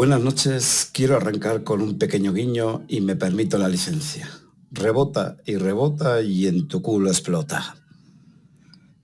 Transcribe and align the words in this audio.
Buenas 0.00 0.22
noches, 0.22 0.88
quiero 0.94 1.14
arrancar 1.14 1.62
con 1.62 1.82
un 1.82 1.98
pequeño 1.98 2.32
guiño 2.32 2.86
y 2.88 3.02
me 3.02 3.16
permito 3.16 3.58
la 3.58 3.68
licencia. 3.68 4.30
Rebota 4.70 5.36
y 5.44 5.56
rebota 5.56 6.22
y 6.22 6.46
en 6.46 6.68
tu 6.68 6.80
culo 6.80 7.10
explota. 7.10 7.76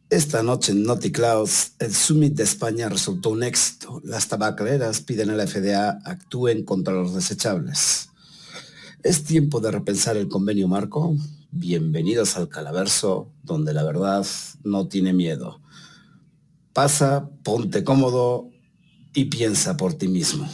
Esta 0.09 0.43
noche 0.43 0.73
en 0.73 0.85
Naughty 0.85 1.13
Clouds, 1.13 1.73
el 1.81 1.95
Summit 1.95 2.33
de 2.33 2.45
España 2.45 2.89
resultó 2.89 3.29
un 3.29 3.43
éxito. 3.43 4.01
Las 4.05 4.29
tabacaleras 4.29 5.03
piden 5.03 5.29
a 5.29 5.35
la 5.35 5.47
FDA 5.47 5.99
actúen 6.03 6.65
contra 6.65 6.95
los 6.95 7.15
desechables. 7.15 8.09
¿Es 9.03 9.23
tiempo 9.23 9.61
de 9.61 9.73
repensar 9.73 10.17
el 10.17 10.29
convenio 10.29 10.67
marco? 10.67 11.15
Bienvenidos 11.51 12.39
al 12.39 12.49
Calaverso, 12.49 13.31
donde 13.43 13.75
la 13.75 13.85
verdad 13.85 14.27
no 14.65 14.89
tiene 14.89 15.13
miedo. 15.13 15.61
Pasa, 16.73 17.29
ponte 17.43 17.85
cómodo 17.85 18.49
y 19.13 19.27
piensa 19.27 19.77
por 19.77 19.93
ti 19.93 20.09
mismo. 20.09 20.49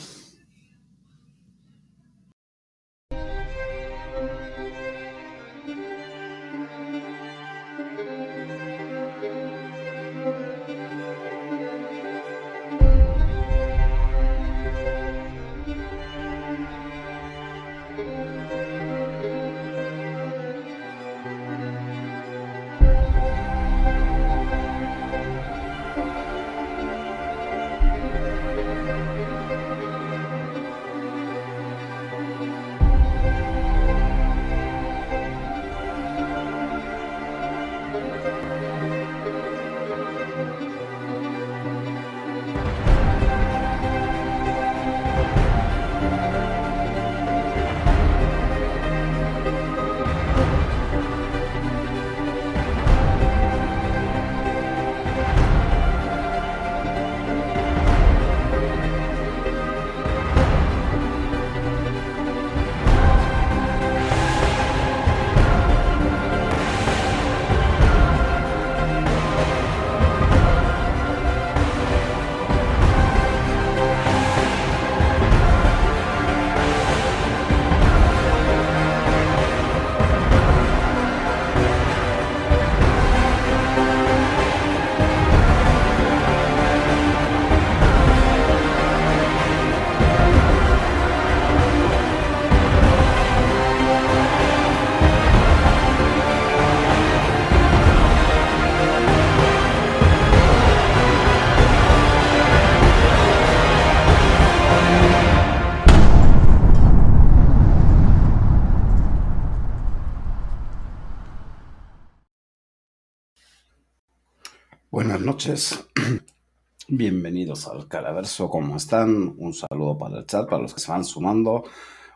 Noches. 115.43 115.85
Bienvenidos 116.89 117.67
al 117.67 117.89
Calaverso, 117.89 118.49
¿cómo 118.49 118.77
están? 118.77 119.35
Un 119.39 119.53
saludo 119.53 119.99
para 119.99 120.19
el 120.19 120.27
chat, 120.27 120.49
para 120.49 120.63
los 120.63 120.73
que 120.73 120.81
se 120.81 120.93
van 120.93 121.05
sumando. 121.05 121.65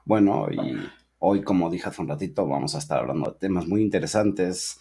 Bueno, 0.05 0.47
y 0.49 0.77
hoy, 1.19 1.43
como 1.43 1.69
dije 1.69 1.89
hace 1.89 2.03
un 2.03 2.09
ratito, 2.09 2.47
vamos 2.47 2.77
a 2.77 2.79
estar 2.79 3.01
hablando 3.01 3.33
de 3.33 3.39
temas 3.39 3.67
muy 3.67 3.83
interesantes, 3.83 4.79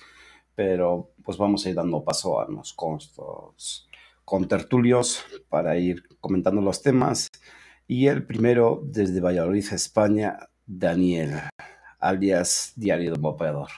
pero 0.54 1.10
pues 1.24 1.40
vamos 1.40 1.66
a 1.66 1.70
ir 1.70 1.76
dando 1.76 2.04
paso 2.04 2.40
a 2.40 2.48
los 2.48 2.74
constos 2.74 3.90
con 4.24 4.48
tertulios 4.48 5.24
para 5.50 5.78
ir 5.80 6.04
comentando 6.20 6.62
los 6.62 6.84
temas. 6.84 7.30
Y 7.88 8.08
el 8.08 8.28
primero, 8.28 8.84
desde 8.86 9.22
Valladolid, 9.22 9.66
España, 9.72 10.38
Daniel, 10.68 11.34
alias 12.00 12.74
Diario 12.76 13.12
de 13.14 13.20
Bopeador. 13.20 13.70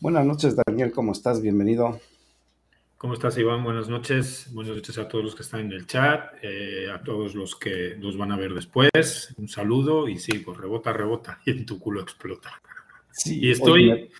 Buenas 0.00 0.26
noches, 0.26 0.56
Daniel, 0.66 0.90
¿cómo 0.90 1.12
estás? 1.12 1.40
Bienvenido. 1.40 2.00
¿Cómo 3.04 3.12
estás, 3.12 3.36
Iván? 3.36 3.62
Buenas 3.62 3.90
noches. 3.90 4.48
Buenas 4.50 4.76
noches 4.76 4.96
a 4.96 5.06
todos 5.06 5.22
los 5.22 5.34
que 5.34 5.42
están 5.42 5.60
en 5.60 5.72
el 5.72 5.86
chat, 5.86 6.36
eh, 6.40 6.86
a 6.90 7.02
todos 7.02 7.34
los 7.34 7.54
que 7.54 7.96
nos 7.98 8.16
van 8.16 8.32
a 8.32 8.36
ver 8.38 8.54
después. 8.54 9.34
Un 9.36 9.46
saludo 9.46 10.08
y 10.08 10.16
sí, 10.16 10.38
pues 10.38 10.56
rebota, 10.56 10.90
rebota 10.90 11.38
y 11.44 11.50
en 11.50 11.66
tu 11.66 11.78
culo 11.78 12.00
explota. 12.00 12.62
Sí, 13.10 13.40
y 13.42 13.50
estoy... 13.50 14.10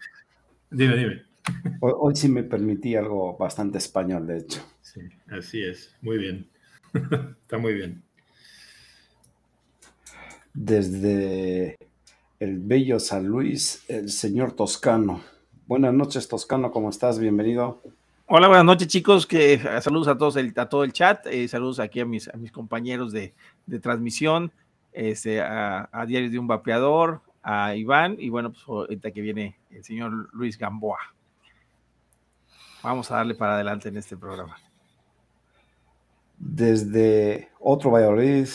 Dime, 0.71 0.97
dime. 0.99 1.23
Hoy, 1.81 2.15
sí 2.15 2.29
me 2.29 2.43
permití 2.43 2.95
algo 2.95 3.39
bastante 3.39 3.79
español, 3.79 4.27
de 4.27 4.37
hecho. 4.37 4.61
Sí, 4.83 5.01
así 5.29 5.63
es. 5.63 5.97
Muy 6.03 6.19
bien. 6.19 6.47
Está 6.93 7.57
muy 7.57 7.73
bien. 7.73 8.03
Desde 10.53 11.79
el 12.39 12.59
bello 12.59 13.01
San 13.01 13.29
Luis, 13.29 13.83
el 13.89 14.11
señor 14.11 14.53
Toscano. 14.53 15.25
Buenas 15.67 15.95
noches, 15.95 16.29
Toscano, 16.29 16.71
¿cómo 16.71 16.91
estás? 16.91 17.19
Bienvenido. 17.19 17.81
Hola, 18.37 18.49
buenas 18.49 18.65
noches, 18.65 18.89
chicos. 18.89 19.29
Que, 19.29 19.53
eh, 19.53 19.61
saludos 19.81 20.09
a 20.09 20.19
todos, 20.19 20.35
el, 20.35 20.53
a 20.57 20.69
todo 20.69 20.83
el 20.83 20.93
chat. 20.93 21.25
Eh, 21.27 21.47
saludos 21.47 21.79
aquí 21.79 22.01
a 22.01 22.05
mis, 22.05 22.27
a 22.27 22.37
mis 22.37 22.51
compañeros 22.51 23.13
de, 23.13 23.33
transmisión, 23.81 24.51
este, 24.93 25.41
a, 25.41 26.05
Diario 26.09 26.29
de 26.29 26.41
un 26.41 26.49
Vapeador, 26.49 27.21
a 27.45 27.77
Iván 27.77 28.17
y 28.19 28.31
bueno, 28.31 28.51
pues 28.51 28.65
ahorita 28.67 29.13
que 29.13 29.21
viene 29.21 29.57
el 29.71 29.85
señor 29.85 30.31
Luis 30.33 30.59
Gamboa. 30.59 30.99
Vamos 32.83 33.09
a 33.13 33.19
darle 33.19 33.37
para 33.37 33.55
adelante 33.55 33.89
en 33.89 33.99
este 33.99 34.17
programa. 34.17 34.57
Desde 36.37 37.51
otro 37.61 37.93
Valladolid, 37.93 38.49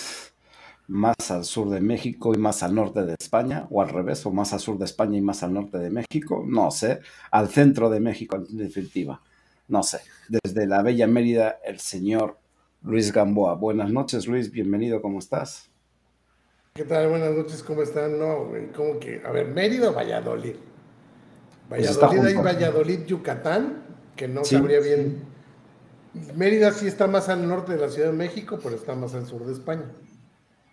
más 0.89 1.31
al 1.31 1.45
sur 1.45 1.69
de 1.69 1.79
México 1.79 2.33
y 2.35 2.37
más 2.37 2.63
al 2.63 2.75
norte 2.75 3.05
de 3.05 3.15
España, 3.17 3.65
o 3.69 3.81
al 3.81 3.87
revés, 3.87 4.25
o 4.25 4.31
más 4.31 4.51
al 4.51 4.59
sur 4.59 4.77
de 4.77 4.83
España 4.83 5.17
y 5.17 5.21
más 5.21 5.41
al 5.41 5.53
norte 5.53 5.77
de 5.77 5.89
México, 5.89 6.43
no 6.45 6.69
sé, 6.69 6.99
al 7.31 7.47
centro 7.47 7.89
de 7.89 8.01
México 8.01 8.35
en 8.35 8.57
definitiva 8.57 9.21
no 9.69 9.83
sé, 9.83 10.01
desde 10.27 10.65
la 10.65 10.81
bella 10.81 11.07
Mérida, 11.07 11.59
el 11.63 11.79
señor 11.79 12.37
Luis 12.81 13.13
Gamboa. 13.13 13.53
Buenas 13.53 13.91
noches, 13.91 14.27
Luis, 14.27 14.51
bienvenido, 14.51 14.99
¿cómo 15.01 15.19
estás? 15.19 15.69
¿Qué 16.73 16.83
tal? 16.83 17.09
Buenas 17.09 17.35
noches, 17.35 17.61
¿cómo 17.61 17.83
están? 17.83 18.17
No, 18.17 18.49
¿cómo 18.75 18.99
que? 18.99 19.21
A 19.23 19.31
ver, 19.31 19.47
Mérida 19.47 19.91
o 19.91 19.93
Valladolid. 19.93 20.55
Pues 21.69 21.99
Valladolid 21.99 22.25
hay 22.25 22.35
Valladolid, 22.35 23.05
Yucatán, 23.05 23.83
que 24.15 24.27
no 24.27 24.43
sabría 24.43 24.79
bien. 24.79 25.23
Mérida 26.35 26.71
sí 26.71 26.87
está 26.87 27.05
más 27.05 27.29
al 27.29 27.47
norte 27.47 27.73
de 27.73 27.77
la 27.77 27.89
Ciudad 27.89 28.09
de 28.09 28.17
México, 28.17 28.59
pero 28.61 28.75
está 28.75 28.95
más 28.95 29.13
al 29.13 29.27
sur 29.27 29.45
de 29.45 29.53
España. 29.53 29.85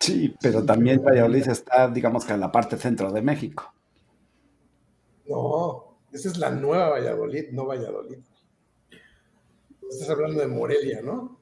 Sí, 0.00 0.34
pero 0.40 0.64
también 0.64 1.04
Valladolid 1.04 1.48
está, 1.48 1.88
digamos 1.88 2.24
que 2.24 2.32
en 2.32 2.40
la 2.40 2.50
parte 2.50 2.78
centro 2.78 3.12
de 3.12 3.20
México. 3.20 3.74
No, 5.28 5.98
esa 6.12 6.28
es 6.28 6.38
la 6.38 6.50
nueva 6.50 6.88
Valladolid, 6.90 7.50
no 7.52 7.66
Valladolid. 7.66 8.18
Estás 9.90 10.10
hablando 10.10 10.40
de 10.40 10.46
Morelia, 10.46 11.00
¿no? 11.02 11.38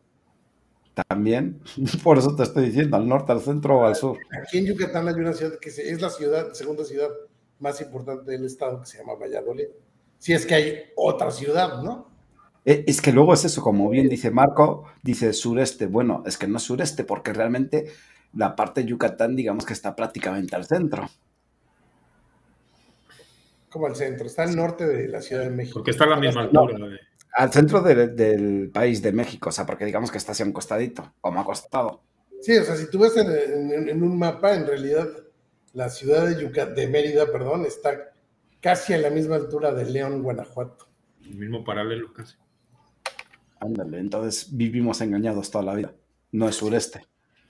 También, 1.08 1.60
por 2.04 2.18
eso 2.18 2.36
te 2.36 2.44
estoy 2.44 2.66
diciendo, 2.66 2.96
al 2.96 3.08
norte, 3.08 3.32
al 3.32 3.40
centro 3.40 3.80
o 3.80 3.84
al 3.84 3.96
sur. 3.96 4.18
Aquí 4.42 4.58
en 4.58 4.66
Yucatán 4.66 5.08
hay 5.08 5.14
una 5.14 5.32
ciudad 5.32 5.58
que 5.58 5.68
es 5.68 6.00
la 6.00 6.10
ciudad, 6.10 6.52
segunda 6.52 6.84
ciudad 6.84 7.08
más 7.58 7.80
importante 7.80 8.30
del 8.30 8.44
estado, 8.44 8.80
que 8.80 8.86
se 8.86 8.98
llama 8.98 9.14
Valladolid. 9.14 9.66
Si 10.18 10.32
es 10.32 10.46
que 10.46 10.54
hay 10.54 10.82
otra 10.96 11.30
ciudad, 11.30 11.82
¿no? 11.82 12.14
Eh, 12.64 12.84
es 12.86 13.02
que 13.02 13.12
luego 13.12 13.34
es 13.34 13.44
eso, 13.44 13.60
como 13.60 13.90
bien 13.90 14.08
dice 14.08 14.30
Marco, 14.30 14.84
dice 15.02 15.32
sureste. 15.32 15.86
Bueno, 15.86 16.22
es 16.26 16.38
que 16.38 16.46
no 16.46 16.56
es 16.56 16.62
sureste, 16.62 17.04
porque 17.04 17.32
realmente 17.32 17.86
la 18.32 18.56
parte 18.56 18.82
de 18.82 18.88
Yucatán, 18.88 19.36
digamos 19.36 19.66
que 19.66 19.72
está 19.72 19.94
prácticamente 19.94 20.56
al 20.56 20.64
centro. 20.64 21.08
Como 23.68 23.86
al 23.86 23.96
centro, 23.96 24.26
está 24.26 24.44
al 24.44 24.54
norte 24.54 24.86
de 24.86 25.08
la 25.08 25.20
Ciudad 25.20 25.42
de 25.42 25.50
México. 25.50 25.74
Porque 25.74 25.90
está 25.90 26.04
a 26.04 26.08
la 26.08 26.16
misma 26.20 26.42
altura. 26.42 26.78
Al 27.34 27.52
centro 27.52 27.82
del 27.82 28.70
país 28.72 29.02
de 29.02 29.12
México, 29.12 29.48
o 29.48 29.52
sea, 29.52 29.66
porque 29.66 29.84
digamos 29.84 30.10
que 30.10 30.18
está 30.18 30.32
así 30.32 30.42
a 30.42 30.46
un 30.46 30.52
costadito, 30.52 31.12
como 31.20 31.40
ha 31.40 31.44
costado. 31.44 32.02
Sí, 32.40 32.56
o 32.56 32.64
sea, 32.64 32.76
si 32.76 32.88
tú 32.90 32.98
ves 33.00 33.16
en, 33.16 34.02
un 34.02 34.18
mapa, 34.18 34.54
en 34.54 34.66
realidad 34.66 35.08
la 35.72 35.88
ciudad 35.88 36.26
de, 36.26 36.66
de 36.74 36.86
Mérida, 36.86 37.32
perdón, 37.32 37.64
está 37.66 38.12
casi 38.60 38.92
a 38.92 38.98
la 38.98 39.10
misma 39.10 39.36
altura 39.36 39.72
de 39.72 39.84
León, 39.84 40.22
Guanajuato. 40.22 40.86
El 41.22 41.36
mismo 41.36 41.64
paralelo 41.64 42.12
casi. 42.12 42.36
Ándale, 43.60 43.98
entonces 43.98 44.54
vivimos 44.54 45.00
engañados 45.00 45.50
toda 45.50 45.64
la 45.64 45.74
vida. 45.74 45.94
No 46.32 46.48
es 46.48 46.56
sureste. 46.56 47.06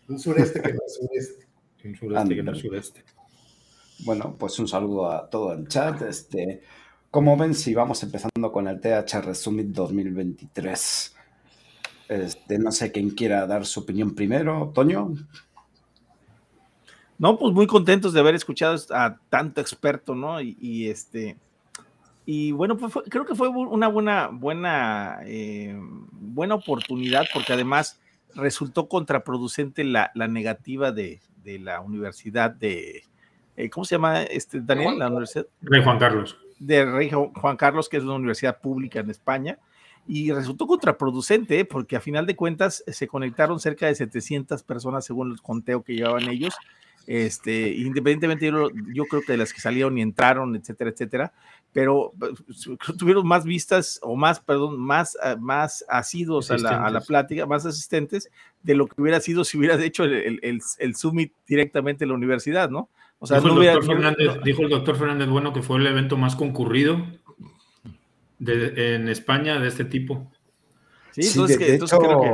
Un 0.08 0.18
sureste 0.18 0.62
que 0.62 0.72
no 0.72 0.80
es 0.86 0.94
sureste. 0.94 1.46
Un 1.84 1.96
sureste 1.96 2.34
que 2.34 2.42
no 2.42 2.52
es 2.52 2.58
sureste. 2.58 3.04
Bueno, 4.04 4.36
pues 4.38 4.58
un 4.58 4.66
saludo 4.66 5.10
a 5.10 5.28
todo 5.28 5.52
el 5.52 5.68
chat. 5.68 6.02
Este, 6.02 6.62
como 7.14 7.36
ven, 7.36 7.54
si 7.54 7.72
vamos 7.74 8.02
empezando 8.02 8.50
con 8.50 8.66
el 8.66 8.80
THR 8.80 9.36
Summit 9.36 9.68
2023. 9.68 11.16
Este, 12.08 12.58
no 12.58 12.72
sé 12.72 12.90
quién 12.90 13.10
quiera 13.10 13.46
dar 13.46 13.64
su 13.66 13.78
opinión 13.78 14.16
primero, 14.16 14.72
Toño. 14.74 15.12
No, 17.16 17.38
pues 17.38 17.54
muy 17.54 17.68
contentos 17.68 18.12
de 18.14 18.18
haber 18.18 18.34
escuchado 18.34 18.76
a 18.90 19.16
tanto 19.28 19.60
experto, 19.60 20.16
¿no? 20.16 20.40
Y, 20.40 20.88
este, 20.88 21.36
y 22.26 22.50
bueno, 22.50 22.76
pues 22.76 22.92
creo 23.08 23.24
que 23.24 23.36
fue 23.36 23.46
una 23.48 23.86
buena, 23.86 24.30
buena, 24.32 25.20
eh, 25.22 25.78
buena 26.10 26.56
oportunidad, 26.56 27.26
porque 27.32 27.52
además 27.52 28.00
resultó 28.34 28.88
contraproducente 28.88 29.84
la, 29.84 30.10
negativa 30.28 30.90
de, 30.90 31.20
la 31.44 31.80
universidad 31.80 32.50
de, 32.50 33.04
eh, 33.56 33.70
¿cómo 33.70 33.84
se 33.84 33.94
llama 33.94 34.24
este 34.24 34.60
Daniel? 34.60 34.98
La 34.98 35.06
universidad. 35.06 35.46
Rey 35.62 35.84
Juan 35.84 36.00
Carlos. 36.00 36.36
De 36.58 36.84
Rey 36.84 37.10
Juan 37.10 37.56
Carlos, 37.56 37.88
que 37.88 37.96
es 37.96 38.02
una 38.02 38.14
universidad 38.14 38.60
pública 38.60 39.00
en 39.00 39.10
España, 39.10 39.58
y 40.06 40.32
resultó 40.32 40.66
contraproducente, 40.66 41.60
¿eh? 41.60 41.64
porque 41.64 41.96
a 41.96 42.00
final 42.00 42.26
de 42.26 42.36
cuentas 42.36 42.84
se 42.86 43.08
conectaron 43.08 43.58
cerca 43.58 43.86
de 43.86 43.94
700 43.94 44.62
personas 44.62 45.04
según 45.04 45.32
el 45.32 45.40
conteo 45.40 45.82
que 45.82 45.94
llevaban 45.94 46.28
ellos, 46.28 46.54
este, 47.06 47.68
independientemente 47.68 48.46
yo, 48.46 48.70
yo, 48.92 49.04
creo 49.04 49.22
que 49.22 49.32
de 49.32 49.38
las 49.38 49.52
que 49.52 49.60
salieron 49.60 49.98
y 49.98 50.02
entraron, 50.02 50.56
etcétera, 50.56 50.90
etcétera, 50.90 51.32
pero 51.72 52.12
pues, 52.18 52.68
tuvieron 52.98 53.26
más 53.26 53.44
vistas 53.44 53.98
o 54.02 54.16
más, 54.16 54.40
perdón, 54.40 54.80
más, 54.80 55.16
ah, 55.22 55.36
más 55.38 55.84
asidos 55.88 56.50
a 56.50 56.56
la, 56.56 56.84
a 56.86 56.90
la, 56.90 57.00
plática, 57.00 57.46
más 57.46 57.66
asistentes 57.66 58.30
de 58.62 58.74
lo 58.74 58.86
que 58.86 59.00
hubiera 59.02 59.20
sido 59.20 59.44
si 59.44 59.58
hubiera 59.58 59.82
hecho 59.82 60.04
el, 60.04 60.40
el, 60.42 60.62
el, 60.78 60.96
summit 60.96 61.32
directamente 61.46 62.04
en 62.04 62.10
la 62.10 62.16
universidad, 62.16 62.70
¿no? 62.70 62.88
O 63.24 63.26
sea, 63.26 63.40
dijo, 63.40 63.62
el 63.62 63.82
Fernández, 63.82 64.42
dijo 64.44 64.62
el 64.64 64.68
doctor 64.68 64.96
Fernández 64.96 65.28
Bueno 65.28 65.54
que 65.54 65.62
fue 65.62 65.78
el 65.78 65.86
evento 65.86 66.18
más 66.18 66.36
concurrido 66.36 67.06
de, 68.38 68.96
en 68.96 69.08
España 69.08 69.58
de 69.58 69.68
este 69.68 69.86
tipo. 69.86 70.30
Sí, 71.12 71.22
entonces, 71.28 71.58
de, 71.58 71.76
hecho, 71.76 71.98
que... 71.98 72.32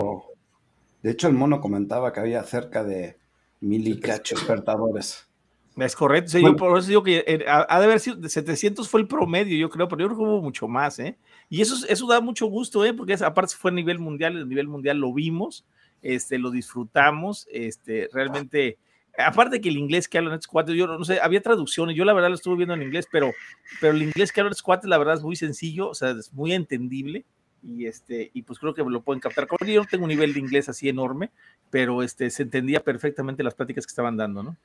de 1.03 1.11
hecho 1.13 1.29
el 1.29 1.35
mono 1.35 1.61
comentaba 1.61 2.13
que 2.13 2.19
había 2.19 2.43
cerca 2.43 2.83
de 2.83 3.19
mil 3.61 3.87
y 3.87 4.01
cacho 4.01 4.35
despertadores. 4.35 5.29
Es 5.77 5.95
correcto, 5.95 6.41
yo 6.41 6.57
por 6.57 6.77
eso 6.77 6.89
digo 6.89 7.05
que 7.05 7.23
eh, 7.25 7.45
ha 7.47 7.79
de 7.79 7.85
haber 7.85 8.01
sido, 8.01 8.29
700 8.29 8.89
fue 8.89 9.01
el 9.01 9.07
promedio, 9.07 9.57
yo 9.57 9.71
creo, 9.71 9.87
pero 9.87 10.01
yo 10.01 10.07
creo 10.09 10.19
que 10.19 10.25
hubo 10.25 10.43
mucho 10.43 10.67
más, 10.67 10.99
¿eh? 10.99 11.17
Y 11.49 11.61
eso, 11.61 11.87
eso 11.89 12.09
da 12.09 12.21
mucho 12.21 12.47
gusto, 12.47 12.85
¿eh? 12.85 12.93
Porque 12.93 13.15
aparte 13.15 13.55
fue 13.57 13.71
a 13.71 13.75
nivel 13.75 14.01
mundial, 14.01 14.43
a 14.43 14.45
nivel 14.45 14.67
mundial 14.67 14.99
lo 14.99 15.15
vimos, 15.15 15.65
este, 16.03 16.37
lo 16.37 16.51
disfrutamos, 16.51 17.47
este, 17.53 18.09
realmente, 18.13 18.79
aparte 19.25 19.61
que 19.61 19.69
el 19.69 19.77
inglés 19.77 20.09
que 20.09 20.19
hablan 20.19 20.35
estos 20.35 20.49
cuates, 20.49 20.75
yo 20.75 20.87
no 20.87 21.05
sé, 21.05 21.21
había 21.21 21.41
traducciones, 21.41 21.97
yo 21.97 22.05
la 22.05 22.13
verdad 22.13 22.29
lo 22.29 22.35
estuve 22.35 22.57
viendo 22.57 22.75
en 22.75 22.83
inglés, 22.83 23.07
pero, 23.11 23.33
pero 23.81 23.95
el 23.95 24.03
inglés 24.03 24.33
que 24.33 24.41
hablan 24.41 24.53
estos 24.53 24.63
cuates, 24.63 24.89
la 24.89 24.99
verdad 24.99 25.15
es 25.15 25.23
muy 25.23 25.37
sencillo, 25.37 25.89
o 25.89 25.95
sea, 25.95 26.11
es 26.11 26.33
muy 26.33 26.53
entendible, 26.53 27.25
y 27.63 27.87
este 27.87 28.31
y 28.33 28.43
pues 28.43 28.59
creo 28.59 28.75
que 28.75 28.83
lo 28.83 29.03
pueden 29.03 29.21
captar. 29.21 29.47
Yo 29.67 29.83
no 29.83 29.89
tengo 29.89 30.05
un 30.05 30.11
nivel 30.11 30.33
de 30.33 30.41
inglés 30.41 30.69
así 30.69 30.89
enorme, 30.89 31.31
pero 31.71 32.03
este 32.03 32.31
se 32.31 32.45
entendía 32.45 32.81
perfectamente 32.81 33.43
las 33.43 33.55
pláticas 33.55 33.87
que 33.87 33.91
estaban 33.91 34.17
dando, 34.17 34.43
¿no? 34.43 34.57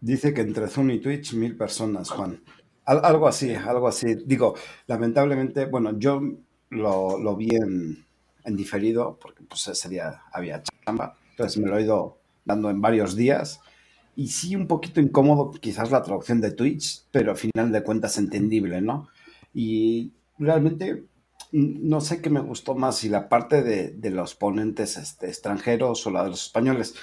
Dice 0.00 0.32
que 0.32 0.42
entre 0.42 0.68
Zoom 0.68 0.90
y 0.90 1.00
Twitch 1.00 1.34
mil 1.34 1.56
personas, 1.56 2.10
Juan. 2.10 2.40
algo 2.84 3.26
así, 3.26 3.52
algo 3.54 3.88
así. 3.88 4.14
Digo, 4.24 4.54
lamentablemente, 4.86 5.66
bueno, 5.66 5.98
yo 5.98 6.20
lo, 6.70 7.36
vi 7.36 7.48
en, 7.56 8.06
diferido 8.44 9.18
porque 9.20 9.42
pues 9.42 9.66
ese 9.68 9.88
día 9.88 10.22
había 10.32 10.62
chamba, 10.62 11.18
entonces 11.30 11.60
me 11.60 11.68
lo 11.68 11.78
he 11.78 11.82
ido 11.82 12.17
dando 12.48 12.70
en 12.70 12.80
varios 12.80 13.14
días. 13.14 13.60
Y 14.16 14.28
sí, 14.28 14.56
un 14.56 14.66
poquito 14.66 15.00
incómodo 15.00 15.52
quizás 15.52 15.92
la 15.92 16.02
traducción 16.02 16.40
de 16.40 16.50
Twitch, 16.50 17.04
pero 17.12 17.30
al 17.30 17.36
final 17.36 17.70
de 17.70 17.84
cuentas 17.84 18.18
entendible, 18.18 18.80
¿no? 18.80 19.08
Y 19.54 20.12
realmente 20.38 21.04
no 21.52 22.00
sé 22.00 22.20
qué 22.20 22.28
me 22.28 22.40
gustó 22.40 22.74
más, 22.74 22.96
si 22.96 23.08
la 23.08 23.28
parte 23.28 23.62
de, 23.62 24.10
los 24.10 24.34
ponentes 24.34 24.96
este, 24.96 25.28
extranjeros 25.28 26.04
o 26.06 26.10
la 26.10 26.24
de 26.24 26.30
los 26.30 26.42
españoles. 26.42 26.94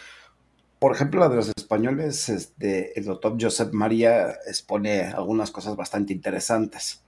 Por 0.78 0.94
ejemplo, 0.94 1.22
la 1.22 1.30
de 1.30 1.38
los 1.38 1.52
españoles, 1.56 2.28
este, 2.28 3.00
el 3.00 3.06
doctor 3.06 3.38
Josep 3.40 3.74
María 3.74 4.32
expone 4.48 5.04
algunas 5.04 5.52
cosas 5.52 5.76
bastante 5.78 6.12
interesantes. 6.12 7.02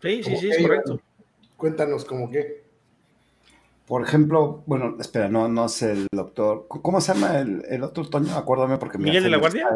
Sí, 0.00 0.22
sí, 0.22 0.36
sí, 0.36 0.50
es 0.50 0.62
correcto. 0.62 1.00
Cuéntanos, 1.56 2.04
¿cómo 2.04 2.30
qué? 2.30 2.61
Por 3.86 4.02
ejemplo, 4.02 4.62
bueno, 4.66 4.96
espera, 5.00 5.28
no, 5.28 5.48
no 5.48 5.68
sé 5.68 5.92
el 5.92 6.06
doctor. 6.12 6.66
¿Cómo 6.68 7.00
se 7.00 7.14
llama 7.14 7.38
el, 7.40 7.64
el 7.68 7.82
otro 7.82 8.08
Toño? 8.08 8.36
Acuérdame 8.36 8.78
porque 8.78 8.98
¿Miguel 8.98 9.24
de 9.24 9.30
la 9.30 9.38
Guardia? 9.38 9.68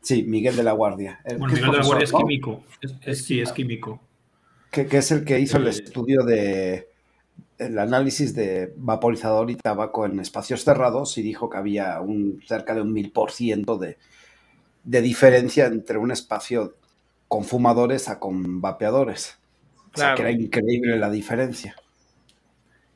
Sí, 0.00 0.24
Miguel 0.24 0.56
de 0.56 0.64
la 0.64 0.72
Guardia. 0.72 1.20
bueno, 1.38 1.46
Miguel 1.46 1.70
de 1.70 1.78
la 1.78 1.84
Guardia 1.84 2.04
es 2.04 2.12
químico. 2.12 2.62
sí, 3.14 3.40
es 3.40 3.52
químico. 3.52 4.00
Que, 4.70 4.88
es 4.90 5.10
el 5.12 5.24
que 5.24 5.38
hizo 5.38 5.58
el 5.58 5.68
estudio 5.68 6.22
de 6.22 6.88
el 7.58 7.78
análisis 7.78 8.34
de 8.34 8.72
vaporizador 8.76 9.50
y 9.50 9.56
tabaco 9.56 10.06
en 10.06 10.18
espacios 10.18 10.64
cerrados 10.64 11.16
y 11.18 11.22
dijo 11.22 11.48
que 11.48 11.58
había 11.58 12.00
un 12.00 12.42
cerca 12.46 12.74
de 12.74 12.80
un 12.80 12.92
mil 12.92 13.12
por 13.12 13.30
ciento 13.30 13.78
de, 13.78 13.98
diferencia 14.84 15.66
entre 15.66 15.98
un 15.98 16.10
espacio 16.10 16.74
con 17.28 17.44
fumadores 17.44 18.08
a 18.08 18.18
con 18.18 18.60
vapeadores. 18.60 19.36
O 19.94 19.98
sea, 19.98 20.14
que 20.14 20.22
era 20.22 20.32
increíble 20.32 20.98
la 20.98 21.10
diferencia. 21.10 21.76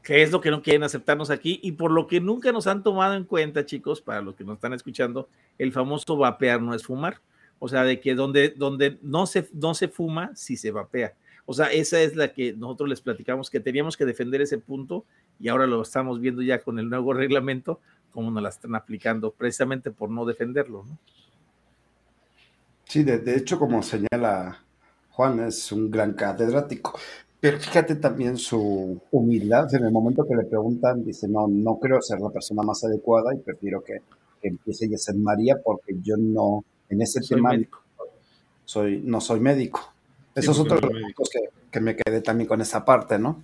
Que 0.07 0.23
es 0.23 0.31
lo 0.31 0.41
que 0.41 0.53
no 0.53 0.63
quieren 0.63 0.85
aceptarnos 0.85 1.31
aquí 1.31 1.59
y 1.65 1.73
por 1.73 1.91
lo 1.91 2.07
que 2.07 2.21
nunca 2.21 2.53
nos 2.53 2.69
han 2.69 2.85
tomado 2.85 3.15
en 3.15 3.25
cuenta, 3.25 3.67
chicos, 3.67 4.01
para 4.01 4.23
los 4.23 4.37
que 4.37 4.45
nos 4.45 4.55
están 4.55 4.73
escuchando, 4.73 5.29
el 5.59 5.73
famoso 5.73 6.17
vapear 6.17 6.63
no 6.63 6.75
es 6.75 6.85
fumar. 6.85 7.21
O 7.59 7.67
sea, 7.69 7.83
de 7.83 7.99
que 7.99 8.15
donde, 8.15 8.51
donde 8.51 9.01
no, 9.03 9.27
se, 9.27 9.49
no 9.53 9.75
se 9.75 9.89
fuma, 9.89 10.31
sí 10.37 10.57
se 10.57 10.71
vapea. 10.71 11.15
O 11.45 11.55
sea, 11.55 11.73
esa 11.73 12.01
es 12.01 12.15
la 12.15 12.33
que 12.33 12.53
nosotros 12.53 12.89
les 12.89 13.01
platicamos, 13.01 13.51
que 13.51 13.59
teníamos 13.59 13.97
que 13.97 14.05
defender 14.05 14.41
ese 14.43 14.59
punto 14.59 15.05
y 15.41 15.49
ahora 15.49 15.67
lo 15.67 15.83
estamos 15.83 16.21
viendo 16.21 16.41
ya 16.41 16.61
con 16.61 16.79
el 16.79 16.89
nuevo 16.89 17.13
reglamento, 17.13 17.81
cómo 18.13 18.31
nos 18.31 18.45
la 18.45 18.51
están 18.51 18.77
aplicando, 18.77 19.33
precisamente 19.33 19.91
por 19.91 20.09
no 20.09 20.25
defenderlo. 20.25 20.85
¿no? 20.89 20.99
Sí, 22.85 23.03
de, 23.03 23.37
hecho, 23.37 23.59
como 23.59 23.83
señala 23.83 24.63
Juan, 25.11 25.41
es 25.41 25.73
un 25.73 25.91
gran 25.91 26.13
catedrático. 26.13 26.97
Pero 27.41 27.59
fíjate 27.59 27.97
también 27.97 28.37
su 28.39 29.01
humildad. 29.11 29.73
En 29.75 29.85
el 29.85 29.93
momento 29.93 30.27
que 30.27 30.35
le 30.35 30.45
preguntan, 30.45 31.05
dice, 31.05 31.29
no, 31.29 31.47
no 31.47 31.79
creo 31.79 32.01
ser 32.01 32.21
la 32.21 32.31
persona 32.31 32.63
más 32.63 32.83
adecuada 32.85 33.35
y 33.35 33.39
prefiero 33.39 33.83
que, 33.83 34.01
empiece 34.43 34.87
a 34.95 34.99
ser 34.99 35.17
María 35.17 35.57
porque 35.65 35.97
yo 36.03 36.17
no, 36.17 36.65
en 36.89 37.03
ese 37.03 37.21
tema, 37.21 37.51
soy, 38.65 39.01
no 39.05 39.21
soy 39.21 39.41
médico. 39.41 39.93
Esos 40.35 40.59
otros 40.61 40.81
que, 40.81 41.41
que, 41.71 41.81
me 41.81 41.97
quedé 41.97 42.21
también 42.21 42.47
con 42.47 42.61
esa 42.61 42.85
parte, 42.85 43.19
¿no? 43.19 43.43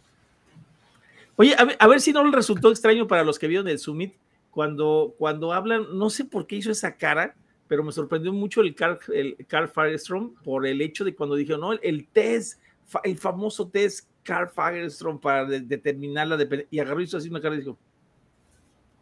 Oye, 1.37 1.57
a 1.57 1.87
ver, 1.89 2.01
si 2.01 2.13
no 2.13 2.23
le 2.23 2.31
resultó 2.31 2.71
extraño 2.71 3.09
para 3.09 3.25
los 3.25 3.39
que 3.39 3.49
vieron 3.49 3.67
el 3.67 3.79
Summit, 3.79 4.15
cuando, 4.53 5.15
cuando 5.19 5.53
hablan, 5.53 5.87
no 5.99 6.11
sé 6.11 6.27
por 6.27 6.47
qué 6.47 6.57
hizo 6.57 6.71
esa 6.71 6.97
cara, 6.97 7.35
pero 7.69 7.83
me 7.83 7.91
sorprendió 7.91 8.35
mucho 8.35 8.61
el 8.61 8.75
Carl, 8.75 8.99
el 9.15 9.35
Carl 9.49 9.67
Fagerstrom 9.67 10.35
por 10.45 10.67
el 10.67 10.83
hecho 10.83 11.05
de 11.05 11.15
cuando 11.15 11.37
dijo, 11.37 11.57
no, 11.57 11.73
el, 11.73 12.07
test, 12.09 12.61
el 13.05 13.19
famoso 13.19 13.69
test 13.69 14.09
Carl 14.23 14.49
Fagerstrom 14.49 15.21
para 15.21 15.45
determinar 15.45 16.29
la 16.29 16.37
dependencia, 16.37 16.69
y 16.71 16.79
agarró 16.79 17.01
y 17.01 17.05
hizo 17.05 17.17
así 17.17 17.29
una 17.29 17.41
cara 17.41 17.57
y 17.57 17.59
dijo, 17.59 17.79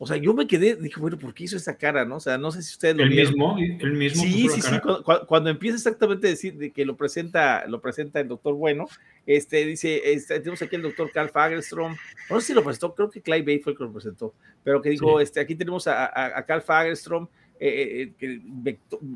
o 0.02 0.06
sea, 0.06 0.16
yo 0.16 0.32
me 0.32 0.46
quedé, 0.46 0.76
dije, 0.76 0.99
bueno, 0.99 1.18
¿por 1.18 1.34
qué 1.34 1.44
hizo 1.44 1.58
esa 1.58 1.76
cara, 1.76 2.06
no? 2.06 2.16
O 2.16 2.20
sea, 2.20 2.38
no 2.38 2.50
sé 2.50 2.62
si 2.62 2.72
ustedes 2.72 2.96
lo 2.96 3.02
el 3.02 3.10
Mismo, 3.10 3.58
el 3.58 3.92
mismo. 3.92 4.22
Sí, 4.22 4.49
sí, 4.49 4.62
sí. 4.62 4.75
Cuando, 5.26 5.50
empieza 5.50 5.76
exactamente 5.76 6.26
a 6.26 6.30
decir 6.30 6.56
de 6.56 6.70
que 6.70 6.87
lo 6.87 6.96
presenta, 6.96 7.66
lo 7.66 7.82
presenta 7.82 8.18
el 8.18 8.28
doctor 8.28 8.54
Bueno, 8.54 8.87
este 9.26 9.66
dice, 9.66 10.00
este, 10.10 10.38
tenemos 10.40 10.62
aquí 10.62 10.76
el 10.76 10.82
doctor 10.82 11.10
Carl 11.12 11.28
Fagerstrom, 11.28 11.94
no 12.30 12.40
sé 12.40 12.46
si 12.46 12.54
lo 12.54 12.64
presentó, 12.64 12.94
creo 12.94 13.10
que 13.10 13.20
Clay 13.20 13.42
Bay 13.42 13.58
fue 13.58 13.72
el 13.72 13.78
que 13.78 13.84
lo 13.84 13.92
presentó, 13.92 14.32
pero 14.64 14.80
que 14.80 14.88
dijo, 14.88 15.20
este, 15.20 15.38
aquí 15.38 15.54
tenemos 15.54 15.87
a, 15.87 16.06
a, 16.06 16.38
a 16.38 16.46
Carl 16.46 16.62
Fagerstrom, 16.62 17.28
eh, 17.62 18.02
eh, 18.02 18.12
que 18.18 18.40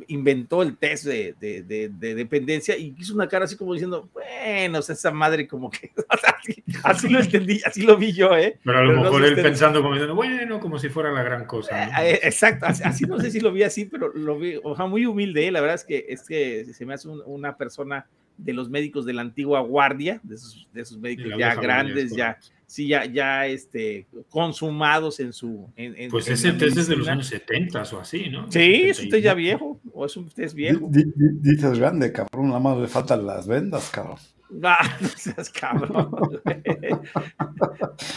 inventó 0.08 0.62
el 0.62 0.76
test 0.76 1.06
de, 1.06 1.34
de, 1.40 2.14
dependencia 2.14 2.76
y 2.76 2.94
hizo 2.98 3.14
una 3.14 3.26
cara 3.26 3.46
así 3.46 3.56
como 3.56 3.72
diciendo, 3.72 4.10
bueno, 4.12 4.80
esa 4.80 5.10
madre 5.12 5.48
como 5.48 5.70
que, 5.70 5.90
así, 6.84 7.08
lo 7.08 7.20
entendí, 7.20 7.62
así 7.64 7.80
lo 7.80 7.96
vi 7.96 8.12
yo, 8.12 8.36
¿eh? 8.36 8.58
Pero 8.62 8.80
a 8.80 8.82
lo 8.82 9.00
mejor 9.00 9.24
él 9.24 9.34
pensando 9.36 9.80
como 9.80 9.94
diciendo, 9.94 10.14
bueno, 10.14 10.60
como 10.60 10.78
si 10.78 10.90
fuera 10.90 11.10
la 11.10 11.22
gran 11.22 11.46
cosa. 11.46 11.88
Eh, 12.04 12.20
exacto, 12.22 12.66
así, 12.66 13.06
no 13.06 13.18
sé 13.18 13.30
si 13.30 13.40
lo 13.40 13.50
vi 13.50 13.62
así, 13.62 13.86
pero 13.86 14.12
lo 14.12 14.38
vi, 14.38 14.60
o 14.62 14.76
sea, 14.76 14.84
muy 14.84 15.06
humilde, 15.06 15.50
la 15.50 15.62
verdad 15.62 15.76
es 15.76 15.84
que, 15.84 16.04
es 16.06 16.22
que 16.24 16.66
se 16.66 16.84
me 16.84 16.92
hace 16.92 17.08
una 17.08 17.56
persona 17.56 18.06
de 18.36 18.52
los 18.52 18.68
médicos 18.68 19.06
de 19.06 19.14
la 19.14 19.22
antigua 19.22 19.60
guardia, 19.60 20.20
de 20.22 20.34
esos, 20.34 20.68
de 20.70 20.82
esos 20.82 20.98
médicos 20.98 21.32
ya 21.38 21.54
grandes, 21.54 22.14
ya, 22.14 22.38
sí, 22.66 22.88
ya, 22.88 23.04
ya 23.04 23.46
este, 23.46 24.06
consumados 24.28 25.20
en 25.20 25.32
su. 25.32 25.70
En, 25.76 26.10
pues 26.10 26.28
ese 26.28 26.52
test 26.52 26.76
es 26.76 26.88
de 26.88 26.96
los 26.96 27.08
años 27.08 27.26
70 27.26 27.82
o 27.92 28.00
así, 28.00 28.28
¿no? 28.28 28.50
Sí, 28.50 28.84
es 28.84 29.00
un 29.00 29.08
test 29.08 29.24
ya 29.24 29.34
viejo, 29.34 29.80
o 29.92 30.06
es 30.06 30.16
un 30.16 30.28
test 30.28 30.54
viejo. 30.54 30.88
Dices 30.90 31.78
grande, 31.78 32.12
cabrón, 32.12 32.48
nada 32.48 32.60
más 32.60 32.78
le 32.78 32.88
faltan 32.88 33.26
las 33.26 33.46
vendas, 33.46 33.90
cabrón. 33.90 34.18
Ah, 34.62 34.98
no 35.00 35.08
seas 35.08 35.50
cabrón. 35.50 36.10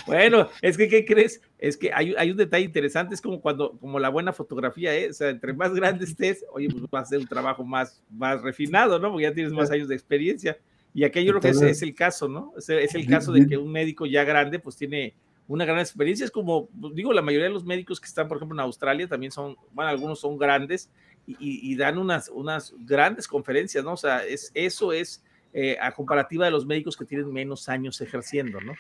bueno, 0.08 0.50
es 0.62 0.77
que, 0.77 0.88
¿qué 0.88 1.06
crees? 1.06 1.42
Es 1.58 1.77
que 1.77 1.92
hay, 1.94 2.13
hay, 2.18 2.32
un 2.32 2.38
detalle 2.38 2.66
interesante, 2.66 3.16
es 3.16 3.22
como 3.22 3.42
cuando, 3.42 3.77
como 3.80 4.00
la 4.00 4.10
buena 4.10 4.34
fotografía, 4.34 4.96
¿eh? 4.96 5.10
o 5.10 5.13
sea, 5.13 5.30
entre 5.30 5.54
más 5.54 5.74
grande 5.74 6.06
estés, 6.06 6.46
oye, 6.51 6.68
pues 6.70 6.84
vas 6.92 7.01
a 7.01 7.04
hacer 7.04 7.20
un 7.20 7.27
trabajo 7.27 7.63
más, 7.63 8.04
más 8.12 8.42
refinado, 8.42 9.00
¿no? 9.00 9.10
Porque 9.12 9.24
ya 9.24 9.34
tienes 9.34 9.54
más 9.54 9.72
años 9.72 9.88
de 9.88 9.96
experiencia. 9.96 10.58
Y 10.98 11.01
yo 11.01 11.12
creo 11.12 11.39
que 11.39 11.50
ese 11.50 11.70
es 11.70 11.84
el 11.84 11.94
caso, 11.94 12.27
¿no? 12.27 12.54
Es, 12.58 12.70
es 12.70 12.96
el 12.96 13.06
caso 13.06 13.32
de 13.32 13.46
que 13.46 13.56
un 13.56 13.72
médico 13.72 14.08
ya 14.08 14.24
grande, 14.24 14.58
pues 14.58 14.75
tiene 14.75 15.13
una 15.48 15.63
gran 15.63 15.77
experiencia. 15.77 16.25
Es 16.25 16.32
como, 16.32 16.70
pues, 16.70 16.96
digo, 16.96 17.13
la 17.13 17.22
mayoría 17.22 17.46
de 17.46 17.54
los 17.54 17.63
médicos 17.63 18.01
que 18.01 18.08
están, 18.08 18.27
por 18.27 18.38
ejemplo, 18.38 18.56
en 18.56 18.62
Australia 18.62 19.08
también 19.08 19.32
son, 19.32 19.56
bueno, 19.74 19.92
algunos 19.92 20.20
son 20.20 20.39
grandes 20.39 20.89
y, 21.27 21.34
y, 21.34 21.72
y 21.72 21.75
dan 21.75 22.00
unas, 22.00 22.30
unas 22.30 22.74
grandes 22.80 23.27
conferencias, 23.27 23.84
¿no? 23.84 23.94
O 23.94 23.98
sea, 23.98 24.25
es, 24.25 24.50
eso 24.56 24.92
es 24.92 25.24
eh, 25.54 25.77
a 25.80 25.92
comparativa 25.92 26.46
de 26.46 26.51
los 26.51 26.66
médicos 26.66 26.98
que 26.98 27.06
tienen 27.06 27.32
menos 27.32 27.70
años 27.70 28.01
ejerciendo, 28.01 28.60
¿no? 28.62 28.74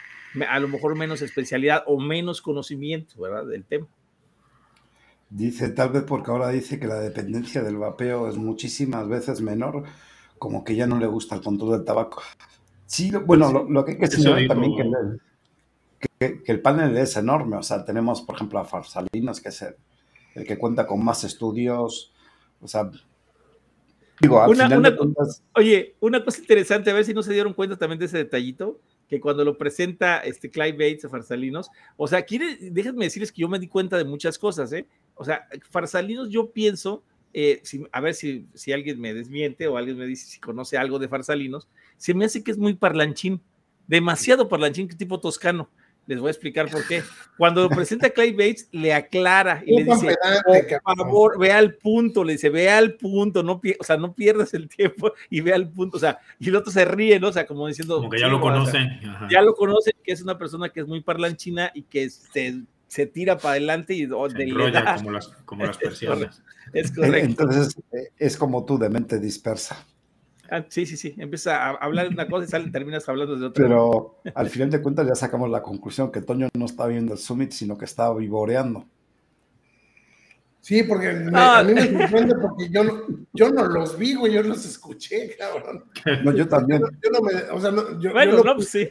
A 0.49 0.57
lo 0.57 0.67
mejor 0.69 0.95
menos 0.95 1.21
especialidad 1.21 1.83
o 1.85 1.99
menos 1.99 2.41
conocimiento, 2.41 3.21
¿verdad? 3.21 3.45
Del 3.45 3.63
tema. 3.63 3.85
Dice, 5.29 5.69
tal 5.69 5.91
vez 5.91 6.01
porque 6.01 6.31
ahora 6.31 6.49
dice 6.49 6.79
que 6.79 6.87
la 6.87 6.99
dependencia 6.99 7.61
del 7.61 7.77
vapeo 7.77 8.27
es 8.27 8.37
muchísimas 8.37 9.07
veces 9.07 9.39
menor, 9.39 9.83
como 10.37 10.63
que 10.63 10.75
ya 10.75 10.87
no 10.87 10.99
le 10.99 11.07
gusta 11.07 11.35
el 11.35 11.41
control 11.41 11.71
del 11.71 11.85
tabaco. 11.85 12.21
Sí, 12.85 13.11
bueno, 13.25 13.51
lo, 13.51 13.69
lo, 13.69 13.85
que 13.85 13.93
hay 13.93 13.97
que 13.97 14.07
señalar 14.07 14.47
también 14.47 14.75
que 14.75 14.81
el, 14.81 15.21
que, 15.99 16.43
que 16.43 16.51
el, 16.51 16.61
panel 16.61 16.95
es 16.97 17.17
enorme, 17.17 17.57
o 17.57 17.63
sea, 17.63 17.83
tenemos, 17.83 18.21
por 18.21 18.35
ejemplo, 18.35 18.59
a 18.59 18.65
Farsalinos, 18.65 19.41
que 19.41 19.49
es 19.49 19.61
el, 19.61 19.75
el 20.35 20.45
que 20.45 20.57
cuenta 20.57 20.87
con 20.87 21.03
más 21.03 21.23
estudios, 21.23 22.13
o 22.61 22.67
sea, 22.67 22.89
Digo, 24.19 24.41
al 24.41 24.49
una, 24.49 24.63
final 24.65 24.79
una, 24.79 24.89
de 24.91 24.97
cuentas... 24.97 25.43
Oye, 25.53 25.95
una 25.99 26.23
cosa 26.23 26.39
interesante, 26.39 26.89
a 26.89 26.93
ver 26.93 27.05
si 27.05 27.13
no 27.13 27.21
se 27.21 27.33
dieron 27.33 27.53
cuenta 27.53 27.77
también 27.77 27.99
de 27.99 28.05
ese 28.05 28.17
detallito, 28.17 28.79
que 29.07 29.19
cuando 29.19 29.45
lo 29.45 29.57
presenta 29.57 30.19
este 30.19 30.49
Clive 30.49 30.71
Bates 30.73 31.05
a 31.05 31.09
Farsalinos, 31.09 31.69
o 31.97 32.07
sea, 32.07 32.23
quiere, 32.23 32.57
déjenme 32.71 33.05
decirles 33.05 33.31
que 33.31 33.41
yo 33.41 33.49
me 33.49 33.59
di 33.59 33.67
cuenta 33.67 33.97
de 33.97 34.05
muchas 34.05 34.37
cosas, 34.37 34.71
¿eh? 34.73 34.87
O 35.15 35.23
sea, 35.23 35.47
Farsalinos 35.69 36.29
yo 36.29 36.51
pienso, 36.51 37.03
eh, 37.33 37.61
si, 37.63 37.85
a 37.91 38.01
ver 38.01 38.13
si, 38.13 38.47
si 38.53 38.71
alguien 38.71 38.99
me 38.99 39.13
desmiente 39.13 39.67
o 39.67 39.77
alguien 39.77 39.97
me 39.97 40.05
dice 40.05 40.27
si 40.27 40.39
conoce 40.39 40.77
algo 40.77 40.99
de 40.99 41.07
Farsalinos, 41.07 41.67
se 41.97 42.13
me 42.13 42.25
hace 42.25 42.43
que 42.43 42.51
es 42.51 42.57
muy 42.57 42.73
parlanchín, 42.75 43.41
demasiado 43.87 44.49
parlanchín, 44.49 44.87
tipo 44.89 45.19
toscano. 45.19 45.69
Les 46.07 46.19
voy 46.21 46.29
a 46.29 46.31
explicar 46.31 46.71
por 46.71 46.87
qué. 46.87 47.03
Cuando 47.37 47.63
lo 47.63 47.69
presenta 47.69 48.09
Clay 48.09 48.31
Bates, 48.31 48.69
le 48.71 48.93
aclara 48.93 49.61
y 49.65 49.75
le 49.75 49.83
dice, 49.83 50.15
por 50.81 50.97
favor, 50.97 51.37
ve 51.37 51.51
al 51.51 51.75
punto, 51.75 52.23
le 52.23 52.33
dice, 52.33 52.49
ve 52.49 52.69
al 52.69 52.93
punto, 52.93 53.43
no 53.43 53.61
o 53.77 53.83
sea, 53.83 53.97
no 53.97 54.13
pierdas 54.13 54.53
el 54.53 54.69
tiempo 54.69 55.11
y 55.29 55.41
ve 55.41 55.53
al 55.53 55.69
punto, 55.69 55.97
o 55.97 55.99
sea, 55.99 56.17
y 56.39 56.47
el 56.47 56.55
otro 56.55 56.71
se 56.71 56.85
ríe, 56.85 57.19
¿no? 57.19 57.27
O 57.27 57.33
sea, 57.33 57.45
como 57.45 57.67
diciendo... 57.67 57.97
Como 57.97 58.09
que 58.09 58.21
ya 58.21 58.29
lo 58.29 58.39
conocen. 58.39 59.01
ya 59.29 59.41
lo 59.41 59.53
conocen, 59.53 59.93
que 60.01 60.13
es 60.13 60.21
una 60.21 60.37
persona 60.37 60.69
que 60.69 60.79
es 60.79 60.87
muy 60.87 61.01
parlanchina 61.01 61.71
y 61.73 61.81
que 61.83 62.09
se, 62.09 62.61
se 62.87 63.05
tira 63.05 63.37
para 63.37 63.51
adelante 63.51 63.93
y 63.93 64.05
oh, 64.11 64.29
se 64.29 64.43
enrolla 64.43 64.95
como 64.95 65.11
las, 65.11 65.27
como 65.45 65.65
las 65.65 65.77
persianas. 65.79 66.41
Es 66.73 66.91
correcto. 66.91 67.43
Entonces, 67.43 67.75
eh, 67.91 68.09
es 68.17 68.37
como 68.37 68.65
tú, 68.65 68.77
de 68.77 68.89
mente 68.89 69.19
dispersa. 69.19 69.85
Ah, 70.49 70.65
sí, 70.69 70.85
sí, 70.85 70.95
sí. 70.95 71.13
Empieza 71.17 71.57
a 71.57 71.71
hablar 71.71 72.07
de 72.07 72.13
una 72.13 72.27
cosa 72.27 72.45
y 72.45 72.47
sale, 72.47 72.71
terminas 72.71 73.07
hablando 73.09 73.35
de 73.35 73.47
otra. 73.47 73.63
Pero 73.63 74.21
al 74.33 74.49
final 74.49 74.69
de 74.69 74.81
cuentas 74.81 75.07
ya 75.07 75.15
sacamos 75.15 75.49
la 75.49 75.61
conclusión 75.61 76.11
que 76.11 76.21
Toño 76.21 76.47
no 76.53 76.65
está 76.65 76.87
viendo 76.87 77.13
el 77.13 77.19
summit, 77.19 77.51
sino 77.51 77.77
que 77.77 77.85
está 77.85 78.13
vivoreando. 78.13 78.85
Sí, 80.61 80.83
porque 80.83 81.13
me, 81.13 81.39
a 81.39 81.63
mí 81.63 81.73
me 81.73 81.81
sorprende 81.81 82.35
porque 82.35 82.69
yo 82.69 82.83
no, 82.83 83.05
yo 83.31 83.49
no 83.51 83.65
los 83.67 83.97
vi, 83.97 84.15
güey, 84.15 84.33
yo 84.33 84.43
los 84.43 84.65
escuché, 84.65 85.35
cabrón. 85.37 85.85
No, 86.23 86.33
yo 86.33 86.47
también. 86.47 86.81
Yo, 86.81 87.09
no 87.09 87.21
me, 87.21 87.33
o 87.51 87.61
sea, 87.61 87.71
no, 87.71 87.99
yo, 88.01 88.11
bueno, 88.11 88.37
yo 88.37 88.43
no, 88.43 88.55
pues 88.55 88.69
sí. 88.69 88.89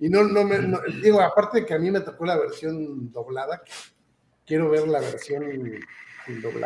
Y 0.00 0.08
no, 0.08 0.24
no 0.24 0.44
me, 0.44 0.58
digo, 1.02 1.20
aparte 1.20 1.60
de 1.60 1.66
que 1.66 1.74
a 1.74 1.78
mí 1.78 1.90
me 1.90 2.00
tocó 2.00 2.24
la 2.24 2.36
versión 2.36 3.12
doblada, 3.12 3.62
quiero 4.44 4.70
ver 4.70 4.88
la 4.88 5.00
versión 5.00 5.44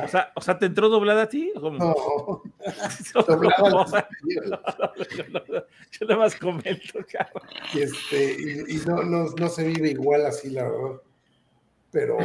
o 0.04 0.08
sea, 0.08 0.32
o 0.36 0.40
sea, 0.40 0.58
¿te 0.58 0.66
entró 0.66 0.88
doblada 0.88 1.22
a 1.22 1.28
ti? 1.28 1.52
¿Cómo? 1.60 1.78
No, 1.78 2.42
doblada. 3.26 4.08
yo 5.90 6.06
nada 6.06 6.16
más 6.16 6.36
comento, 6.36 7.00
cabrón. 7.10 7.48
Este, 7.74 8.36
y, 8.38 8.76
y 8.76 8.76
no, 8.86 9.02
no, 9.02 9.26
no, 9.36 9.48
se 9.48 9.64
vive 9.64 9.90
igual 9.90 10.26
así, 10.26 10.50
la 10.50 10.62
verdad. 10.62 11.00
Pero, 11.90 12.18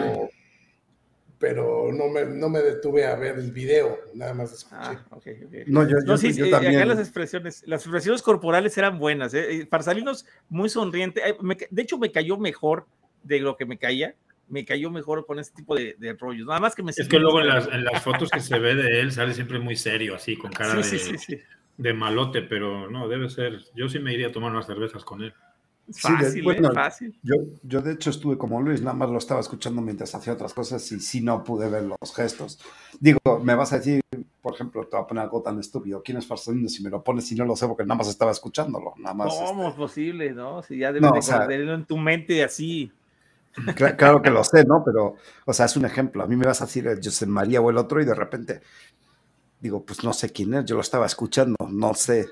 pero 1.44 1.92
no 1.92 2.08
me, 2.08 2.24
no 2.24 2.48
me 2.48 2.60
detuve 2.60 3.06
a 3.06 3.18
ver 3.18 3.38
el 3.38 3.52
video, 3.52 4.00
nada 4.14 4.34
más 4.34 4.54
escuché. 4.54 4.78
Ah, 4.80 5.06
okay, 5.10 5.44
okay. 5.44 5.64
No, 5.68 5.86
yo, 5.86 5.98
yo, 6.08 6.16
sí, 6.16 6.32
yo 6.32 6.50
también. 6.50 6.78
Acá 6.78 6.86
las 6.86 7.00
expresiones, 7.00 7.68
las 7.68 7.82
expresiones 7.82 8.22
corporales 8.22 8.78
eran 8.78 8.98
buenas. 8.98 9.34
¿eh? 9.34 9.68
Farsalinos 9.70 10.26
muy 10.48 10.70
sonriente. 10.70 11.22
De 11.70 11.82
hecho, 11.82 11.98
me 11.98 12.14
cayó 12.14 12.38
mejor 12.38 12.88
de 13.24 13.42
lo 13.42 13.58
que 13.58 13.66
me 13.66 13.78
caía 13.78 14.16
me 14.48 14.64
cayó 14.64 14.90
mejor 14.90 15.26
con 15.26 15.40
este 15.40 15.54
tipo 15.58 15.76
de, 15.76 15.96
de 16.00 16.14
rollos. 16.14 16.48
Nada 16.48 16.62
más 16.62 16.76
que 16.76 16.84
me 16.84 16.92
Es 16.92 17.10
que 17.10 17.20
luego 17.20 17.42
en 17.42 17.48
las, 17.48 17.68
en 17.68 17.84
las, 17.84 18.02
fotos 18.02 18.30
que 18.30 18.40
se 18.40 18.60
ve 18.60 18.76
de 18.76 19.02
él 19.02 19.12
sale 19.12 19.34
siempre 19.34 19.60
muy 19.60 19.76
serio, 19.76 20.16
así, 20.16 20.38
con 20.38 20.52
cara 20.52 20.76
de, 20.76 20.84
sí, 20.84 21.00
sí, 21.00 21.40
de, 21.78 21.94
malote, 21.94 22.42
pero 22.42 22.90
no, 22.90 23.10
debe 23.10 23.30
ser. 23.30 23.60
Yo 23.76 23.90
sí 23.90 24.00
me 24.00 24.14
iría 24.14 24.28
a 24.28 24.32
tomar 24.32 24.52
unas 24.52 24.68
cervezas 24.68 25.04
con 25.04 25.24
él. 25.24 25.34
Fácil, 25.92 26.40
¿eh? 26.40 26.44
bueno, 26.44 26.72
fácil. 26.74 27.20
Yo, 27.24 27.36
yo 27.64 27.82
de 27.82 27.94
hecho 27.94 28.10
estuve 28.10 28.38
como 28.38 28.62
Luis, 28.62 28.82
nada 28.82 28.96
más 28.96 29.10
lo 29.10 29.18
estaba 29.18 29.42
escuchando 29.42 29.82
mientras 29.82 30.16
hacía 30.16 30.34
otras 30.34 30.54
cosas 30.54 30.90
y 30.92 31.00
sí 31.00 31.22
no 31.22 31.44
pude 31.44 31.70
ver 31.70 31.84
los 31.84 32.16
gestos. 32.16 32.60
Digo, 33.00 33.20
me 33.44 33.54
vas 33.54 33.74
a 33.74 33.78
decir, 33.78 34.02
por 34.42 34.54
ejemplo, 34.54 34.86
te 34.88 34.96
voy 34.96 35.04
a 35.04 35.08
poner 35.08 35.24
algo 35.24 35.42
tan 35.42 35.60
estúpido. 35.60 36.02
¿Quién 36.02 36.18
es 36.18 36.26
Farsalindo? 36.26 36.70
Si 36.70 36.82
me 36.84 36.90
lo 36.90 37.04
pones 37.04 37.30
y 37.32 37.36
no 37.36 37.46
lo 37.46 37.56
sé 37.56 37.68
porque 37.68 37.84
nada 37.84 37.98
más 37.98 38.08
estaba 38.08 38.32
escuchándolo. 38.32 38.94
Nada 38.98 39.14
más, 39.14 39.34
¿Cómo 39.34 39.68
es 39.68 39.76
posible, 39.76 40.32
no? 40.32 40.64
Si 40.64 40.78
ya 40.78 40.94
debes 40.94 41.02
no, 41.02 41.12
de 41.12 41.20
o 41.20 41.22
sea, 41.22 41.46
en 41.46 41.86
tu 41.86 41.98
mente 41.98 42.44
así. 42.44 42.92
Claro 43.76 44.22
que 44.22 44.32
lo 44.32 44.44
sé, 44.44 44.66
¿no? 44.66 44.84
Pero, 44.84 45.16
o 45.46 45.54
sea, 45.54 45.68
es 45.68 45.76
un 45.76 45.86
ejemplo. 45.86 46.24
A 46.24 46.28
mí 46.28 46.36
me 46.36 46.46
vas 46.46 46.62
a 46.62 46.66
decir 46.66 46.90
José 47.04 47.28
María 47.28 47.62
o 47.62 47.70
el 47.70 47.78
otro 47.78 48.02
y 48.02 48.06
de 48.06 48.16
repente 48.16 48.62
digo, 49.64 49.86
pues 49.86 50.04
no 50.04 50.12
sé 50.12 50.30
quién 50.30 50.54
es, 50.54 50.66
yo 50.66 50.76
lo 50.76 50.82
estaba 50.82 51.06
escuchando, 51.06 51.56
no 51.70 51.94
sé. 51.94 52.28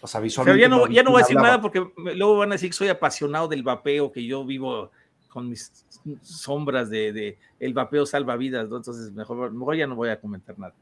O 0.00 0.06
sea, 0.06 0.20
visualmente. 0.20 0.58
Pero 0.58 0.70
ya 0.70 0.74
no, 0.74 0.92
ya 0.92 1.02
no 1.02 1.10
voy 1.10 1.20
a 1.20 1.24
decir 1.24 1.36
nada 1.36 1.60
porque 1.60 1.86
luego 1.96 2.38
van 2.38 2.52
a 2.52 2.54
decir 2.54 2.70
que 2.70 2.76
soy 2.76 2.88
apasionado 2.88 3.48
del 3.48 3.62
vapeo, 3.62 4.10
que 4.12 4.24
yo 4.24 4.44
vivo 4.44 4.90
con 5.28 5.48
mis 5.48 5.86
sombras 6.22 6.90
de, 6.90 7.12
de 7.12 7.38
el 7.58 7.74
vapeo 7.74 8.06
salva 8.06 8.36
vidas, 8.36 8.68
¿no? 8.68 8.76
Entonces 8.76 9.12
mejor, 9.12 9.52
mejor 9.52 9.76
ya 9.76 9.86
no 9.86 9.94
voy 9.94 10.08
a 10.08 10.20
comentar 10.20 10.58
nada. 10.58 10.74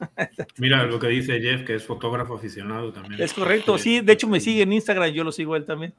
Mira 0.58 0.84
lo 0.84 0.98
que 0.98 1.08
dice 1.08 1.40
Jeff, 1.40 1.64
que 1.64 1.74
es 1.74 1.84
fotógrafo 1.84 2.34
aficionado 2.34 2.92
también. 2.92 3.20
Es 3.20 3.32
correcto, 3.32 3.78
sí, 3.78 4.00
de 4.00 4.12
hecho 4.12 4.28
me 4.28 4.40
sigue 4.40 4.62
en 4.62 4.72
Instagram, 4.72 5.10
yo 5.10 5.24
lo 5.24 5.32
sigo 5.32 5.54
él 5.56 5.64
también. 5.64 5.94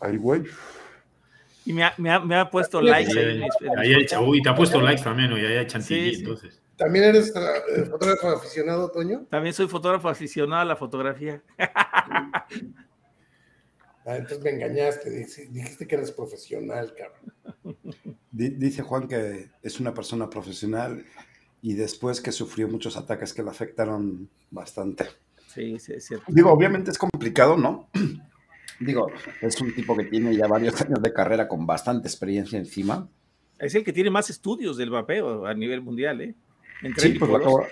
Ay, 0.00 0.16
güey. 0.16 0.42
Y 1.64 1.72
me 1.72 1.84
ha, 1.84 1.94
me 1.96 2.10
ha, 2.10 2.20
me 2.20 2.34
ha 2.36 2.50
puesto 2.50 2.80
likes. 2.80 3.18
Ahí, 3.18 3.42
ahí, 3.78 3.92
ahí 3.94 4.24
uy, 4.24 4.42
te 4.42 4.48
ha 4.48 4.54
puesto 4.54 4.80
likes 4.80 5.02
también, 5.02 5.32
y 5.32 5.36
ahí 5.36 5.56
hay 5.58 5.66
chantilly, 5.66 6.10
sí, 6.10 6.14
sí. 6.16 6.20
entonces. 6.22 6.61
¿También 6.76 7.04
eres 7.04 7.32
uh, 7.34 7.84
fotógrafo 7.90 8.28
aficionado, 8.30 8.90
Toño? 8.90 9.26
También 9.30 9.54
soy 9.54 9.68
fotógrafo 9.68 10.08
aficionado 10.08 10.62
a 10.62 10.64
la 10.64 10.76
fotografía. 10.76 11.42
ah, 11.58 12.46
entonces 14.06 14.42
me 14.42 14.50
engañaste, 14.50 15.10
dijiste 15.10 15.86
que 15.86 15.94
eres 15.94 16.12
profesional, 16.12 16.94
cabrón. 16.94 17.76
Dice 18.30 18.82
Juan 18.82 19.08
que 19.08 19.50
es 19.62 19.78
una 19.78 19.92
persona 19.92 20.30
profesional 20.30 21.04
y 21.60 21.74
después 21.74 22.20
que 22.20 22.32
sufrió 22.32 22.66
muchos 22.66 22.96
ataques 22.96 23.32
que 23.34 23.42
le 23.42 23.50
afectaron 23.50 24.28
bastante. 24.50 25.06
Sí, 25.48 25.78
sí, 25.78 25.92
es 25.92 26.06
cierto. 26.06 26.24
Digo, 26.28 26.50
obviamente 26.50 26.90
es 26.90 26.98
complicado, 26.98 27.56
¿no? 27.56 27.90
Digo, 28.80 29.08
es 29.40 29.60
un 29.60 29.74
tipo 29.74 29.96
que 29.96 30.04
tiene 30.04 30.34
ya 30.34 30.46
varios 30.46 30.80
años 30.80 31.00
de 31.02 31.12
carrera 31.12 31.46
con 31.46 31.66
bastante 31.66 32.08
experiencia 32.08 32.58
encima. 32.58 33.08
Es 33.58 33.74
el 33.74 33.84
que 33.84 33.92
tiene 33.92 34.10
más 34.10 34.28
estudios 34.28 34.76
del 34.76 34.90
vapeo 34.90 35.46
a 35.46 35.54
nivel 35.54 35.82
mundial, 35.82 36.20
¿eh? 36.20 36.34
Sí, 36.96 37.10
pues 37.10 37.30
lo 37.30 37.36
acabo, 37.36 37.66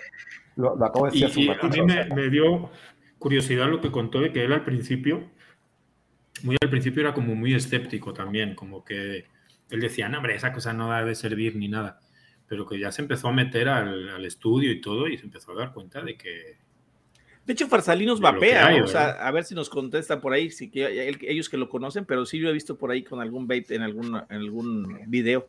lo, 0.56 0.76
lo 0.76 0.84
acabo, 0.84 1.10
de 1.10 1.20
decir. 1.20 1.38
Y, 1.38 1.46
y 1.46 1.50
a 1.50 1.68
mí 1.68 1.82
me, 1.82 2.04
me, 2.14 2.30
dio 2.30 2.70
curiosidad 3.18 3.68
lo 3.68 3.80
que 3.80 3.90
contó 3.90 4.20
de 4.20 4.32
que 4.32 4.44
él 4.44 4.52
al 4.52 4.64
principio, 4.64 5.30
muy 6.42 6.56
al 6.60 6.70
principio 6.70 7.02
era 7.02 7.14
como 7.14 7.34
muy 7.34 7.54
escéptico 7.54 8.12
también, 8.12 8.54
como 8.54 8.84
que 8.84 9.26
él 9.70 9.80
decía, 9.80 10.08
no, 10.08 10.18
hombre, 10.18 10.34
esa 10.34 10.52
cosa 10.52 10.72
no 10.72 10.88
da 10.88 11.04
de 11.04 11.14
servir 11.14 11.56
ni 11.56 11.68
nada, 11.68 12.00
pero 12.46 12.66
que 12.66 12.78
ya 12.78 12.92
se 12.92 13.02
empezó 13.02 13.28
a 13.28 13.32
meter 13.32 13.68
al, 13.68 14.08
al 14.08 14.24
estudio 14.24 14.70
y 14.70 14.80
todo 14.80 15.08
y 15.08 15.18
se 15.18 15.24
empezó 15.24 15.52
a 15.52 15.56
dar 15.56 15.72
cuenta 15.72 16.02
de 16.02 16.16
que, 16.16 16.58
de 17.46 17.54
hecho, 17.54 17.66
Farsalinos 17.66 18.20
vapea, 18.20 18.66
hay, 18.66 18.80
o 18.80 18.86
sea, 18.86 19.10
a 19.10 19.30
ver 19.32 19.44
si 19.44 19.56
nos 19.56 19.68
contestan 19.68 20.20
por 20.20 20.32
ahí, 20.32 20.50
si 20.50 20.70
que, 20.70 21.16
ellos 21.22 21.48
que 21.48 21.56
lo 21.56 21.68
conocen, 21.68 22.04
pero 22.04 22.24
sí 22.24 22.38
yo 22.38 22.48
he 22.48 22.52
visto 22.52 22.76
por 22.76 22.90
ahí 22.90 23.02
con 23.02 23.20
algún 23.20 23.48
vape 23.48 23.74
en 23.74 23.82
algún, 23.82 24.14
en 24.28 24.36
algún 24.36 25.00
video. 25.08 25.48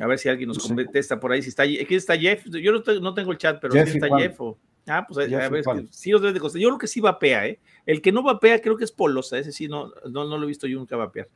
A 0.00 0.06
ver 0.06 0.18
si 0.18 0.28
alguien 0.28 0.48
nos 0.48 0.58
contesta 0.58 1.18
por 1.18 1.32
ahí, 1.32 1.42
si 1.42 1.48
está 1.48 1.64
¿Quién 1.64 1.86
está 1.90 2.16
Jeff? 2.16 2.44
Yo 2.46 2.72
no, 2.72 3.00
no 3.00 3.14
tengo 3.14 3.32
el 3.32 3.38
chat, 3.38 3.58
pero 3.60 3.72
Jeff, 3.72 3.84
¿quién 3.84 3.96
está 3.96 4.08
Juan. 4.08 4.20
Jeff? 4.20 4.40
O... 4.40 4.58
Ah, 4.86 5.04
pues 5.06 5.32
a, 5.32 5.48
ver, 5.48 5.64
sí 5.90 6.10
los 6.10 6.20
debe 6.20 6.34
de 6.34 6.40
costar. 6.40 6.60
Yo 6.60 6.68
creo 6.68 6.78
que 6.78 6.86
sí 6.86 7.00
vapea, 7.00 7.46
¿eh? 7.46 7.58
El 7.86 8.00
que 8.00 8.12
no 8.12 8.22
vapea 8.22 8.60
creo 8.60 8.76
que 8.76 8.84
es 8.84 8.92
Polosa, 8.92 9.38
ese 9.38 9.52
sí 9.52 9.68
no, 9.68 9.92
no, 10.10 10.24
lo 10.24 10.44
he 10.44 10.46
visto 10.46 10.66
yo 10.66 10.78
nunca 10.78 10.96
vapear. 10.96 11.28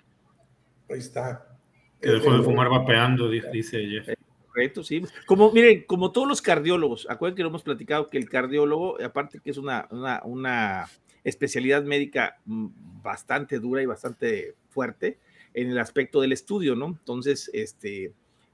Ahí 0.88 0.99
está. 0.99 1.59
Que 2.00 2.11
dejó 2.11 2.33
de 2.33 2.43
fumar 2.43 2.69
vapeando, 2.69 3.29
dice 3.29 3.85
Jeff. 3.87 4.09
Eh, 4.09 4.17
correcto, 4.47 4.85
sí. 4.85 5.02
Como, 5.26 5.50
miren, 5.52 5.85
como 5.85 6.12
todos 6.12 6.29
los 6.29 6.40
cardiólogos, 6.43 7.07
acuérdense 7.11 7.38
que 7.38 7.43
lo 7.43 7.49
hemos 7.49 7.62
platicado 7.62 8.09
que 8.09 8.19
el 8.19 8.29
cardiólogo, 8.29 9.02
aparte 9.02 9.40
que 9.40 9.50
es 9.50 9.59
una, 9.59 9.88
una, 9.90 10.23
una 10.25 10.88
especialidad 11.25 11.83
médica 11.83 12.38
mm, 12.45 12.69
bastante 13.02 13.59
dura 13.59 13.83
y 13.83 13.87
bastante 13.87 14.55
fuerte 14.69 15.19
en 15.55 15.71
el 15.71 15.79
aspecto 15.79 16.21
del 16.21 16.33
estudio, 16.33 16.76
¿no? 16.76 16.87
Entonces, 16.87 17.50
este, 17.52 18.12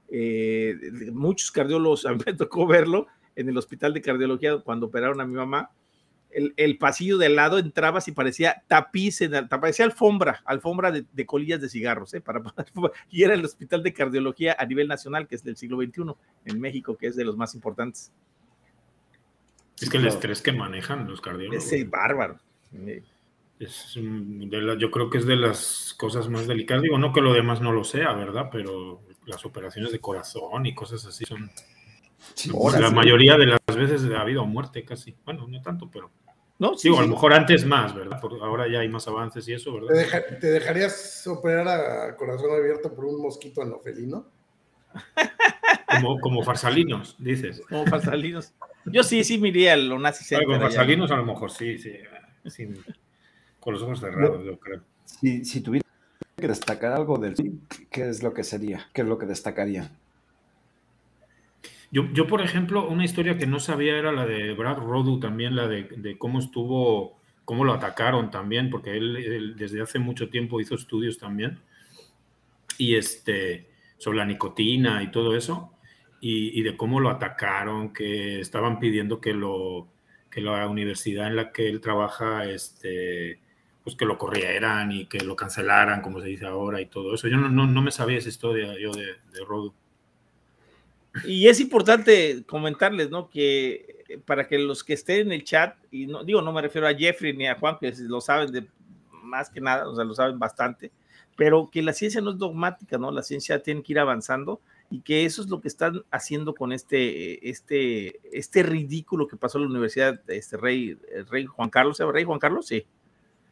eh, 0.09 0.75
muchos 1.11 1.51
cardiólogos, 1.51 2.05
a 2.05 2.13
mí 2.13 2.19
me 2.25 2.33
tocó 2.33 2.67
verlo 2.67 3.07
en 3.35 3.49
el 3.49 3.57
hospital 3.57 3.93
de 3.93 4.01
cardiología 4.01 4.57
cuando 4.59 4.87
operaron 4.87 5.21
a 5.21 5.25
mi 5.25 5.35
mamá. 5.35 5.71
El, 6.29 6.77
pasillo 6.77 7.17
de 7.17 7.27
al 7.27 7.35
lado 7.35 7.57
entrabas 7.57 8.07
y 8.07 8.11
parecía 8.11 8.63
tapiz, 8.67 9.21
parecía 9.49 9.85
alfombra, 9.85 10.43
alfombra 10.45 10.91
de, 10.91 11.25
colillas 11.25 11.59
de 11.59 11.67
cigarros, 11.67 12.13
¿eh? 12.13 12.21
Para, 12.21 12.43
y 13.09 13.23
era 13.23 13.33
el 13.33 13.43
hospital 13.43 13.81
de 13.81 13.91
cardiología 13.91 14.55
a 14.59 14.65
nivel 14.65 14.87
nacional, 14.87 15.27
que 15.27 15.33
es 15.33 15.43
del 15.43 15.57
siglo 15.57 15.77
XXI, 15.77 16.13
en 16.45 16.59
México, 16.59 16.95
que 16.95 17.07
es 17.07 17.15
de 17.15 17.25
los 17.25 17.37
más 17.37 17.55
importantes. 17.55 18.11
Es 19.79 19.89
que 19.89 19.97
el 19.97 20.05
estrés 20.05 20.41
que 20.41 20.51
manejan 20.51 21.07
los 21.07 21.21
cardiólogos. 21.21 21.71
Es 21.71 21.89
bárbaro. 21.89 22.39
Es 23.59 23.95
yo 23.95 24.91
creo 24.91 25.09
que 25.09 25.17
es 25.17 25.25
de 25.25 25.37
las 25.37 25.95
cosas 25.97 26.29
más 26.29 26.45
delicadas. 26.45 26.83
Digo, 26.83 26.99
no 26.99 27.13
que 27.13 27.21
lo 27.21 27.33
demás 27.33 27.61
no 27.61 27.71
lo 27.71 27.83
sea, 27.83 28.13
¿verdad? 28.13 28.49
Pero 28.51 29.01
las 29.27 29.45
operaciones 29.45 29.91
de 29.91 29.99
corazón 29.99 30.65
y 30.65 30.73
cosas 30.73 31.05
así 31.05 31.25
son. 31.25 31.51
la 32.79 32.91
mayoría 32.91 33.37
de 33.37 33.45
las 33.45 33.59
veces 33.67 34.01
ha 34.11 34.21
habido 34.21 34.45
muerte 34.45 34.83
casi. 34.83 35.15
Bueno, 35.25 35.47
no 35.47 35.61
tanto, 35.61 35.89
pero. 35.91 36.09
No, 36.59 36.75
sí, 36.75 36.89
a 36.89 37.01
lo 37.01 37.07
mejor 37.07 37.33
antes 37.33 37.65
más, 37.65 37.93
¿verdad? 37.93 38.17
Porque 38.19 38.37
ahora 38.41 38.67
ya 38.67 38.79
hay 38.79 38.89
más 38.89 39.07
avances 39.07 39.47
y 39.47 39.53
eso, 39.53 39.73
¿verdad? 39.75 40.25
¿Te, 40.39 40.47
dejarías 40.47 41.27
operar 41.27 41.67
a 41.67 42.15
corazón 42.15 42.49
abierto 42.51 42.95
por 42.95 43.05
un 43.05 43.21
mosquito 43.21 43.61
anofelino? 43.61 44.25
Como, 45.87 46.19
como 46.19 46.43
farsalinos, 46.43 47.15
dices. 47.19 47.61
Como 47.69 47.85
farsalinos. 47.85 48.53
Yo 48.85 49.03
sí, 49.03 49.23
sí 49.23 49.37
me 49.37 49.49
iría 49.49 49.73
a 49.73 49.77
lo 49.77 49.99
nazi 49.99 50.35
Como 50.35 50.59
farsalinos 50.59 51.11
a 51.11 51.17
lo 51.17 51.25
mejor 51.25 51.51
sí, 51.51 51.77
sí. 51.77 51.93
con 53.59 53.73
los 53.73 53.83
ojos 53.83 53.99
cerrados, 53.99 54.43
yo 54.43 54.57
creo. 54.59 54.81
Si, 55.05 55.45
si 55.45 55.61
tuviera 55.61 55.86
que 56.39 56.47
destacar 56.47 56.93
algo 56.93 57.17
del 57.17 57.33
¿qué 57.89 58.07
es 58.07 58.21
lo 58.21 58.31
que 58.31 58.43
sería? 58.43 58.87
¿Qué 58.93 59.01
es 59.01 59.07
lo 59.07 59.17
que 59.17 59.25
destacaría? 59.25 59.89
Yo, 61.89 62.03
yo, 62.13 62.27
por 62.27 62.41
ejemplo, 62.41 62.87
una 62.87 63.05
historia 63.05 63.39
que 63.39 63.47
no 63.47 63.59
sabía 63.59 63.97
era 63.97 64.11
la 64.11 64.27
de 64.27 64.53
Brad 64.53 64.77
Rodu, 64.77 65.19
también 65.19 65.55
la 65.55 65.67
de, 65.67 66.15
cómo 66.19 66.37
estuvo, 66.37 67.17
cómo 67.43 67.63
lo 67.63 67.73
atacaron 67.73 68.29
también, 68.29 68.69
porque 68.69 68.95
él, 68.95 69.55
desde 69.57 69.81
hace 69.81 69.97
mucho 69.97 70.29
tiempo 70.29 70.61
hizo 70.61 70.75
estudios 70.75 71.17
también, 71.17 71.57
y 72.77 72.95
este, 72.95 73.67
sobre 73.97 74.19
la 74.19 74.25
nicotina 74.25 75.01
y 75.01 75.09
todo 75.09 75.35
eso, 75.35 75.73
y, 76.21 76.59
y 76.59 76.61
de 76.61 76.77
cómo 76.77 76.99
lo 76.99 77.09
atacaron, 77.09 77.93
que 77.93 78.41
estaban 78.41 78.77
pidiendo 78.79 79.19
que, 79.19 79.33
lo, 79.33 79.87
que 80.29 80.41
la 80.41 80.67
universidad 80.67 81.25
en 81.25 81.35
la 81.35 81.51
que 81.51 81.67
él 81.67 81.81
trabaja, 81.81 82.45
este, 82.45 83.39
pues 83.87 83.95
que 83.95 84.03
lo 84.03 84.17
corrieran 84.17 84.91
y 84.91 85.05
que 85.05 85.19
lo 85.19 85.37
cancelaran, 85.37 86.01
como 86.01 86.19
se 86.19 86.27
dice 86.27 86.45
ahora, 86.45 86.81
y 86.81 86.87
todo 86.87 87.15
eso. 87.15 87.29
Yo 87.29 87.37
no, 87.37 87.47
no, 87.47 87.81
me 87.81 87.89
sabía 87.89 88.17
esa 88.17 88.27
historia 88.27 88.77
yo 88.77 88.91
de, 88.91 89.05
de 89.31 89.45
Rodo. 89.47 89.73
Y 91.23 91.47
es 91.47 91.61
importante 91.61 92.43
comentarles, 92.45 93.09
¿no? 93.09 93.29
Que 93.29 94.03
eh, 94.09 94.17
para 94.17 94.45
que 94.45 94.59
los 94.59 94.83
que 94.83 94.91
estén 94.91 95.27
en 95.27 95.31
el 95.31 95.45
chat, 95.45 95.77
y 95.89 96.05
no 96.05 96.25
digo, 96.25 96.41
no 96.41 96.51
me 96.51 96.61
refiero 96.61 96.85
a 96.85 96.93
Jeffrey 96.93 97.31
ni 97.31 97.47
a 97.47 97.55
Juan, 97.55 97.77
que 97.79 97.93
lo 97.99 98.19
saben 98.19 98.51
de 98.51 98.67
más 99.23 99.49
que 99.49 99.61
nada, 99.61 99.87
o 99.87 99.95
sea, 99.95 100.03
lo 100.03 100.13
saben 100.13 100.37
bastante, 100.37 100.91
pero 101.37 101.69
que 101.71 101.81
la 101.81 101.93
ciencia 101.93 102.19
no 102.19 102.31
es 102.31 102.37
dogmática, 102.37 102.97
¿no? 102.97 103.09
La 103.09 103.23
ciencia 103.23 103.63
tiene 103.63 103.83
que 103.83 103.93
ir 103.93 103.99
avanzando 103.99 104.59
y 104.91 104.99
que 104.99 105.23
eso 105.23 105.41
es 105.41 105.47
lo 105.47 105.61
que 105.61 105.69
están 105.69 106.03
haciendo 106.11 106.55
con 106.55 106.73
este, 106.73 107.49
este, 107.49 108.19
este 108.37 108.63
ridículo 108.63 109.29
que 109.29 109.37
pasó 109.37 109.59
en 109.59 109.63
la 109.63 109.69
Universidad, 109.69 110.19
este 110.27 110.57
Rey, 110.57 110.99
Rey 111.29 111.45
Juan 111.45 111.69
Carlos, 111.69 111.99
¿Rey 111.99 112.25
Juan 112.25 112.39
Carlos? 112.39 112.67
Sí. 112.67 112.85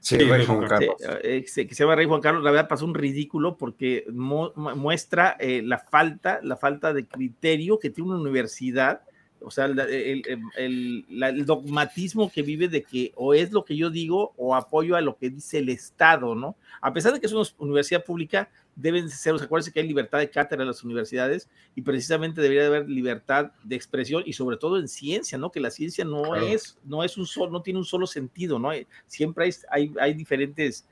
Sí, 0.05 0.17
Rey 0.17 0.45
Juan 0.45 0.67
Carlos. 0.67 0.95
Eh, 1.23 1.43
que 1.43 1.73
se 1.73 1.83
llama 1.83 1.95
Rey 1.95 2.05
Juan 2.05 2.21
Carlos, 2.21 2.43
la 2.43 2.51
verdad 2.51 2.67
pasó 2.67 2.85
un 2.85 2.93
ridículo 2.93 3.57
porque 3.57 4.05
muestra 4.11 5.35
eh, 5.39 5.63
la 5.65 5.79
falta, 5.79 6.41
la 6.43 6.57
falta 6.57 6.93
de 6.93 7.07
criterio 7.07 7.79
que 7.79 7.89
tiene 7.89 8.11
una 8.11 8.19
universidad, 8.19 9.01
o 9.41 9.49
sea, 9.49 9.65
el, 9.65 11.43
dogmatismo 11.43 12.31
que 12.31 12.43
vive 12.43 12.67
de 12.67 12.83
que 12.83 13.13
o 13.15 13.33
es 13.33 13.51
lo 13.51 13.65
que 13.65 13.75
yo 13.75 13.89
digo 13.89 14.35
o 14.37 14.53
apoyo 14.53 14.95
a 14.95 15.01
lo 15.01 15.17
que 15.17 15.31
dice 15.31 15.57
el 15.57 15.69
Estado, 15.69 16.35
¿no? 16.35 16.55
A 16.81 16.93
pesar 16.93 17.11
de 17.11 17.19
que 17.19 17.25
es 17.25 17.33
una 17.33 17.49
universidad 17.57 18.05
pública, 18.05 18.47
deben 18.75 19.09
ser, 19.09 19.35
acuérdense 19.35 19.71
que 19.71 19.79
hay 19.79 19.87
libertad 19.87 20.19
de 20.19 20.29
cátedra 20.29 20.63
en 20.63 20.67
las 20.67 20.83
universidades 20.83 21.49
y 21.75 21.81
precisamente 21.81 22.41
debería 22.41 22.67
haber 22.67 22.89
libertad 22.89 23.51
de 23.63 23.75
expresión 23.75 24.23
y 24.25 24.33
sobre 24.33 24.57
todo 24.57 24.77
en 24.77 24.87
ciencia, 24.87 25.37
¿no? 25.37 25.51
Que 25.51 25.59
la 25.59 25.71
ciencia 25.71 26.03
no 26.03 26.35
es, 26.35 26.77
no 26.83 27.03
es 27.03 27.17
un 27.17 27.25
solo, 27.25 27.51
no 27.51 27.61
tiene 27.61 27.79
un 27.79 27.85
solo 27.85 28.05
sentido, 28.05 28.59
¿no? 28.59 28.71
Siempre 29.07 29.49
hay, 29.69 29.93
hay, 29.99 30.13
diferentes, 30.13 30.85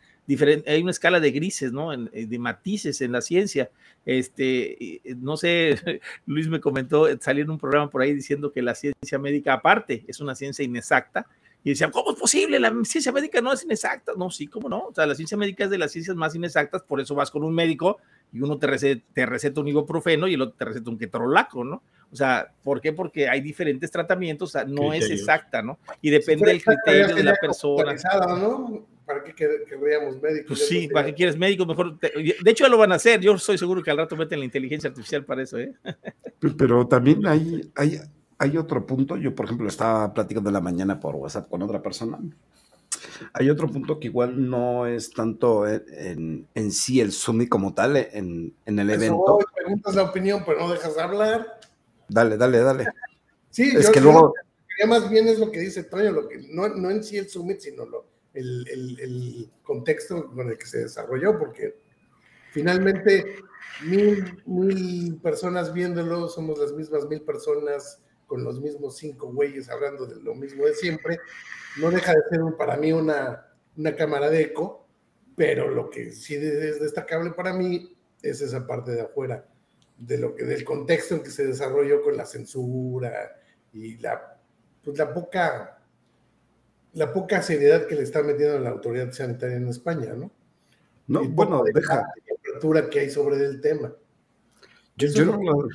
hay 0.66 0.82
una 0.82 0.92
escala 0.92 1.20
de 1.20 1.32
grises, 1.32 1.74
¿no? 1.74 1.92
En, 1.92 2.10
de 2.14 2.40
matices 2.40 3.02
en 3.02 3.12
la 3.12 3.22
ciencia. 3.22 3.70
Este, 4.06 5.02
no 5.18 5.36
sé, 5.36 5.76
Luis 6.26 6.48
me 6.48 6.62
comentó, 6.62 7.08
salió 7.20 7.44
en 7.44 7.50
un 7.50 7.58
programa 7.58 7.90
por 7.90 8.02
ahí 8.02 8.14
diciendo 8.14 8.52
que 8.52 8.62
la 8.62 8.76
ciencia 8.76 9.20
médica 9.20 9.54
aparte 9.54 10.06
es 10.08 10.22
una 10.22 10.36
ciencia 10.36 10.64
inexacta, 10.64 11.28
y 11.64 11.70
decían, 11.70 11.92
¿cómo 11.92 12.12
es 12.12 12.20
posible? 12.20 12.60
La 12.60 12.74
ciencia 12.84 13.12
médica 13.12 13.42
no 13.42 13.54
es 13.54 13.64
inexacta. 13.64 14.12
No, 14.18 14.30
sí, 14.30 14.48
¿cómo 14.48 14.68
no? 14.68 14.88
O 14.88 14.94
sea, 14.94 15.06
la 15.06 15.16
ciencia 15.16 15.38
médica 15.38 15.64
es 15.64 15.70
de 15.70 15.78
las 15.78 15.92
ciencias 15.92 16.16
más 16.16 16.36
inexactas, 16.36 16.84
por 16.84 17.00
eso 17.00 17.16
vas 17.16 17.32
con 17.32 17.44
un 17.44 17.56
médico 17.56 17.98
y 18.34 18.42
uno 18.42 18.58
te 18.58 18.68
receta, 18.68 19.06
te 19.14 19.26
receta 19.26 19.62
un 19.62 19.68
ibuprofeno 19.68 20.28
y 20.28 20.34
el 20.34 20.42
otro 20.42 20.56
te 20.58 20.66
receta 20.66 20.90
un 20.90 20.98
ketorolaco, 20.98 21.64
¿no? 21.64 21.84
O 22.12 22.16
sea, 22.16 22.52
¿por 22.64 22.82
qué? 22.82 22.94
Porque 22.94 23.30
hay 23.30 23.42
diferentes 23.42 23.90
tratamientos, 23.90 24.50
o 24.50 24.52
sea, 24.52 24.66
no 24.66 24.94
es 24.94 25.10
exacta, 25.10 25.62
¿no? 25.62 25.80
Y 26.02 26.10
depende 26.10 26.46
del 26.46 26.64
criterio 26.64 27.16
de 27.16 27.24
la 27.24 27.36
persona. 27.36 27.96
¿no? 28.38 28.86
¿Para 29.06 29.24
qué 29.24 29.34
querríamos 29.34 30.22
médicos? 30.22 30.48
Pues 30.48 30.68
sí, 30.68 30.88
¿para 30.88 31.08
qué 31.08 31.14
quieres 31.14 31.38
médico? 31.38 31.66
Mejor. 31.66 32.00
de 32.00 32.36
hecho, 32.46 32.66
ya 32.66 32.70
lo 32.70 32.78
van 32.78 32.92
a 32.92 32.96
hacer. 32.96 33.20
Yo 33.20 33.34
estoy 33.34 33.58
seguro 33.58 33.82
que 33.82 33.92
al 33.92 33.98
rato 33.98 34.16
meten 34.16 34.40
la 34.40 34.46
inteligencia 34.46 34.90
artificial 34.90 35.26
para 35.26 35.44
eso, 35.44 35.58
¿eh? 35.58 35.74
Pero 36.58 36.88
también 36.88 37.26
hay, 37.26 37.70
hay, 37.76 38.00
hay 38.44 38.58
otro 38.58 38.86
punto, 38.86 39.16
yo 39.16 39.34
por 39.34 39.46
ejemplo 39.46 39.70
estaba 39.70 40.14
platicando 40.14 40.50
en 40.50 40.54
la 40.56 40.60
mañana 40.60 41.00
por 41.00 41.16
WhatsApp 41.16 41.50
con 41.50 41.62
otra 41.62 41.82
persona. 41.82 42.20
Hay 43.32 43.50
otro 43.50 43.70
punto 43.70 44.00
que 44.02 44.08
igual 44.08 44.50
no 44.50 44.86
es 44.86 45.12
tanto 45.12 45.66
en, 45.66 46.46
en 46.54 46.72
sí 46.72 47.00
el 47.00 47.14
Summit 47.14 47.48
como 47.48 47.74
tal, 47.74 47.96
en, 47.96 48.54
en 48.66 48.80
el 48.80 48.90
evento. 48.90 49.38
Hoy 49.38 49.46
preguntas 49.56 49.96
la 49.96 50.04
opinión, 50.04 50.44
pero 50.46 50.60
no 50.60 50.72
dejas 50.74 50.96
de 50.96 51.02
hablar. 51.02 51.60
Dale, 52.10 52.36
dale, 52.36 52.60
dale. 52.60 52.88
Sí, 53.50 53.72
es 53.76 53.90
que 53.90 54.02
luego. 54.02 54.34
más 54.88 55.10
bien 55.10 55.30
es 55.30 55.40
lo 55.40 55.50
que 55.50 55.62
dice 55.62 55.86
Toño, 55.86 56.12
lo 56.12 56.28
que, 56.28 56.46
no, 56.50 56.68
no 56.68 56.90
en 56.90 57.02
sí 57.02 57.18
el 57.18 57.30
Summit, 57.30 57.62
sino 57.62 57.86
lo, 57.86 58.06
el, 58.34 58.68
el, 58.68 59.00
el 59.00 59.52
contexto 59.64 60.30
con 60.32 60.50
el 60.50 60.58
que 60.58 60.66
se 60.66 60.80
desarrolló, 60.80 61.40
porque 61.40 61.78
finalmente 62.52 63.38
mil, 63.86 64.44
mil 64.46 65.16
personas 65.22 65.72
viéndolo, 65.72 66.28
somos 66.28 66.60
las 66.60 66.74
mismas 66.74 67.08
mil 67.08 67.22
personas 67.22 68.02
con 68.34 68.44
los 68.44 68.60
mismos 68.60 68.98
cinco 68.98 69.32
güeyes 69.32 69.70
hablando 69.70 70.08
de 70.08 70.20
lo 70.20 70.34
mismo 70.34 70.66
de 70.66 70.74
siempre, 70.74 71.20
no 71.78 71.92
deja 71.92 72.16
de 72.16 72.22
ser 72.32 72.42
para 72.58 72.78
mí 72.78 72.92
una, 72.92 73.46
una 73.78 73.96
cámara 73.96 74.28
de 74.32 74.42
eco, 74.42 74.88
pero 75.36 75.70
lo 75.70 75.88
que 75.92 76.12
sí 76.14 76.34
es 76.34 76.80
destacable 76.80 77.30
para 77.30 77.54
mí 77.54 77.96
es 78.24 78.42
esa 78.42 78.66
parte 78.66 78.90
de 78.94 79.02
afuera, 79.02 79.48
de 80.00 80.18
lo 80.18 80.34
que, 80.34 80.46
del 80.46 80.64
contexto 80.64 81.14
en 81.14 81.22
que 81.22 81.30
se 81.30 81.46
desarrolló 81.46 82.02
con 82.02 82.18
la 82.18 82.26
censura 82.26 83.40
y 83.72 83.98
la, 83.98 84.40
pues 84.84 84.98
la 84.98 85.14
poca, 85.14 85.80
la 86.94 87.14
poca 87.14 87.44
seriedad 87.44 87.86
que 87.86 87.94
le 87.94 88.02
está 88.02 88.24
metiendo 88.24 88.58
la 88.58 88.72
autoridad 88.72 89.12
sanitaria 89.12 89.58
en 89.58 89.68
España, 89.68 90.16
¿no? 90.16 90.32
No, 91.06 91.24
bueno, 91.30 91.64
deja. 91.72 91.98
La 91.98 92.14
temperatura 92.26 92.90
que 92.90 93.02
hay 93.02 93.12
sobre 93.12 93.36
el 93.46 93.62
tema. 93.62 93.94
Yo, 94.96 95.08
yo 95.10 95.26
no, 95.26 95.68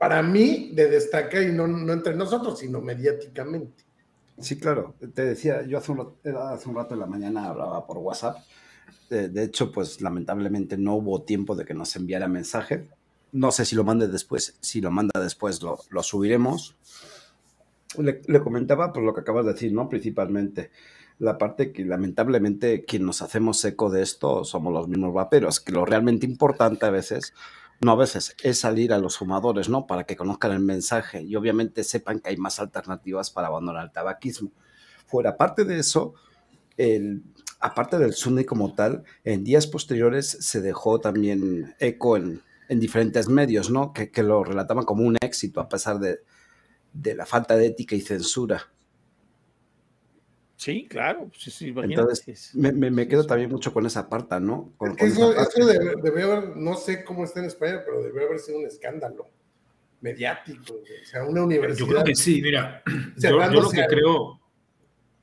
para 0.00 0.22
mí 0.22 0.70
de 0.72 0.88
destaca 0.88 1.42
y 1.42 1.52
no, 1.52 1.66
no 1.66 1.92
entre 1.92 2.14
nosotros, 2.14 2.58
sino 2.58 2.80
mediáticamente. 2.80 3.84
Sí, 4.38 4.58
claro. 4.58 4.94
Te 5.12 5.26
decía, 5.26 5.60
yo 5.66 5.76
hace 5.76 5.92
un, 5.92 6.14
hace 6.34 6.70
un 6.70 6.74
rato 6.74 6.94
en 6.94 7.00
la 7.00 7.06
mañana 7.06 7.50
hablaba 7.50 7.86
por 7.86 7.98
WhatsApp. 7.98 8.38
De, 9.10 9.42
hecho, 9.42 9.70
pues 9.70 10.00
lamentablemente 10.00 10.78
no 10.78 10.94
hubo 10.94 11.20
tiempo 11.20 11.54
de 11.54 11.66
que 11.66 11.74
nos 11.74 11.94
enviara 11.96 12.28
mensaje. 12.28 12.88
No 13.32 13.52
sé 13.52 13.66
si 13.66 13.76
lo 13.76 13.84
mande 13.84 14.08
después. 14.08 14.56
Si 14.60 14.80
lo 14.80 14.90
manda 14.90 15.20
después, 15.20 15.60
lo, 15.60 15.78
lo 15.90 16.02
subiremos. 16.02 16.76
Le, 17.98 18.22
le, 18.26 18.40
comentaba 18.40 18.94
por 18.94 19.02
lo 19.02 19.12
que 19.12 19.20
acabas 19.20 19.44
de 19.44 19.52
decir, 19.52 19.74
¿no? 19.74 19.90
Principalmente 19.90 20.70
la 21.18 21.36
parte 21.36 21.72
que 21.72 21.84
lamentablemente 21.84 22.86
quien 22.86 23.04
nos 23.04 23.20
hacemos 23.20 23.62
eco 23.66 23.90
de 23.90 24.00
esto 24.00 24.44
somos 24.44 24.72
los 24.72 24.88
mismos 24.88 25.12
vaperos, 25.12 25.60
que 25.60 25.72
lo 25.72 25.84
realmente 25.84 26.24
importante 26.24 26.86
a 26.86 26.90
veces 26.90 27.34
no 27.80 27.92
a 27.92 27.96
veces, 27.96 28.36
es 28.42 28.58
salir 28.58 28.92
a 28.92 28.98
los 28.98 29.16
fumadores, 29.16 29.68
¿no? 29.68 29.86
Para 29.86 30.04
que 30.04 30.16
conozcan 30.16 30.52
el 30.52 30.60
mensaje 30.60 31.22
y 31.22 31.34
obviamente 31.34 31.82
sepan 31.82 32.20
que 32.20 32.28
hay 32.28 32.36
más 32.36 32.60
alternativas 32.60 33.30
para 33.30 33.48
abandonar 33.48 33.84
el 33.84 33.92
tabaquismo. 33.92 34.52
Fuera, 35.06 35.30
aparte 35.30 35.64
de 35.64 35.78
eso, 35.78 36.14
el, 36.76 37.22
aparte 37.58 37.98
del 37.98 38.12
Sunday 38.12 38.44
como 38.44 38.74
tal, 38.74 39.04
en 39.24 39.44
días 39.44 39.66
posteriores 39.66 40.28
se 40.28 40.60
dejó 40.60 41.00
también 41.00 41.74
eco 41.78 42.18
en, 42.18 42.42
en 42.68 42.80
diferentes 42.80 43.28
medios, 43.28 43.70
¿no? 43.70 43.94
Que, 43.94 44.10
que, 44.10 44.22
lo 44.22 44.44
relataban 44.44 44.84
como 44.84 45.04
un 45.04 45.16
éxito 45.20 45.60
a 45.60 45.68
pesar 45.68 45.98
de, 45.98 46.20
de 46.92 47.14
la 47.14 47.24
falta 47.24 47.56
de 47.56 47.66
ética 47.66 47.96
y 47.96 48.02
censura. 48.02 48.68
Sí, 50.60 50.86
claro. 50.86 51.30
Sí, 51.38 51.50
sí, 51.50 51.74
Entonces, 51.74 52.54
me, 52.54 52.70
me, 52.70 53.08
quedo 53.08 53.24
también 53.24 53.48
mucho 53.48 53.72
con 53.72 53.86
esa 53.86 54.10
parte, 54.10 54.38
¿no? 54.40 54.74
Con, 54.76 54.94
con 54.94 55.08
eso, 55.08 55.32
eso 55.32 55.66
debe, 55.66 55.94
debe, 56.02 56.22
haber, 56.22 56.54
no 56.54 56.76
sé 56.76 57.02
cómo 57.02 57.24
está 57.24 57.40
en 57.40 57.46
España, 57.46 57.80
pero 57.82 58.02
debe 58.02 58.26
haber 58.26 58.38
sido 58.40 58.58
un 58.58 58.66
escándalo 58.66 59.26
mediático. 60.02 60.74
O 60.74 61.06
sea, 61.06 61.24
una 61.24 61.44
universidad. 61.44 61.78
Yo 61.78 61.90
creo 61.90 62.04
que 62.04 62.14
sí, 62.14 62.42
mira. 62.42 62.82
Yo, 63.16 63.30
yo 63.50 63.62
lo 63.62 63.70
que 63.70 63.86
creo. 63.86 64.38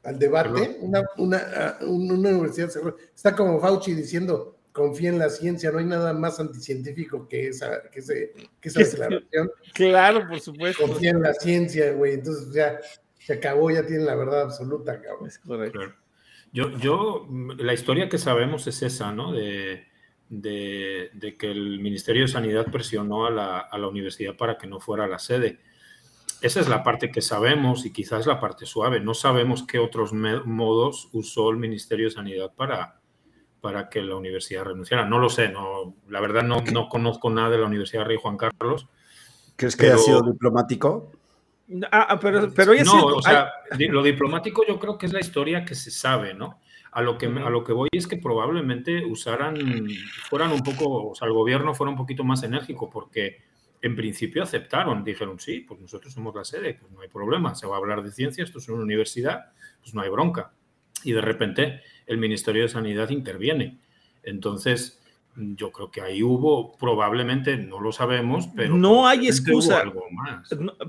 Al 0.05 0.17
debate, 0.17 0.77
una, 0.81 1.03
una, 1.17 1.77
una, 1.81 2.29
universidad 2.29 2.71
está 3.13 3.35
como 3.35 3.59
Fauci 3.59 3.93
diciendo, 3.93 4.57
confía 4.71 5.09
en 5.09 5.19
la 5.19 5.29
ciencia, 5.29 5.69
no 5.69 5.77
hay 5.77 5.85
nada 5.85 6.13
más 6.13 6.39
anticientífico 6.39 7.27
que 7.27 7.49
esa, 7.49 7.83
que 7.91 7.99
ese, 7.99 8.33
que 8.59 8.69
esa 8.69 8.79
declaración. 8.83 9.51
Claro, 9.75 10.27
por 10.27 10.39
supuesto. 10.39 10.87
Confía 10.87 11.11
en 11.11 11.21
la 11.21 11.35
ciencia, 11.35 11.91
güey. 11.91 12.15
Entonces 12.15 12.51
ya 12.55 12.79
se 13.27 13.33
acabó, 13.33 13.69
ya 13.69 13.85
tienen 13.85 14.05
la 14.05 14.15
verdad 14.15 14.43
absoluta, 14.43 15.01
cabrón. 15.01 15.27
Es 15.27 15.39
correcto. 15.39 15.81
Yo, 16.53 16.69
yo, 16.77 17.27
la 17.57 17.73
historia 17.73 18.07
que 18.07 18.17
sabemos 18.17 18.67
es 18.67 18.81
esa, 18.83 19.11
¿no? 19.11 19.33
De, 19.33 19.85
de, 20.29 21.09
de 21.13 21.35
que 21.35 21.51
el 21.51 21.81
Ministerio 21.81 22.21
de 22.21 22.29
Sanidad 22.29 22.67
presionó 22.71 23.25
a 23.25 23.29
la, 23.29 23.59
a 23.59 23.77
la, 23.77 23.89
universidad 23.89 24.37
para 24.37 24.57
que 24.57 24.65
no 24.65 24.79
fuera 24.79 25.07
la 25.07 25.19
sede. 25.19 25.59
Esa 26.39 26.61
es 26.61 26.69
la 26.69 26.83
parte 26.83 27.11
que 27.11 27.21
sabemos 27.21 27.85
y 27.85 27.91
quizás 27.91 28.27
la 28.27 28.39
parte 28.39 28.65
suave. 28.65 29.01
No 29.01 29.13
sabemos 29.13 29.67
qué 29.67 29.79
otros 29.79 30.13
modos 30.13 31.09
usó 31.11 31.49
el 31.49 31.57
Ministerio 31.57 32.05
de 32.05 32.11
Sanidad 32.11 32.53
para, 32.55 33.01
para 33.59 33.89
que 33.89 34.01
la 34.01 34.15
universidad 34.15 34.63
renunciara. 34.63 35.03
No 35.03 35.19
lo 35.19 35.27
sé, 35.27 35.49
no, 35.49 35.97
la 36.07 36.21
verdad 36.21 36.43
no, 36.43 36.61
no 36.61 36.87
conozco 36.87 37.29
nada 37.29 37.49
de 37.49 37.57
la 37.57 37.65
Universidad 37.65 38.05
Rey 38.05 38.19
Juan 38.21 38.37
Carlos. 38.37 38.87
¿Crees 39.57 39.75
que 39.75 39.87
ha 39.91 39.97
sido 39.97 40.21
diplomático? 40.21 41.11
Ah, 41.91 42.07
ah, 42.09 42.19
pero, 42.19 42.53
pero 42.53 42.73
no, 42.85 43.05
o 43.07 43.21
sea, 43.21 43.51
lo 43.77 44.01
diplomático 44.01 44.65
yo 44.65 44.79
creo 44.79 44.97
que 44.97 45.05
es 45.05 45.13
la 45.13 45.19
historia 45.19 45.65
que 45.65 45.75
se 45.75 45.91
sabe, 45.91 46.33
¿no? 46.33 46.61
A 46.91 47.01
lo 47.01 47.17
que, 47.17 47.25
a 47.25 47.49
lo 47.49 47.63
que 47.63 47.73
voy 47.73 47.89
es 47.91 48.07
que 48.07 48.17
probablemente 48.17 49.05
usaran, 49.05 49.87
fueran 50.29 50.51
un 50.51 50.63
poco, 50.63 51.09
o 51.09 51.15
sea, 51.15 51.27
el 51.27 51.33
gobierno 51.33 51.75
fuera 51.75 51.91
un 51.91 51.97
poquito 51.97 52.23
más 52.23 52.43
enérgico, 52.43 52.89
porque 52.89 53.43
en 53.81 53.95
principio 53.95 54.43
aceptaron, 54.43 55.03
dijeron, 55.03 55.39
sí, 55.39 55.59
pues 55.59 55.79
nosotros 55.81 56.13
somos 56.13 56.33
la 56.33 56.45
sede, 56.45 56.75
pues 56.75 56.91
no 56.91 57.01
hay 57.01 57.09
problema, 57.09 57.53
se 57.53 57.67
va 57.67 57.75
a 57.75 57.79
hablar 57.79 58.01
de 58.01 58.11
ciencia, 58.11 58.43
esto 58.43 58.59
es 58.59 58.69
una 58.69 58.83
universidad, 58.83 59.51
pues 59.81 59.93
no 59.93 60.01
hay 60.01 60.09
bronca. 60.09 60.53
Y 61.03 61.11
de 61.11 61.21
repente 61.21 61.81
el 62.05 62.17
Ministerio 62.17 62.63
de 62.63 62.69
Sanidad 62.69 63.09
interviene. 63.09 63.79
Entonces, 64.23 65.01
yo 65.37 65.71
creo 65.71 65.91
que 65.91 66.01
ahí 66.01 66.23
hubo, 66.23 66.75
probablemente, 66.77 67.57
no 67.57 67.79
lo 67.79 67.91
sabemos, 67.91 68.49
pero... 68.55 68.75
No 68.75 69.07
hay 69.07 69.27
excusa. 69.27 69.83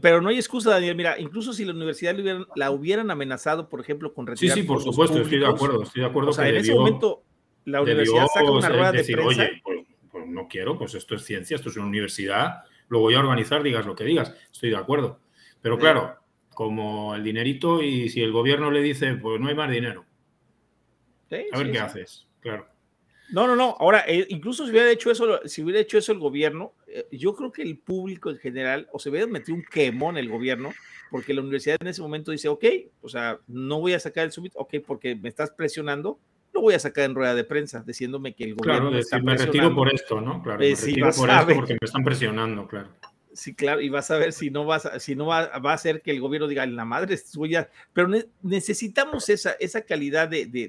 pero 0.01 0.23
no 0.23 0.31
hay 0.31 0.37
excusa, 0.37 0.71
Daniel. 0.71 0.97
Mira, 0.97 1.19
incluso 1.19 1.53
si 1.53 1.65
la 1.65 1.73
universidad 1.73 2.17
la 2.55 2.71
hubieran 2.71 3.11
amenazado, 3.11 3.69
por 3.69 3.81
ejemplo, 3.81 4.15
con 4.15 4.27
retirar... 4.27 4.55
Sí, 4.55 4.63
sí, 4.63 4.67
por 4.67 4.83
supuesto, 4.83 5.21
estoy 5.21 5.41
de 5.41 5.47
acuerdo, 5.47 5.83
estoy 5.83 6.03
de 6.03 6.09
acuerdo. 6.09 6.31
O 6.31 6.33
sea, 6.33 6.49
en 6.49 6.57
ese 6.57 6.75
momento 6.75 7.25
la 7.65 7.83
universidad 7.83 8.27
saca 8.33 8.51
una 8.51 8.69
rueda 8.69 8.93
de 8.93 9.05
prensa... 9.05 9.25
Oye, 9.27 9.61
pues, 9.63 9.87
pues, 10.11 10.27
no 10.27 10.49
quiero, 10.49 10.79
pues 10.79 10.95
esto 10.95 11.15
es 11.15 11.25
ciencia, 11.25 11.55
esto 11.55 11.69
es 11.69 11.77
una 11.77 11.87
universidad, 11.87 12.65
lo 12.89 13.01
voy 13.01 13.15
a 13.15 13.21
organizar, 13.21 13.63
digas 13.63 13.85
lo 13.85 13.95
que 13.95 14.05
digas, 14.05 14.35
estoy 14.51 14.71
de 14.71 14.77
acuerdo. 14.77 15.21
Pero 15.61 15.79
claro, 15.79 16.17
como 16.55 17.15
el 17.15 17.23
dinerito 17.23 17.83
y 17.83 18.09
si 18.09 18.23
el 18.23 18.33
gobierno 18.33 18.71
le 18.71 18.81
dice, 18.81 19.15
pues 19.15 19.41
no 19.41 19.49
hay 19.49 19.55
más 19.55 19.71
dinero. 19.71 20.07
a 21.53 21.59
ver 21.59 21.71
qué 21.71 21.79
haces, 21.81 22.27
claro. 22.41 22.67
No, 23.31 23.47
no, 23.47 23.57
no. 23.57 23.77
Ahora, 23.79 24.05
eh, 24.07 24.27
incluso 24.31 24.65
si 24.65 24.71
hubiera 24.71 24.91
hecho 24.91 25.11
eso, 25.11 25.41
si 25.45 25.63
hubiera 25.63 25.81
hecho 25.81 25.99
eso 25.99 26.13
el 26.13 26.19
gobierno, 26.19 26.73
eh, 26.87 27.07
yo 27.13 27.35
creo 27.35 27.53
que 27.53 27.63
el 27.63 27.79
público 27.79 28.31
en 28.31 28.39
general, 28.39 28.89
o 28.93 28.99
se 28.99 29.11
hubiera 29.11 29.27
metido 29.27 29.57
un 29.57 29.65
quemón 29.65 30.17
el 30.17 30.29
gobierno, 30.29 30.73
porque 31.11 31.35
la 31.35 31.43
universidad 31.43 31.77
en 31.81 31.89
ese 31.89 32.03
momento 32.03 32.33
dice, 32.33 32.49
ok, 32.49 32.65
o 33.03 33.09
sea, 33.09 33.39
no 33.47 33.81
voy 33.81 33.93
a 33.93 34.01
sacar 34.01 34.25
el 34.25 34.33
summit, 34.33 34.53
ok, 34.57 34.77
porque 34.87 35.15
me 35.15 35.29
estás 35.29 35.51
presionando, 35.51 36.19
lo 36.53 36.63
voy 36.63 36.75
a 36.75 36.79
sacar 36.79 37.05
en 37.05 37.15
rueda 37.15 37.35
de 37.35 37.45
prensa, 37.45 37.83
diciéndome 37.87 38.35
que 38.35 38.45
el 38.45 38.55
gobierno. 38.55 38.89
Claro, 38.89 38.99
está 38.99 39.21
me 39.21 39.37
retiro 39.37 39.75
por 39.75 39.93
esto, 39.93 40.21
¿no? 40.21 40.43
Claro, 40.43 40.59
me 40.59 40.71
eh, 40.71 40.75
retiro 40.75 41.11
por 41.11 41.31
esto 41.31 41.55
porque 41.55 41.73
me 41.75 41.85
están 41.85 42.05
presionando, 42.05 42.67
claro. 42.67 42.89
Sí, 43.33 43.55
claro, 43.55 43.81
y 43.81 43.89
vas 43.89 44.11
a 44.11 44.19
ver 44.19 44.33
si 44.33 44.51
no 44.51 44.65
vas 44.65 44.89
si 44.99 45.15
no 45.15 45.27
va, 45.27 45.59
va, 45.59 45.73
a 45.73 45.75
hacer 45.75 46.03
que 46.03 46.11
el 46.11 46.21
gobierno 46.21 46.49
diga 46.49 46.67
la 46.67 46.85
madre 46.85 47.15
es 47.15 47.31
suya, 47.31 47.69
pero 47.93 48.09
necesitamos 48.43 49.29
esa, 49.29 49.53
esa 49.61 49.83
calidad 49.83 50.29
de, 50.29 50.47
de, 50.47 50.69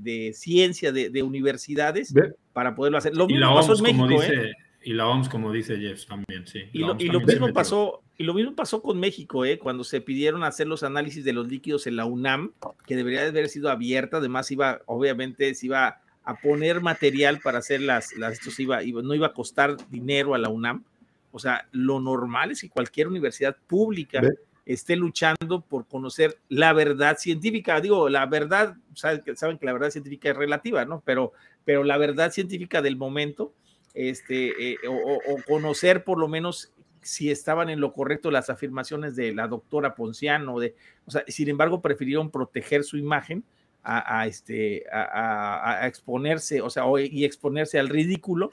de, 0.00 0.32
ciencia, 0.34 0.92
de, 0.92 1.22
universidades 1.22 2.12
para 2.52 2.74
poderlo 2.74 2.98
hacer. 2.98 3.16
Lo 3.16 3.26
mismo 3.26 3.54
pasó 3.54 3.74
en 3.74 3.82
México, 3.82 4.22
¿eh? 4.22 4.52
Y 4.82 4.94
la 4.94 5.06
OMS, 5.08 5.28
como 5.28 5.52
dice 5.52 5.76
Jeff, 5.76 6.06
también, 6.06 6.46
sí. 6.46 6.60
Y 6.72 6.78
lo, 6.78 6.96
y 6.98 7.06
lo 7.06 7.20
mismo 7.20 7.52
pasó, 7.52 8.02
y 8.16 8.24
lo 8.24 8.32
mismo 8.32 8.54
pasó 8.54 8.80
con 8.80 8.98
México, 8.98 9.44
¿eh? 9.44 9.58
cuando 9.58 9.84
se 9.84 10.00
pidieron 10.00 10.42
hacer 10.42 10.66
los 10.66 10.82
análisis 10.82 11.22
de 11.22 11.34
los 11.34 11.48
líquidos 11.48 11.86
en 11.86 11.96
la 11.96 12.06
UNAM, 12.06 12.52
que 12.86 12.96
debería 12.96 13.26
haber 13.26 13.48
sido 13.50 13.70
abierta, 13.70 14.16
además 14.16 14.50
iba, 14.50 14.80
obviamente, 14.86 15.54
se 15.54 15.66
iba 15.66 16.00
a 16.24 16.34
poner 16.36 16.80
material 16.80 17.40
para 17.40 17.58
hacer 17.58 17.82
las, 17.82 18.16
las 18.16 18.34
esto 18.34 18.50
iba, 18.62 18.80
no 18.82 19.14
iba 19.14 19.28
a 19.28 19.32
costar 19.32 19.76
dinero 19.90 20.34
a 20.34 20.38
la 20.38 20.48
UNAM 20.48 20.84
o 21.32 21.38
sea, 21.38 21.68
lo 21.72 22.00
normal 22.00 22.50
es 22.50 22.60
que 22.60 22.68
cualquier 22.68 23.08
universidad 23.08 23.56
pública 23.66 24.20
esté 24.66 24.96
luchando 24.96 25.62
por 25.62 25.86
conocer 25.86 26.38
la 26.48 26.72
verdad 26.72 27.18
científica. 27.18 27.80
Digo, 27.80 28.08
la 28.08 28.26
verdad, 28.26 28.76
saben 28.94 29.58
que 29.58 29.66
la 29.66 29.72
verdad 29.72 29.90
científica 29.90 30.30
es 30.30 30.36
relativa, 30.36 30.84
¿no? 30.84 31.02
Pero, 31.04 31.32
pero 31.64 31.84
la 31.84 31.96
verdad 31.96 32.30
científica 32.30 32.82
del 32.82 32.96
momento, 32.96 33.52
este, 33.94 34.72
eh, 34.72 34.78
o, 34.88 35.20
conocer 35.46 36.04
por 36.04 36.18
lo 36.18 36.28
menos 36.28 36.72
si 37.02 37.30
estaban 37.30 37.70
en 37.70 37.80
lo 37.80 37.92
correcto 37.92 38.30
las 38.30 38.50
afirmaciones 38.50 39.16
de 39.16 39.34
la 39.34 39.48
doctora 39.48 39.94
Ponciano, 39.94 40.60
de, 40.60 40.74
o 41.06 41.10
sea, 41.10 41.24
sin 41.26 41.48
embargo, 41.48 41.80
prefirieron 41.80 42.30
proteger 42.30 42.84
su 42.84 42.98
imagen 42.98 43.42
a, 43.82 44.26
este, 44.26 44.84
a, 44.92 45.86
exponerse, 45.86 46.60
o 46.60 46.68
sea, 46.68 46.84
y 47.02 47.24
exponerse 47.24 47.78
al 47.78 47.88
ridículo 47.88 48.50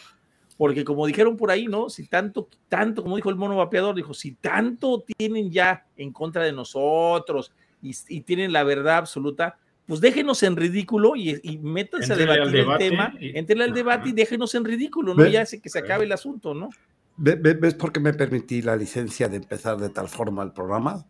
porque 0.57 0.83
como 0.83 1.05
dijeron 1.05 1.37
por 1.37 1.51
ahí, 1.51 1.67
¿no? 1.67 1.89
Si 1.89 2.07
tanto, 2.07 2.49
tanto, 2.67 3.03
como 3.03 3.15
dijo 3.15 3.29
el 3.29 3.35
mono 3.35 3.55
vapeador, 3.55 3.95
dijo, 3.95 4.13
si 4.13 4.33
tanto 4.33 5.03
tienen 5.17 5.51
ya 5.51 5.85
en 5.95 6.11
contra 6.11 6.43
de 6.43 6.51
nosotros 6.51 7.51
y, 7.81 8.21
tienen 8.21 8.51
la 8.51 8.63
verdad 8.63 8.97
absoluta, 8.97 9.57
pues 9.85 10.01
déjenos 10.01 10.41
en 10.43 10.55
ridículo 10.55 11.15
y, 11.15 11.39
y 11.43 11.59
métanse 11.59 12.11
a 12.11 12.15
debatir 12.15 12.55
el 12.55 12.77
tema, 12.77 13.13
y... 13.19 13.37
al 13.37 13.73
debate 13.73 14.09
y 14.09 14.11
déjenos 14.13 14.55
en 14.55 14.65
ridículo, 14.65 15.13
¿no? 15.13 15.25
Ya 15.27 15.43
hace 15.43 15.61
que 15.61 15.69
se 15.69 15.79
acabe 15.79 16.05
el 16.05 16.11
asunto, 16.11 16.53
¿no? 16.53 16.69
¿Ves 17.17 17.73
por 17.75 17.91
qué 17.91 17.99
me 17.99 18.13
permití 18.13 18.61
la 18.61 18.75
licencia 18.75 19.27
de 19.27 19.37
empezar 19.37 19.77
de 19.77 19.89
tal 19.89 20.09
forma 20.09 20.43
el 20.43 20.53
programa? 20.53 21.05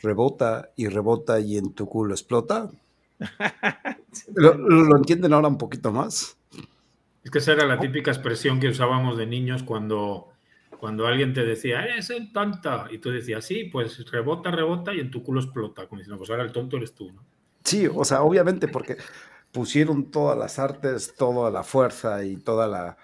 Rebota 0.00 0.70
y 0.76 0.88
rebota 0.88 1.38
y 1.40 1.56
en 1.56 1.72
tu 1.72 1.86
culo 1.86 2.14
explota. 2.14 2.70
¿Lo, 4.34 4.54
¿Lo 4.54 4.96
entienden 4.96 5.32
ahora 5.32 5.48
un 5.48 5.58
poquito 5.58 5.92
más? 5.92 6.36
Es 7.24 7.30
que 7.30 7.38
esa 7.38 7.52
era 7.52 7.66
la 7.66 7.78
típica 7.78 8.10
expresión 8.10 8.58
que 8.58 8.68
usábamos 8.68 9.16
de 9.16 9.26
niños 9.26 9.62
cuando, 9.62 10.32
cuando 10.78 11.06
alguien 11.06 11.32
te 11.32 11.44
decía, 11.44 11.84
eres 11.84 12.10
el 12.10 12.32
tonto. 12.32 12.86
Y 12.90 12.98
tú 12.98 13.10
decías, 13.10 13.44
sí, 13.44 13.64
pues 13.64 14.10
rebota, 14.10 14.50
rebota 14.50 14.92
y 14.92 15.00
en 15.00 15.10
tu 15.10 15.22
culo 15.22 15.40
explota. 15.40 15.86
Como 15.86 16.00
diciendo, 16.00 16.18
pues 16.18 16.30
ahora 16.30 16.42
el 16.42 16.52
tonto 16.52 16.76
eres 16.76 16.94
tú, 16.94 17.12
¿no? 17.12 17.24
Sí, 17.64 17.86
o 17.86 18.04
sea, 18.04 18.22
obviamente 18.22 18.66
porque 18.66 18.96
pusieron 19.52 20.10
todas 20.10 20.36
las 20.36 20.58
artes, 20.58 21.14
toda 21.16 21.50
la 21.50 21.62
fuerza 21.62 22.24
y 22.24 22.36
toda 22.36 22.66
la, 22.66 22.96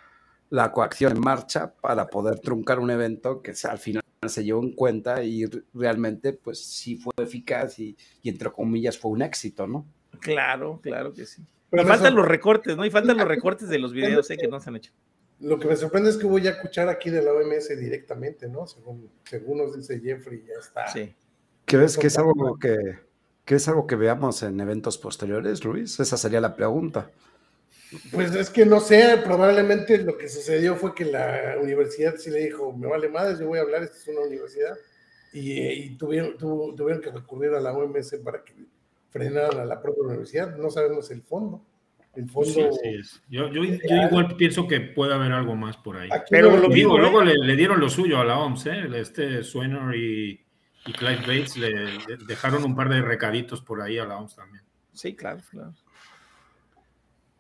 la 0.51 0.73
coacción 0.73 1.13
en 1.13 1.21
marcha 1.21 1.75
para 1.81 2.09
poder 2.09 2.41
truncar 2.41 2.81
un 2.81 2.91
evento 2.91 3.41
que 3.41 3.55
al 3.69 3.79
final 3.79 4.03
se 4.27 4.43
llevó 4.43 4.63
en 4.63 4.73
cuenta 4.73 5.23
y 5.23 5.45
realmente 5.73 6.33
pues 6.33 6.65
sí 6.65 6.97
fue 6.97 7.13
eficaz 7.19 7.79
y, 7.79 7.97
y 8.23 8.29
entre 8.29 8.51
comillas 8.51 8.99
fue 8.99 9.13
un 9.13 9.23
éxito, 9.23 9.69
¿no? 9.69 9.87
Claro, 10.21 10.81
claro 10.83 11.13
que 11.13 11.25
sí. 11.25 11.45
Pero 11.71 11.87
faltan 11.87 12.15
los 12.15 12.27
recortes, 12.27 12.77
¿no? 12.77 12.85
Y 12.85 12.91
faltan 12.91 13.17
los 13.17 13.29
recortes 13.29 13.69
de 13.69 13.79
los 13.79 13.93
videos, 13.95 14.31
¿eh? 14.31 14.37
Que 14.37 14.49
no 14.49 14.61
se 14.61 14.71
han 14.71 14.77
hecho. 14.77 14.93
Lo 15.41 15.59
que 15.59 15.69
me 15.69 15.77
sorprende 15.77 16.11
es 16.11 16.17
que 16.17 16.27
voy 16.27 16.47
a 16.49 16.51
escuchar 16.51 16.89
aquí 16.89 17.11
de 17.11 17.23
la 17.23 17.33
OMS 17.33 17.69
directamente, 17.79 18.49
¿no? 18.49 18.67
Según, 18.67 19.11
según 19.25 19.59
nos 19.59 19.77
dice 19.77 20.01
Jeffrey, 20.01 20.45
ya 20.47 20.59
está. 20.59 20.89
Sí. 20.89 21.15
¿Crees 21.65 21.97
que 21.97 22.09
es 22.09 22.19
algo 22.19 22.59
que, 22.59 22.77
que 23.45 23.55
es 23.55 23.69
algo 23.69 23.87
que 23.87 23.95
veamos 23.95 24.43
en 24.43 24.59
eventos 24.59 24.99
posteriores, 24.99 25.65
Luis? 25.65 26.01
Esa 26.01 26.17
sería 26.17 26.41
la 26.41 26.57
pregunta. 26.57 27.11
Pues 28.13 28.35
es 28.35 28.51
que 28.51 28.67
no 28.67 28.81
sé, 28.81 29.19
probablemente 29.25 29.99
lo 29.99 30.19
que 30.19 30.29
sucedió 30.29 30.77
fue 30.77 30.95
que 30.95 31.07
la 31.07 31.57
universidad 31.61 32.17
sí 32.17 32.31
le 32.31 32.41
dijo, 32.41 32.73
me 32.73 32.87
vale 32.87 33.09
madre, 33.09 33.37
yo 33.39 33.47
voy 33.47 33.59
a 33.59 33.63
hablar, 33.63 33.83
esta 33.83 33.97
es 33.97 34.09
una 34.09 34.27
universidad, 34.27 34.77
y, 35.33 35.97
tuvieron, 35.97 36.37
tuvieron 36.37 37.01
que 37.01 37.11
recurrir 37.11 37.53
a 37.55 37.61
la 37.61 37.73
OMS 37.73 38.17
para 38.23 38.43
que 38.45 38.55
frenaran 39.11 39.61
a 39.61 39.65
la 39.65 39.81
propia 39.81 40.05
universidad, 40.05 40.57
no 40.57 40.71
sabemos 40.71 41.11
el 41.11 41.23
fondo. 41.23 41.65
En 42.15 42.29
fondo. 42.29 42.71
Yo, 43.29 43.49
yo, 43.53 43.63
igual 43.63 44.35
pienso 44.37 44.67
que 44.67 44.81
puede 44.81 45.15
haber 45.15 45.33
algo 45.33 45.55
más 45.55 45.77
por 45.77 45.97
ahí. 45.97 46.09
Pero 46.31 46.57
lo 46.57 46.69
digo, 46.69 46.97
¿eh? 46.97 47.01
luego 47.01 47.23
le, 47.23 47.57
dieron 47.57 47.79
lo 47.79 47.89
suyo 47.89 48.19
a 48.19 48.25
la 48.25 48.39
OMS, 48.39 48.67
¿eh? 48.67 48.89
Este 48.95 49.45
Swenner 49.45 49.95
y, 49.95 50.41
y 50.87 50.93
Clive 50.93 51.21
Bates 51.21 51.57
le, 51.57 51.99
dejaron 52.27 52.65
un 52.65 52.75
par 52.75 52.89
de 52.89 53.03
recaditos 53.03 53.63
por 53.63 53.83
ahí 53.83 53.99
a 53.99 54.05
la 54.05 54.17
OMS 54.19 54.35
también. 54.35 54.65
Sí, 54.93 55.15
claro, 55.15 55.41
claro. 55.51 55.75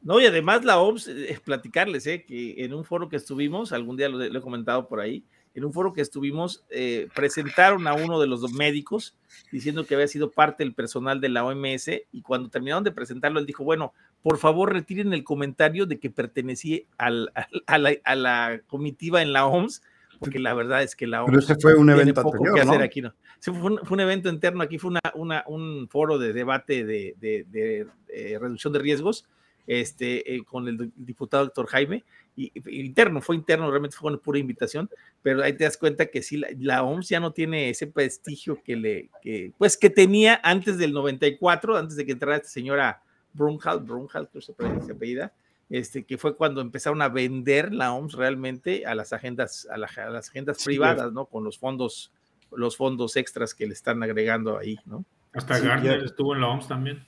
No, 0.01 0.21
y 0.21 0.27
además 0.27 0.65
la 0.65 0.79
OMS, 0.79 1.09
es 1.09 1.41
platicarles, 1.41 2.07
¿eh? 2.07 2.25
que 2.25 2.65
en 2.65 2.73
un 2.73 2.85
foro 2.85 3.09
que 3.09 3.17
estuvimos, 3.17 3.73
algún 3.73 3.97
día 3.97 4.09
lo, 4.09 4.23
he 4.23 4.41
comentado 4.41 4.87
por 4.87 5.01
ahí, 5.01 5.25
en 5.59 5.65
un 5.65 5.73
foro 5.73 5.93
que 5.93 6.01
estuvimos, 6.01 6.65
eh, 6.71 7.09
presentaron 7.15 7.89
a 7.89 7.95
uno 7.95 8.21
de 8.21 8.29
los 8.29 8.53
médicos 8.53 9.17
diciendo 9.51 9.85
que 9.85 9.95
había 9.95 10.07
sido 10.07 10.31
parte 10.31 10.63
del 10.63 10.73
personal 10.73 11.21
de 11.21 11.29
la 11.29 11.45
OMS 11.45 11.91
y 12.13 12.23
cuando 12.23 12.49
terminaron 12.49 12.85
de 12.85 12.93
presentarlo, 12.93 13.41
él 13.41 13.47
dijo, 13.47 13.65
bueno, 13.65 13.93
por 14.23 14.39
favor 14.39 14.73
retiren 14.73 15.13
el 15.13 15.25
comentario 15.25 15.85
de 15.87 15.99
que 15.99 16.11
pertenecía 16.11 16.83
al, 16.97 17.33
a, 17.67 18.15
la, 18.17 18.61
comitiva 18.69 19.21
en 19.21 19.33
la 19.33 19.47
OMS, 19.47 19.83
porque 20.21 20.39
la 20.39 20.55
verdad 20.55 20.85
es 20.85 20.95
que 20.95 21.09
la 21.09 21.25
OMS... 21.25 21.31
Pero 21.31 21.41
ese 21.41 21.57
fue 21.61 21.75
un 21.75 21.91
evento 21.91 22.21
anterior, 22.21 22.55
que 22.55 22.61
hacer 22.61 22.83
aquí, 22.83 23.03
¿no? 23.03 23.13
fue, 23.41 23.79
un, 23.91 24.01
evento 24.01 24.29
interno, 24.29 24.63
aquí 24.63 24.79
fue 24.79 24.93
una, 25.15 25.45
un 25.49 25.89
foro 25.89 26.19
de 26.19 26.33
debate 26.33 26.85
de, 26.85 27.17
de, 27.19 27.87
eh, 28.09 28.39
reducción 28.41 28.73
de 28.73 28.79
riesgos 28.79 29.27
este, 29.67 30.37
eh, 30.37 30.45
con 30.45 30.69
el 30.69 30.93
diputado 30.95 31.45
doctor 31.45 31.67
Jaime, 31.67 32.05
y, 32.39 32.53
interno, 32.87 33.21
fue 33.21 33.35
interno, 33.35 33.69
realmente 33.69 33.97
fue 33.97 34.11
una 34.11 34.21
pura 34.21 34.39
invitación, 34.39 34.89
pero 35.23 35.43
ahí 35.43 35.53
te 35.55 35.65
das 35.65 35.77
cuenta 35.77 36.07
que 36.07 36.23
sí, 36.23 36.41
la, 36.59 36.85
OMS 36.85 37.09
ya 37.09 37.19
no 37.19 37.33
tiene 37.33 37.71
ese 37.71 37.89
prestigio 37.89 38.63
que 38.63 38.77
le, 38.77 39.11
que, 39.21 39.53
pues 39.59 39.77
que 39.77 39.91
tenía 39.91 40.41
antes 40.45 40.79
del 40.79 40.93
94, 40.93 41.77
antes 41.77 41.97
de 41.97 42.07
que 42.07 42.13
entrara 42.13 42.37
esta 42.37 42.49
señora 42.49 43.03
Brunhal, 43.33 43.81
Brunhal, 43.81 44.29
que 44.33 44.41
se 44.41 44.53
apellida, 44.53 45.33
este, 45.69 46.05
que 46.05 46.17
fue 46.17 46.37
cuando 46.37 46.61
empezaron 46.61 47.03
a 47.03 47.09
vender 47.09 47.75
la 47.75 47.93
OMS 47.93 48.15
realmente 48.15 48.87
a 48.87 48.95
las 48.95 49.13
agendas, 49.13 49.67
a, 49.71 49.77
las 49.77 50.29
agendas 50.31 50.65
privadas, 50.65 51.13
¿no? 51.13 51.27
Con 51.27 51.45
los 51.45 51.59
fondos, 51.59 52.13
los 52.53 52.77
fondos 52.77 53.17
extras 53.17 53.55
que 53.55 53.67
le 53.67 53.75
están 53.75 54.03
agregando 54.03 54.57
ahí, 54.57 54.79
¿no? 54.87 55.05
Hasta 55.35 55.59
Gardner 55.59 56.05
estuvo 56.05 56.35
en 56.35 56.41
la 56.41 56.49
OMS 56.49 56.69
también. 56.69 57.07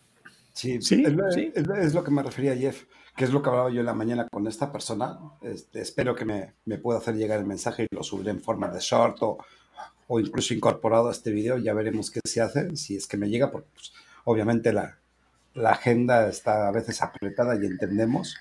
Sí, 0.52 0.82
sí, 0.82 1.04
es, 1.04 1.94
lo 1.94 2.04
que 2.04 2.10
me 2.10 2.22
refería 2.22 2.54
Jeff, 2.56 2.84
que 3.16 3.24
es 3.24 3.32
lo 3.32 3.42
que 3.42 3.50
hablaba 3.50 3.70
yo 3.70 3.80
en 3.80 3.86
la 3.86 3.94
mañana 3.94 4.28
con 4.30 4.46
esta 4.46 4.72
persona. 4.72 5.18
Este, 5.42 5.80
espero 5.80 6.14
que 6.14 6.24
me, 6.24 6.54
me, 6.64 6.78
pueda 6.78 6.98
hacer 6.98 7.16
llegar 7.16 7.38
el 7.38 7.46
mensaje 7.46 7.86
y 7.90 7.94
lo 7.94 8.02
subiré 8.02 8.30
en 8.30 8.40
forma 8.40 8.68
de 8.68 8.80
short 8.80 9.22
o, 9.22 9.38
o, 10.08 10.20
incluso 10.20 10.54
incorporado 10.54 11.08
a 11.08 11.12
este 11.12 11.30
video. 11.30 11.58
Ya 11.58 11.74
veremos 11.74 12.10
qué 12.10 12.20
se 12.24 12.40
hace, 12.40 12.76
si 12.76 12.96
es 12.96 13.06
que 13.06 13.16
me 13.16 13.28
llega, 13.28 13.50
porque 13.50 13.68
pues, 13.74 13.92
obviamente 14.24 14.72
la, 14.72 14.98
la 15.54 15.70
agenda 15.70 16.28
está 16.28 16.68
a 16.68 16.72
veces 16.72 17.02
apretada 17.02 17.56
y 17.60 17.66
entendemos. 17.66 18.36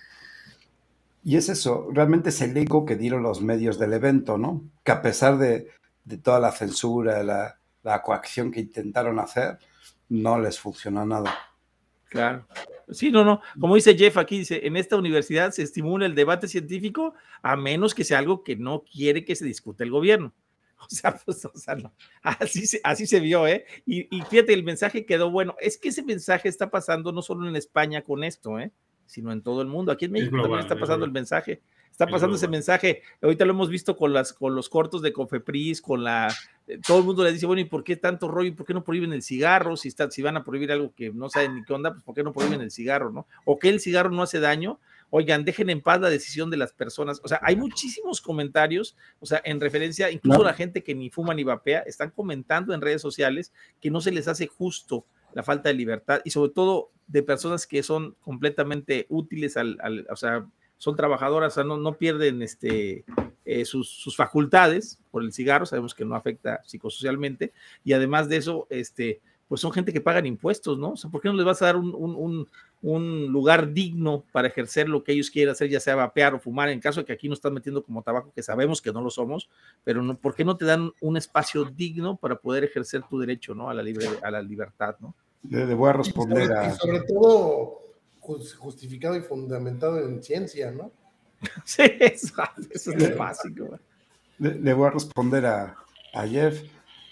Y 1.23 1.35
es 1.35 1.49
eso, 1.49 1.89
realmente 1.91 2.29
es 2.29 2.41
el 2.41 2.55
eco 2.55 2.85
que 2.85 2.95
dieron 2.95 3.23
los 3.23 3.41
medios 3.41 3.77
del 3.77 3.93
evento, 3.93 4.37
¿no? 4.37 4.61
Que 4.83 4.91
a 4.93 5.01
pesar 5.01 5.37
de, 5.37 5.69
de 6.05 6.17
toda 6.17 6.39
la 6.39 6.51
censura, 6.51 7.23
la, 7.23 7.59
la 7.83 8.01
coacción 8.01 8.51
que 8.51 8.61
intentaron 8.61 9.19
hacer, 9.19 9.59
no 10.07 10.39
les 10.39 10.59
funcionó 10.59 11.05
nada. 11.05 11.48
Claro. 12.09 12.47
Sí, 12.89 13.11
no, 13.11 13.23
no. 13.23 13.41
Como 13.59 13.75
dice 13.75 13.95
Jeff 13.95 14.17
aquí, 14.17 14.39
dice, 14.39 14.65
en 14.65 14.75
esta 14.75 14.97
universidad 14.97 15.51
se 15.51 15.61
estimula 15.61 16.07
el 16.07 16.15
debate 16.15 16.47
científico 16.47 17.13
a 17.43 17.55
menos 17.55 17.93
que 17.93 18.03
sea 18.03 18.17
algo 18.17 18.43
que 18.43 18.55
no 18.55 18.83
quiere 18.83 19.23
que 19.23 19.35
se 19.35 19.45
discute 19.45 19.83
el 19.83 19.91
gobierno. 19.91 20.33
O 20.81 20.87
sea, 20.87 21.13
pues, 21.13 21.43
o 21.43 21.51
sea, 21.55 21.75
no. 21.75 21.93
así, 22.23 22.65
se, 22.65 22.79
así 22.85 23.05
se 23.05 23.19
vio, 23.19 23.45
¿eh? 23.45 23.65
Y, 23.85 24.07
y, 24.15 24.21
fíjate, 24.21 24.53
el 24.53 24.63
mensaje 24.63 25.05
quedó 25.05 25.29
bueno. 25.29 25.57
Es 25.59 25.77
que 25.77 25.89
ese 25.89 26.03
mensaje 26.03 26.47
está 26.47 26.71
pasando 26.71 27.11
no 27.11 27.21
solo 27.21 27.49
en 27.49 27.57
España 27.57 28.01
con 28.01 28.23
esto, 28.23 28.57
¿eh? 28.57 28.71
Sino 29.05 29.33
en 29.33 29.43
todo 29.43 29.61
el 29.61 29.67
mundo. 29.67 29.91
Aquí 29.91 30.05
en 30.05 30.13
México 30.13 30.37
también 30.41 30.61
está 30.61 30.79
pasando 30.79 31.03
el 31.03 31.11
mensaje. 31.11 31.61
Está 31.99 32.09
pasando 32.09 32.37
ese 32.37 32.47
mensaje. 32.47 33.01
Ahorita 33.21 33.43
lo 33.43 33.51
hemos 33.51 33.67
visto 33.67 33.97
con, 33.97 34.13
las, 34.13 34.31
con 34.31 34.55
los 34.55 34.69
cortos 34.69 35.01
de 35.01 35.11
Cofepris, 35.11 35.81
con 35.81 36.01
la. 36.01 36.33
Eh, 36.65 36.79
todo 36.87 36.99
el 36.99 37.03
mundo 37.03 37.25
le 37.25 37.33
dice, 37.33 37.45
bueno, 37.45 37.61
¿y 37.61 37.65
por 37.65 37.83
qué 37.83 37.97
tanto 37.97 38.29
rollo? 38.29 38.47
¿Y 38.47 38.51
por 38.53 38.65
qué 38.65 38.73
no 38.73 38.85
prohíben 38.85 39.11
el 39.11 39.21
cigarro? 39.21 39.75
Si, 39.75 39.89
está, 39.89 40.09
si 40.09 40.21
van 40.21 40.37
a 40.37 40.45
prohibir 40.45 40.71
algo 40.71 40.93
que 40.95 41.11
no 41.11 41.29
saben 41.29 41.55
ni 41.55 41.63
qué 41.65 41.73
onda, 41.73 41.91
pues 41.91 42.01
¿por 42.05 42.15
qué 42.15 42.23
no 42.23 42.31
prohíben 42.31 42.61
el 42.61 42.71
cigarro, 42.71 43.11
no? 43.11 43.27
O 43.43 43.59
que 43.59 43.67
el 43.67 43.81
cigarro 43.81 44.11
no 44.11 44.21
hace 44.21 44.39
daño. 44.39 44.79
Oigan, 45.09 45.43
dejen 45.43 45.69
en 45.69 45.81
paz 45.81 45.99
la 45.99 46.09
decisión 46.09 46.49
de 46.49 46.55
las 46.55 46.71
personas. 46.71 47.19
O 47.21 47.27
sea, 47.27 47.41
hay 47.43 47.57
muchísimos 47.57 48.21
comentarios, 48.21 48.95
o 49.19 49.25
sea, 49.25 49.41
en 49.43 49.59
referencia, 49.59 50.09
incluso 50.09 50.41
la 50.41 50.53
gente 50.53 50.83
que 50.83 50.95
ni 50.95 51.09
fuma 51.09 51.33
ni 51.33 51.43
vapea, 51.43 51.79
están 51.79 52.11
comentando 52.11 52.73
en 52.73 52.79
redes 52.79 53.01
sociales 53.01 53.51
que 53.81 53.91
no 53.91 53.99
se 53.99 54.13
les 54.13 54.29
hace 54.29 54.47
justo 54.47 55.03
la 55.33 55.43
falta 55.43 55.67
de 55.67 55.75
libertad 55.75 56.21
y 56.23 56.29
sobre 56.29 56.51
todo 56.51 56.91
de 57.07 57.23
personas 57.23 57.67
que 57.67 57.83
son 57.83 58.15
completamente 58.21 59.05
útiles 59.09 59.57
al, 59.57 59.77
al 59.81 60.07
o 60.09 60.15
sea, 60.15 60.47
son 60.79 60.95
trabajadoras, 60.95 61.53
o 61.53 61.55
sea, 61.55 61.63
no, 61.65 61.93
pierden 61.93 62.41
este, 62.41 63.03
eh, 63.45 63.65
sus, 63.65 64.15
facultades 64.15 64.97
por 65.11 65.21
el 65.21 65.33
cigarro, 65.33 65.65
sabemos 65.65 65.93
que 65.93 66.05
no 66.05 66.15
afecta 66.15 66.61
psicosocialmente, 66.65 67.51
y 67.83 67.91
además 67.91 68.29
de 68.29 68.37
eso, 68.37 68.65
este, 68.69 69.19
pues 69.49 69.59
son 69.59 69.73
gente 69.73 69.91
que 69.91 69.99
pagan 69.99 70.25
impuestos, 70.25 70.79
¿no? 70.79 70.91
O 70.91 70.97
sea, 70.97 71.11
¿por 71.11 71.21
qué 71.21 71.27
no 71.27 71.35
les 71.35 71.45
vas 71.45 71.61
a 71.61 71.65
dar 71.65 71.75
un, 71.75 72.47
lugar 72.81 73.73
digno 73.73 74.23
para 74.31 74.47
ejercer 74.47 74.87
lo 74.87 75.03
que 75.03 75.11
ellos 75.11 75.29
quieren 75.29 75.51
hacer, 75.51 75.69
ya 75.69 75.81
sea 75.81 75.95
vapear 75.95 76.33
o 76.33 76.39
fumar, 76.39 76.69
en 76.69 76.79
caso 76.79 77.01
de 77.01 77.05
que 77.05 77.13
aquí 77.13 77.27
no 77.27 77.33
están 77.33 77.53
metiendo 77.53 77.83
como 77.83 78.01
tabaco, 78.01 78.31
que 78.33 78.41
sabemos 78.41 78.81
que 78.81 78.93
no 78.93 79.01
lo 79.01 79.09
somos, 79.09 79.49
pero 79.83 80.01
no, 80.01 80.15
¿por 80.15 80.33
qué 80.33 80.45
no 80.45 80.55
te 80.55 80.63
dan 80.63 80.93
un 81.01 81.17
espacio 81.17 81.65
digno 81.65 82.15
para 82.15 82.37
poder 82.37 82.63
ejercer 82.63 83.03
tu 83.03 83.19
derecho, 83.19 83.53
¿no? 83.53 83.69
A 83.69 83.73
la, 83.73 83.83
libre, 83.83 84.07
a 84.23 84.31
la 84.31 84.41
libertad, 84.41 84.95
¿no? 85.01 85.13
Le, 85.49 85.73
voy 85.73 85.89
a 85.89 85.93
responder 85.93 86.53
a... 86.53 86.73
sobre 86.75 87.01
todo 87.01 87.88
justificado 88.57 89.15
y 89.15 89.21
fundamentado 89.21 89.99
en 89.99 90.21
ciencia, 90.23 90.71
¿no? 90.71 90.91
Sí, 91.65 91.83
eso, 91.99 92.43
es 92.91 93.17
básico. 93.17 93.79
Le, 94.39 94.73
voy 94.73 94.87
a 94.87 94.91
responder 94.91 95.45
a, 95.45 95.75
a, 96.13 96.27
Jeff. 96.27 96.61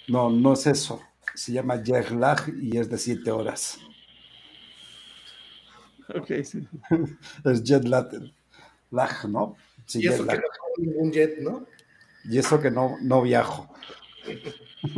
No, 0.08 0.30
no 0.30 0.54
es 0.54 0.68
eso. 0.68 1.02
Se 1.36 1.52
llama 1.52 1.82
jet 1.84 2.10
lag 2.12 2.42
y 2.62 2.78
es 2.78 2.90
de 2.90 2.98
siete 2.98 3.32
horas. 3.32 3.80
Ok, 6.16 6.32
sí. 6.44 6.68
es 7.46 7.64
jet 7.64 7.84
lag, 7.84 8.10
lag 8.92 9.30
¿no? 9.30 9.56
y 9.94 10.08
eso 10.08 10.26
que 10.26 10.36
no 10.36 10.42
tengo 10.42 10.48
ningún 10.78 11.12
jet, 11.12 11.40
¿no? 11.40 11.66
Y 12.26 12.38
eso 12.38 12.60
que 12.60 12.72
no, 12.72 12.98
no 13.02 13.22
viajo. 13.22 13.74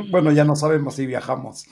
bueno, 0.09 0.31
ya 0.31 0.43
no 0.43 0.55
sabemos 0.55 0.95
si 0.95 1.05
viajamos. 1.05 1.65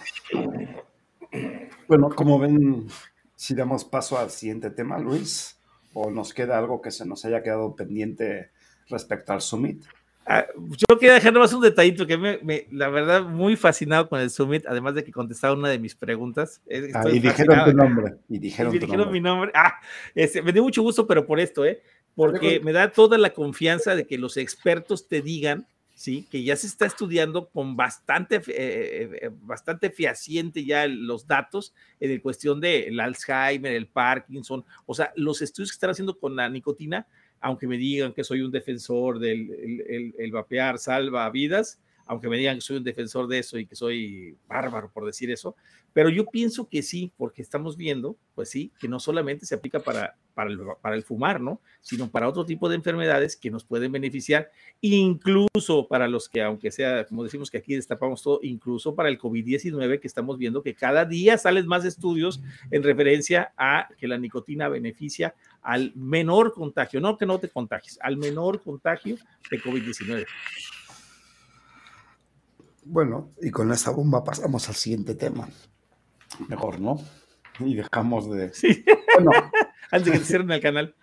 Bueno, 1.88 2.10
como 2.10 2.38
ven, 2.38 2.88
si 3.38 3.54
damos 3.54 3.86
paso 3.86 4.17
al 4.17 4.32
siguiente 4.32 4.71
tema, 4.71 4.97
Luis, 4.97 5.60
o 5.93 6.10
nos 6.10 6.34
queda 6.34 6.58
algo 6.58 6.82
que 6.82 6.91
se 6.91 7.06
nos 7.06 7.23
haya 7.23 7.43
quedado 7.43 7.76
pendiente 7.76 8.50
respecto 8.89 9.32
al 9.32 9.41
Summit. 9.41 9.84
Ah, 10.26 10.45
yo 10.58 11.00
quería 11.00 11.13
dejar 11.13 11.34
más 11.34 11.54
un 11.54 11.62
detallito 11.62 12.06
que 12.06 12.17
me, 12.17 12.67
la 12.71 12.89
verdad, 12.89 13.21
muy 13.21 13.56
fascinado 13.56 14.10
con 14.10 14.19
el 14.19 14.32
Summit, 14.32 14.65
además 14.67 14.95
de 14.95 15.04
que 15.04 15.12
contestaba 15.12 15.54
una 15.54 15.69
de 15.69 15.78
mis 15.80 15.95
preguntas. 15.95 16.62
Ah, 16.93 17.08
y 17.10 17.19
dijeron 17.19 17.63
tu 17.63 17.73
nombre. 17.73 18.15
Y 18.28 18.39
dijeron, 18.39 19.12
mi 19.12 19.21
nombre. 19.21 19.52
Ah, 19.54 19.76
este, 20.15 20.41
me 20.41 20.52
dio 20.52 20.63
mucho 20.63 20.82
gusto, 20.82 21.06
pero 21.06 21.26
por 21.26 21.39
esto, 21.39 21.63
¿eh? 21.63 21.82
Porque 22.15 22.60
me 22.60 22.73
da 22.73 22.91
toda 22.91 23.19
la 23.19 23.30
confianza 23.34 23.95
de 23.95 24.08
que 24.08 24.17
los 24.17 24.36
expertos 24.38 25.08
te 25.08 25.21
digan 25.21 25.67
¿sí? 25.98 26.28
que 26.30 26.44
ya 26.44 26.56
se 26.56 26.68
está 26.68 26.86
estudiando 26.86 27.50
con 27.50 27.76
bastante, 27.76 28.36
eh, 28.36 28.42
eh, 28.50 29.20
eh, 29.20 29.30
bastante 29.42 29.90
fehaciente 29.90 30.64
ya 30.64 30.86
los 30.86 31.26
datos 31.26 31.74
en 32.00 32.20
cuestión 32.20 32.62
del 32.62 33.00
Alzheimer, 33.00 33.74
el 33.74 33.88
Parkinson, 33.88 34.64
o 34.86 34.94
sea, 34.94 35.12
los 35.16 35.42
estudios 35.42 35.72
que 35.72 35.76
están 35.76 35.90
haciendo 35.90 36.20
con 36.20 36.36
la 36.36 36.48
nicotina, 36.50 37.08
aunque 37.42 37.66
me 37.66 37.78
digan 37.78 38.14
que 38.14 38.24
soy 38.24 38.42
un 38.42 38.52
defensor 38.52 39.18
del 39.18 39.50
el, 39.90 40.14
el 40.20 40.32
vapear 40.32 40.78
salva 40.78 41.28
vidas, 41.32 41.80
aunque 42.08 42.30
me 42.30 42.38
digan 42.38 42.56
que 42.56 42.62
soy 42.62 42.78
un 42.78 42.84
defensor 42.84 43.28
de 43.28 43.39
eso 43.39 43.58
y 43.58 43.65
que 43.65 43.76
soy 43.76 44.38
bárbaro 44.48 44.91
por 44.91 45.06
decir 45.06 45.32
eso, 45.32 45.56
pero 45.98 46.10
yo 46.10 46.28
pienso 46.28 46.70
que 46.70 46.84
sí, 46.84 47.12
porque 47.17 47.41
estamos 47.41 47.76
viendo, 47.76 48.17
pues 48.36 48.52
sí, 48.52 48.72
que 48.80 48.88
no 48.88 49.00
solamente 49.00 49.48
se 49.48 49.56
aplica 49.56 49.80
para, 49.80 50.15
para, 50.36 50.52
el, 50.52 50.60
el 50.93 51.04
fumar, 51.04 51.41
¿no? 51.41 51.60
Sino 51.82 52.12
para 52.12 52.30
otro 52.30 52.46
tipo 52.46 52.70
de 52.70 52.76
enfermedades 52.76 53.36
que 53.36 53.50
nos 53.50 53.65
pueden 53.65 53.91
beneficiar, 53.91 54.52
incluso 54.80 55.88
para 55.88 56.08
los 56.08 56.30
que, 56.30 56.43
aunque 56.43 56.70
sea, 56.70 57.06
como 57.06 57.24
decimos 57.24 57.50
que 57.50 57.58
aquí 57.58 57.74
destapamos 57.74 58.22
todo, 58.22 58.39
incluso 58.43 58.93
para 58.93 59.10
el 59.10 59.17
COVID-19, 59.17 60.00
que 60.00 60.08
estamos 60.08 60.38
viendo 60.38 60.62
que 60.62 60.76
cada 60.76 61.04
día 61.04 61.36
salen 61.38 61.65
más 61.65 61.84
estudios 61.84 62.41
en 62.70 62.84
referencia 62.84 63.54
a 63.58 63.89
que 63.98 64.08
la 64.08 64.20
nicotina 64.20 64.70
beneficia 64.70 65.34
al 65.63 65.93
menor 65.96 66.54
contagio, 66.54 67.02
no 67.02 67.17
que 67.17 67.26
no 67.26 67.39
te 67.39 67.50
contagies, 67.50 67.98
al 68.02 68.17
menor 68.17 68.62
contagio 68.62 69.17
de 69.50 69.60
COVID-19. 69.60 70.28
Bueno, 72.89 73.34
y 73.41 73.52
con 73.52 73.71
esa 73.71 73.91
bomba 73.91 74.23
pasamos 74.23 74.69
al 74.69 74.76
siguiente 74.76 75.13
tema. 75.13 75.50
Mejor, 76.47 76.80
¿no? 76.80 76.97
Y 77.60 77.76
dejamos 77.76 78.30
de. 78.30 78.54
Sí. 78.54 78.86
Bueno, 79.15 79.32
Antes 79.91 80.06
de 80.06 80.12
que 80.13 80.19
te 80.19 80.26
cierren 80.26 80.52
el 80.52 80.62
canal. 80.62 80.95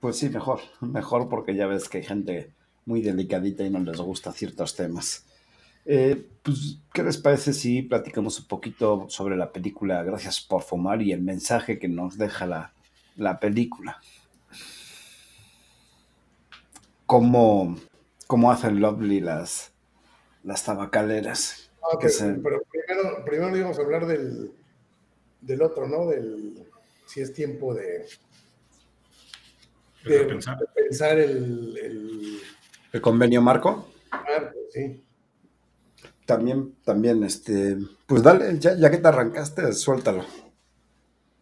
Pues 0.00 0.16
sí, 0.16 0.28
mejor. 0.28 0.60
Mejor 0.80 1.28
porque 1.28 1.54
ya 1.54 1.66
ves 1.66 1.88
que 1.88 1.98
hay 1.98 2.04
gente 2.04 2.52
muy 2.84 3.00
delicadita 3.00 3.64
y 3.64 3.70
no 3.70 3.78
les 3.78 3.98
gusta 3.98 4.32
ciertos 4.32 4.74
temas. 4.74 5.24
Eh, 5.84 6.28
pues, 6.42 6.78
¿qué 6.92 7.02
les 7.04 7.18
parece 7.18 7.52
si 7.52 7.82
platicamos 7.82 8.38
un 8.40 8.46
poquito 8.46 9.06
sobre 9.08 9.36
la 9.36 9.50
película 9.50 10.02
Gracias 10.02 10.40
por 10.40 10.62
fumar 10.62 11.00
y 11.00 11.12
el 11.12 11.22
mensaje 11.22 11.78
que 11.78 11.88
nos 11.88 12.18
deja 12.18 12.46
la, 12.46 12.72
la 13.16 13.38
película. 13.38 14.00
Cómo, 17.06 17.76
cómo 18.26 18.50
hacen 18.50 18.80
Lovely 18.80 19.20
las, 19.20 19.69
las 20.44 20.64
tabacaleras. 20.64 21.70
Ah, 21.82 21.98
pero 22.00 22.62
primero, 22.70 23.24
primero 23.24 23.56
íbamos 23.56 23.78
a 23.78 23.82
hablar 23.82 24.06
del, 24.06 24.52
del 25.40 25.62
otro, 25.62 25.88
¿no? 25.88 26.06
Del 26.06 26.66
si 27.06 27.20
es 27.20 27.32
tiempo 27.32 27.74
de, 27.74 28.06
de, 30.04 30.24
pensar, 30.74 31.18
el, 31.18 32.40
el, 32.92 33.00
convenio 33.00 33.42
marco. 33.42 33.88
Marco, 34.12 34.58
sí. 34.72 35.02
También, 36.24 36.76
también, 36.84 37.24
este, 37.24 37.76
pues 38.06 38.22
dale, 38.22 38.56
ya, 38.60 38.76
ya 38.76 38.90
que 38.90 38.98
te 38.98 39.08
arrancaste, 39.08 39.72
suéltalo. 39.72 40.24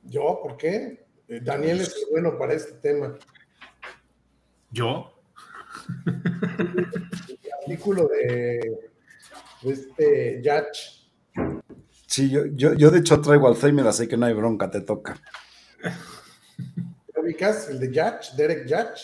¿Yo? 0.05 0.41
¿Por 0.43 0.57
qué? 0.57 1.07
Eh, 1.29 1.41
Daniel 1.43 1.83
es 1.83 2.07
bueno 2.11 2.39
para 2.39 2.55
este 2.55 2.73
tema. 2.73 3.19
¿Yo? 4.71 5.13
El 7.69 7.73
artículo 7.73 8.09
de, 8.09 8.79
este 9.71 10.41
Yach. 10.43 10.79
Sí, 12.07 12.31
yo, 12.31 12.47
yo, 12.47 12.73
yo 12.73 12.91
de 12.91 13.01
hecho 13.01 13.21
traigo 13.21 13.47
Alzheimer, 13.47 13.87
así 13.87 14.09
que 14.09 14.17
no 14.17 14.25
hay 14.25 14.33
bronca, 14.33 14.71
te 14.71 14.81
toca. 14.81 15.21
¿Te 15.83 17.21
ubicas 17.21 17.69
el 17.69 17.79
de 17.79 17.93
Yach, 17.93 18.33
Derek 18.37 18.67
Yach? 18.67 19.01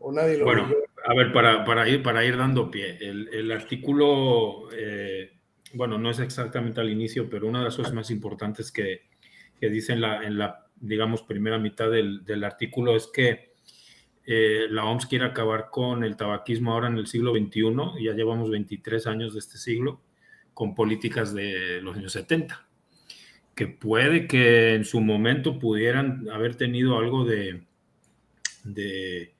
¿O 0.00 0.10
nadie 0.10 0.38
lo 0.38 0.44
Bueno, 0.44 0.68
a 1.06 1.14
ver, 1.14 1.32
para, 1.32 1.88
ir, 1.88 2.02
para 2.02 2.24
ir 2.24 2.36
dando 2.36 2.68
pie, 2.68 2.98
el, 3.00 3.52
artículo, 3.52 4.72
eh, 4.76 5.38
bueno, 5.74 5.98
no 5.98 6.10
es 6.10 6.18
exactamente 6.18 6.80
al 6.80 6.90
inicio, 6.90 7.30
pero 7.30 7.46
una 7.46 7.60
de 7.60 7.66
las 7.66 7.76
cosas 7.76 7.94
más 7.94 8.10
importantes 8.10 8.72
que, 8.72 9.02
que 9.60 9.68
dice 9.68 9.92
en 9.92 10.00
la, 10.00 10.24
en 10.24 10.36
la, 10.36 10.66
digamos, 10.80 11.22
primera 11.22 11.58
mitad 11.58 11.90
del, 11.90 12.24
del 12.24 12.42
artículo 12.42 12.96
es 12.96 13.06
que 13.06 13.53
eh, 14.26 14.66
la 14.70 14.84
OMS 14.86 15.06
quiere 15.06 15.26
acabar 15.26 15.68
con 15.70 16.02
el 16.02 16.16
tabaquismo 16.16 16.72
ahora 16.72 16.88
en 16.88 16.96
el 16.96 17.06
siglo 17.06 17.32
XXI, 17.32 18.02
ya 18.02 18.14
llevamos 18.14 18.50
23 18.50 19.06
años 19.06 19.34
de 19.34 19.40
este 19.40 19.58
siglo, 19.58 20.00
con 20.54 20.74
políticas 20.74 21.34
de 21.34 21.80
los 21.82 21.96
años 21.96 22.12
70, 22.12 22.66
que 23.54 23.66
puede 23.66 24.26
que 24.26 24.74
en 24.74 24.84
su 24.84 25.00
momento 25.00 25.58
pudieran 25.58 26.28
haber 26.30 26.54
tenido 26.54 26.98
algo 26.98 27.24
de, 27.24 27.64
de, 28.64 29.34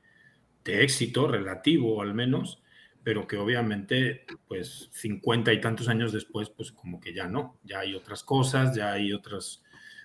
éxito 0.64 1.28
relativo 1.28 2.02
al 2.02 2.14
menos, 2.14 2.62
pero 3.02 3.26
que 3.26 3.36
obviamente, 3.36 4.26
pues 4.48 4.90
50 4.92 5.52
y 5.52 5.60
tantos 5.60 5.88
años 5.88 6.12
después, 6.12 6.50
pues 6.50 6.72
como 6.72 7.00
que 7.00 7.14
ya 7.14 7.26
no, 7.26 7.58
ya 7.64 7.80
hay 7.80 7.94
otras 7.94 8.22
cosas, 8.22 8.76
ya 8.76 8.92
hay 8.92 9.12
otras 9.12 9.62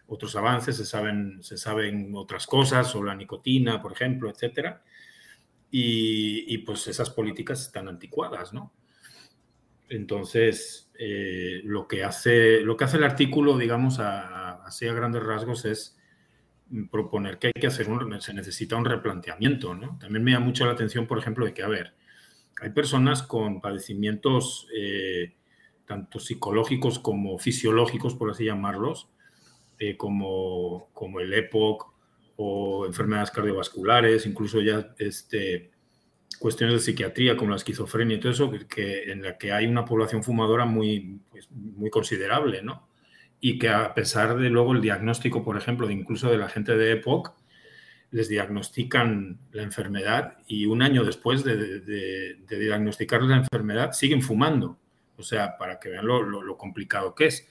otros 0.10 0.36
avances, 0.36 0.76
se 0.76 0.86
saben, 0.86 1.42
se 1.42 1.58
saben 1.58 2.12
otras 2.16 2.48
cosas 2.48 2.88
sobre 2.88 3.10
la 3.10 3.16
nicotina, 3.16 3.82
por 3.82 3.94
ejemplo, 3.94 4.30
etcétera. 4.30 4.84
Y, 5.72 6.58
pues 6.60 6.88
esas 6.88 7.12
políticas 7.12 7.62
están 7.62 7.88
anticuadas, 7.88 8.54
¿no? 8.54 8.74
Entonces, 9.88 10.92
eh, 10.98 11.62
lo, 11.64 11.88
que 11.88 12.04
hace, 12.04 12.62
lo 12.62 12.76
que 12.76 12.86
hace 12.86 12.98
el 12.98 13.04
artículo, 13.04 13.58
digamos, 13.58 14.00
así 14.00 14.88
a 14.88 14.94
grandes 14.94 15.24
rasgos, 15.24 15.66
es 15.66 15.96
proponer 16.92 17.38
que 17.38 17.48
hay 17.48 17.54
que 17.54 17.68
hacer 17.68 17.88
un, 17.90 18.20
se 18.20 18.34
necesita 18.34 18.76
un 18.76 18.86
replanteamiento, 18.86 19.76
¿no? 19.76 19.98
También 20.00 20.24
me 20.24 20.32
llama 20.32 20.48
mucho 20.48 20.66
la 20.66 20.72
atención, 20.72 21.06
por 21.06 21.20
ejemplo, 21.20 21.46
de 21.46 21.54
que, 21.54 21.62
a 21.62 21.68
ver, 21.68 21.94
hay 22.62 22.72
personas 22.72 23.24
con 23.24 23.62
padecimientos 23.62 24.68
eh, 24.76 25.36
tanto 25.86 26.20
psicológicos 26.20 27.00
como 27.00 27.38
fisiológicos, 27.38 28.16
por 28.16 28.32
así 28.32 28.46
llamarlos, 28.46 29.10
eh, 29.80 29.96
como, 29.98 30.90
como 30.94 31.20
el 31.20 31.34
EPOC 31.34 31.94
o 32.36 32.86
enfermedades 32.86 33.32
cardiovasculares, 33.32 34.26
incluso 34.26 34.62
ya 34.62 34.94
este, 34.98 35.72
cuestiones 36.40 36.76
de 36.76 36.80
psiquiatría 36.82 37.36
como 37.36 37.52
la 37.52 37.58
esquizofrenia 37.58 38.18
y 38.18 38.20
todo 38.20 38.32
eso, 38.32 38.52
que, 38.68 39.12
en 39.12 39.22
la 39.22 39.38
que 39.38 39.52
hay 39.52 39.68
una 39.68 39.86
población 39.86 40.24
fumadora 40.24 40.66
muy, 40.66 41.22
pues, 41.32 41.50
muy 41.52 41.90
considerable, 41.90 42.62
¿no? 42.62 42.88
Y 43.42 43.58
que 43.58 43.70
a 43.70 43.94
pesar 43.94 44.38
de 44.38 44.50
luego 44.50 44.74
el 44.74 44.82
diagnóstico, 44.82 45.44
por 45.44 45.58
ejemplo, 45.58 45.88
de 45.88 45.94
incluso 45.94 46.30
de 46.30 46.38
la 46.38 46.50
gente 46.50 46.76
de 46.76 46.92
EPOC, 46.92 47.34
les 48.12 48.28
diagnostican 48.28 49.40
la 49.52 49.64
enfermedad 49.64 50.40
y 50.48 50.66
un 50.66 50.82
año 50.82 51.04
después 51.04 51.44
de, 51.44 51.56
de, 51.80 52.36
de 52.36 52.60
diagnosticarles 52.60 53.30
la 53.30 53.38
enfermedad 53.38 53.92
siguen 53.92 54.22
fumando. 54.22 54.78
O 55.16 55.24
sea, 55.24 55.58
para 55.58 55.80
que 55.80 55.90
vean 55.90 56.08
lo, 56.08 56.24
lo 56.24 56.58
complicado 56.58 57.14
que 57.14 57.28
es. 57.28 57.48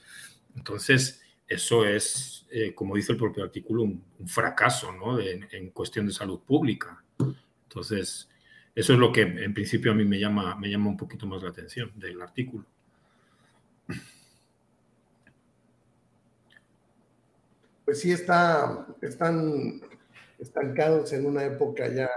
Entonces, 0.56 1.22
eso 1.48 1.87
es, 1.87 2.46
eh, 2.50 2.74
como 2.74 2.94
dice 2.94 3.12
el 3.12 3.18
propio 3.18 3.44
artículo, 3.44 3.82
un, 3.82 4.04
fracaso 4.26 4.92
¿no? 4.92 5.18
en 5.20 5.70
cuestión 5.70 6.06
de 6.06 6.12
salud 6.12 6.40
pública. 6.40 7.02
Entonces, 7.64 8.28
eso 8.78 8.92
es 8.92 8.98
lo 9.00 9.11
que 9.11 9.22
en 9.22 9.52
principio 9.52 9.90
a 9.90 9.94
mí 9.96 10.04
me 10.04 10.20
llama, 10.20 10.54
me 10.54 10.70
llama 10.70 10.90
un 10.90 10.96
poquito 10.96 11.26
más 11.26 11.42
la 11.42 11.48
atención 11.48 11.90
del 11.96 12.22
artículo. 12.22 12.64
Pues 17.84 18.00
sí, 18.00 18.12
está, 18.12 18.87
están 19.02 19.80
estancados 20.38 21.12
en 21.12 21.26
una 21.26 21.44
época 21.44 21.92
ya, 21.92 22.08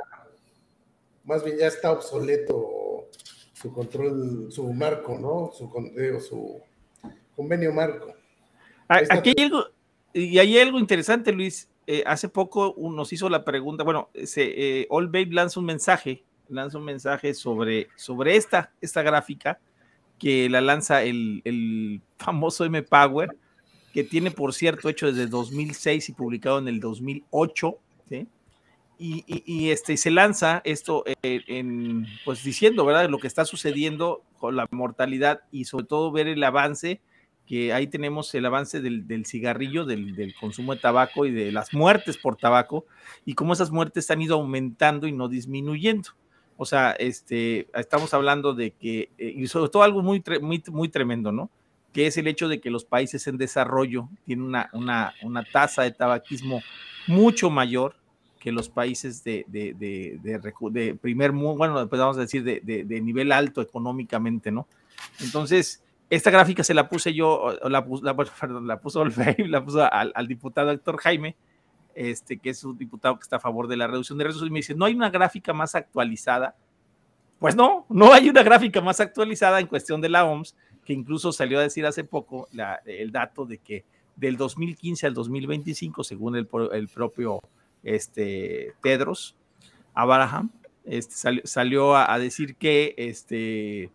más 1.24 1.44
bien 1.44 1.58
ya 1.58 1.66
está 1.66 1.92
obsoleto 1.92 3.10
su 3.54 3.74
control, 3.74 4.52
su 4.52 4.72
marco, 4.72 5.18
¿no? 5.18 5.52
Su, 5.54 5.68
su 6.22 6.62
convenio 7.36 7.74
marco. 7.74 8.14
Aquí 9.10 9.34
hay 9.38 9.46
algo, 9.46 9.66
y 10.14 10.38
hay 10.38 10.60
algo 10.60 10.80
interesante, 10.80 11.32
Luis. 11.32 11.70
Eh, 11.88 12.04
hace 12.06 12.30
poco 12.30 12.76
nos 12.78 13.12
hizo 13.14 13.30
la 13.30 13.44
pregunta, 13.44 13.84
bueno, 13.84 14.10
se, 14.24 14.82
eh, 14.82 14.88
All 14.90 15.08
Babe 15.08 15.28
lanza 15.32 15.60
un 15.60 15.66
mensaje, 15.66 16.24
lanza 16.50 16.78
un 16.78 16.86
mensaje 16.86 17.34
sobre, 17.34 17.88
sobre 17.96 18.36
esta, 18.36 18.72
esta 18.82 19.02
gráfica 19.02 19.60
que 20.20 20.50
la 20.50 20.62
lanza 20.62 21.02
el, 21.02 21.42
el 21.46 22.02
famoso 22.18 22.64
M 22.66 22.84
Power, 22.84 23.36
que 23.94 24.04
tiene, 24.04 24.30
por 24.30 24.54
cierto, 24.54 24.88
hecho 24.88 25.08
desde 25.08 25.26
2006 25.28 26.10
y 26.10 26.14
publicado 26.14 26.60
en 26.60 26.68
el 26.68 26.80
2008, 26.80 27.78
¿sí? 28.10 28.28
Y, 29.00 29.24
y, 29.28 29.72
este, 29.72 29.98
se 29.98 30.12
lanza 30.12 30.62
esto 30.64 31.04
eh, 31.08 31.42
en, 31.48 32.06
pues 32.24 32.44
diciendo, 32.44 32.86
¿verdad?, 32.86 33.10
lo 33.10 33.18
que 33.18 33.26
está 33.26 33.46
sucediendo 33.46 34.22
con 34.38 34.56
la 34.56 34.68
mortalidad 34.70 35.42
y 35.52 35.66
sobre 35.66 35.86
todo 35.86 36.12
ver 36.12 36.28
el 36.28 36.44
avance 36.44 37.02
que 37.52 37.74
ahí 37.74 37.88
tenemos 37.88 38.34
el 38.34 38.46
avance 38.46 38.80
del, 38.80 39.26
cigarrillo, 39.26 39.84
del, 39.84 40.34
consumo 40.40 40.74
de 40.74 40.80
tabaco 40.80 41.26
y 41.26 41.32
de 41.32 41.52
las 41.52 41.74
muertes 41.74 42.18
por 42.18 42.38
tabaco, 42.38 42.86
y 43.26 43.34
cómo 43.34 43.52
esas 43.52 43.72
muertes 43.72 44.10
han 44.10 44.22
ido 44.22 44.36
aumentando 44.36 45.06
y 45.06 45.12
no 45.12 45.28
disminuyendo. 45.28 46.12
O 46.56 46.66
sea, 46.66 46.92
este, 46.92 47.68
estamos 47.74 48.14
hablando 48.14 48.54
de 48.54 48.72
que, 48.72 49.10
eh, 49.18 49.34
y 49.36 49.48
sobre 49.48 49.70
todo 49.70 49.84
algo 49.84 50.02
muy, 50.02 50.24
muy, 50.42 50.64
muy 50.72 50.88
tremendo, 50.88 51.34
¿no? 51.34 51.50
Que 51.92 52.08
es 52.08 52.16
el 52.16 52.28
hecho 52.28 52.48
de 52.48 52.62
que 52.62 52.70
los 52.70 52.86
países 52.86 53.28
en 53.28 53.38
desarrollo 53.38 54.08
tienen 54.26 54.46
una, 54.46 54.70
una, 54.72 55.14
una 55.22 55.44
tasa 55.44 55.82
de 55.82 55.92
tabaquismo 55.92 56.62
mucho 57.06 57.50
mayor 57.50 57.96
que 58.40 58.54
los 58.54 58.70
países 58.70 59.26
de, 59.26 59.44
de, 59.50 59.74
de, 59.74 60.40
de 60.72 60.96
primer, 60.96 61.34
bueno, 61.34 61.86
pues 61.90 62.00
vamos 62.00 62.16
a 62.16 62.22
decir, 62.22 62.46
de, 62.46 63.02
nivel 63.02 63.34
alto 63.34 63.62
económicamente, 63.62 64.54
¿no? 64.54 64.70
Entonces, 65.20 65.84
esta 66.12 66.30
gráfica 66.30 66.62
se 66.66 66.74
la 66.74 66.90
puse 66.90 67.14
yo, 67.14 67.58
la, 67.64 67.86
la, 68.02 68.16
perdón, 68.40 68.68
la 68.68 68.82
puso 68.82 69.06
la 69.06 69.64
puso 69.64 69.82
al, 69.90 70.28
diputado 70.28 70.70
Héctor 70.72 70.98
Jaime, 70.98 71.38
este, 71.96 72.38
que 72.38 72.50
es 72.50 72.64
un 72.66 72.78
diputado 72.78 73.16
que 73.16 73.24
está 73.24 73.38
a 73.38 73.40
favor 73.40 73.70
de 73.70 73.78
la 73.78 73.88
reducción 73.88 74.18
de 74.18 74.26
riesgos, 74.26 74.46
y 74.46 74.52
me 74.52 74.60
dice, 74.60 74.76
¿no 74.76 74.84
hay 74.84 74.94
una 74.94 75.10
gráfica 75.10 75.54
más 75.54 75.74
actualizada? 75.74 76.56
Pues 77.40 77.56
no, 77.56 77.86
no 77.88 78.12
hay 78.12 78.30
una 78.30 78.44
gráfica 78.44 78.82
más 78.82 79.00
actualizada 79.00 79.62
en 79.62 79.68
cuestión 79.68 80.02
de 80.02 80.10
la 80.10 80.26
OMS, 80.26 80.54
que 80.84 80.92
incluso 80.92 81.32
salió 81.32 81.60
a 81.60 81.62
decir 81.62 81.86
hace 81.86 82.04
poco 82.04 82.50
el 82.86 83.12
dato 83.14 83.46
de 83.46 83.60
que 83.60 83.86
del 84.18 84.36
2015 84.36 85.08
al 85.08 85.14
2025, 85.14 86.04
según 86.04 86.36
el, 86.36 86.46
propio 86.94 87.40
este, 87.84 88.74
Tedros 88.84 89.38
Abraham, 89.94 90.52
este, 90.84 91.16
salió, 91.16 91.42
salió 91.46 91.96
a, 91.96 92.14
a, 92.14 92.20
decir 92.20 92.56
que 92.56 92.96
este, 92.98 93.92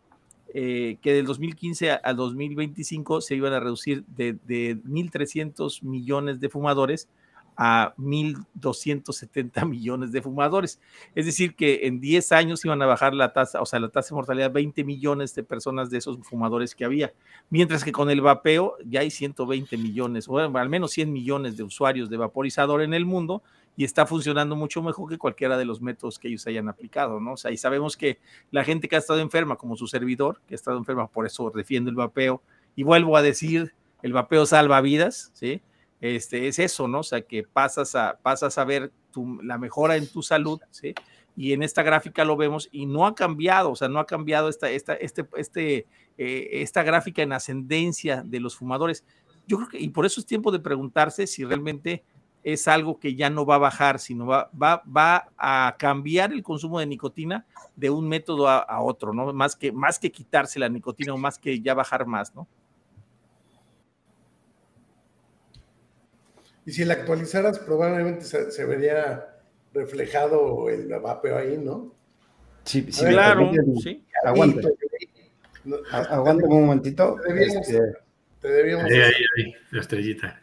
eh, 0.54 0.98
que 1.02 1.12
del 1.12 1.26
2015 1.26 1.92
al 1.92 2.16
2025 2.16 3.20
se 3.20 3.34
iban 3.34 3.52
a 3.52 3.60
reducir 3.60 4.04
de, 4.06 4.38
de 4.46 4.76
1.300 4.84 5.82
millones 5.82 6.40
de 6.40 6.48
fumadores 6.48 7.08
a 7.56 7.94
1.270 7.96 9.66
millones 9.68 10.12
de 10.12 10.22
fumadores. 10.22 10.80
Es 11.14 11.26
decir, 11.26 11.54
que 11.56 11.86
en 11.86 12.00
10 12.00 12.32
años 12.32 12.64
iban 12.64 12.80
a 12.82 12.86
bajar 12.86 13.14
la 13.14 13.32
tasa, 13.32 13.60
o 13.60 13.66
sea, 13.66 13.80
la 13.80 13.88
tasa 13.88 14.10
de 14.10 14.16
mortalidad 14.16 14.52
20 14.52 14.84
millones 14.84 15.34
de 15.34 15.42
personas 15.42 15.90
de 15.90 15.98
esos 15.98 16.18
fumadores 16.22 16.74
que 16.74 16.84
había. 16.84 17.12
Mientras 17.50 17.82
que 17.82 17.92
con 17.92 18.10
el 18.10 18.20
vapeo 18.20 18.76
ya 18.84 19.00
hay 19.00 19.10
120 19.10 19.76
millones, 19.78 20.28
o 20.28 20.38
al 20.38 20.68
menos 20.68 20.92
100 20.92 21.12
millones 21.12 21.56
de 21.56 21.62
usuarios 21.62 22.10
de 22.10 22.18
vaporizador 22.18 22.82
en 22.82 22.94
el 22.94 23.06
mundo 23.06 23.42
y 23.76 23.84
está 23.84 24.06
funcionando 24.06 24.56
mucho 24.56 24.82
mejor 24.82 25.08
que 25.08 25.18
cualquiera 25.18 25.58
de 25.58 25.66
los 25.66 25.80
métodos 25.80 26.18
que 26.18 26.28
ellos 26.28 26.46
hayan 26.46 26.68
aplicado, 26.68 27.20
¿no? 27.20 27.32
O 27.34 27.36
sea, 27.36 27.50
y 27.50 27.58
sabemos 27.58 27.96
que 27.96 28.18
la 28.50 28.64
gente 28.64 28.88
que 28.88 28.96
ha 28.96 28.98
estado 28.98 29.20
enferma, 29.20 29.56
como 29.56 29.76
su 29.76 29.86
servidor, 29.86 30.40
que 30.46 30.54
ha 30.54 30.56
estado 30.56 30.78
enferma, 30.78 31.06
por 31.08 31.26
eso 31.26 31.52
defiende 31.54 31.90
el 31.90 31.96
vapeo, 31.96 32.42
y 32.74 32.82
vuelvo 32.82 33.16
a 33.16 33.22
decir, 33.22 33.74
el 34.02 34.12
vapeo 34.12 34.46
salva 34.46 34.80
vidas, 34.80 35.30
¿sí? 35.34 35.60
este, 36.00 36.48
es 36.48 36.58
eso, 36.58 36.88
¿no? 36.88 37.00
O 37.00 37.02
sea, 37.02 37.22
que 37.22 37.42
pasas 37.42 37.94
a, 37.94 38.18
pasas 38.22 38.58
a 38.58 38.64
ver 38.64 38.92
la 39.42 39.56
mejora 39.58 39.96
en 39.96 40.06
tu 40.06 40.22
salud, 40.22 40.60
¿sí? 40.70 40.94
Y 41.36 41.52
en 41.52 41.62
esta 41.62 41.82
gráfica 41.82 42.24
lo 42.24 42.36
vemos 42.36 42.68
y 42.72 42.86
no 42.86 43.06
ha 43.06 43.14
cambiado, 43.14 43.70
o 43.70 43.76
sea, 43.76 43.88
no 43.88 43.98
ha 43.98 44.06
cambiado 44.06 44.48
esta, 44.48 44.70
esta, 44.70 44.94
este, 44.94 45.26
este, 45.36 45.86
eh, 46.18 46.48
esta 46.52 46.82
gráfica 46.82 47.22
en 47.22 47.32
ascendencia 47.32 48.22
de 48.24 48.40
los 48.40 48.56
fumadores. 48.56 49.04
Yo 49.46 49.58
creo 49.58 49.68
que, 49.68 49.78
y 49.78 49.88
por 49.88 50.06
eso 50.06 50.20
es 50.20 50.26
tiempo 50.26 50.50
de 50.50 50.60
preguntarse 50.60 51.26
si 51.26 51.44
realmente 51.44 52.04
es 52.46 52.68
algo 52.68 53.00
que 53.00 53.16
ya 53.16 53.28
no 53.28 53.44
va 53.44 53.56
a 53.56 53.58
bajar, 53.58 53.98
sino 53.98 54.24
va, 54.24 54.48
va, 54.50 54.80
va 54.84 55.32
a 55.36 55.74
cambiar 55.76 56.32
el 56.32 56.44
consumo 56.44 56.78
de 56.78 56.86
nicotina 56.86 57.44
de 57.74 57.90
un 57.90 58.08
método 58.08 58.46
a, 58.46 58.58
a, 58.58 58.82
otro, 58.82 59.12
¿no? 59.12 59.32
Más 59.32 59.56
que, 59.56 59.72
más 59.72 59.98
que 59.98 60.12
quitarse 60.12 60.60
la 60.60 60.68
nicotina 60.68 61.12
o 61.12 61.18
más 61.18 61.40
que 61.40 61.60
ya 61.60 61.74
bajar 61.74 62.06
más, 62.06 62.32
¿no? 62.36 62.46
Y 66.64 66.70
si 66.70 66.84
la 66.84 66.94
actualizaras, 66.94 67.58
probablemente 67.58 68.24
se, 68.24 68.64
vería 68.64 69.26
reflejado 69.74 70.68
el 70.68 70.86
vapeo 71.00 71.38
ahí, 71.38 71.58
¿no? 71.58 71.92
Sí, 72.62 72.86
sí 72.90 73.06
claro, 73.06 73.50
sí. 73.82 74.04
Aguante. 74.24 74.68
Aguante 75.90 76.44
un 76.44 76.66
momentito. 76.66 77.16
Te 77.26 77.32
debíamos, 78.48 78.88
este, 78.88 78.94
Ahí, 78.94 79.00
ahí, 79.00 79.24
ahí, 79.36 79.54
la 79.72 79.80
estrellita. 79.80 80.40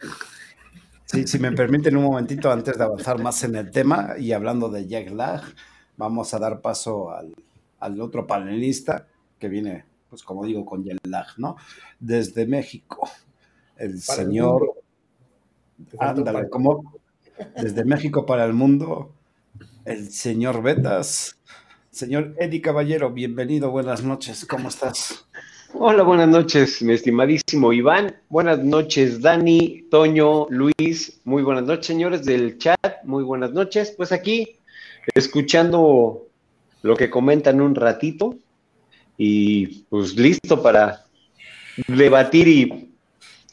Sí, 1.13 1.27
si 1.27 1.37
me 1.37 1.51
permiten 1.51 1.95
un 1.95 2.05
momentito 2.05 2.51
antes 2.51 2.75
de 2.75 2.83
avanzar 2.83 3.21
más 3.21 3.43
en 3.43 3.55
el 3.55 3.69
tema 3.69 4.15
y 4.17 4.31
hablando 4.31 4.67
de 4.67 4.87
jet 4.87 5.11
lag, 5.11 5.43
vamos 5.95 6.33
a 6.33 6.39
dar 6.39 6.59
paso 6.59 7.11
al, 7.11 7.35
al 7.79 8.01
otro 8.01 8.25
panelista 8.25 9.05
que 9.37 9.47
viene, 9.47 9.85
pues 10.09 10.23
como 10.23 10.43
digo, 10.43 10.65
con 10.65 10.83
jet 10.83 11.05
lag, 11.05 11.27
¿no? 11.37 11.55
Desde 11.99 12.47
México, 12.47 13.07
el 13.77 14.01
señor 14.01 14.83
Ándale, 15.99 16.49
como 16.49 16.93
desde 17.55 17.85
México 17.85 18.25
para 18.25 18.45
el 18.45 18.53
mundo, 18.53 19.13
el 19.85 20.09
señor 20.11 20.63
Betas. 20.63 21.37
Señor 21.91 22.33
Eddie 22.39 22.61
Caballero, 22.61 23.11
bienvenido, 23.11 23.69
buenas 23.69 24.03
noches, 24.03 24.45
¿cómo 24.45 24.69
estás? 24.69 25.27
Hola, 25.75 26.03
buenas 26.03 26.29
noches, 26.29 26.83
mi 26.83 26.93
estimadísimo 26.93 27.73
Iván. 27.73 28.15
Buenas 28.29 28.59
noches, 28.59 29.21
Dani, 29.21 29.87
Toño, 29.89 30.45
Luis. 30.51 31.19
Muy 31.25 31.41
buenas 31.41 31.63
noches, 31.63 31.87
señores 31.87 32.23
del 32.23 32.59
chat. 32.59 33.03
Muy 33.03 33.23
buenas 33.23 33.53
noches. 33.53 33.91
Pues 33.97 34.11
aquí, 34.11 34.57
escuchando 35.15 36.27
lo 36.83 36.95
que 36.95 37.09
comentan 37.09 37.59
un 37.59 37.73
ratito 37.73 38.35
y 39.17 39.85
pues 39.89 40.15
listo 40.15 40.61
para 40.61 41.07
debatir 41.87 42.47
y 42.47 42.91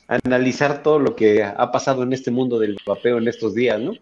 analizar 0.06 0.82
todo 0.82 0.98
lo 0.98 1.16
que 1.16 1.42
ha 1.42 1.72
pasado 1.72 2.02
en 2.02 2.12
este 2.12 2.30
mundo 2.30 2.58
del 2.58 2.76
vapeo 2.84 3.16
en 3.16 3.28
estos 3.28 3.54
días, 3.54 3.80
¿no? 3.80 3.94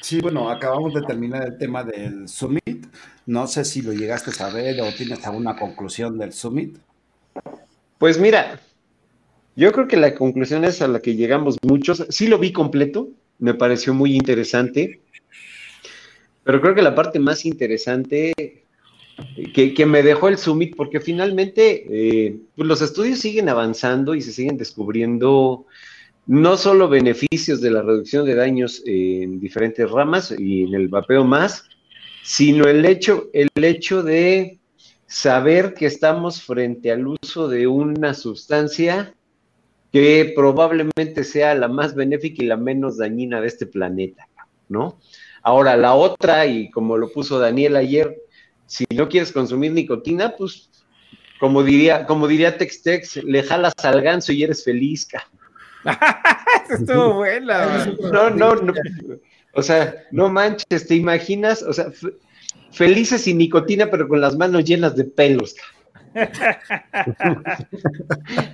Sí, 0.00 0.20
bueno, 0.20 0.48
acabamos 0.48 0.94
de 0.94 1.02
terminar 1.02 1.44
el 1.44 1.58
tema 1.58 1.82
del 1.82 2.28
Summit. 2.28 2.86
No 3.26 3.48
sé 3.48 3.64
si 3.64 3.82
lo 3.82 3.92
llegaste 3.92 4.30
a 4.30 4.34
saber 4.34 4.80
o 4.80 4.92
tienes 4.94 5.26
alguna 5.26 5.56
conclusión 5.56 6.18
del 6.18 6.32
Summit. 6.32 6.78
Pues 7.98 8.18
mira, 8.18 8.60
yo 9.54 9.72
creo 9.72 9.86
que 9.86 9.96
la 9.96 10.14
conclusión 10.14 10.64
es 10.64 10.82
a 10.82 10.88
la 10.88 11.00
que 11.00 11.14
llegamos 11.14 11.58
muchos. 11.62 12.06
Sí 12.08 12.26
lo 12.26 12.38
vi 12.38 12.52
completo, 12.52 13.10
me 13.38 13.54
pareció 13.54 13.94
muy 13.94 14.14
interesante, 14.16 15.00
pero 16.44 16.60
creo 16.60 16.74
que 16.74 16.82
la 16.82 16.94
parte 16.94 17.18
más 17.18 17.44
interesante 17.44 18.32
que, 19.54 19.86
me 19.86 20.02
dejó 20.02 20.28
el 20.28 20.38
Summit, 20.38 20.74
porque 20.74 21.00
finalmente 21.00 21.86
eh, 21.88 22.36
pues 22.56 22.66
los 22.66 22.82
estudios 22.82 23.18
siguen 23.18 23.48
avanzando 23.48 24.14
y 24.14 24.22
se 24.22 24.32
siguen 24.32 24.56
descubriendo 24.56 25.66
no 26.26 26.56
solo 26.56 26.88
beneficios 26.88 27.60
de 27.60 27.70
la 27.70 27.82
reducción 27.82 28.24
de 28.24 28.34
daños 28.34 28.82
en 28.86 29.40
diferentes 29.40 29.90
ramas 29.90 30.34
y 30.36 30.64
en 30.64 30.74
el 30.74 30.88
vapeo 30.88 31.24
más, 31.24 31.64
sino 32.22 32.68
el 32.68 32.84
hecho, 32.84 33.28
el 33.32 33.50
hecho 33.56 34.02
de 34.02 34.58
saber 35.12 35.74
que 35.74 35.84
estamos 35.84 36.40
frente 36.42 36.90
al 36.90 37.06
uso 37.06 37.46
de 37.46 37.66
una 37.66 38.14
sustancia 38.14 39.12
que 39.92 40.32
probablemente 40.34 41.22
sea 41.22 41.54
la 41.54 41.68
más 41.68 41.94
benéfica 41.94 42.42
y 42.42 42.46
la 42.46 42.56
menos 42.56 42.96
dañina 42.96 43.42
de 43.42 43.48
este 43.48 43.66
planeta, 43.66 44.26
¿no? 44.70 44.98
Ahora, 45.42 45.76
la 45.76 45.92
otra, 45.92 46.46
y 46.46 46.70
como 46.70 46.96
lo 46.96 47.12
puso 47.12 47.38
Daniel 47.38 47.76
ayer, 47.76 48.22
si 48.64 48.86
no 48.94 49.10
quieres 49.10 49.32
consumir 49.32 49.72
nicotina, 49.72 50.34
pues 50.34 50.70
como 51.38 51.62
diría, 51.62 52.06
como 52.06 52.26
diría 52.26 52.56
Tex-Tex, 52.56 53.22
le 53.24 53.42
jalas 53.42 53.74
al 53.82 54.00
ganso 54.00 54.32
y 54.32 54.44
eres 54.44 54.64
feliz, 54.64 55.06
Estuvo 56.70 57.14
buena. 57.16 57.84
no, 58.10 58.30
no, 58.30 58.54
no. 58.54 58.72
O 59.52 59.62
sea, 59.62 59.94
no 60.10 60.30
manches, 60.30 60.86
¿te 60.86 60.94
imaginas? 60.94 61.62
O 61.62 61.74
sea, 61.74 61.92
felices 62.72 63.22
sin 63.22 63.38
nicotina, 63.38 63.90
pero 63.90 64.08
con 64.08 64.20
las 64.20 64.36
manos 64.36 64.64
llenas 64.64 64.96
de 64.96 65.04
pelos. 65.04 65.54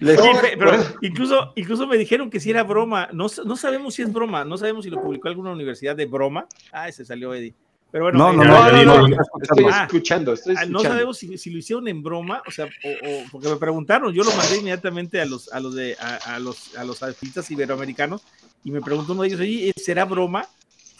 pero 0.00 0.72
incluso, 1.02 1.52
incluso 1.56 1.86
me 1.86 1.96
dijeron 1.96 2.30
que 2.30 2.40
si 2.40 2.50
era 2.50 2.62
broma. 2.62 3.08
No, 3.12 3.26
no 3.44 3.56
sabemos 3.56 3.94
si 3.94 4.02
es 4.02 4.12
broma. 4.12 4.44
No 4.44 4.56
sabemos 4.58 4.84
si 4.84 4.90
lo 4.90 5.02
publicó 5.02 5.28
alguna 5.28 5.50
universidad 5.52 5.96
de 5.96 6.06
broma. 6.06 6.46
Ah, 6.72 6.88
ese 6.88 7.04
salió 7.04 7.34
Eddie. 7.34 7.54
Pero 7.90 8.04
bueno, 8.04 8.18
no, 8.18 8.32
no, 8.34 9.06
no, 9.06 9.16
estoy 9.40 9.64
escuchando, 9.64 10.34
estoy 10.34 10.52
escuchando. 10.52 10.82
No 10.82 10.84
sabemos 10.86 11.16
si, 11.16 11.38
si, 11.38 11.48
lo 11.48 11.56
hicieron 11.58 11.88
en 11.88 12.02
broma, 12.02 12.42
o 12.46 12.50
sea, 12.50 12.66
o, 12.66 12.68
porque 13.32 13.48
me 13.48 13.56
preguntaron, 13.56 14.12
yo 14.12 14.24
lo 14.24 14.30
mandé 14.32 14.58
inmediatamente 14.58 15.18
a 15.22 15.24
los, 15.24 15.50
a 15.50 15.58
los 15.58 15.74
de, 15.74 15.96
a, 15.98 16.34
a 16.34 16.38
los, 16.38 16.76
a 16.76 16.84
los 16.84 17.02
artistas 17.02 17.50
iberoamericanos 17.50 18.22
y 18.62 18.72
me 18.72 18.82
preguntó 18.82 19.14
uno 19.14 19.22
de 19.22 19.28
ellos, 19.28 19.40
oye, 19.40 19.72
¿será 19.74 20.04
broma? 20.04 20.46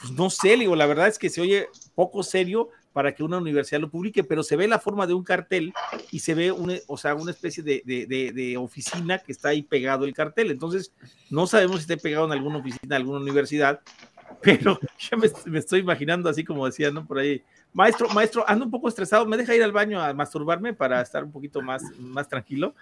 Pues 0.01 0.13
no 0.13 0.31
sé, 0.31 0.57
digo, 0.57 0.75
la 0.77 0.87
verdad 0.87 1.09
es 1.09 1.19
que 1.19 1.29
se 1.29 1.43
oye 1.43 1.69
poco 1.95 2.23
serio 2.23 2.71
para 2.99 3.15
que 3.15 3.23
una 3.23 3.39
universidad 3.39 3.81
lo 3.81 3.91
publique, 3.91 4.25
pero 4.25 4.43
se 4.43 4.57
ve 4.57 4.67
la 4.67 4.81
forma 4.81 5.07
de 5.07 5.15
un 5.15 5.23
cartel 5.23 5.73
y 6.11 6.19
se 6.19 6.35
ve 6.35 6.51
una, 6.51 6.75
o 6.89 6.97
sea, 6.99 7.15
una 7.15 7.31
especie 7.31 7.63
de, 7.63 7.81
de, 7.87 8.07
de, 8.07 8.33
de, 8.33 8.57
oficina 8.57 9.21
que 9.21 9.31
está 9.31 9.51
ahí 9.51 9.63
pegado 9.63 10.05
el 10.05 10.13
cartel. 10.13 10.51
Entonces, 10.51 10.93
no 11.31 11.47
sabemos 11.47 11.77
si 11.77 11.83
está 11.83 11.97
pegado 11.97 12.27
en 12.27 12.33
alguna 12.33 12.59
oficina, 12.59 12.97
alguna 12.97 13.21
universidad, 13.21 13.79
pero 14.43 14.81
ya 14.99 15.17
me, 15.17 15.59
estoy 15.61 15.79
imaginando 15.79 16.29
así 16.29 16.43
como 16.43 16.67
decía, 16.67 16.91
¿no? 16.91 17.07
Por 17.07 17.21
ahí, 17.21 17.41
maestro, 17.73 18.09
maestro, 18.09 18.45
ando 18.49 18.65
un 18.65 18.73
poco 18.73 18.89
estresado, 18.89 19.25
¿me 19.27 19.37
deja 19.37 19.55
ir 19.55 19.63
al 19.63 19.71
baño 19.71 20.03
a 20.03 20.13
masturbarme 20.13 20.75
para 20.75 21.01
estar 21.01 21.23
un 21.23 21.31
poquito 21.31 21.63
más, 21.63 21.85
más 22.01 22.29
tranquilo? 22.29 22.75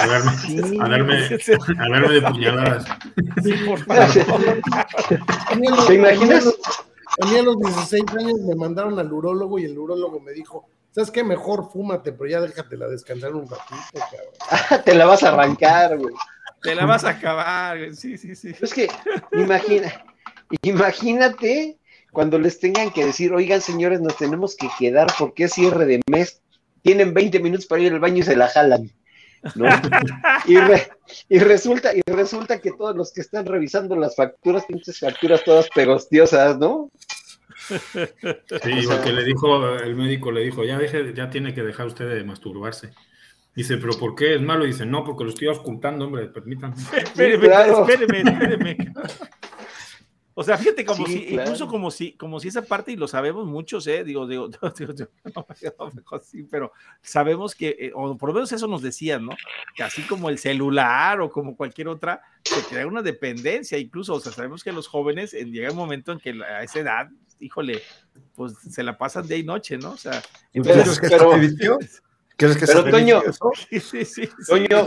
a, 0.00 0.06
verme, 0.06 0.32
a, 0.80 1.88
verme, 1.88 2.12
de 2.12 2.20
puñaladas. 2.20 2.84
Sí, 3.42 3.54
por 3.64 3.78
favor. 3.78 4.60
¿Te 5.86 5.94
imaginas? 5.94 6.44
A 7.20 7.26
mí 7.26 7.36
a 7.36 7.42
los 7.42 7.58
16 7.58 8.04
años 8.18 8.40
me 8.40 8.54
mandaron 8.54 8.98
al 8.98 9.12
urólogo 9.12 9.58
y 9.58 9.64
el 9.64 9.78
urólogo 9.78 10.20
me 10.20 10.32
dijo, 10.32 10.68
¿sabes 10.90 11.10
qué? 11.10 11.22
Mejor 11.22 11.70
fúmate, 11.70 12.12
pero 12.12 12.30
ya 12.30 12.40
déjatela 12.40 12.88
descansar 12.88 13.34
un 13.34 13.48
ratito, 13.48 13.76
cabrón. 13.92 14.82
Te 14.84 14.94
la 14.94 15.06
vas 15.06 15.22
a 15.22 15.28
arrancar, 15.28 15.98
güey. 15.98 16.14
Te 16.62 16.74
la 16.74 16.86
vas 16.86 17.04
a 17.04 17.10
acabar, 17.10 17.94
sí, 17.94 18.16
sí, 18.16 18.34
sí. 18.34 18.54
Es 18.60 18.72
que, 18.72 18.88
imagina, 19.32 19.92
Imagínate 20.60 21.78
cuando 22.10 22.38
les 22.38 22.60
tengan 22.60 22.90
que 22.90 23.06
decir, 23.06 23.32
oigan 23.32 23.62
señores, 23.62 24.00
nos 24.00 24.16
tenemos 24.16 24.54
que 24.54 24.68
quedar 24.78 25.06
porque 25.18 25.44
es 25.44 25.52
cierre 25.54 25.86
de 25.86 26.02
mes, 26.06 26.42
tienen 26.82 27.14
20 27.14 27.40
minutos 27.40 27.66
para 27.66 27.80
ir 27.80 27.92
al 27.92 28.00
baño 28.00 28.18
y 28.18 28.22
se 28.22 28.36
la 28.36 28.48
jalan. 28.48 28.90
¿No? 29.54 29.66
y, 31.28 31.38
resulta, 31.38 31.92
y 31.94 32.00
resulta 32.06 32.60
que 32.60 32.72
todos 32.72 32.96
los 32.96 33.12
que 33.12 33.20
están 33.20 33.46
revisando 33.46 33.96
las 33.96 34.16
facturas, 34.16 34.64
pinches 34.66 35.00
facturas 35.00 35.44
todas 35.44 35.68
pegostiosas, 35.70 36.58
¿no? 36.58 36.90
Sí, 37.68 38.70
igual 38.70 39.02
que 39.02 39.12
le 39.12 39.24
dijo, 39.24 39.76
el 39.78 39.94
médico 39.94 40.32
le 40.32 40.42
dijo, 40.42 40.64
ya 40.64 40.78
deje, 40.78 41.14
ya 41.14 41.30
tiene 41.30 41.54
que 41.54 41.62
dejar 41.62 41.86
usted 41.86 42.08
de 42.08 42.24
masturbarse. 42.24 42.92
Dice, 43.54 43.76
pero 43.76 43.92
¿por 43.92 44.14
qué 44.14 44.34
es 44.34 44.40
malo? 44.40 44.64
Dice, 44.64 44.86
no, 44.86 45.04
porque 45.04 45.24
lo 45.24 45.30
estoy 45.30 45.48
ocultando, 45.48 46.06
hombre, 46.06 46.26
permítanme. 46.26 46.74
Espéreme, 46.96 47.48
espéreme, 47.48 48.18
espéreme. 48.18 48.76
O 50.34 50.42
sea, 50.42 50.56
fíjate 50.56 50.84
como 50.84 51.06
si, 51.06 51.34
incluso 51.34 51.68
como 51.68 51.90
si, 51.90 52.12
como 52.12 52.40
si 52.40 52.48
esa 52.48 52.62
parte, 52.62 52.92
y 52.92 52.96
lo 52.96 53.06
sabemos 53.06 53.46
muchos, 53.46 53.86
eh, 53.86 54.02
digo, 54.02 54.26
digo, 54.26 54.48
sí, 56.22 56.42
pero 56.50 56.72
sabemos 57.02 57.54
que, 57.54 57.76
eh, 57.78 57.92
o 57.94 58.16
por 58.16 58.30
lo 58.30 58.34
menos 58.34 58.50
eso 58.52 58.66
nos 58.66 58.80
decían, 58.80 59.26
¿no? 59.26 59.32
Que 59.74 59.82
así 59.82 60.02
como 60.02 60.30
el 60.30 60.38
celular 60.38 61.20
o 61.20 61.30
como 61.30 61.56
cualquier 61.56 61.88
otra, 61.88 62.22
se 62.44 62.62
crea 62.62 62.86
una 62.86 63.02
dependencia, 63.02 63.76
incluso, 63.76 64.14
o 64.14 64.20
sea, 64.20 64.32
sabemos 64.32 64.64
que 64.64 64.72
los 64.72 64.88
jóvenes 64.88 65.34
en, 65.34 65.52
llega 65.52 65.70
un 65.70 65.76
momento 65.76 66.12
en 66.12 66.18
que 66.18 66.30
a 66.42 66.62
esa 66.62 66.80
edad, 66.80 67.10
híjole, 67.38 67.82
pues 68.34 68.54
se 68.70 68.82
la 68.82 68.96
pasan 68.96 69.26
día 69.26 69.36
y 69.36 69.44
noche, 69.44 69.76
¿no? 69.76 69.92
O 69.92 69.96
sea, 69.98 70.22
pero, 70.52 70.82
pero, 71.00 71.78
¿Quieres 72.36 72.56
que 72.56 72.66
pero 72.66 72.90
Toño, 72.90 73.22
sí, 73.70 73.80
sí, 73.80 74.04
sí, 74.04 74.28
Toño, 74.48 74.86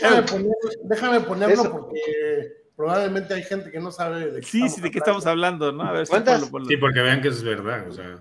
déjame, 0.00 0.50
déjame 0.84 1.20
ponerlo 1.20 1.70
porque 1.70 2.63
probablemente 2.76 3.34
hay 3.34 3.42
gente 3.42 3.70
que 3.70 3.80
no 3.80 3.90
sabe 3.90 4.30
de 4.30 4.40
qué 4.40 4.46
Sí, 4.46 4.68
sí, 4.68 4.80
de 4.80 4.90
qué 4.90 4.98
estamos 4.98 5.26
hablando, 5.26 5.72
¿no? 5.72 5.84
A 5.84 5.92
ver, 5.92 6.08
¿Cuántas? 6.08 6.42
Sí, 6.68 6.76
porque 6.76 7.00
vean 7.00 7.20
que 7.20 7.28
es 7.28 7.42
verdad, 7.42 7.88
o 7.88 7.92
sea. 7.92 8.18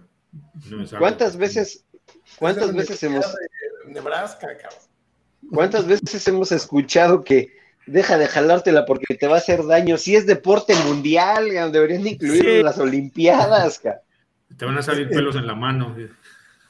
¿Cuántas 0.97 1.37
veces, 1.37 1.85
cuántas 2.37 2.73
veces 2.73 3.01
hemos... 3.03 3.25
Nebraska, 3.87 4.47
cabrón. 4.61 4.79
¿Cuántas 5.51 5.85
veces 5.85 6.27
hemos 6.27 6.51
escuchado 6.51 7.23
que 7.23 7.53
deja 7.85 8.17
de 8.17 8.27
jalártela 8.27 8.85
porque 8.85 9.15
te 9.15 9.27
va 9.27 9.35
a 9.35 9.39
hacer 9.39 9.65
daño. 9.65 9.97
Si 9.97 10.15
es 10.15 10.25
deporte 10.25 10.75
mundial, 10.87 11.49
deberían 11.71 12.07
incluir 12.07 12.63
las 12.63 12.77
Olimpiadas. 12.77 13.81
Te 14.57 14.65
van 14.65 14.77
a 14.77 14.81
salir 14.81 15.09
pelos 15.09 15.35
en 15.35 15.47
la 15.47 15.55
mano. 15.55 15.95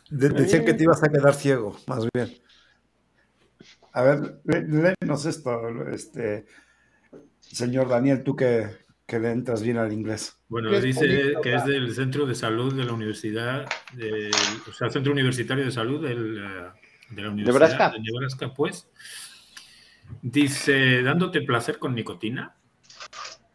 decían 0.09 0.65
que 0.65 0.73
te 0.73 0.83
ibas 0.83 1.03
a 1.03 1.09
quedar 1.09 1.33
ciego, 1.33 1.77
más 1.87 2.07
bien. 2.13 2.37
A 3.91 4.01
ver, 4.01 4.39
léenos 4.45 5.25
esto, 5.25 5.87
este, 5.91 6.45
señor 7.51 7.89
Daniel, 7.89 8.23
tú 8.23 8.35
que, 8.35 8.83
que 9.05 9.19
le 9.19 9.31
entras 9.31 9.61
bien 9.61 9.77
al 9.77 9.91
inglés. 9.91 10.39
Bueno, 10.47 10.71
dice 10.79 11.33
que 11.41 11.55
es 11.55 11.65
del 11.65 11.93
Centro 11.93 12.25
de 12.25 12.35
Salud 12.35 12.73
de 12.73 12.85
la 12.85 12.93
Universidad, 12.93 13.65
o 14.67 14.73
sea, 14.73 14.89
Centro 14.89 15.11
Universitario 15.11 15.65
de 15.65 15.71
Salud 15.71 16.05
del, 16.07 16.35
de 17.09 17.21
la 17.21 17.29
Universidad 17.29 17.91
de 17.91 17.99
Nebraska, 17.99 18.53
pues. 18.53 18.89
Dice, 20.21 21.01
dándote 21.01 21.41
placer 21.41 21.79
con 21.79 21.95
nicotina, 21.95 22.55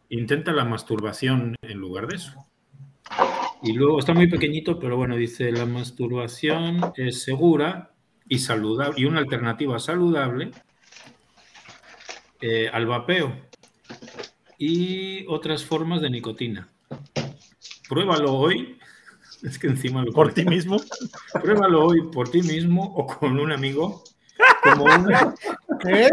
intenta 0.09 0.51
la 0.51 0.65
masturbación 0.65 1.55
en 1.61 1.77
lugar 1.77 2.07
de 2.07 2.15
eso. 2.15 2.45
Y 3.61 3.73
luego 3.73 3.99
está 3.99 4.13
muy 4.13 4.27
pequeñito, 4.27 4.79
pero 4.79 4.97
bueno, 4.97 5.15
dice, 5.15 5.51
la 5.51 5.65
masturbación 5.65 6.91
es 6.95 7.23
segura 7.23 7.91
y 8.27 8.39
saludable 8.39 8.95
y 8.97 9.05
una 9.05 9.19
alternativa 9.19 9.79
saludable 9.79 10.51
eh, 12.41 12.69
al 12.71 12.85
vapeo 12.85 13.48
y 14.59 15.25
otras 15.27 15.63
formas 15.63 16.01
de 16.01 16.11
nicotina. 16.11 16.67
Pruébalo 17.87 18.35
hoy. 18.35 18.77
Es 19.41 19.57
que 19.57 19.67
encima 19.67 20.03
lo 20.03 20.11
por 20.11 20.33
ti 20.33 20.43
mismo. 20.43 20.81
Pruébalo 21.41 21.85
hoy 21.85 22.01
por 22.11 22.29
ti 22.29 22.41
mismo 22.41 22.83
o 22.83 23.07
con 23.07 23.39
un 23.39 23.53
amigo. 23.53 24.03
Como 24.61 24.83
una... 24.83 25.33
¿Qué? 25.81 26.09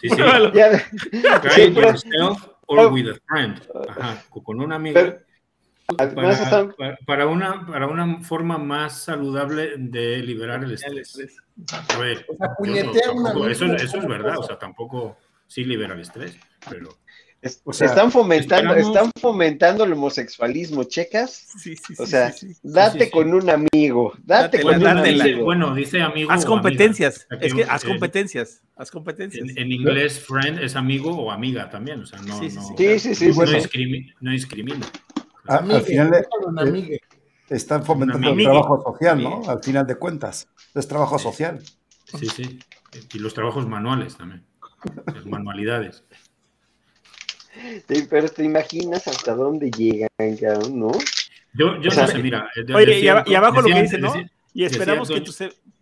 Sí, 0.00 0.08
sí. 0.08 0.16
Try 0.16 1.62
it 1.62 1.76
yourself 1.76 2.48
or 2.66 2.92
with 2.92 3.08
a 3.10 3.14
friend. 3.28 3.62
Ajá, 3.88 4.24
con 4.30 4.60
un 4.60 4.72
amigo. 4.72 5.00
Para, 7.06 7.28
una, 7.28 7.64
para 7.64 7.86
una 7.86 8.20
forma 8.22 8.58
más 8.58 9.04
saludable 9.04 9.74
de 9.78 10.18
liberar 10.18 10.64
el 10.64 10.72
estrés. 10.72 11.36
A 11.70 11.98
ver, 11.98 12.26
eso, 13.48 13.64
eso, 13.66 13.98
es 13.98 14.06
verdad, 14.08 14.38
o 14.38 14.42
sea, 14.42 14.58
tampoco 14.58 15.16
sí 15.46 15.62
libera 15.62 15.94
el 15.94 16.00
estrés, 16.00 16.36
pero... 16.68 16.98
están 17.40 18.10
fomentando, 18.10 18.74
están 18.74 19.10
fomentando 19.20 19.84
el 19.84 19.92
homosexualismo, 19.92 20.84
¿checas? 20.84 21.48
Sí, 21.58 21.76
sí, 21.76 21.94
sí. 21.94 22.02
O 22.02 22.06
sea, 22.06 22.34
date 22.62 23.10
con 23.10 23.32
un 23.32 23.48
amigo, 23.48 24.12
date 24.24 24.60
con 24.60 24.76
un 24.76 24.86
amigo. 24.86 25.44
Bueno, 25.44 25.74
dice 25.74 26.02
amigo. 26.02 26.30
Haz 26.30 26.44
competencias, 26.44 27.26
es 27.40 27.54
que 27.54 27.64
haz 27.64 27.84
competencias, 27.84 28.62
haz 28.76 28.90
competencias. 28.90 29.48
En, 29.56 29.72
inglés, 29.72 30.18
friend 30.20 30.58
es 30.58 30.76
amigo 30.76 31.10
o 31.10 31.30
amiga 31.30 31.70
también, 31.70 32.00
o 32.00 32.06
sea, 32.06 32.20
no, 32.22 32.38
sí, 32.38 32.50
sí, 32.50 33.14
sí, 33.14 33.30
no, 34.20 34.30
discrimina 34.32 34.86
al 35.48 35.82
final 35.82 36.26
están 37.48 37.84
fomentando 37.84 38.30
el 38.30 38.42
trabajo 38.42 38.82
social, 38.82 39.22
¿no? 39.22 39.42
Al 39.48 39.62
final 39.62 39.86
de 39.86 39.96
cuentas, 39.96 40.48
es 40.74 40.86
trabajo 40.86 41.18
social. 41.18 41.60
Sí, 42.04 42.26
sí. 42.26 42.58
Y 43.14 43.18
los 43.18 43.34
trabajos 43.34 43.66
manuales 43.66 44.16
también, 44.16 44.44
las 45.06 45.26
manualidades. 45.26 46.04
Pero 48.08 48.28
te 48.28 48.44
imaginas 48.44 49.06
hasta 49.06 49.34
dónde 49.34 49.70
llegan, 49.70 50.08
¿no? 50.72 50.92
Yo, 51.54 51.80
yo 51.80 51.90
no 51.90 52.06
sé, 52.06 52.18
mira. 52.18 52.48
Oye, 52.74 53.00
y, 53.00 53.08
abajo 53.08 53.62
lo 53.62 53.68
que 53.68 53.82
dice, 53.82 53.98
¿no? 53.98 54.12
y 54.54 54.64
esperamos 54.64 55.08
que, 55.08 55.20
tus, 55.20 55.38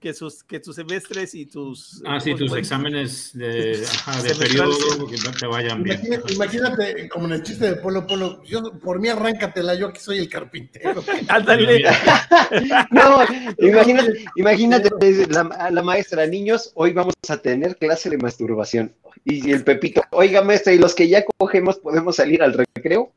que, 0.07 0.15
sus, 0.15 0.45
que 0.45 0.61
tus 0.61 0.77
semestres 0.77 1.35
y 1.35 1.47
tus... 1.47 2.01
Ah, 2.07 2.21
sí, 2.21 2.33
tus 2.37 2.55
exámenes 2.57 3.37
de, 3.37 3.85
ajá, 4.07 4.23
de 4.23 4.37
periodo 4.37 5.05
que 5.09 5.17
te 5.17 5.47
vayan 5.49 5.83
bien. 5.83 6.01
Imagínate, 6.29 7.09
como 7.09 7.27
en 7.27 7.33
el 7.33 7.43
chiste 7.43 7.67
de 7.71 7.77
Polo 7.77 8.07
Polo, 8.07 8.41
yo, 8.45 8.79
por 8.79 9.01
mí 9.01 9.09
arráncatela, 9.09 9.75
yo 9.75 9.89
aquí 9.89 9.99
soy 9.99 10.19
el 10.19 10.29
carpintero. 10.29 11.03
Ándale. 11.29 11.83
no, 12.93 13.19
imagínate, 13.59 14.25
imagínate 14.37 14.91
la, 15.27 15.71
la 15.73 15.83
maestra, 15.83 16.25
niños, 16.25 16.71
hoy 16.77 16.93
vamos 16.93 17.15
a 17.29 17.37
tener 17.39 17.77
clase 17.77 18.09
de 18.09 18.19
masturbación. 18.19 18.95
Y 19.25 19.51
el 19.51 19.65
Pepito, 19.65 20.03
oiga 20.13 20.41
maestra, 20.43 20.73
¿y 20.73 20.79
los 20.79 20.95
que 20.95 21.09
ya 21.09 21.25
cogemos 21.37 21.79
podemos 21.79 22.15
salir 22.15 22.45
al 22.45 22.53
recreo? 22.53 23.13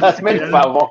hazme 0.00 0.30
el 0.30 0.50
favor. 0.50 0.90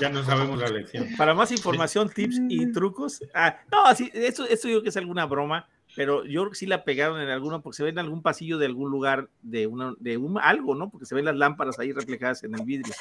Ya 0.00 0.08
no 0.08 0.24
sabemos 0.24 0.58
la 0.58 0.68
lección. 0.68 1.08
Para 1.16 1.34
más 1.34 1.52
información, 1.52 2.08
tips 2.08 2.40
y 2.48 2.72
trucos. 2.72 3.20
Ah, 3.34 3.58
no, 3.70 3.86
así, 3.86 4.10
esto, 4.14 4.44
esto 4.46 4.68
yo 4.68 4.74
creo 4.74 4.82
que 4.82 4.88
es 4.90 4.96
alguna 4.96 5.26
broma, 5.26 5.68
pero 5.96 6.24
yo 6.24 6.42
creo 6.42 6.50
que 6.50 6.58
sí 6.58 6.66
la 6.66 6.84
pegaron 6.84 7.20
en 7.20 7.28
alguno, 7.28 7.62
porque 7.62 7.76
se 7.76 7.82
ve 7.82 7.90
en 7.90 7.98
algún 7.98 8.22
pasillo 8.22 8.58
de 8.58 8.66
algún 8.66 8.90
lugar 8.90 9.28
de, 9.42 9.66
una, 9.66 9.94
de 9.98 10.16
un, 10.16 10.38
algo, 10.38 10.74
¿no? 10.74 10.90
Porque 10.90 11.06
se 11.06 11.14
ven 11.14 11.24
las 11.24 11.36
lámparas 11.36 11.78
ahí 11.78 11.92
reflejadas 11.92 12.44
en 12.44 12.54
el 12.54 12.64
vidrio. 12.64 12.94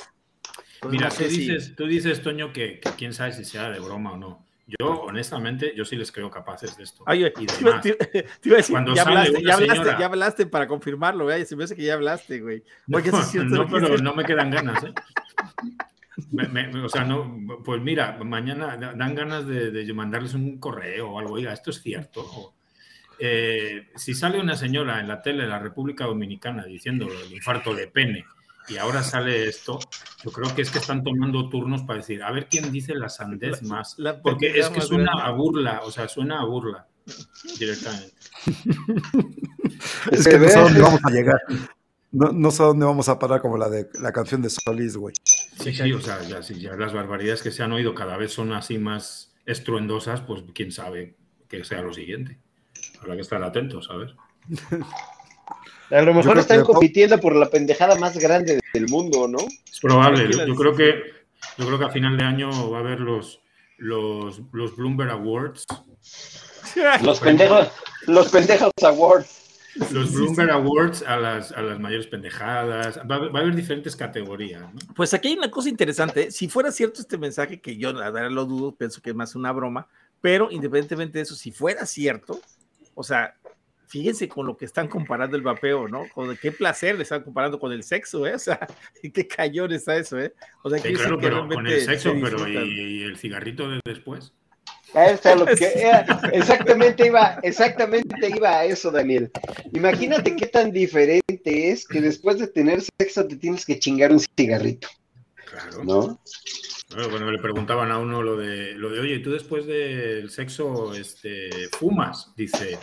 Mira, 0.89 1.09
tú, 1.09 1.23
dices, 1.23 1.75
tú 1.75 1.87
dices, 1.87 2.21
Toño, 2.21 2.53
que 2.53 2.79
quién 2.97 3.13
sabe 3.13 3.33
si 3.33 3.45
sea 3.45 3.69
de 3.69 3.79
broma 3.79 4.13
o 4.13 4.17
no. 4.17 4.47
Yo, 4.67 5.01
honestamente, 5.01 5.73
yo 5.77 5.85
sí 5.85 5.95
les 5.95 6.11
creo 6.11 6.29
capaces 6.29 6.75
de 6.75 6.83
esto. 6.83 7.03
Oye, 7.07 7.31
y 7.39 7.45
demás. 7.63 7.81
Te, 7.81 7.97
iba 8.43 8.55
a 8.55 8.57
decir, 8.57 8.73
Cuando 8.73 8.93
ya, 8.93 9.03
hablaste, 9.03 9.41
ya, 9.41 9.53
hablaste, 9.53 9.95
ya 9.97 10.05
hablaste 10.05 10.45
para 10.45 10.67
confirmarlo, 10.67 11.23
güey. 11.23 11.45
Se 11.45 11.55
me 11.55 11.63
hace 11.63 11.75
que 11.75 11.83
ya 11.83 11.93
hablaste, 11.93 12.41
güey. 12.41 12.63
No, 12.87 12.99
no 12.99 13.67
pero 13.67 13.97
no 14.03 14.13
me 14.13 14.25
quedan 14.25 14.51
ganas, 14.51 14.83
¿eh? 14.83 14.93
O 16.83 16.89
sea, 16.89 17.03
no, 17.03 17.39
pues 17.63 17.81
mira, 17.81 18.17
mañana 18.23 18.77
dan 18.77 19.15
ganas 19.15 19.45
de, 19.45 19.71
de, 19.71 19.93
mandarles 19.93 20.33
un 20.33 20.57
correo 20.59 21.11
o 21.11 21.19
algo. 21.19 21.33
Oiga, 21.33 21.53
esto 21.53 21.69
es 21.69 21.81
cierto. 21.81 22.53
Eh, 23.19 23.87
si 23.95 24.13
sale 24.13 24.39
una 24.39 24.55
señora 24.55 24.99
en 24.99 25.07
la 25.07 25.21
tele 25.21 25.43
de 25.43 25.49
la 25.49 25.59
República 25.59 26.05
Dominicana 26.05 26.65
diciendo 26.65 27.07
el 27.07 27.33
infarto 27.33 27.73
de 27.73 27.87
pene 27.87 28.25
y 28.69 28.77
ahora 28.77 29.01
sale 29.01 29.47
esto, 29.47 29.79
yo 30.23 30.31
creo 30.31 30.53
que 30.53 30.61
es 30.61 30.69
que 30.69 30.79
están 30.79 31.03
tomando 31.03 31.49
turnos 31.49 31.83
para 31.83 31.99
decir, 31.99 32.21
a 32.21 32.31
ver 32.31 32.47
quién 32.49 32.71
dice 32.71 32.93
la 32.95 33.09
sandez 33.09 33.63
más. 33.63 33.97
porque 34.21 34.59
es 34.59 34.69
que 34.69 34.81
suena 34.81 35.11
a 35.23 35.31
burla, 35.31 35.81
o 35.83 35.91
sea, 35.91 36.07
suena 36.07 36.41
a 36.41 36.45
burla 36.45 36.85
directamente. 37.57 38.13
es 40.11 40.27
que 40.27 40.37
no 40.37 40.49
sé 40.49 40.59
dónde 40.59 40.81
vamos 40.81 40.99
a 41.03 41.09
llegar. 41.09 41.41
No, 42.11 42.51
sé 42.51 42.63
dónde 42.63 42.85
vamos 42.85 43.09
a 43.09 43.19
parar 43.19 43.41
como 43.41 43.57
la 43.57 43.69
de 43.69 43.89
la 43.99 44.13
canción 44.13 44.41
de 44.41 44.49
Solís, 44.49 44.95
güey. 44.95 45.13
Sí, 45.23 45.73
sí, 45.73 45.91
o 45.91 45.99
sea, 45.99 46.21
ya, 46.23 46.39
ya 46.41 46.75
las 46.75 46.93
barbaridades 46.93 47.41
que 47.41 47.51
se 47.51 47.63
han 47.63 47.73
oído 47.73 47.93
cada 47.93 48.17
vez 48.17 48.31
son 48.31 48.53
así 48.53 48.77
más 48.77 49.35
estruendosas, 49.45 50.21
pues 50.21 50.43
quién 50.53 50.71
sabe 50.71 51.15
que 51.49 51.63
sea 51.63 51.81
lo 51.81 51.93
siguiente. 51.93 52.37
Habrá 53.01 53.15
que 53.15 53.21
estar 53.21 53.43
atentos, 53.43 53.87
¿sabes? 53.87 54.11
A 55.89 56.01
lo 56.01 56.13
mejor 56.13 56.37
están 56.37 56.65
compitiendo 56.65 57.17
por 57.19 57.33
la 57.33 57.49
pendejada 57.49 57.95
más 57.95 58.17
grande 58.17 58.59
del 58.73 58.87
mundo, 58.89 59.27
¿no? 59.27 59.37
Es 59.71 59.79
probable. 59.79 60.29
Yo, 60.29 60.55
creo 60.55 60.75
que 60.75 60.95
yo 61.57 61.65
creo 61.65 61.79
que 61.79 61.85
a 61.85 61.89
final 61.89 62.17
de 62.17 62.25
año 62.25 62.69
va 62.69 62.79
a 62.79 62.81
haber 62.81 62.99
los 62.99 63.39
los, 63.77 64.41
los 64.51 64.75
Bloomberg 64.75 65.11
Awards. 65.11 65.65
Los 67.01 67.19
pendejos, 67.19 67.69
los 68.07 68.29
pendejos 68.29 68.71
Awards. 68.83 69.36
Los 69.91 70.13
Bloomberg 70.13 70.51
Awards 70.51 71.03
a 71.03 71.17
las, 71.17 71.51
a 71.51 71.61
las 71.61 71.79
mayores 71.79 72.07
pendejadas. 72.07 72.99
Va, 73.09 73.15
a 73.15 73.39
haber 73.41 73.55
diferentes 73.55 73.95
categorías. 73.95 74.63
Pues 74.95 75.13
aquí 75.13 75.29
hay 75.29 75.37
una 75.37 75.51
cosa 75.51 75.69
interesante. 75.69 76.31
Si 76.31 76.47
fuera 76.47 76.71
cierto 76.71 77.01
este 77.01 77.17
mensaje, 77.17 77.59
que 77.59 77.77
yo 77.77 77.89
a 77.89 78.11
lo 78.29 78.45
dudo, 78.45 78.75
pienso 78.75 79.01
que 79.01 79.11
es 79.11 79.15
más 79.15 79.35
una 79.35 79.51
broma, 79.51 79.87
pero 80.21 80.49
independientemente 80.51 81.19
de 81.19 81.23
eso, 81.23 81.35
si 81.35 81.51
fuera 81.51 81.85
cierto, 81.85 82.39
o 82.95 83.03
sea, 83.03 83.35
fíjense 83.87 84.27
con 84.27 84.45
lo 84.45 84.57
que 84.57 84.65
están 84.65 84.87
comparando 84.87 85.37
el 85.37 85.43
vapeo, 85.43 85.87
¿no? 85.87 86.05
Con 86.13 86.35
qué 86.37 86.51
placer 86.51 86.95
le 86.95 87.03
están 87.03 87.23
comparando 87.23 87.59
con 87.59 87.71
el 87.71 87.83
sexo, 87.83 88.27
¿eh? 88.27 88.35
O 88.35 88.39
sea, 88.39 88.59
qué 89.13 89.27
cayón 89.27 89.71
está 89.71 89.95
eso, 89.95 90.19
¿eh? 90.19 90.33
O 90.63 90.69
sea, 90.69 90.79
que 90.79 90.93
claro, 90.93 91.17
pero 91.19 91.47
con 91.47 91.65
el 91.65 91.81
sexo, 91.81 92.13
pero 92.21 92.47
¿y, 92.47 93.03
el 93.03 93.17
cigarrito 93.17 93.69
de 93.69 93.79
después? 93.85 94.33
Lo 94.93 95.45
que, 95.45 95.91
exactamente 96.31 97.07
iba, 97.07 97.39
exactamente 97.43 98.29
iba 98.29 98.59
a 98.59 98.65
eso, 98.65 98.89
Daniel. 98.89 99.29
Imagínate 99.73 100.35
qué 100.35 100.47
tan 100.47 100.71
diferente 100.71 101.71
es 101.71 101.85
que 101.85 102.01
después 102.01 102.39
de 102.39 102.47
tener 102.47 102.81
sexo 102.99 103.27
te 103.27 103.35
tienes 103.35 103.65
que 103.65 103.79
chingar 103.79 104.11
un 104.11 104.19
cigarrito. 104.19 104.87
Claro. 105.45 105.83
¿No? 105.83 106.19
Bueno, 106.89 107.09
cuando 107.09 107.31
le 107.31 107.39
preguntaban 107.39 107.91
a 107.91 107.99
uno 107.99 108.23
lo 108.23 108.37
de, 108.37 108.71
lo 108.73 108.89
de, 108.89 109.01
oye, 109.01 109.19
tú 109.19 109.31
después 109.31 109.65
del 109.65 110.29
sexo 110.29 110.93
este, 110.93 111.49
fumas, 111.77 112.31
dice, 112.37 112.79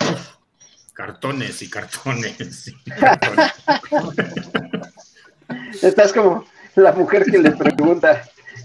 cartones 0.93 1.63
y 1.63 1.71
cartones. 1.71 2.71
Estás 5.83 6.13
como 6.13 6.45
la 6.77 6.93
mujer 6.93 7.25
que 7.25 7.39
le 7.39 7.53
pregunta, 7.53 8.23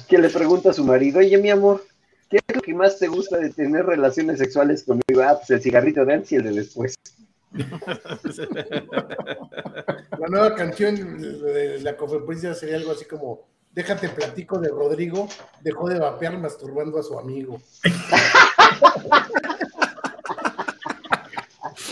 que 0.09 0.17
le 0.17 0.29
pregunta 0.29 0.71
a 0.71 0.73
su 0.73 0.83
marido, 0.83 1.19
oye 1.19 1.37
mi 1.37 1.49
amor, 1.49 1.85
¿qué 2.29 2.37
es 2.37 2.55
lo 2.55 2.61
que 2.61 2.73
más 2.73 2.99
te 2.99 3.07
gusta 3.07 3.37
de 3.37 3.49
tener 3.49 3.85
relaciones 3.85 4.39
sexuales 4.39 4.83
conmigo? 4.83 5.21
Ah, 5.23 5.37
pues 5.37 5.49
el 5.49 5.61
cigarrito 5.61 6.05
de 6.05 6.13
antes 6.13 6.31
y 6.31 6.35
el 6.35 6.43
de 6.43 6.51
después. 6.51 6.95
La 7.51 7.65
nueva 10.27 10.53
canción 10.55 11.19
de 11.19 11.79
la 11.81 11.97
conferencia 11.97 12.53
sería 12.53 12.77
algo 12.77 12.91
así 12.91 13.05
como 13.05 13.49
Déjate 13.71 14.09
platico 14.09 14.59
de 14.59 14.69
Rodrigo, 14.69 15.29
dejó 15.61 15.87
de 15.89 15.99
vapear 15.99 16.39
masturbando 16.39 16.99
a 16.99 17.03
su 17.03 17.19
amigo. 17.19 17.61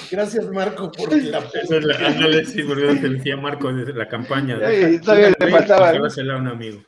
Gracias, 0.10 0.46
Marco, 0.48 0.92
por 0.92 1.16
la 1.16 1.44
Ándale, 2.08 2.46
sí, 2.46 2.64
porque 2.64 2.82
decía 2.82 3.38
Marco 3.38 3.72
desde 3.72 3.94
la 3.94 4.08
campaña. 4.08 4.58
todavía 5.04 5.36
le 5.40 5.52
faltaba. 5.52 5.94
un 5.94 6.48
amigo. 6.48 6.82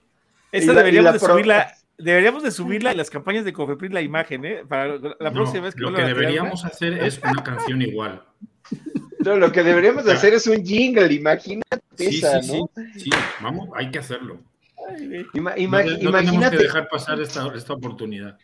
Esta 0.51 0.73
deberíamos 0.73 1.13
de 1.13 1.19
subirla. 1.19 1.71
Deberíamos 1.99 2.43
de 2.43 2.51
subirla 2.51 2.91
en 2.91 2.97
las 2.97 3.09
campañas 3.09 3.43
de 3.43 3.51
Cofepris 3.51 3.91
la 3.91 4.01
imagen, 4.01 4.45
¿eh? 4.45 4.63
Para 4.67 4.97
la 4.97 5.31
próxima 5.31 5.65
vez 5.65 5.75
que 5.75 5.81
Lo 5.81 5.93
que 5.93 6.03
deberíamos 6.03 6.63
hacer 6.63 6.93
es 6.93 7.19
una 7.19 7.43
canción 7.43 7.81
igual. 7.81 8.23
No, 9.19 9.35
lo 9.35 9.51
que 9.51 9.63
deberíamos 9.63 10.05
de 10.05 10.13
hacer 10.13 10.33
es 10.33 10.47
un 10.47 10.65
jingle, 10.65 11.13
imagínate 11.13 11.81
sí, 11.97 12.19
esa, 12.19 12.41
sí, 12.41 12.57
¿no? 12.57 12.69
Sí, 12.93 13.01
sí, 13.01 13.09
vamos, 13.41 13.69
hay 13.75 13.91
que 13.91 13.99
hacerlo. 13.99 14.39
imagínate. 15.35 15.97
Tenemos 15.97 16.49
que 16.51 16.57
dejar 16.57 16.87
pasar 16.87 17.19
esta, 17.19 17.53
esta 17.53 17.73
oportunidad. 17.73 18.37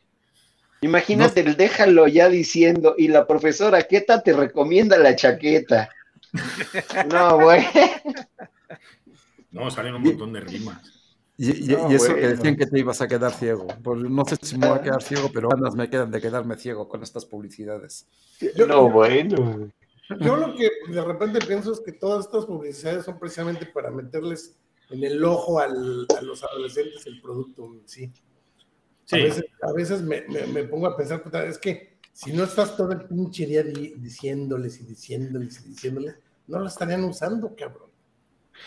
Imagínate 0.81 1.39
el 1.39 1.55
déjalo 1.55 2.07
ya 2.07 2.27
diciendo, 2.27 2.95
y 2.97 3.07
la 3.07 3.25
profesora 3.25 3.83
Queta 3.83 4.21
te 4.21 4.33
recomienda 4.33 4.97
la 4.97 5.15
chaqueta. 5.15 5.89
No, 7.09 7.39
güey. 7.39 7.65
No, 9.51 9.71
salen 9.71 9.95
un 9.95 10.03
montón 10.03 10.33
de 10.33 10.41
rimas. 10.41 10.94
Y, 11.37 11.73
eso 11.73 12.15
que 12.15 12.27
decían 12.27 12.55
que 12.55 12.65
te 12.65 12.79
ibas 12.79 13.01
a 13.01 13.07
quedar 13.07 13.33
ciego. 13.33 13.67
Pues 13.83 13.99
no 13.99 14.25
sé 14.25 14.37
si 14.41 14.57
me 14.57 14.69
voy 14.69 14.79
a 14.79 14.81
quedar 14.81 15.03
ciego, 15.03 15.29
pero 15.33 15.49
ganas 15.49 15.75
me 15.75 15.89
quedan 15.89 16.09
de 16.11 16.21
quedarme 16.21 16.55
ciego 16.57 16.87
con 16.87 17.03
estas 17.03 17.25
publicidades. 17.25 18.07
no, 18.67 18.89
bueno. 18.89 19.69
Yo 20.19 20.35
lo 20.37 20.55
que 20.55 20.69
de 20.87 21.01
repente 21.01 21.39
pienso 21.45 21.73
es 21.73 21.79
que 21.79 21.91
todas 21.91 22.25
estas 22.25 22.45
publicidades 22.45 23.05
son 23.05 23.19
precisamente 23.19 23.65
para 23.65 23.89
meterles 23.89 24.55
en 24.91 25.03
el 25.03 25.23
ojo 25.23 25.59
a 25.59 25.67
los 25.67 26.43
adolescentes 26.43 27.05
el 27.07 27.19
producto 27.21 27.65
en 27.65 27.81
sí. 27.87 28.13
A 29.61 29.71
veces, 29.71 30.01
me, 30.01 30.63
pongo 30.63 30.87
a 30.87 30.97
pensar, 30.97 31.21
es 31.47 31.57
que 31.57 31.97
si 32.13 32.33
no 32.33 32.43
estás 32.43 32.75
todo 32.75 32.91
el 32.91 33.05
pinche 33.05 33.45
día 33.45 33.63
diciéndoles 33.63 34.79
y 34.79 34.85
diciéndoles 34.85 35.61
y 35.61 35.69
diciéndoles, 35.69 36.15
no 36.47 36.59
lo 36.59 36.67
estarían 36.67 37.03
usando, 37.03 37.55
cabrón. 37.55 37.89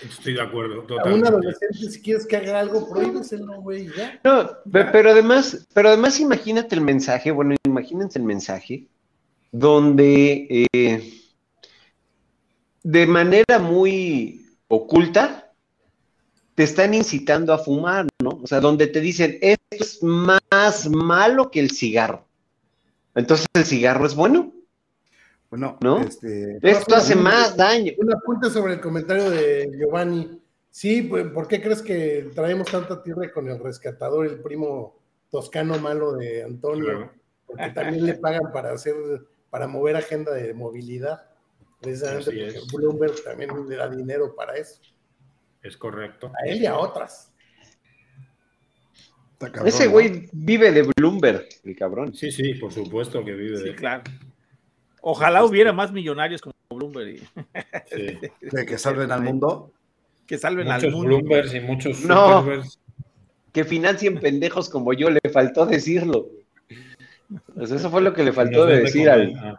Estoy 0.03 0.35
de 0.35 0.43
acuerdo. 0.43 0.87
A 1.05 1.13
un 1.13 1.27
adolescente, 1.27 1.91
si 1.91 2.01
quieres 2.01 2.27
que 2.27 2.37
haga 2.37 2.61
algo, 2.61 2.89
prohíbeselo, 2.89 3.61
güey, 3.63 3.89
ya. 3.97 4.21
No, 4.23 4.49
pero 4.71 5.11
además, 5.11 5.67
pero 5.75 5.89
además 5.89 6.21
imagínate 6.21 6.75
el 6.75 6.83
mensaje, 6.83 7.31
bueno, 7.31 7.57
imagínense 7.65 8.19
el 8.19 8.25
mensaje 8.25 8.87
donde 9.51 10.69
eh, 10.73 11.13
de 12.83 13.07
manera 13.07 13.59
muy 13.59 14.47
oculta 14.69 15.53
te 16.55 16.65
están 16.65 16.95
incitando 16.95 17.53
a 17.53 17.59
fumar, 17.59 18.07
¿no? 18.23 18.41
O 18.43 18.47
sea, 18.47 18.61
donde 18.61 18.89
te 18.89 19.01
dicen, 19.01 19.39
esto 19.41 19.65
es 19.71 20.03
más 20.03 20.89
malo 20.91 21.51
que 21.51 21.61
el 21.61 21.71
cigarro. 21.71 22.27
Entonces, 23.15 23.47
¿el 23.55 23.65
cigarro 23.65 24.07
es 24.07 24.15
bueno? 24.15 24.53
Bueno, 25.51 25.79
¿no? 25.81 26.01
Este, 26.01 26.59
esto 26.63 26.97
hace 26.97 27.15
más 27.15 27.57
daño. 27.57 27.93
Un 27.99 28.13
apunte 28.13 28.51
sobre 28.51 28.75
el 28.75 28.81
comentario 28.81 29.31
de 29.31 29.71
Giovanni. 29.79 30.41
Sí, 30.71 31.03
pues, 31.03 31.27
¿por 31.29 31.49
qué 31.49 31.63
crees 31.63 31.81
que 31.81 32.31
traemos 32.35 32.71
tanta 32.71 33.03
tierra 33.03 33.33
con 33.33 33.49
el 33.49 33.59
rescatador, 33.59 34.27
el 34.27 34.41
primo 34.41 34.99
toscano 35.31 35.79
malo 35.79 36.13
de 36.13 36.45
Antonio? 36.45 37.11
Porque 37.47 37.71
también 37.71 38.05
le 38.05 38.15
pagan 38.15 38.53
para 38.53 38.73
hacer, 38.73 38.95
para 39.49 39.67
mover 39.67 39.97
agenda 39.97 40.33
de 40.33 40.53
movilidad. 40.53 41.23
Precisamente 41.81 42.25
porque 42.25 42.77
Bloomberg 42.77 43.25
también 43.25 43.51
le 43.69 43.77
da 43.77 43.89
dinero 43.89 44.35
para 44.35 44.57
eso. 44.57 44.81
Es 45.63 45.77
correcto. 45.77 46.31
A 46.43 46.47
él 46.47 46.63
y 46.63 46.67
a 46.67 46.77
otras. 46.77 47.33
Ese 49.65 49.87
güey 49.87 50.29
vive 50.33 50.73
de 50.73 50.83
Bloomberg, 50.97 51.47
el 51.65 51.77
cabrón. 51.77 52.13
Sí, 52.13 52.33
sí, 52.33 52.55
por 52.55 52.73
supuesto 52.73 53.25
que 53.25 53.33
vive 53.33 53.61
de. 53.61 53.75
Claro. 53.75 54.03
Ojalá 55.01 55.45
hubiera 55.45 55.73
más 55.73 55.93
millonarios 55.93 56.41
como 56.41 56.55
Bloomberg. 56.71 57.21
De 58.41 58.67
que 58.67 58.79
salven 58.79 59.13
al 59.13 59.23
mundo. 59.23 59.73
Que 60.27 60.39
salven 60.39 60.71
al 60.71 60.83
mundo. 60.91 61.07
Bloomberg 61.07 61.55
y 61.55 61.61
muchos 61.61 62.01
no, 62.03 62.47
Que 63.53 63.65
financien 63.65 64.21
pendejos 64.21 64.69
como 64.69 64.93
yo, 64.93 65.11
le 65.11 65.21
faltó 65.33 65.67
decirlo. 65.67 66.29
Pues 67.55 67.71
eso 67.71 67.91
fue 67.91 68.01
lo 68.01 68.15
que 68.15 68.25
le 68.25 68.33
faltó 68.33 68.67
de 68.67 68.81
decir 68.81 69.11
al. 69.11 69.59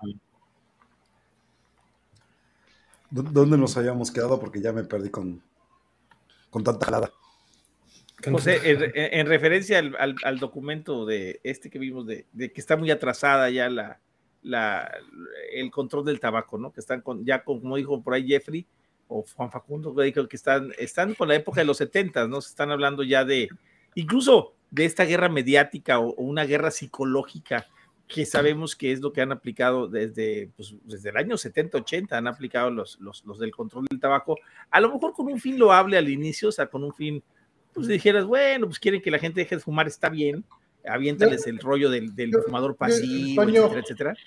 ¿Dónde 3.12 3.58
nos 3.58 3.76
habíamos 3.78 4.12
quedado? 4.12 4.40
Porque 4.40 4.62
ya 4.62 4.72
me 4.72 4.84
perdí 4.84 5.10
con, 5.10 5.42
con 6.50 6.64
tanta 6.64 6.86
jalada. 6.86 7.12
José, 8.24 8.60
en, 8.64 9.28
referencia 9.28 9.80
al, 9.80 10.40
documento 10.40 11.06
de 11.06 11.40
este 11.44 11.70
que 11.70 11.80
vimos, 11.80 12.06
de, 12.06 12.26
que 12.36 12.60
está 12.60 12.76
muy 12.76 12.92
atrasada 12.92 13.50
ya 13.50 13.70
la, 13.70 14.00
la, 14.42 14.92
el 15.52 15.70
control 15.72 16.06
del 16.06 16.20
tabaco, 16.20 16.58
¿no? 16.58 16.72
Que 16.72 16.80
están 16.80 17.02
con, 17.02 17.26
ya 17.26 17.44
como 17.44 17.76
dijo 17.78 18.02
por 18.02 18.14
ahí 18.14 18.28
Jeffrey 18.28 18.66
o 19.08 19.26
Juan 19.36 19.52
Facundo, 19.52 19.96
que 19.96 20.36
están, 20.36 20.72
están 20.78 21.16
con 21.16 21.28
la 21.28 21.36
época 21.36 21.62
de 21.62 21.66
los 21.66 21.78
70, 21.78 22.28
¿no? 22.28 22.42
Se 22.42 22.50
están 22.50 22.72
hablando 22.72 23.04
ya 23.04 23.26
de, 23.26 23.50
incluso 23.96 24.54
de 24.72 24.86
esta 24.86 25.04
guerra 25.04 25.30
mediática 25.30 26.00
o 26.00 26.14
una 26.16 26.46
guerra 26.46 26.72
psicológica 26.72 27.68
que 28.08 28.26
sabemos 28.26 28.76
que 28.76 28.92
es 28.92 29.02
lo 29.02 29.14
que 29.14 29.22
han 29.22 29.32
aplicado 29.32 29.88
desde, 29.88 30.50
pues, 30.56 30.76
desde 30.84 31.10
el 31.10 31.18
año 31.18 31.36
70-80, 31.36 32.14
han 32.14 32.28
aplicado 32.28 32.72
los, 32.72 33.00
los, 33.00 33.24
los, 33.24 33.38
del 33.38 33.52
control 33.52 33.86
del 33.88 34.00
tabaco, 34.00 34.36
a 34.72 34.82
lo 34.82 34.92
mejor 34.92 35.14
con 35.14 35.28
un 35.28 35.40
fin 35.40 35.60
loable 35.60 35.96
al 35.96 36.10
inicio, 36.10 36.50
o 36.50 36.52
sea, 36.52 36.66
con 36.68 36.84
un 36.84 36.94
fin, 36.94 37.24
pues 37.72 37.88
dijeras, 37.88 38.26
bueno, 38.26 38.66
pues 38.66 38.80
quieren 38.80 39.00
que 39.00 39.12
la 39.12 39.20
gente 39.20 39.42
deje 39.42 39.58
de 39.58 39.62
fumar, 39.62 39.88
está 39.88 40.10
bien, 40.10 40.44
aviéntales 40.86 41.46
el 41.48 41.60
rollo 41.60 41.90
del, 41.90 42.16
del 42.16 42.32
fumador 42.46 42.76
pasivo, 42.76 43.44
etcétera, 43.44 43.80
etcétera. 43.80 44.18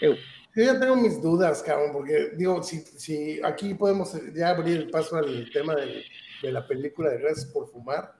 Yo 0.00 0.64
ya 0.64 0.80
tengo 0.80 0.96
mis 0.96 1.22
dudas, 1.22 1.62
cabrón, 1.62 1.92
porque 1.92 2.30
digo, 2.36 2.62
si, 2.62 2.80
si 2.80 3.40
aquí 3.44 3.74
podemos 3.74 4.16
ya 4.34 4.50
abrir 4.50 4.76
el 4.76 4.90
paso 4.90 5.16
al 5.16 5.48
tema 5.52 5.76
de, 5.76 6.02
de 6.42 6.52
la 6.52 6.66
película 6.66 7.10
de 7.10 7.18
Gracias 7.18 7.46
por 7.46 7.70
Fumar, 7.70 8.14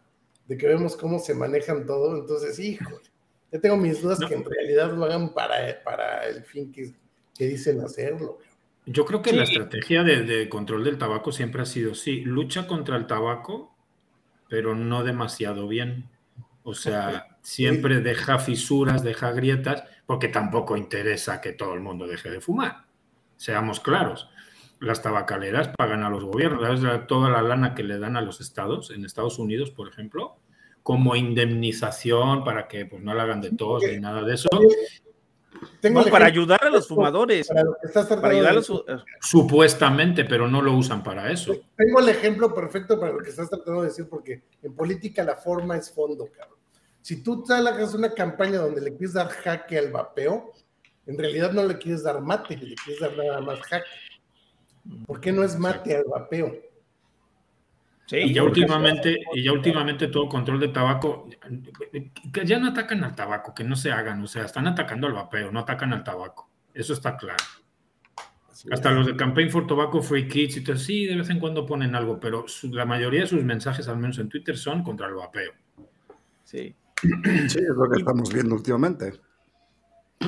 de 0.47 0.57
que 0.57 0.69
vemos 0.69 0.97
cómo 0.97 1.19
se 1.19 1.35
manejan 1.35 1.87
todo, 1.87 2.17
entonces, 2.17 2.59
híjole 2.59 3.11
yo 3.53 3.61
tengo 3.61 3.77
mis 3.77 4.01
dudas 4.01 4.21
que 4.21 4.35
en 4.35 4.45
realidad 4.45 4.93
lo 4.93 5.05
hagan 5.05 5.35
para, 5.35 5.83
para 5.83 6.27
el 6.27 6.45
fin 6.45 6.73
que, 6.73 6.95
dicen 7.39 7.81
hacerlo. 7.81 8.39
Yo 8.85 9.07
creo 9.07 9.23
que 9.23 9.33
la 9.33 9.45
estrategia 9.45 10.03
de, 10.03 10.49
control 10.51 10.85
del 10.85 10.99
tabaco 10.99 11.33
siempre 11.33 11.63
ha 11.63 11.67
sido, 11.67 11.95
sí, 11.95 12.21
lucha 12.21 12.67
contra 12.67 12.97
el 12.97 13.07
tabaco, 13.07 13.75
pero 14.49 14.75
no 14.75 15.05
demasiado 15.05 15.67
bien. 15.67 16.11
O 16.63 16.75
sea, 16.75 17.39
siempre 17.43 18.01
deja 18.01 18.39
fisuras, 18.39 19.03
deja 19.03 19.33
grietas, 19.33 19.85
porque 20.07 20.29
tampoco 20.29 20.77
interesa 20.77 21.41
que 21.41 21.53
todo 21.53 21.75
el 21.75 21.81
mundo 21.81 22.07
deje 22.07 22.31
de 22.31 22.41
fumar. 22.41 22.85
Seamos 23.37 23.81
claros. 23.81 24.29
Las 24.79 25.03
tabacaleras 25.03 25.69
pagan 25.77 26.05
a 26.05 26.11
los 26.11 26.25
gobiernos, 26.25 27.07
toda 27.07 27.31
la 27.31 27.43
lana 27.43 27.75
que 27.75 27.83
le 27.83 27.99
dan 27.99 28.17
a 28.17 28.21
los 28.21 28.41
estados, 28.41 28.91
en 28.91 29.05
Estados 29.05 29.39
Unidos, 29.39 29.71
por 29.71 29.89
ejemplo, 29.89 30.37
como 30.83 31.17
indemnización 31.17 32.45
para 32.45 32.67
que 32.69 32.87
pues, 32.87 33.03
no 33.03 33.15
la 33.15 33.25
hagan 33.25 33.41
de 33.41 33.51
tos 33.51 33.83
ni 33.85 33.99
nada 33.99 34.23
de 34.23 34.35
eso. 34.35 34.49
Tengo 35.81 36.05
para 36.05 36.27
ayudar 36.27 36.63
a 36.63 36.71
los 36.71 36.87
fumadores. 36.87 37.49
Para, 37.49 37.65
Supuestamente, 39.21 40.25
pero 40.25 40.49
no 40.49 40.63
lo 40.63 40.75
usan 40.75 41.03
para 41.03 41.31
eso. 41.31 41.55
Tengo 41.77 42.01
el 42.01 42.09
ejemplo 42.09 42.55
perfecto 42.55 42.99
para 43.01 43.13
lo 43.13 43.19
que 43.19 43.31
estás 43.31 43.49
tratando 43.49 43.83
de 43.83 43.89
decir, 43.89 44.09
porque 44.09 44.43
en 44.63 44.75
política 44.75 45.25
la 45.25 45.37
forma 45.37 45.77
es 45.77 45.91
fondo, 45.91 46.29
cabrón. 46.31 46.59
Si 47.03 47.23
tú 47.23 47.45
haces 47.49 47.95
una 47.95 48.13
campaña 48.13 48.59
donde 48.59 48.81
le 48.81 48.91
quieres 48.91 49.15
dar 49.15 49.29
jaque 49.29 49.79
al 49.79 49.91
vapeo, 49.91 50.53
en 51.07 51.19
realidad 51.19 51.53
no 51.53 51.65
le 51.65 51.79
quieres 51.79 52.03
dar 52.03 52.21
mate, 52.21 52.57
le 52.57 52.75
quieres 52.75 53.01
dar 53.01 53.17
nada 53.17 53.41
más 53.41 53.61
jaque. 53.63 53.87
¿Por 55.07 55.21
qué 55.21 55.33
no 55.33 55.43
es 55.43 55.59
mate 55.59 55.97
al 55.97 56.05
vapeo? 56.05 56.70
Y 58.13 58.33
ya 58.33 58.43
últimamente, 58.43 59.21
y 59.35 59.43
ya 59.43 59.53
últimamente 59.53 60.09
todo 60.09 60.29
control 60.29 60.61
de 60.61 60.69
tabaco, 60.69 61.29
que 62.33 62.45
ya 62.45 62.59
no 62.59 62.69
atacan 62.69 63.05
al 63.05 63.15
tabaco, 63.15 63.55
que 63.55 63.65
no 63.65 63.77
se 63.77 63.93
hagan, 63.93 64.23
o 64.23 64.27
sea, 64.27 64.45
están 64.45 64.67
atacando 64.67 65.07
al 65.07 65.13
vapeo, 65.13 65.53
no 65.53 65.61
atacan 65.61 65.93
al 65.93 66.03
tabaco. 66.03 66.51
Eso 66.75 66.93
está 66.93 67.17
claro. 67.17 67.45
Hasta 68.71 68.91
los 68.91 69.07
de 69.07 69.17
Campaign 69.17 69.51
for 69.51 69.67
Tobacco 69.67 70.03
Free 70.03 70.29
Kids 70.29 70.59
y 70.59 70.65
todo, 70.65 70.77
sí, 70.77 71.07
de 71.07 71.17
vez 71.17 71.31
en 71.31 71.39
cuando 71.39 71.65
ponen 71.65 71.95
algo, 71.95 72.21
pero 72.21 72.45
la 72.65 72.85
mayoría 72.85 73.21
de 73.21 73.27
sus 73.27 73.43
mensajes, 73.43 73.89
al 73.89 73.97
menos 73.97 74.19
en 74.19 74.29
Twitter, 74.29 74.57
son 74.57 74.83
contra 74.83 75.09
el 75.09 75.15
vapeo. 75.15 75.53
Sí. 76.45 76.75
Sí, 77.03 77.59
es 77.59 77.77
lo 77.77 77.89
que 77.89 77.99
estamos 77.99 78.33
viendo 78.33 78.55
últimamente. 78.55 79.13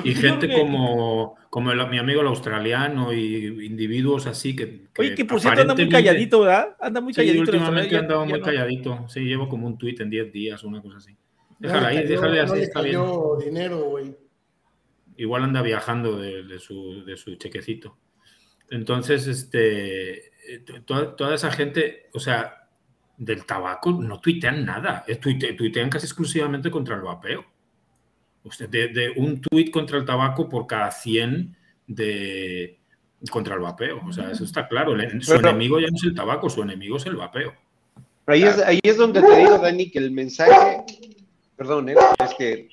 Y 0.01 0.15
gente 0.15 0.51
como, 0.51 1.35
como 1.49 1.73
mi 1.85 1.99
amigo 1.99 2.21
el 2.21 2.27
australiano 2.27 3.13
y 3.13 3.65
individuos 3.65 4.25
así 4.25 4.55
que. 4.55 4.87
Oye, 4.97 5.13
que 5.13 5.25
por 5.25 5.39
cierto 5.39 5.61
anda 5.61 5.75
muy 5.75 5.89
calladito, 5.89 6.41
¿verdad? 6.41 6.75
Anda 6.79 7.01
muy 7.01 7.13
calladito. 7.13 7.45
Sí, 7.45 7.51
últimamente 7.51 7.97
andado 7.97 8.25
muy 8.25 8.41
calladito. 8.41 9.07
Sí, 9.07 9.21
llevo 9.21 9.47
como 9.47 9.67
un 9.67 9.77
tweet 9.77 9.97
en 9.99 10.09
10 10.09 10.31
días, 10.31 10.63
una 10.63 10.81
cosa 10.81 10.97
así. 10.97 11.15
Déjala 11.59 11.89
ahí, 11.89 12.07
déjale 12.07 12.39
así, 12.41 12.59
está 12.59 12.81
bien. 12.81 12.99
dinero, 13.39 13.83
güey. 13.83 14.15
Igual 15.15 15.43
anda 15.43 15.61
viajando 15.61 16.17
de, 16.17 16.59
su, 16.59 17.05
de 17.05 17.15
su 17.15 17.35
chequecito. 17.35 17.97
Entonces, 18.71 19.27
este, 19.27 20.31
toda, 20.85 21.15
toda, 21.15 21.35
esa 21.35 21.51
gente, 21.51 22.09
o 22.13 22.19
sea, 22.19 22.67
del 23.17 23.45
tabaco 23.45 23.91
no 23.91 24.19
tuitean 24.19 24.65
nada, 24.65 25.05
tuitean 25.55 25.89
casi 25.89 26.07
exclusivamente 26.07 26.71
contra 26.71 26.95
el 26.95 27.03
vapeo. 27.03 27.45
Usted, 28.43 28.69
de, 28.69 29.13
un 29.15 29.39
tuit 29.39 29.71
contra 29.71 29.97
el 29.97 30.05
tabaco 30.05 30.49
por 30.49 30.67
cada 30.67 30.91
100 30.91 31.55
de, 31.87 32.79
contra 33.29 33.55
el 33.55 33.61
vapeo. 33.61 34.01
O 34.05 34.11
sea, 34.11 34.31
eso 34.31 34.43
está 34.43 34.67
claro. 34.67 34.93
Su 35.21 35.35
enemigo 35.35 35.79
ya 35.79 35.87
no 35.87 35.95
es 35.95 36.03
el 36.03 36.15
tabaco, 36.15 36.49
su 36.49 36.61
enemigo 36.61 36.97
es 36.97 37.05
el 37.05 37.15
vapeo. 37.15 37.53
Ahí 38.25 38.43
es, 38.43 38.57
ahí 38.59 38.79
es 38.83 38.97
donde 38.97 39.21
te 39.21 39.37
digo, 39.37 39.57
Dani, 39.57 39.89
que 39.89 39.99
el 39.99 40.11
mensaje, 40.11 40.83
perdón, 41.57 41.89
¿eh? 41.89 41.95
es 42.23 42.33
que 42.35 42.69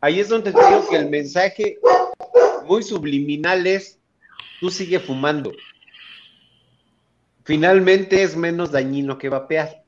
ahí 0.00 0.18
es 0.18 0.28
donde 0.28 0.52
te 0.52 0.66
digo 0.66 0.88
que 0.88 0.96
el 0.96 1.08
mensaje 1.08 1.78
muy 2.66 2.82
subliminal 2.82 3.66
es, 3.66 4.00
tú 4.60 4.70
sigue 4.70 4.98
fumando. 4.98 5.52
Finalmente 7.44 8.22
es 8.22 8.36
menos 8.36 8.72
dañino 8.72 9.18
que 9.18 9.28
vapear. 9.28 9.79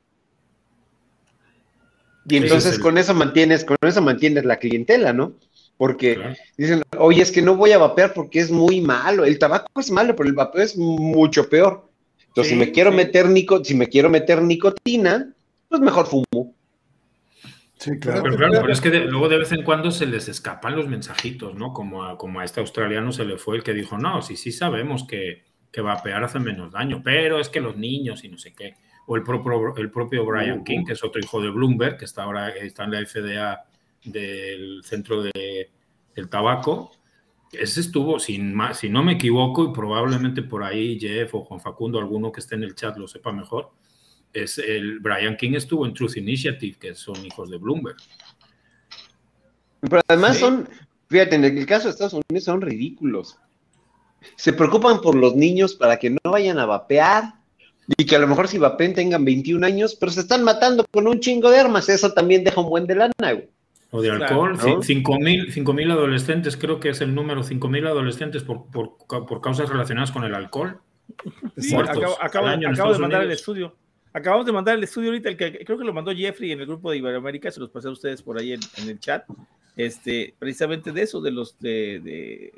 Y 2.29 2.37
entonces 2.37 2.79
con 2.79 2.99
eso 2.99 3.15
mantienes, 3.15 3.65
con 3.65 3.77
eso 3.83 4.01
mantienes 4.01 4.45
la 4.45 4.59
clientela, 4.59 5.13
¿no? 5.13 5.35
Porque 5.77 6.37
dicen, 6.57 6.83
oye, 6.99 7.23
es 7.23 7.33
que 7.33 7.43
no 7.43 7.57
voy 7.57 7.73
a 7.73 7.79
vapear 7.79 8.15
porque 8.15 8.41
es 8.41 8.51
muy 8.51 8.81
malo. 8.81 9.25
El 9.25 9.39
tabaco 9.39 9.81
es 9.81 9.91
malo, 9.91 10.15
pero 10.15 10.29
el 10.29 10.35
vapeo 10.35 10.63
es 10.63 10.77
mucho 10.77 11.49
peor. 11.49 11.89
Entonces, 12.29 12.53
si 12.53 12.59
me 12.59 12.71
quiero 12.71 12.93
meter 12.93 13.27
si 13.65 13.75
me 13.75 13.89
quiero 13.89 14.09
meter 14.09 14.41
nicotina, 14.43 15.33
pues 15.69 15.81
mejor 15.83 16.07
fumo. 16.07 16.55
Sí, 17.79 17.99
claro. 17.99 18.23
Pero, 18.23 18.37
claro, 18.37 18.53
pero 18.61 18.73
es 18.73 18.81
que 18.81 18.91
luego 18.91 19.29
de 19.29 19.39
vez 19.39 19.51
en 19.51 19.65
cuando 19.65 19.91
se 19.91 20.07
les 20.07 20.29
escapan 20.29 20.77
los 20.77 20.89
mensajitos, 20.89 21.57
¿no? 21.57 21.73
Como 21.73 22.05
a, 22.05 22.17
como 22.17 22.39
a 22.39 22.45
este 22.45 22.61
australiano 22.61 23.11
se 23.11 23.25
le 23.25 23.39
fue 23.39 23.57
el 23.57 23.65
que 23.65 23.75
dijo, 23.75 23.99
no, 23.99 24.23
sí, 24.23 24.37
sí 24.37 24.53
sabemos 24.53 25.05
que, 25.05 25.43
que 25.73 25.81
vapear 25.81 26.23
hace 26.23 26.39
menos 26.39 26.71
daño, 26.71 27.03
pero 27.03 27.41
es 27.41 27.49
que 27.49 27.61
los 27.61 27.77
niños 27.77 28.23
y 28.23 28.29
no 28.29 28.39
sé 28.39 28.55
qué. 28.55 28.77
O 29.07 29.17
el 29.17 29.23
propio, 29.23 29.75
el 29.77 29.91
propio 29.91 30.25
Brian 30.25 30.65
King, 30.65 30.85
que 30.85 30.93
es 30.93 31.03
otro 31.03 31.21
hijo 31.21 31.41
de 31.41 31.51
Bloomberg, 31.51 31.99
que 31.99 32.05
está 32.05 32.23
ahora 32.25 32.51
está 32.51 32.85
en 32.85 32.93
la 32.93 33.05
FDA 33.05 33.65
del 34.05 34.83
centro 34.85 35.23
de, 35.23 35.71
del 36.15 36.29
tabaco, 36.29 36.93
ese 37.53 37.81
estuvo, 37.81 38.19
sin 38.19 38.55
más, 38.55 38.79
si 38.79 38.89
no 38.89 39.03
me 39.03 39.13
equivoco, 39.13 39.65
y 39.65 39.73
probablemente 39.73 40.43
por 40.43 40.65
ahí 40.65 40.99
Jeff 40.99 41.35
o 41.35 41.45
Juan 41.45 41.61
Facundo, 41.61 41.99
alguno 41.99 42.33
que 42.33 42.41
esté 42.41 42.55
en 42.55 42.65
el 42.65 42.75
chat 42.75 42.97
lo 42.97 43.07
sepa 43.07 43.31
mejor, 43.31 43.73
es 44.33 44.57
el 44.57 45.01
Brian 45.01 45.37
King 45.37 45.53
estuvo 45.55 45.85
en 45.85 45.93
Truth 45.93 46.17
Initiative, 46.17 46.79
que 46.79 46.95
son 46.95 47.25
hijos 47.25 47.51
de 47.51 47.59
Bloomberg. 47.59 47.97
Pero 49.81 50.01
además 50.09 50.39
son, 50.39 50.67
fíjate, 51.09 51.35
en 51.37 51.45
el 51.45 51.67
caso 51.67 51.85
de 51.85 51.91
Estados 51.91 52.15
Unidos 52.15 52.45
son 52.45 52.63
ridículos. 52.63 53.37
Se 54.37 54.55
preocupan 54.55 55.01
por 55.03 55.15
los 55.15 55.35
niños 55.35 55.75
para 55.75 55.99
que 55.99 56.09
no 56.09 56.19
vayan 56.31 56.59
a 56.59 56.65
vapear 56.65 57.35
y 57.97 58.05
que 58.05 58.17
a 58.17 58.19
lo 58.19 58.29
mejor 58.29 58.49
si 58.49 58.59
vapen 58.59 58.95
tengan 58.95 59.25
21 59.25 59.67
años, 59.67 59.97
pero 59.99 60.13
se 60.13 60.21
están 60.21 60.45
matando 60.45 60.85
con 60.91 61.07
un 61.07 61.21
chingo 61.21 61.51
de 61.51 61.59
armas. 61.59 61.89
Eso 61.89 62.13
también 62.13 62.45
deja 62.45 62.61
un 62.61 62.69
buen 62.69 62.87
de 62.87 62.95
lana, 62.95 63.13
güey. 63.33 63.49
O 63.95 64.01
de 64.01 64.11
alcohol, 64.11 64.57
5.000 64.57 65.93
adolescentes, 65.93 66.57
creo 66.57 66.81
que 66.81 66.89
es 66.89 67.03
el 67.03 67.15
número, 67.15 67.43
5.000 67.43 67.87
adolescentes 67.89 68.43
por, 68.43 68.65
por, 68.71 68.97
por, 69.07 69.41
causas 69.43 69.69
relacionadas 69.69 70.11
con 70.11 70.25
el 70.25 70.35
alcohol. 70.35 70.81
acabo, 72.21 72.49
de 72.49 72.99
mandar 72.99 73.23
el 73.23 73.31
estudio. 73.31 73.77
Acabamos 74.15 74.47
de 74.47 74.53
mandar 74.53 74.79
el 74.79 74.85
estudio 74.85 75.11
ahorita, 75.11 75.29
el 75.29 75.37
que 75.37 75.65
creo 75.65 75.77
que 75.77 75.85
lo 75.85 75.93
mandó 75.93 76.11
Jeffrey 76.15 76.53
en 76.53 76.61
el 76.61 76.67
grupo 76.67 76.91
de 76.91 76.99
Iberoamérica, 76.99 77.51
se 77.51 77.61
los 77.61 77.69
pasé 77.69 77.89
a 77.89 77.91
ustedes 77.91 78.23
por 78.23 78.39
ahí 78.39 78.55
en, 78.55 78.61
el 78.89 78.99
chat, 78.99 79.27
este, 79.77 80.35
precisamente 80.39 80.93
de 80.93 81.03
eso, 81.03 81.21
de 81.21 81.31
los, 81.31 81.59
de, 81.59 82.51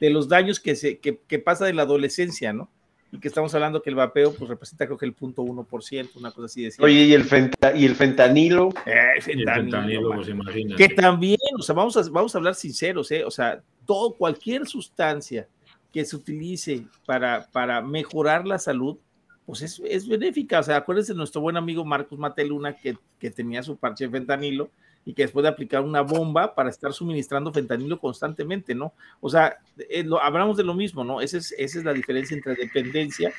de, 0.00 0.10
los 0.10 0.28
daños 0.28 0.60
que, 0.60 0.76
se, 0.76 0.98
que, 0.98 1.20
que 1.26 1.38
pasa 1.38 1.66
de 1.66 1.74
la 1.74 1.82
adolescencia, 1.82 2.54
¿no? 2.54 2.70
Y 3.12 3.18
que 3.18 3.28
estamos 3.28 3.52
hablando 3.54 3.82
que 3.82 3.90
el 3.90 3.96
vapeo 3.96 4.32
pues 4.32 4.48
representa 4.48 4.86
creo 4.86 4.96
que 4.96 5.06
el 5.06 5.14
punto 5.14 5.42
1%, 5.42 6.10
una 6.16 6.30
cosa 6.30 6.46
así 6.46 6.62
de 6.62 6.72
Oye, 6.78 7.04
¿y 7.04 7.14
el, 7.14 7.26
y 7.74 7.84
el 7.84 7.94
fentanilo? 7.96 8.70
Eh, 8.86 9.20
fentanilo, 9.20 10.14
pues, 10.14 10.28
que 10.76 10.88
también, 10.90 11.38
o 11.58 11.62
sea, 11.62 11.74
vamos 11.74 11.96
a, 11.96 12.02
vamos 12.10 12.34
a 12.34 12.38
hablar 12.38 12.54
sinceros, 12.54 13.10
¿eh? 13.10 13.24
o 13.24 13.30
sea, 13.30 13.62
todo, 13.84 14.14
cualquier 14.14 14.66
sustancia 14.66 15.48
que 15.92 16.04
se 16.04 16.14
utilice 16.14 16.84
para, 17.04 17.48
para 17.50 17.80
mejorar 17.80 18.46
la 18.46 18.58
salud, 18.58 18.96
pues 19.44 19.62
es, 19.62 19.82
es 19.84 20.06
benéfica, 20.06 20.60
o 20.60 20.62
sea, 20.62 20.76
acuérdense 20.76 21.12
de 21.12 21.18
nuestro 21.18 21.40
buen 21.40 21.56
amigo 21.56 21.84
Marcos 21.84 22.18
Mateluna 22.18 22.76
que, 22.76 22.96
que 23.18 23.30
tenía 23.30 23.64
su 23.64 23.76
parche 23.76 24.04
de 24.04 24.10
fentanilo, 24.10 24.70
y 25.04 25.14
que 25.14 25.22
después 25.22 25.42
de 25.42 25.48
aplicar 25.48 25.82
una 25.82 26.02
bomba 26.02 26.54
para 26.54 26.70
estar 26.70 26.92
suministrando 26.92 27.52
fentanilo 27.52 27.98
constantemente, 27.98 28.74
¿no? 28.74 28.92
O 29.20 29.30
sea, 29.30 29.58
eh, 29.78 30.04
hablamos 30.20 30.56
de 30.56 30.64
lo 30.64 30.74
mismo, 30.74 31.04
¿no? 31.04 31.20
Esa 31.20 31.38
es, 31.38 31.54
esa 31.58 31.78
es 31.78 31.84
la 31.84 31.92
diferencia 31.92 32.36
entre 32.36 32.54
dependencia 32.54 33.32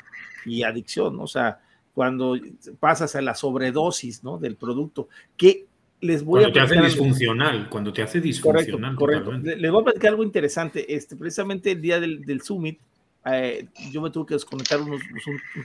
y 0.46 0.64
adicción, 0.64 1.18
¿no? 1.18 1.24
O 1.24 1.28
sea, 1.28 1.60
cuando 1.94 2.38
pasas 2.80 3.16
a 3.16 3.22
la 3.22 3.36
sobredosis, 3.36 4.24
¿no? 4.24 4.38
Del 4.38 4.56
producto, 4.56 5.08
que 5.38 5.66
les 6.00 6.24
voy 6.24 6.42
cuando 6.42 6.60
a... 6.60 6.64
Cuando 6.64 6.74
te 6.74 6.80
hace 6.80 6.86
disfuncional, 6.88 7.70
cuando 7.70 7.94
te 7.94 8.02
hace 8.02 8.22
disfuncional. 8.22 8.96
Correcto, 8.96 9.32
Les 9.32 9.72
voy 9.72 9.82
a 9.82 9.86
platicar 9.86 10.10
algo 10.10 10.24
interesante. 10.24 10.94
Este, 10.94 11.16
precisamente 11.16 11.72
el 11.72 11.82
día 11.82 12.00
del, 12.00 12.26
del 12.26 12.42
Summit, 12.42 12.80
eh, 13.26 13.68
yo 13.92 14.02
me 14.02 14.10
tuve 14.10 14.26
que 14.26 14.34
desconectar 14.34 14.82
unos, 14.82 15.02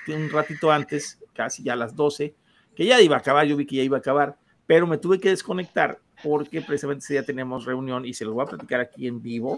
un, 0.09 0.15
un 0.15 0.31
ratito 0.31 0.71
antes, 0.71 1.19
casi 1.33 1.63
ya 1.63 1.73
a 1.73 1.77
las 1.77 1.97
12, 1.97 2.35
que 2.75 2.85
ya 2.85 3.01
iba 3.01 3.17
a 3.17 3.21
acabar, 3.21 3.47
yo 3.47 3.57
vi 3.57 3.65
que 3.65 3.77
ya 3.77 3.83
iba 3.83 3.97
a 3.97 4.01
acabar 4.01 4.37
pero 4.67 4.87
me 4.87 4.99
tuve 4.99 5.21
que 5.21 5.29
desconectar 5.29 5.99
porque 6.23 6.61
precisamente 6.61 7.05
ese 7.05 7.15
día 7.15 7.25
teníamos 7.25 7.65
reunión 7.65 8.05
y 8.05 8.15
se 8.15 8.25
lo 8.25 8.33
voy 8.33 8.45
a 8.45 8.49
platicar 8.49 8.81
aquí 8.81 9.07
en 9.07 9.23
vivo. 9.23 9.57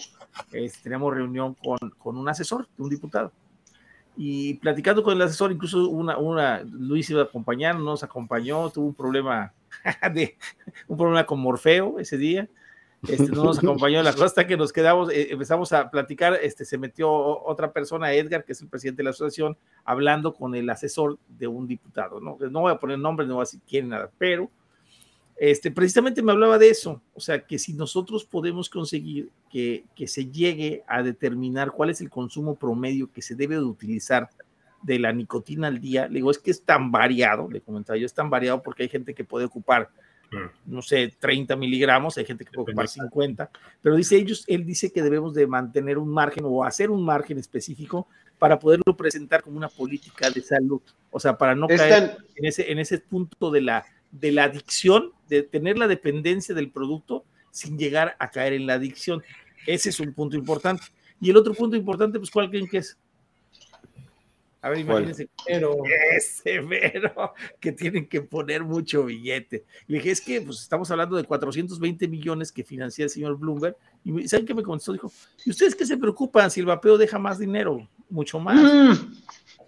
Teníamos 0.83 1.15
reunión 1.15 1.55
con, 1.55 1.79
con, 1.99 2.17
un 2.17 2.29
asesor, 2.29 2.69
un 2.79 2.89
diputado. 2.89 3.33
Y 4.17 4.55
platicando 4.55 5.03
con 5.03 5.15
el 5.15 5.23
asesor, 5.23 5.53
incluso 5.53 5.89
una, 5.89 6.19
una 6.19 6.63
Luis 6.65 7.09
iba 7.11 7.23
a 7.23 7.25
acompañar, 7.25 7.79
nos 7.79 8.03
acompañó, 8.03 8.69
tuvo 8.71 8.87
un 8.87 8.95
problema, 8.95 9.55
de, 10.13 10.37
un 10.89 10.97
problema 10.97 11.25
con 11.25 11.41
Morfeo 11.41 11.99
ese 12.01 12.19
día. 12.19 12.49
Este, 13.07 13.29
no 13.29 13.45
nos 13.45 13.59
acompañó 13.59 14.03
la 14.03 14.13
cosa 14.13 14.45
que 14.45 14.57
nos 14.57 14.73
quedamos, 14.73 15.13
eh, 15.13 15.29
empezamos 15.31 15.73
a 15.73 15.89
platicar, 15.89 16.37
este, 16.43 16.65
se 16.65 16.79
metió 16.79 17.09
otra 17.13 17.73
persona, 17.73 18.13
Edgar, 18.13 18.45
que 18.45 18.51
es 18.51 18.61
el 18.61 18.67
presidente 18.67 18.99
de 18.99 19.05
la 19.05 19.11
asociación, 19.11 19.57
hablando 19.85 20.35
con 20.35 20.57
el 20.57 20.69
asesor 20.69 21.17
de 21.29 21.47
un 21.47 21.69
diputado, 21.69 22.21
¿no? 22.21 22.37
No 22.51 22.63
voy 22.63 22.73
a 22.73 22.81
poner 22.81 22.99
nombres, 22.99 23.29
no 23.29 23.37
voy 23.37 23.43
a 23.43 23.45
decir 23.45 23.61
quién, 23.69 23.91
nada, 23.91 24.11
pero 24.19 24.51
este, 25.39 25.71
precisamente 25.71 26.21
me 26.21 26.33
hablaba 26.33 26.59
de 26.59 26.69
eso, 26.69 27.01
o 27.15 27.21
sea, 27.21 27.47
que 27.47 27.61
si 27.61 27.73
nosotros 27.73 28.25
podemos 28.25 28.69
conseguir 28.69 29.31
que, 29.51 29.85
que, 29.95 30.09
se 30.09 30.27
llegue 30.27 30.83
a 30.89 31.03
determinar 31.03 31.71
cuál 31.71 31.91
es 31.91 32.01
el 32.01 32.11
consumo 32.11 32.57
promedio 32.57 33.13
que 33.13 33.23
se 33.23 33.37
debe 33.37 33.55
de 33.55 33.63
utilizar 33.63 34.31
de 34.83 34.99
la 34.99 35.13
nicotina 35.13 35.69
al 35.69 35.81
día, 35.81 36.09
le 36.09 36.15
digo, 36.15 36.33
es 36.33 36.39
que 36.39 36.51
es 36.51 36.63
tan 36.63 36.91
variado, 36.91 37.49
le 37.49 37.61
comentaba 37.61 37.97
yo, 37.97 38.07
es 38.07 38.15
tan 38.15 38.31
variado 38.31 38.63
porque 38.63 38.83
hay 38.83 38.89
gente 38.89 39.15
que 39.15 39.23
puede 39.23 39.45
ocupar, 39.45 39.91
no 40.67 40.83
sé, 40.83 41.15
30 41.19 41.55
miligramos, 41.55 42.19
hay 42.19 42.25
gente 42.25 42.45
que 42.45 42.51
puede 42.51 42.73
ocupar 42.73 42.89
50, 42.89 43.51
pero 43.81 43.95
dice 43.95 44.17
ellos, 44.17 44.45
él 44.49 44.67
dice 44.67 44.93
que 44.93 45.03
debemos 45.03 45.35
de 45.35 45.47
mantener 45.47 45.99
un 45.99 46.09
margen 46.09 46.45
o 46.47 46.65
hacer 46.65 46.91
un 46.91 47.05
margen 47.05 47.39
específico 47.39 48.09
para 48.41 48.59
poderlo 48.59 48.97
presentar 48.97 49.43
como 49.43 49.57
una 49.57 49.69
política 49.69 50.31
de 50.31 50.43
salud, 50.43 50.81
o 51.13 51.21
sea, 51.21 51.39
para 51.39 51.55
no 51.55 51.69
caer 51.69 52.19
en 52.35 52.45
ese, 52.45 52.73
en 52.73 52.81
ese 52.81 52.99
punto 52.99 53.53
de 53.53 53.61
la 53.61 53.85
de 54.11 54.33
la 54.33 54.45
adicción, 54.45 55.13
de 55.29 55.43
tener 55.43 55.79
la 55.79 55.89
dependencia 55.89 56.55
del 56.55 56.71
producto 56.71 57.25
sin 57.51 57.79
llegar 57.79 58.17
a 58.19 58.31
caer 58.31 58.53
en 58.53 58.67
la 58.67 58.75
adicción. 58.75 59.23
Ese 59.67 59.91
es 59.91 60.01
un 60.01 60.15
punto 60.15 60.37
importante. 60.37 60.85
Y 61.21 61.31
el 61.31 61.37
otro 61.37 61.55
punto 61.55 61.77
importante, 61.77 62.19
pues, 62.19 62.31
¿cuál 62.31 62.49
creen 62.49 62.69
que 62.69 62.79
es? 62.79 62.97
A 64.61 64.71
ver, 64.71 64.81
imagínense, 64.81 65.29
pero 65.47 65.77
ese 66.17 66.61
pero 66.69 67.33
que 67.61 67.71
tienen 67.71 68.09
que 68.09 68.23
poner 68.23 68.65
mucho 68.65 69.05
billete. 69.05 69.65
Y 69.87 69.93
le 69.93 69.99
dije, 69.99 70.11
es 70.11 70.21
que 70.21 70.41
pues 70.41 70.61
estamos 70.61 70.91
hablando 70.91 71.17
de 71.17 71.23
420 71.23 72.09
millones 72.09 72.51
que 72.51 72.65
financia 72.65 73.05
el 73.05 73.11
señor 73.11 73.39
Bloomberg. 73.39 73.77
Y 74.05 74.27
¿saben 74.27 74.47
qué 74.47 74.55
me 74.55 74.65
contestó? 74.65 74.93
Dijo, 74.93 75.13
¿y 75.45 75.51
ustedes 75.51 75.77
qué 75.77 75.87
se 75.87 75.97
preocupan 75.97 76.51
si 76.51 76.59
el 76.59 76.67
vapeo 76.67 76.99
deja 76.99 77.21
más 77.21 77.39
dinero? 77.39 77.89
Mucho 78.11 78.41
más. 78.41 78.61
Mm. 78.61 79.13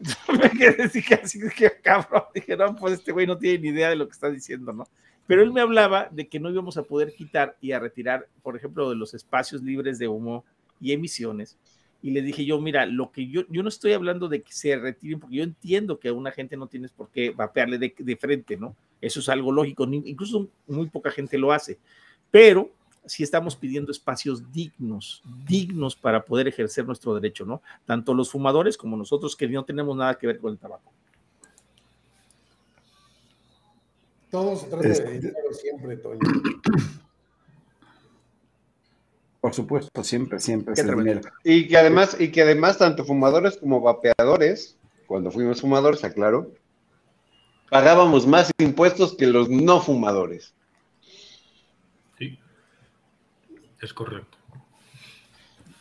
me 0.33 0.51
quedé 0.51 0.85
así, 0.85 1.03
que 1.03 1.71
cabrón, 1.83 2.23
dije, 2.35 2.57
no, 2.57 2.75
pues 2.77 2.95
este 2.95 3.13
güey 3.13 3.27
no 3.27 3.37
tiene 3.37 3.59
ni 3.59 3.69
idea 3.69 3.91
de 3.91 3.97
lo 3.97 4.07
que 4.07 4.13
está 4.13 4.31
diciendo, 4.31 4.73
¿no? 4.73 4.87
Pero 5.27 5.43
él 5.43 5.53
me 5.53 5.61
hablaba 5.61 6.09
de 6.11 6.29
que 6.29 6.41
no 6.41 6.51
íbamos 6.51 6.77
a 6.77 6.83
poder 6.83 7.13
quitar 7.15 7.57
y 7.61 7.73
a 7.73 7.79
retirar, 7.79 8.27
por 8.43 8.57
ejemplo, 8.57 8.89
de 8.91 8.97
los 8.97 9.15
espacios 9.15 9.63
libres 9.63 9.99
de 9.99 10.09
humo 10.09 10.45
y 10.81 10.93
emisiones. 10.93 11.57
Y 12.03 12.11
le 12.11 12.23
dije 12.23 12.45
yo, 12.45 12.61
mira, 12.61 12.87
lo 12.87 13.13
que 13.13 13.29
yo, 13.29 13.43
yo 13.49 13.63
no 13.63 13.69
estoy 13.69 13.93
hablando 13.93 14.29
de 14.29 14.43
que 14.43 14.53
se 14.53 14.77
retiren, 14.77 15.21
porque 15.21 15.37
yo 15.37 15.45
entiendo 15.45 16.01
que 16.01 16.09
a 16.09 16.13
una 16.15 16.33
gente 16.33 16.57
no 16.57 16.67
tienes 16.67 16.91
por 16.91 17.11
qué 17.11 17.31
vapearle 17.31 17.79
de, 17.79 17.95
de 17.97 18.17
frente, 18.17 18.57
¿no? 18.57 18.75
Eso 19.01 19.21
es 19.21 19.29
algo 19.29 19.53
lógico, 19.53 19.85
incluso 19.85 20.49
muy 20.67 20.89
poca 20.89 21.11
gente 21.11 21.39
lo 21.39 21.53
hace. 21.53 21.79
Pero 22.31 22.71
si 23.07 23.23
estamos 23.23 23.57
pidiendo 23.57 23.91
espacios 23.93 24.53
dignos, 24.53 25.23
dignos 25.47 25.97
para 25.97 26.25
poder 26.25 26.49
ejercer 26.49 26.87
nuestro 26.87 27.15
derecho, 27.15 27.45
¿no? 27.45 27.63
Tanto 27.87 28.15
los 28.15 28.31
fumadores 28.31 28.77
como 28.77 28.97
nosotros 28.97 29.37
que 29.37 29.49
no 29.49 29.65
tenemos 29.65 29.97
nada 29.97 30.17
que 30.17 30.27
ver 30.27 30.39
con 30.39 30.53
el 30.53 30.59
tabaco. 30.59 30.93
Todo 34.31 34.57
se 34.57 34.67
trata 34.69 34.87
de 34.87 34.93
este, 34.93 35.11
dinero 35.11 35.53
siempre, 35.53 35.97
Toño. 35.97 36.21
Por 39.41 39.55
supuesto, 39.55 40.05
siempre, 40.05 40.39
siempre 40.39 40.75
es. 40.75 41.21
Y 41.45 41.67
que 41.67 41.77
además, 41.79 42.17
y 42.21 42.31
que 42.31 42.43
además, 42.43 42.79
tanto 42.79 43.05
fumadores 43.05 43.57
como 43.57 43.81
vapeadores, 43.81 44.77
cuando 45.07 45.31
fuimos 45.31 45.63
fumadores, 45.63 46.05
aclaro, 46.05 46.53
pagábamos 47.71 48.27
más 48.27 48.51
impuestos 48.59 49.17
que 49.17 49.27
los 49.27 49.49
no 49.49 49.81
fumadores. 49.81 50.55
Es 53.81 53.93
correcto. 53.93 54.39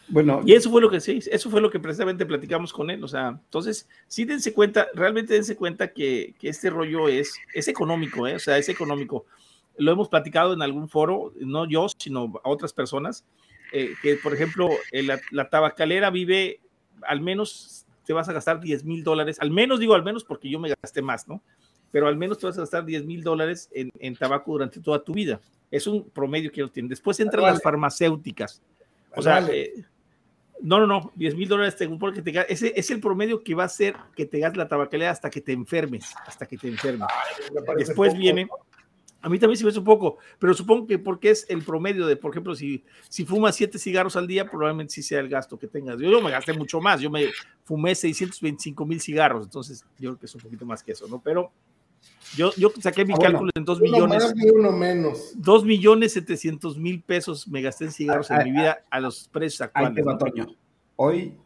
Bueno, 0.10 0.42
y 0.44 0.54
eso 0.54 0.72
fue 0.72 0.82
lo 0.82 0.90
que 0.90 1.00
sí, 1.00 1.20
eso 1.32 1.50
fue 1.52 1.62
lo 1.62 1.70
que 1.70 1.80
precisamente 1.80 2.26
platicamos 2.26 2.74
con 2.74 2.90
él. 2.90 3.04
O 3.04 3.08
sea, 3.08 3.28
entonces, 3.30 3.88
sí 4.08 4.26
dense 4.26 4.54
cuenta, 4.54 4.88
realmente 4.96 5.36
dense 5.36 5.56
cuenta 5.56 5.94
que, 5.94 6.34
que 6.40 6.50
este 6.50 6.72
rollo 6.72 7.08
es, 7.08 7.36
es 7.54 7.68
económico, 7.68 8.28
¿eh? 8.28 8.36
o 8.36 8.40
sea, 8.40 8.58
es 8.58 8.70
económico. 8.70 9.26
Lo 9.78 9.92
hemos 9.92 10.10
platicado 10.10 10.54
en 10.54 10.64
algún 10.64 10.90
foro, 10.90 11.32
no 11.40 11.70
yo, 11.70 11.88
sino 11.96 12.34
a 12.44 12.50
otras 12.50 12.74
personas, 12.74 13.24
eh, 13.72 13.94
que 14.02 14.16
por 14.16 14.34
ejemplo, 14.34 14.70
la, 14.92 15.20
la, 15.30 15.50
tabacalera 15.50 16.10
vive, 16.10 16.60
al 17.04 17.22
menos 17.22 17.86
te 18.04 18.14
vas 18.14 18.28
a 18.28 18.34
gastar 18.34 18.60
10 18.60 18.84
mil 18.86 19.04
dólares, 19.04 19.38
al 19.40 19.52
menos 19.52 19.80
digo 19.80 19.94
al 19.94 20.04
menos 20.04 20.24
porque 20.24 20.50
yo 20.50 20.60
me 20.60 20.74
gasté 20.82 21.04
más, 21.04 21.28
¿no? 21.28 21.44
Pero 21.92 22.08
al 22.08 22.18
menos 22.18 22.40
te 22.40 22.48
vas 22.48 22.58
a 22.58 22.62
gastar 22.62 22.84
10 22.84 23.06
mil 23.06 23.24
dólares 23.24 23.70
en, 23.72 23.92
en, 24.00 24.16
tabaco 24.16 24.52
durante 24.54 24.80
toda 24.80 25.04
tu 25.04 25.14
vida. 25.14 25.40
Es 25.72 25.88
un 25.88 26.10
promedio 26.10 26.52
que 26.52 26.62
lo 26.62 26.70
tienen. 26.70 26.90
Después 26.90 27.20
entran 27.20 27.44
las 27.44 27.62
farmacéuticas. 27.62 28.62
O 29.16 29.22
sea, 29.22 29.48
eh, 29.52 29.74
no, 30.62 30.80
no, 30.80 30.88
no, 30.88 31.12
10 31.16 31.36
mil 31.36 31.48
dólares 31.48 31.76
porque 32.00 32.22
te 32.22 32.52
ese 32.52 32.74
es 32.76 32.92
el 32.92 33.00
promedio 33.00 33.44
que 33.44 33.56
va 33.56 33.64
a 33.64 33.70
ser 33.70 33.96
que 34.16 34.26
te 34.26 34.40
gastes 34.40 34.58
la 34.58 34.68
tabacalera 34.68 35.12
hasta 35.12 35.30
que 35.30 35.42
te 35.42 35.54
enfermes, 35.54 36.14
hasta 36.26 36.46
que 36.46 36.58
te 36.58 36.68
enfermes. 36.68 37.08
Después 37.78 38.14
viene, 38.14 38.48
a 39.22 39.30
mí 39.30 39.40
también 39.40 39.58
se 39.58 39.64
me 39.64 39.70
hace 39.70 39.80
un 39.80 39.86
poco, 39.86 40.18
pero 40.38 40.54
supongo 40.54 40.88
que 40.88 41.00
porque 41.00 41.30
es 41.30 41.46
el 41.50 41.64
promedio 41.64 42.08
de, 42.08 42.16
por 42.16 42.32
ejemplo, 42.32 42.56
si, 42.56 42.84
si 43.10 43.26
fumas 43.26 43.56
7 43.56 43.78
cigarros 43.78 44.16
al 44.16 44.28
día, 44.28 44.50
probablemente 44.50 44.94
sí 44.94 45.04
sea 45.04 45.20
el 45.20 45.30
gasto 45.30 45.58
que 45.58 45.68
tengas. 45.68 46.00
Yo, 46.00 46.10
yo 46.10 46.22
me 46.22 46.32
gasté 46.32 46.54
mucho 46.54 46.82
más, 46.82 47.00
yo 47.02 47.10
me 47.10 47.30
fumé 47.64 47.96
625 47.96 48.86
mil 48.86 49.00
cigarros, 49.00 49.46
entonces 49.46 49.86
yo 49.98 50.12
creo 50.12 50.20
que 50.20 50.26
es 50.26 50.36
un 50.36 50.42
poquito 50.42 50.66
más 50.66 50.84
que 50.84 50.92
eso, 50.92 51.08
¿no? 51.08 51.22
Pero 51.22 51.52
yo, 52.36 52.52
yo 52.56 52.72
saqué 52.80 53.06
mi 53.06 53.14
ah, 53.14 53.20
cálculo 53.20 53.52
en 53.56 53.66
2 53.66 53.82
millones. 53.82 54.24
Más 54.24 54.34
y 54.36 54.50
uno 54.50 54.72
menos. 54.72 55.34
2 55.36 55.66
millones 55.66 56.14
700 56.14 56.78
mil 56.78 57.02
pesos 57.02 57.48
me 57.48 57.62
gasté 57.62 57.86
en 57.86 57.92
cigarros 57.92 58.30
en 58.30 58.44
mi 58.44 58.52
vida 58.52 58.84
a 58.90 59.00
los 59.00 59.28
precios 59.28 59.62
actuales. 59.62 60.06
Hoy, 60.96 61.38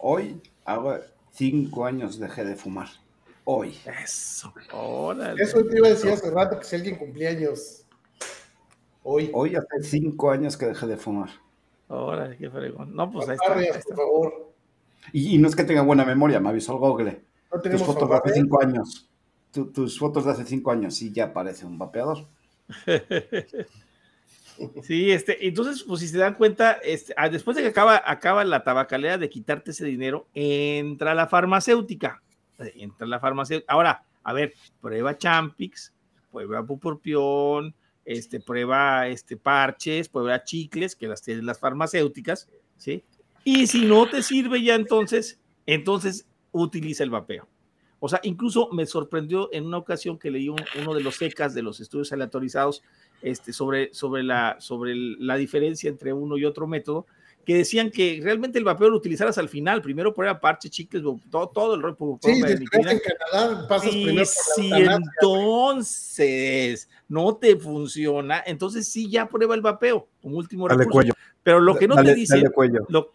hoy 0.00 0.40
hago 0.64 0.96
5 1.32 1.84
años 1.84 2.18
dejé 2.18 2.44
de 2.44 2.56
fumar. 2.56 2.88
Hoy. 3.44 3.76
Eso. 4.02 4.52
Eso 5.36 5.64
te 5.64 5.76
iba 5.76 5.88
a 5.88 5.90
decir 5.90 6.10
hace 6.10 6.30
rato 6.30 6.58
que 6.58 6.64
si 6.64 6.76
alguien 6.76 6.96
cumplía 6.96 7.30
años. 7.30 7.84
Hoy. 9.02 9.30
Hoy 9.34 9.56
hace 9.56 9.82
5 9.82 10.30
años 10.30 10.56
que 10.56 10.66
dejé 10.66 10.86
de 10.86 10.96
fumar. 10.96 11.30
Órale, 11.88 12.36
qué 12.36 12.48
fregón. 12.48 12.94
No, 12.94 13.10
pues 13.10 13.28
ahí 13.28 13.36
está, 13.36 13.82
por 13.88 13.96
favor. 13.96 14.52
Y, 15.12 15.38
no 15.38 15.48
es 15.48 15.56
que 15.56 15.64
tenga 15.64 15.82
buena 15.82 16.04
memoria, 16.04 16.38
me 16.40 16.50
avisó 16.50 16.72
el 16.74 16.78
Google. 16.78 17.24
No 17.52 17.60
tenemos 17.60 17.84
fotos 17.84 18.08
de 18.08 18.16
hace 18.16 18.34
5 18.34 18.62
años 18.62 19.09
tus 19.52 19.98
fotos 19.98 20.24
de 20.24 20.30
hace 20.32 20.44
cinco 20.44 20.70
años 20.70 20.94
sí 20.94 21.12
ya 21.12 21.32
parece 21.32 21.66
un 21.66 21.78
vapeador. 21.78 22.26
Sí, 24.82 25.10
este, 25.10 25.46
entonces, 25.46 25.84
pues 25.84 26.00
si 26.00 26.08
se 26.08 26.18
dan 26.18 26.34
cuenta, 26.34 26.72
este, 26.72 27.14
ah, 27.16 27.28
después 27.28 27.56
de 27.56 27.62
que 27.62 27.68
acaba, 27.68 28.02
acaba 28.04 28.44
la 28.44 28.62
tabacalera 28.62 29.16
de 29.16 29.30
quitarte 29.30 29.70
ese 29.70 29.86
dinero, 29.86 30.26
entra 30.34 31.14
la 31.14 31.26
farmacéutica. 31.26 32.22
Entra 32.58 33.06
la 33.06 33.18
farmacéutica. 33.18 33.72
Ahora, 33.72 34.04
a 34.22 34.32
ver, 34.34 34.52
prueba 34.80 35.16
Champix, 35.16 35.94
prueba 36.30 36.62
Pupurpión, 36.62 37.74
este, 38.04 38.40
prueba 38.40 39.08
este, 39.08 39.36
parches, 39.36 40.08
prueba 40.08 40.44
chicles, 40.44 40.94
que 40.94 41.08
las 41.08 41.22
tienen 41.22 41.46
las 41.46 41.58
farmacéuticas, 41.58 42.48
¿sí? 42.76 43.02
Y 43.44 43.66
si 43.66 43.86
no 43.86 44.08
te 44.08 44.22
sirve 44.22 44.62
ya 44.62 44.74
entonces, 44.74 45.40
entonces 45.64 46.26
utiliza 46.52 47.02
el 47.02 47.10
vapeo. 47.10 47.48
O 48.00 48.08
sea, 48.08 48.20
incluso 48.22 48.70
me 48.72 48.86
sorprendió 48.86 49.50
en 49.52 49.66
una 49.66 49.76
ocasión 49.76 50.18
que 50.18 50.30
leí 50.30 50.48
uno 50.48 50.94
de 50.94 51.02
los 51.02 51.16
secas 51.16 51.54
de 51.54 51.62
los 51.62 51.80
estudios 51.80 52.10
aleatorizados 52.12 52.82
este, 53.20 53.52
sobre, 53.52 53.92
sobre, 53.92 54.22
la, 54.22 54.56
sobre 54.58 54.94
la 54.96 55.36
diferencia 55.36 55.90
entre 55.90 56.14
uno 56.14 56.38
y 56.38 56.46
otro 56.46 56.66
método, 56.66 57.06
que 57.44 57.56
decían 57.56 57.90
que 57.90 58.20
realmente 58.22 58.58
el 58.58 58.64
vapeo 58.64 58.90
lo 58.90 58.96
utilizaras 58.96 59.36
al 59.36 59.48
final, 59.48 59.82
primero 59.82 60.14
prueba 60.14 60.40
parche, 60.40 60.70
chicles, 60.70 61.02
todo, 61.30 61.48
todo 61.48 61.74
el 61.74 61.82
rollo. 61.82 62.18
Sí, 62.22 62.30
en 62.30 63.00
Canadá 63.00 63.68
pasas 63.68 63.94
y 63.94 64.04
primero 64.04 64.26
si 64.26 64.70
entonces 64.72 66.88
no 67.08 67.36
te 67.36 67.56
funciona, 67.56 68.42
entonces 68.46 68.88
sí 68.88 69.10
ya 69.10 69.28
prueba 69.28 69.54
el 69.54 69.62
vapeo 69.62 70.08
como 70.22 70.38
último 70.38 70.68
recurso. 70.68 71.12
Pero 71.42 71.60
lo 71.60 71.76
que 71.76 71.88
no 71.88 71.96
te 71.96 72.14
dicen, 72.14 72.44
lo, 72.88 73.10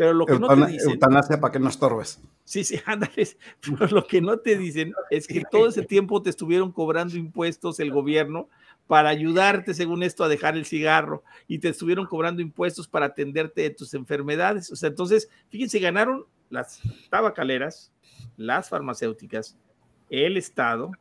pero 0.00 0.14
lo 0.14 0.24
que 0.24 0.38
no 0.38 0.48
te 0.48 0.66
dicen. 0.66 0.92
Eutanasia 0.92 1.38
para 1.38 1.52
que 1.52 1.58
no 1.58 1.68
estorbes. 1.68 2.22
Sí, 2.46 2.64
sí, 2.64 2.80
ándale. 2.86 3.28
Pero 3.60 3.86
lo 3.88 4.06
que 4.06 4.22
no 4.22 4.38
te 4.38 4.56
dicen 4.56 4.94
es 5.10 5.26
que 5.26 5.42
todo 5.50 5.68
ese 5.68 5.82
tiempo 5.82 6.22
te 6.22 6.30
estuvieron 6.30 6.72
cobrando 6.72 7.18
impuestos 7.18 7.80
el 7.80 7.90
gobierno 7.90 8.48
para 8.86 9.10
ayudarte, 9.10 9.74
según 9.74 10.02
esto, 10.02 10.24
a 10.24 10.28
dejar 10.30 10.56
el 10.56 10.64
cigarro 10.64 11.22
y 11.46 11.58
te 11.58 11.68
estuvieron 11.68 12.06
cobrando 12.06 12.40
impuestos 12.40 12.88
para 12.88 13.06
atenderte 13.06 13.60
de 13.60 13.70
tus 13.70 13.92
enfermedades. 13.92 14.72
O 14.72 14.76
sea, 14.76 14.88
entonces, 14.88 15.28
fíjense, 15.50 15.80
ganaron 15.80 16.24
las 16.48 16.80
tabacaleras, 17.10 17.92
las 18.38 18.70
farmacéuticas, 18.70 19.58
el 20.08 20.38
Estado, 20.38 20.92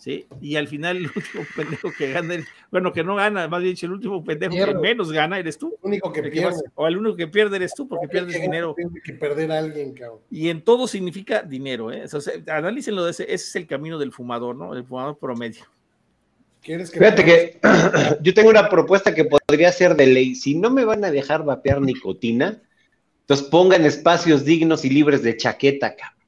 ¿sí? 0.00 0.26
Y 0.40 0.56
al 0.56 0.66
final 0.66 0.96
el 0.96 1.04
último 1.14 1.44
pendejo 1.54 1.92
que 1.96 2.10
gana, 2.10 2.34
bueno, 2.70 2.92
que 2.92 3.04
no 3.04 3.14
gana, 3.14 3.46
más 3.46 3.62
bien 3.62 3.76
el 3.80 3.92
último 3.92 4.24
pendejo 4.24 4.54
que 4.54 4.74
menos 4.74 5.12
gana 5.12 5.38
eres 5.38 5.58
tú. 5.58 5.76
El 5.82 5.88
único 5.88 6.12
que 6.12 6.22
pierde. 6.24 6.62
o 6.74 6.88
el 6.88 6.96
único 6.96 7.16
que 7.16 7.28
pierde 7.28 7.56
eres 7.56 7.74
tú 7.74 7.86
porque 7.86 8.08
pierdes 8.08 8.40
dinero. 8.40 8.74
Tiene 8.74 9.00
que 9.04 9.12
perder 9.12 9.52
a 9.52 9.58
alguien, 9.58 9.92
cabrón. 9.92 10.20
Y 10.30 10.48
en 10.48 10.62
todo 10.62 10.88
significa 10.88 11.42
dinero, 11.42 11.92
¿eh? 11.92 12.04
O 12.12 12.20
sea, 12.20 12.34
analícenlo 12.48 13.04
de 13.04 13.12
ese, 13.12 13.24
ese 13.24 13.34
es 13.34 13.56
el 13.56 13.66
camino 13.66 13.98
del 13.98 14.12
fumador, 14.12 14.56
¿no? 14.56 14.74
El 14.74 14.84
fumador 14.84 15.18
promedio. 15.18 15.64
¿Quieres 16.62 16.90
que 16.90 16.98
Fíjate 16.98 17.24
que 17.24 17.60
yo 18.22 18.34
tengo 18.34 18.50
una 18.50 18.68
propuesta 18.68 19.14
que 19.14 19.24
podría 19.24 19.70
ser 19.72 19.94
de 19.96 20.06
ley. 20.06 20.34
Si 20.34 20.54
no 20.54 20.70
me 20.70 20.84
van 20.84 21.04
a 21.04 21.10
dejar 21.10 21.44
vapear 21.44 21.80
nicotina, 21.80 22.60
entonces 23.20 23.46
pongan 23.48 23.84
espacios 23.84 24.44
dignos 24.44 24.84
y 24.84 24.90
libres 24.90 25.22
de 25.22 25.36
chaqueta, 25.36 25.94
cabrón. 25.96 26.20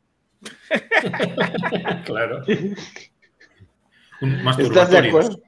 claro. 2.04 2.42
¿Estás 4.58 4.90
de 4.90 4.98
acuerdo? 4.98 5.40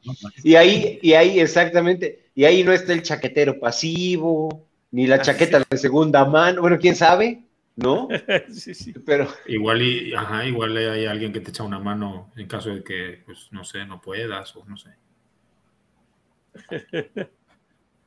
Y 0.42 0.56
ahí, 0.56 0.98
y 1.00 1.12
ahí, 1.12 1.40
exactamente, 1.40 2.30
y 2.34 2.44
ahí 2.44 2.64
no 2.64 2.72
está 2.72 2.92
el 2.92 3.02
chaquetero 3.02 3.58
pasivo, 3.60 4.66
ni 4.90 5.06
la 5.06 5.20
chaqueta 5.20 5.62
de 5.68 5.78
segunda 5.78 6.24
mano, 6.24 6.60
bueno, 6.60 6.78
quién 6.78 6.96
sabe, 6.96 7.44
¿no? 7.76 8.08
sí, 8.52 8.74
sí. 8.74 8.92
Pero... 9.06 9.28
Igual, 9.46 9.82
y, 9.82 10.14
ajá, 10.14 10.46
igual 10.46 10.76
hay 10.76 11.06
alguien 11.06 11.32
que 11.32 11.40
te 11.40 11.50
echa 11.50 11.62
una 11.62 11.78
mano 11.78 12.32
en 12.36 12.46
caso 12.46 12.70
de 12.70 12.82
que, 12.82 13.22
pues, 13.24 13.48
no 13.52 13.64
sé, 13.64 13.84
no 13.86 14.00
puedas 14.00 14.54
o 14.56 14.64
no 14.64 14.76
sé. 14.76 14.90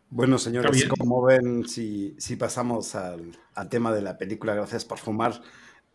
Bueno, 0.10 0.38
señores, 0.38 0.88
como 0.88 1.22
ven, 1.22 1.68
si, 1.68 2.16
si 2.18 2.38
pasamos 2.38 2.96
al, 2.96 3.38
al, 3.56 3.68
tema 3.68 3.94
de 3.94 4.02
la 4.02 4.18
película 4.18 4.56
Gracias 4.56 4.86
por 4.86 5.00
Fumar, 5.00 5.34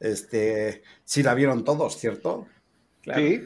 este, 0.01 0.83
sí 1.05 1.23
la 1.23 1.33
vieron 1.33 1.65
todos, 1.65 1.97
¿cierto? 1.97 2.47
Claro. 3.01 3.23
Sí. 3.23 3.43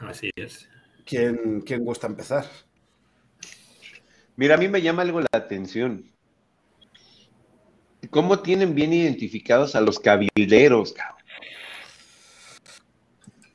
Así 0.00 0.30
es. 0.34 0.68
¿Quién, 1.04 1.60
¿Quién 1.60 1.84
gusta 1.84 2.06
empezar? 2.06 2.46
Mira, 4.36 4.54
a 4.54 4.58
mí 4.58 4.68
me 4.68 4.80
llama 4.80 5.02
algo 5.02 5.20
la 5.20 5.28
atención. 5.32 6.04
¿Cómo 8.08 8.40
tienen 8.40 8.74
bien 8.74 8.92
identificados 8.92 9.74
a 9.76 9.80
los 9.80 9.98
cabilderos, 9.98 10.94
cabrón? 10.94 11.20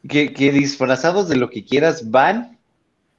Que, 0.08 0.34
que, 0.34 0.52
disfrazados 0.52 1.28
de 1.28 1.36
lo 1.36 1.50
que 1.50 1.66
quieras 1.66 2.12
van 2.12 2.60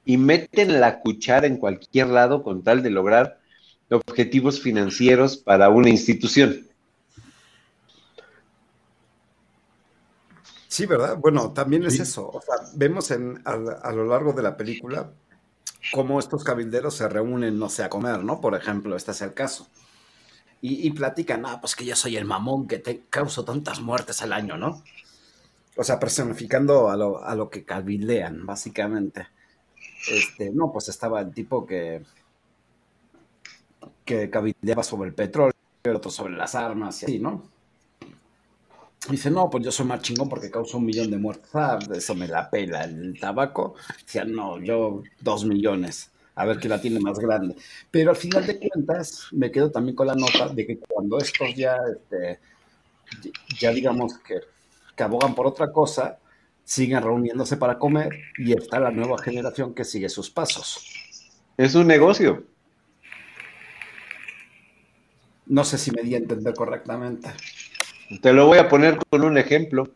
y 0.05 0.15
meten 0.15 0.79
la 0.79 1.01
cuchara 1.01 1.45
en 1.45 1.57
cualquier 1.57 2.07
lado 2.07 2.43
con 2.43 2.63
tal 2.63 2.81
de 2.81 2.91
lograr 2.91 3.41
objetivos 3.89 4.61
financieros 4.61 5.35
para 5.35 5.67
una 5.69 5.89
institución. 5.89 6.66
Sí, 10.77 10.85
¿verdad? 10.85 11.17
Bueno, 11.17 11.53
también 11.53 11.83
es 11.85 11.99
eso. 11.99 12.29
O 12.31 12.39
sea, 12.39 12.53
vemos 12.75 13.09
en, 13.09 13.41
a, 13.45 13.91
lo 13.91 14.05
largo 14.05 14.33
de 14.33 14.43
la 14.43 14.55
película 14.55 15.11
cómo 15.91 16.19
estos 16.19 16.43
cabilderos 16.43 16.93
se 16.93 17.09
reúnen, 17.09 17.57
no 17.57 17.67
sé, 17.67 17.83
a 17.83 17.89
comer, 17.89 18.23
¿no? 18.23 18.39
Por 18.39 18.53
ejemplo, 18.53 18.95
este 18.95 19.09
es 19.09 19.23
el 19.23 19.33
caso. 19.33 19.67
Y, 20.61 20.91
platican, 20.91 21.47
ah, 21.47 21.59
pues 21.59 21.75
que 21.75 21.83
yo 21.83 21.95
soy 21.95 22.15
el 22.15 22.25
mamón 22.25 22.67
que 22.67 22.77
te 22.77 23.01
causo 23.09 23.43
tantas 23.43 23.81
muertes 23.81 24.21
al 24.21 24.33
año, 24.33 24.55
¿no? 24.55 24.83
O 25.77 25.83
sea, 25.83 25.97
personificando 25.97 26.91
a 26.91 26.95
lo, 26.95 27.23
a 27.23 27.33
lo 27.33 27.49
que 27.49 27.65
cabildean, 27.65 28.45
básicamente. 28.45 29.29
Este, 30.11 30.51
no, 30.51 30.71
pues 30.71 30.89
estaba 30.89 31.21
el 31.21 31.33
tipo 31.33 31.65
que, 31.65 32.03
que 34.05 34.29
cabildeaba 34.29 34.83
sobre 34.83 35.09
el 35.09 35.15
petróleo, 35.15 35.55
otro 35.95 36.11
sobre 36.11 36.35
las 36.35 36.53
armas 36.53 37.01
y 37.01 37.05
así, 37.05 37.19
¿no? 37.19 37.56
Dice, 39.09 39.31
no, 39.31 39.49
pues 39.49 39.63
yo 39.63 39.71
soy 39.71 39.85
más 39.85 40.01
chingón 40.01 40.27
porque 40.27 40.51
causo 40.51 40.77
un 40.77 40.85
millón 40.85 41.09
de 41.09 41.17
muertes. 41.17 41.49
Ah, 41.53 41.79
eso 41.93 42.13
me 42.15 42.27
la 42.27 42.49
pela 42.49 42.83
el 42.83 43.17
tabaco. 43.19 43.75
Decía, 44.05 44.25
no, 44.25 44.59
yo 44.61 45.01
dos 45.21 45.45
millones. 45.45 46.11
A 46.35 46.45
ver 46.45 46.59
quién 46.59 46.71
la 46.71 46.81
tiene 46.81 46.99
más 46.99 47.17
grande. 47.17 47.55
Pero 47.89 48.11
al 48.11 48.15
final 48.17 48.45
de 48.45 48.59
cuentas, 48.59 49.27
me 49.31 49.49
quedo 49.51 49.71
también 49.71 49.95
con 49.95 50.07
la 50.07 50.15
nota 50.15 50.49
de 50.49 50.67
que 50.67 50.77
cuando 50.79 51.17
estos 51.17 51.55
ya, 51.55 51.77
este, 51.89 52.39
ya 53.59 53.71
digamos 53.71 54.17
que, 54.19 54.41
que 54.95 55.03
abogan 55.03 55.35
por 55.35 55.47
otra 55.47 55.71
cosa, 55.71 56.19
siguen 56.63 57.01
reuniéndose 57.01 57.57
para 57.57 57.79
comer 57.79 58.09
y 58.37 58.53
está 58.53 58.79
la 58.79 58.91
nueva 58.91 59.17
generación 59.17 59.73
que 59.73 59.85
sigue 59.85 60.09
sus 60.09 60.29
pasos. 60.29 60.85
Es 61.57 61.75
un 61.75 61.87
negocio. 61.87 62.43
No 65.47 65.63
sé 65.63 65.77
si 65.79 65.89
me 65.91 66.03
di 66.03 66.13
a 66.13 66.17
entender 66.19 66.53
correctamente. 66.53 67.29
Te 68.21 68.33
lo 68.33 68.47
voy 68.47 68.57
a 68.57 68.69
poner 68.69 68.97
con 69.09 69.23
un 69.23 69.37
ejemplo. 69.37 69.89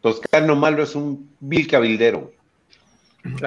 Toscano 0.00 0.54
Malo 0.54 0.82
es 0.82 0.94
un 0.94 1.30
vil 1.40 1.66
cabildero. 1.66 2.32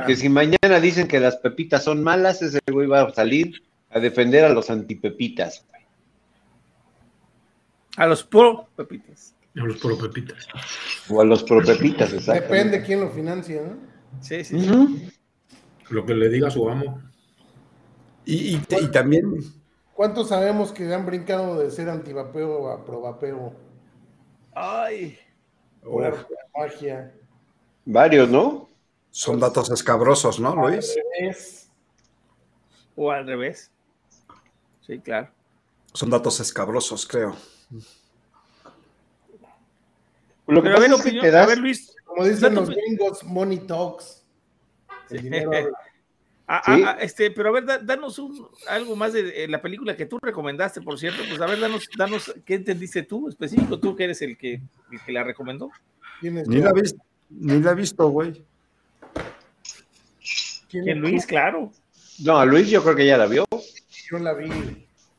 Que 0.05 0.15
si 0.15 0.29
mañana 0.29 0.79
dicen 0.79 1.07
que 1.07 1.19
las 1.19 1.37
pepitas 1.37 1.83
son 1.83 2.03
malas, 2.03 2.41
ese 2.41 2.59
güey 2.69 2.87
va 2.87 3.01
a 3.01 3.13
salir 3.13 3.63
a 3.89 3.99
defender 3.99 4.43
a 4.45 4.49
los 4.49 4.69
antipepitas. 4.69 5.65
A 7.97 8.07
los 8.07 8.23
pro 8.23 8.67
pepitas. 8.75 9.33
A 9.55 9.63
los 9.63 9.77
pro 9.77 9.97
pepitas. 9.97 10.47
O 11.09 11.21
a 11.21 11.25
los 11.25 11.43
pro 11.43 11.61
pepitas, 11.61 12.13
exacto. 12.13 12.41
Depende 12.41 12.83
quién 12.83 13.01
lo 13.01 13.09
financia, 13.09 13.61
¿no? 13.61 13.77
Sí, 14.21 14.43
sí. 14.43 14.59
sí. 14.59 15.09
Lo 15.89 16.05
que 16.05 16.13
le 16.13 16.29
diga 16.29 16.49
su 16.49 16.69
amo. 16.69 17.01
Y, 18.25 18.55
y, 18.55 18.87
también. 18.91 19.43
¿Cuántos 20.01 20.29
sabemos 20.29 20.71
que 20.71 20.91
han 20.91 21.05
brincado 21.05 21.59
de 21.59 21.69
ser 21.69 21.87
antivapeo 21.87 22.71
a 22.71 22.83
provapeo? 22.83 23.53
Ay. 24.51 25.15
Por 25.83 26.27
magia. 26.57 27.13
Varios, 27.85 28.27
¿no? 28.27 28.67
Son 29.11 29.39
datos 29.39 29.69
escabrosos, 29.69 30.39
¿no, 30.39 30.55
Luis? 30.55 30.97
O 32.95 33.11
al 33.11 33.27
revés. 33.27 33.69
Sí, 34.87 34.97
claro. 34.97 35.29
Son 35.93 36.09
datos 36.09 36.39
escabrosos, 36.39 37.05
creo. 37.05 37.35
Lo 40.47 40.63
que 40.63 40.69
Pero 40.69 40.77
a 40.77 40.79
ver, 40.79 40.93
opinión, 40.93 41.35
a 41.35 41.45
ver, 41.45 41.59
Luis. 41.59 41.95
Como 42.05 42.25
dicen 42.25 42.55
los 42.55 42.71
gringos, 42.71 43.23
money 43.23 43.59
talks. 43.59 44.25
El 45.11 45.21
dinero. 45.21 45.51
Ah, 46.47 46.61
ah, 46.65 46.77
ah, 46.85 46.97
este, 46.99 47.31
pero 47.31 47.49
a 47.49 47.51
ver, 47.53 47.85
danos 47.85 48.19
un, 48.19 48.47
algo 48.67 48.95
más 48.95 49.13
de, 49.13 49.47
la 49.47 49.61
película 49.61 49.95
que 49.95 50.05
tú 50.05 50.19
recomendaste, 50.21 50.81
por 50.81 50.99
cierto. 50.99 51.23
Pues 51.27 51.39
a 51.39 51.45
ver, 51.45 51.59
danos, 51.59 51.87
danos, 51.97 52.33
¿qué 52.45 52.55
entendiste 52.55 53.03
tú 53.03 53.29
específico? 53.29 53.79
Tú 53.79 53.95
que 53.95 54.03
eres 54.03 54.21
el 54.21 54.37
que, 54.37 54.61
el 54.91 55.01
que 55.05 55.11
la 55.11 55.23
recomendó. 55.23 55.71
Ni 56.21 56.29
la, 56.59 56.73
visto, 56.73 57.01
ni 57.29 57.59
la 57.59 57.71
he 57.71 57.75
visto, 57.75 58.07
güey. 58.09 58.43
¿Quién, 60.69 60.99
Luis? 60.99 61.25
Claro. 61.25 61.71
No, 62.23 62.45
Luis 62.45 62.69
yo 62.69 62.83
creo 62.83 62.95
que 62.95 63.05
ya 63.05 63.17
la 63.17 63.27
vio. 63.27 63.45
Yo 64.09 64.19
la 64.19 64.33
vi. 64.33 64.49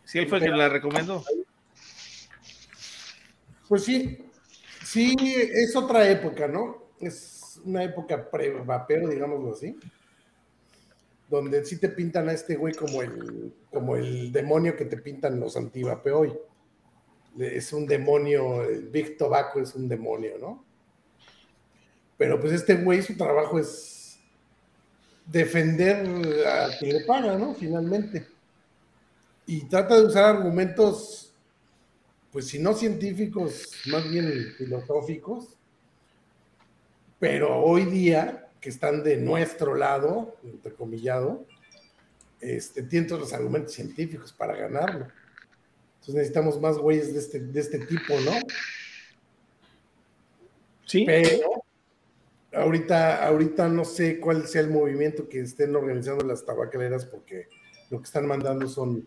Sí, 0.05 0.19
él 0.19 0.29
fue 0.29 0.39
el 0.39 0.45
que 0.45 0.51
la 0.51 0.69
recomendó. 0.69 1.25
Pues 3.69 3.85
sí, 3.85 4.19
sí, 4.85 5.17
es 5.19 5.75
otra 5.75 6.09
época, 6.09 6.47
¿no? 6.47 6.91
Es 7.01 7.61
una 7.65 7.83
época 7.83 8.31
pre-vapero, 8.31 9.09
digámoslo 9.09 9.55
así. 9.55 9.77
Donde 11.33 11.65
sí 11.65 11.79
te 11.79 11.89
pintan 11.89 12.29
a 12.29 12.33
este 12.33 12.57
güey 12.57 12.75
como 12.75 13.01
el, 13.01 13.55
como 13.71 13.97
el 13.97 14.31
demonio 14.31 14.77
que 14.77 14.85
te 14.85 14.99
pintan 14.99 15.41
los 15.41 15.57
antivapeo 15.57 16.19
hoy. 16.19 16.33
Es 17.39 17.73
un 17.73 17.87
demonio, 17.87 18.65
el 18.65 18.91
Big 18.91 19.17
Tobacco 19.17 19.59
es 19.59 19.75
un 19.75 19.89
demonio, 19.89 20.37
¿no? 20.39 20.63
Pero 22.19 22.39
pues 22.39 22.53
este 22.53 22.75
güey, 22.75 23.01
su 23.01 23.17
trabajo 23.17 23.59
es 23.59 24.21
defender 25.25 26.07
a 26.47 26.69
quien 26.79 26.99
le 26.99 27.05
paga, 27.07 27.39
¿no? 27.39 27.55
Finalmente. 27.55 28.27
Y 29.47 29.65
trata 29.65 29.99
de 29.99 30.05
usar 30.05 30.37
argumentos, 30.37 31.35
pues 32.31 32.47
si 32.47 32.59
no 32.59 32.75
científicos, 32.75 33.73
más 33.87 34.07
bien 34.07 34.53
filosóficos, 34.59 35.57
pero 37.19 37.59
hoy 37.59 37.87
día, 37.87 38.51
que 38.63 38.71
están 38.71 39.03
de 39.03 39.19
nuestro 39.19 39.75
lado, 39.75 40.37
entrecomillado, 40.45 41.45
este, 42.41 42.85
tienen 42.85 43.09
todos 43.09 43.21
los 43.21 43.33
argumentos 43.35 43.75
científicos 43.75 44.33
para 44.33 44.57
ganarlo. 44.57 45.09
Entonces 45.95 46.15
necesitamos 46.15 46.61
más 46.61 46.79
güeyes 46.79 47.13
de 47.13 47.19
este, 47.19 47.41
de 47.41 47.61
este 47.61 47.81
tipo, 47.81 48.15
¿no? 48.25 48.33
Sí. 50.87 51.05
Pero 51.05 51.65
ahorita, 52.55 53.27
ahorita 53.27 53.69
no 53.69 53.85
sé 53.85 54.21
cuál 54.21 54.47
sea 54.47 54.63
el 54.63 54.71
movimiento 54.71 55.29
que 55.29 55.41
estén 55.41 55.75
organizando 55.75 56.25
las 56.25 56.45
tabacaleras 56.45 57.05
porque 57.05 57.49
lo 57.91 57.99
que 57.99 58.05
están 58.05 58.27
mandando 58.27 58.69
son 58.69 59.07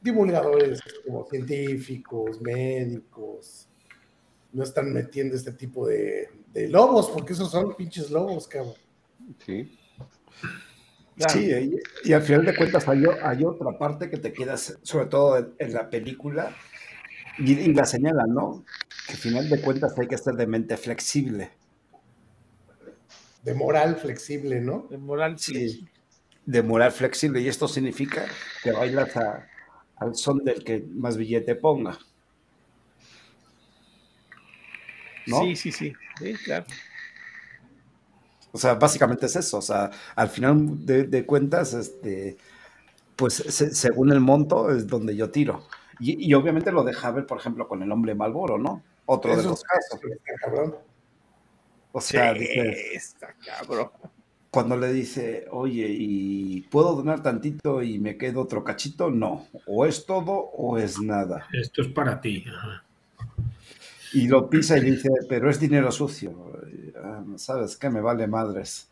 divulgadores 0.00 0.80
como 1.06 1.24
científicos, 1.24 2.40
médicos, 2.40 3.68
no 4.52 4.64
están 4.64 4.92
metiendo 4.92 5.36
este 5.36 5.52
tipo 5.52 5.86
de, 5.86 6.30
lobos, 6.68 7.10
porque 7.10 7.32
esos 7.32 7.50
son 7.50 7.76
pinches 7.76 8.10
lobos, 8.10 8.48
cabrón. 8.48 8.74
Sí. 9.44 9.78
Sí, 11.28 11.80
y, 12.04 12.12
al 12.12 12.22
final 12.22 12.44
de 12.44 12.54
cuentas 12.54 12.86
hay, 12.88 13.02
hay, 13.22 13.44
otra 13.44 13.76
parte 13.76 14.08
que 14.08 14.18
te 14.18 14.32
quedas, 14.32 14.78
sobre 14.82 15.06
todo 15.06 15.52
en, 15.58 15.72
la 15.72 15.90
película, 15.90 16.54
y, 17.38 17.72
la 17.72 17.84
señala, 17.86 18.24
¿no? 18.28 18.64
Que 19.06 19.14
al 19.14 19.18
final 19.18 19.48
de 19.48 19.60
cuentas 19.60 19.98
hay 19.98 20.06
que 20.06 20.14
estar 20.14 20.34
de 20.34 20.46
mente 20.46 20.76
flexible. 20.76 21.50
De 23.42 23.52
moral 23.54 23.96
flexible, 23.96 24.60
¿no? 24.60 24.86
De 24.90 24.98
moral, 24.98 25.38
sí. 25.40 25.88
De 26.46 26.62
moral 26.62 26.92
flexible, 26.92 27.40
y 27.40 27.48
esto 27.48 27.66
significa 27.66 28.24
que 28.62 28.70
bailas 28.70 29.16
a, 29.16 29.48
al 29.96 30.14
son 30.14 30.44
del 30.44 30.62
que 30.62 30.84
más 30.94 31.16
billete 31.16 31.56
ponga. 31.56 31.98
¿No? 35.26 35.40
Sí, 35.40 35.56
sí, 35.56 35.72
sí, 35.72 35.92
claro. 36.44 36.64
O 38.52 38.58
sea, 38.58 38.74
básicamente 38.74 39.26
es 39.26 39.36
eso. 39.36 39.58
O 39.58 39.62
sea, 39.62 39.90
al 40.14 40.28
final 40.28 40.84
de, 40.84 41.26
cuentas, 41.26 41.74
este, 41.74 42.36
pues 43.16 43.34
según 43.34 44.12
el 44.12 44.20
monto 44.20 44.70
es 44.70 44.86
donde 44.86 45.16
yo 45.16 45.30
tiro. 45.30 45.64
Y, 46.00 46.32
obviamente 46.34 46.70
lo 46.70 46.84
deja 46.84 47.10
ver, 47.10 47.26
por 47.26 47.38
ejemplo, 47.38 47.66
con 47.66 47.82
el 47.82 47.90
hombre 47.90 48.14
Malboro, 48.14 48.56
¿no? 48.56 48.82
Otro 49.06 49.36
de 49.36 49.42
los 49.42 49.62
casos. 49.62 50.00
O 51.90 52.00
sea, 52.00 52.34
sí, 52.34 52.46
está 52.94 53.34
cabrón 53.44 53.90
cuando 54.50 54.76
le 54.76 54.92
dice, 54.92 55.46
oye, 55.50 55.86
¿y 55.90 56.62
puedo 56.62 56.94
donar 56.94 57.22
tantito 57.22 57.82
y 57.82 57.98
me 57.98 58.16
quedo 58.16 58.40
otro 58.40 58.64
cachito? 58.64 59.10
No, 59.10 59.46
o 59.66 59.84
es 59.84 60.06
todo 60.06 60.32
o 60.32 60.78
es 60.78 61.00
nada. 61.00 61.46
Esto 61.52 61.82
es 61.82 61.88
para 61.88 62.20
ti. 62.20 62.44
Y 64.14 64.26
lo 64.26 64.48
pisa 64.48 64.78
y 64.78 64.80
le 64.80 64.90
dice, 64.92 65.10
pero 65.28 65.50
es 65.50 65.60
dinero 65.60 65.92
sucio. 65.92 66.52
Ah, 67.02 67.22
¿Sabes 67.36 67.76
qué? 67.76 67.90
Me 67.90 68.00
vale 68.00 68.26
madres. 68.26 68.88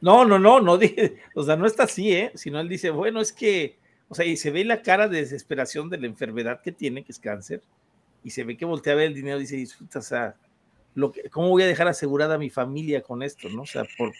No, 0.00 0.24
no, 0.24 0.38
no, 0.38 0.60
no, 0.60 0.78
o 1.36 1.42
sea, 1.44 1.56
no 1.56 1.66
está 1.66 1.84
así, 1.84 2.12
¿eh? 2.12 2.32
Sino 2.34 2.58
él 2.60 2.68
dice, 2.68 2.90
bueno, 2.90 3.20
es 3.20 3.32
que, 3.32 3.78
o 4.08 4.14
sea, 4.14 4.26
y 4.26 4.36
se 4.36 4.50
ve 4.50 4.64
la 4.64 4.82
cara 4.82 5.06
de 5.06 5.18
desesperación 5.18 5.88
de 5.88 5.98
la 5.98 6.06
enfermedad 6.06 6.60
que 6.60 6.72
tiene, 6.72 7.04
que 7.04 7.12
es 7.12 7.20
cáncer, 7.20 7.62
y 8.24 8.30
se 8.30 8.42
ve 8.42 8.56
que 8.56 8.64
voltea 8.64 8.94
a 8.94 8.96
ver 8.96 9.06
el 9.06 9.14
dinero 9.14 9.38
y 9.38 9.42
dice, 9.42 9.56
disfruta, 9.56 10.00
o 10.00 10.02
sea, 10.02 10.34
¿cómo 11.30 11.50
voy 11.50 11.62
a 11.62 11.66
dejar 11.66 11.86
asegurada 11.86 12.34
a 12.34 12.38
mi 12.38 12.50
familia 12.50 13.00
con 13.00 13.22
esto, 13.22 13.48
no? 13.48 13.62
O 13.62 13.66
sea, 13.66 13.84
por, 13.96 14.12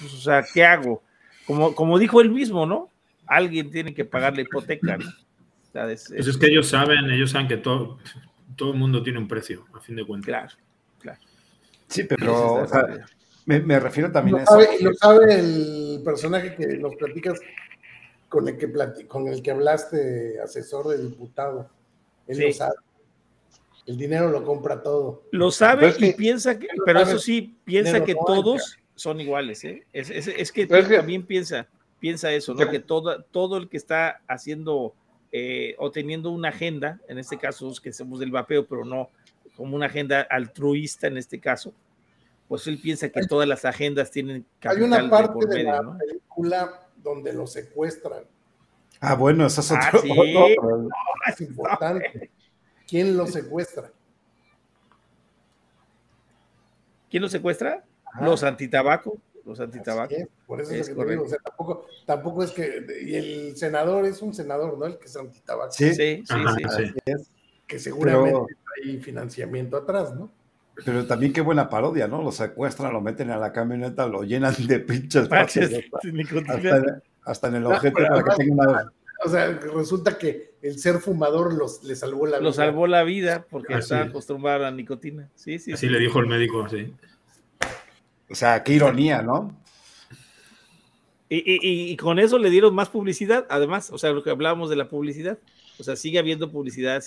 pues, 0.00 0.14
o 0.14 0.20
sea, 0.20 0.42
¿qué 0.54 0.64
hago? 0.64 1.02
Como, 1.46 1.74
como 1.74 1.98
dijo 1.98 2.22
él 2.22 2.30
mismo, 2.30 2.64
¿no? 2.64 2.90
Alguien 3.26 3.70
tiene 3.70 3.92
que 3.92 4.06
pagar 4.06 4.34
la 4.34 4.42
hipoteca, 4.42 4.96
¿no? 4.96 5.04
es, 5.90 6.08
pues 6.08 6.26
es, 6.26 6.38
que 6.38 6.46
ellos 6.46 6.68
saben, 6.68 7.10
ellos 7.10 7.32
saben 7.32 7.48
que 7.48 7.58
todo, 7.58 7.98
todo 8.54 8.72
el 8.72 8.78
mundo 8.78 9.02
tiene 9.02 9.18
un 9.18 9.28
precio, 9.28 9.66
a 9.74 9.80
fin 9.80 9.96
de 9.96 10.04
cuentas. 10.04 10.26
Claro, 10.26 10.54
claro. 10.98 11.18
Sí, 11.88 12.04
pero 12.04 12.66
me, 13.46 13.80
refiero 13.80 14.10
también 14.10 14.38
a 14.38 14.42
eso. 14.42 14.52
Sabe, 14.52 14.80
lo 14.80 14.94
sabe 14.94 15.34
el 15.38 16.02
personaje 16.04 16.54
que 16.54 16.66
nos 16.78 16.94
platicas 16.96 17.40
con 18.28 18.48
el 18.48 18.58
que, 18.58 18.72
con 19.06 19.28
el 19.28 19.42
que 19.42 19.50
hablaste, 19.50 20.40
asesor 20.40 20.88
de 20.88 20.98
diputado. 20.98 21.70
Él 22.26 22.40
lo 22.40 22.52
sabe. 22.52 22.74
El 23.86 23.96
dinero 23.96 24.30
lo 24.30 24.44
compra 24.44 24.82
todo. 24.82 25.22
Lo 25.30 25.52
sabe 25.52 25.94
y 25.98 26.12
piensa 26.14 26.58
que, 26.58 26.66
pero 26.84 27.00
eso 27.00 27.20
sí, 27.20 27.56
piensa 27.64 28.02
que 28.02 28.16
todos 28.26 28.78
son 28.96 29.20
iguales, 29.20 29.62
¿eh? 29.64 29.86
Es, 29.92 30.50
que 30.50 30.66
también 30.66 31.24
piensa, 31.24 31.68
piensa 32.00 32.32
eso, 32.32 32.52
¿no? 32.54 32.68
Que 32.68 32.80
todo, 32.80 33.22
todo 33.22 33.58
el 33.58 33.68
que 33.68 33.76
está 33.76 34.22
haciendo 34.26 34.92
eh, 35.32 35.74
o 35.78 35.90
teniendo 35.90 36.30
una 36.30 36.48
agenda, 36.48 37.00
en 37.08 37.18
este 37.18 37.38
caso 37.38 37.72
que 37.82 37.92
somos 37.92 38.20
del 38.20 38.30
vapeo, 38.30 38.66
pero 38.66 38.84
no 38.84 39.10
como 39.56 39.74
una 39.74 39.86
agenda 39.86 40.20
altruista 40.28 41.06
en 41.06 41.16
este 41.16 41.40
caso, 41.40 41.72
pues 42.46 42.66
él 42.66 42.78
piensa 42.78 43.08
que 43.08 43.26
todas 43.26 43.48
las 43.48 43.64
agendas 43.64 44.10
tienen 44.10 44.46
Hay 44.62 44.82
una 44.82 45.08
parte 45.08 45.46
de, 45.46 45.64
la 45.64 45.98
película 45.98 46.88
donde 46.96 47.32
lo 47.32 47.46
secuestran. 47.46 48.24
Ah, 49.00 49.14
bueno, 49.14 49.46
eso 49.46 49.60
es 49.60 49.72
ah, 49.72 49.90
otro. 49.92 50.02
es 51.28 51.40
importante. 51.40 52.30
¿Quién 52.86 53.16
lo 53.16 53.26
secuestra? 53.26 53.90
¿Quién 57.10 57.22
lo 57.22 57.28
secuestra? 57.28 57.84
Los 58.20 58.42
antitabaco. 58.42 59.18
Los 59.46 59.60
antitabaco. 59.60 60.14
por 60.44 60.60
eso 60.60 60.74
es, 60.74 60.88
que 60.90 61.04
digo, 61.04 61.22
o 61.22 61.28
sea, 61.28 61.38
tampoco, 61.38 61.86
tampoco 62.04 62.42
es 62.42 62.50
que. 62.50 62.84
Y 63.02 63.14
el 63.14 63.56
senador 63.56 64.04
es 64.04 64.20
un 64.20 64.34
senador, 64.34 64.76
¿no? 64.76 64.86
El 64.86 64.98
que 64.98 65.06
es 65.06 65.16
antitabaco. 65.16 65.70
Sí, 65.70 65.94
sí, 65.94 66.24
sí. 66.26 66.94
Que 67.64 67.78
seguramente 67.78 68.56
hay 68.84 68.98
financiamiento 68.98 69.76
atrás, 69.76 70.14
¿no? 70.14 70.32
Pero 70.84 71.06
también 71.06 71.32
qué 71.32 71.40
buena 71.40 71.70
parodia, 71.70 72.08
¿no? 72.08 72.22
Lo 72.22 72.32
secuestran, 72.32 72.92
lo 72.92 73.00
meten 73.00 73.30
a 73.30 73.38
la 73.38 73.52
camioneta, 73.52 74.06
lo 74.06 74.24
llenan 74.24 74.54
de 74.66 74.80
pinches 74.80 75.28
hasta, 75.30 75.40
hasta, 77.22 77.48
en 77.48 77.54
el 77.54 77.66
objeto 77.66 77.96
para 77.96 78.22
que 78.22 78.30
tenga 78.36 78.52
una, 78.52 78.92
o 79.24 79.28
sea, 79.28 79.58
resulta 79.74 80.18
que 80.18 80.54
el 80.60 80.78
ser 80.78 80.98
fumador 80.98 81.54
los, 81.54 81.82
le 81.84 81.96
salvó 81.96 82.26
la 82.26 82.38
vida. 82.38 82.48
Lo 82.48 82.52
salvó 82.52 82.86
la 82.86 83.02
vida 83.04 83.46
porque 83.48 83.74
estaba 83.74 84.02
acostumbrado 84.02 84.58
a 84.58 84.70
la 84.70 84.76
nicotina. 84.76 85.30
Sí, 85.34 85.58
sí. 85.58 85.72
Así 85.72 85.88
le 85.88 85.98
dijo 85.98 86.20
el 86.20 86.26
médico, 86.26 86.64
así. 86.64 86.92
O 88.30 88.34
sea, 88.34 88.62
qué 88.62 88.72
ironía, 88.74 89.22
¿no? 89.22 89.54
Y, 91.28 91.96
con 91.96 92.20
eso 92.20 92.38
le 92.38 92.50
dieron 92.50 92.74
más 92.74 92.88
publicidad, 92.88 93.46
además, 93.50 93.90
o 93.90 93.98
sea, 93.98 94.12
lo 94.12 94.22
que 94.22 94.30
hablábamos 94.30 94.70
de 94.70 94.76
la 94.76 94.88
publicidad. 94.88 95.38
O 95.78 95.82
sea, 95.82 95.96
sigue 95.96 96.18
habiendo 96.18 96.50
publicidad. 96.50 97.02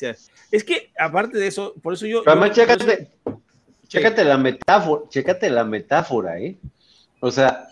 es 0.52 0.64
que, 0.64 0.92
aparte 0.98 1.38
de 1.38 1.48
eso, 1.48 1.74
por 1.82 1.94
eso 1.94 2.06
yo. 2.06 2.22
además, 2.26 2.52
chécate, 2.52 3.10
chécate 3.88 4.24
la 4.26 4.38
metáfora, 4.38 5.04
chécate 5.10 5.50
la 5.50 5.64
metáfora, 5.64 6.40
¿eh? 6.40 6.58
O 7.22 7.32
sea, 7.32 7.68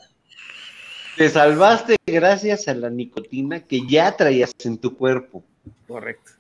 te 1.18 1.30
salvaste 1.30 1.98
gracias 2.06 2.68
a 2.68 2.74
la 2.74 2.90
nicotina 2.90 3.60
que 3.60 3.86
ya 3.88 4.16
traías 4.16 4.52
en 4.64 4.78
tu 4.78 4.96
cuerpo. 4.96 5.44
Correcto. 5.88 6.32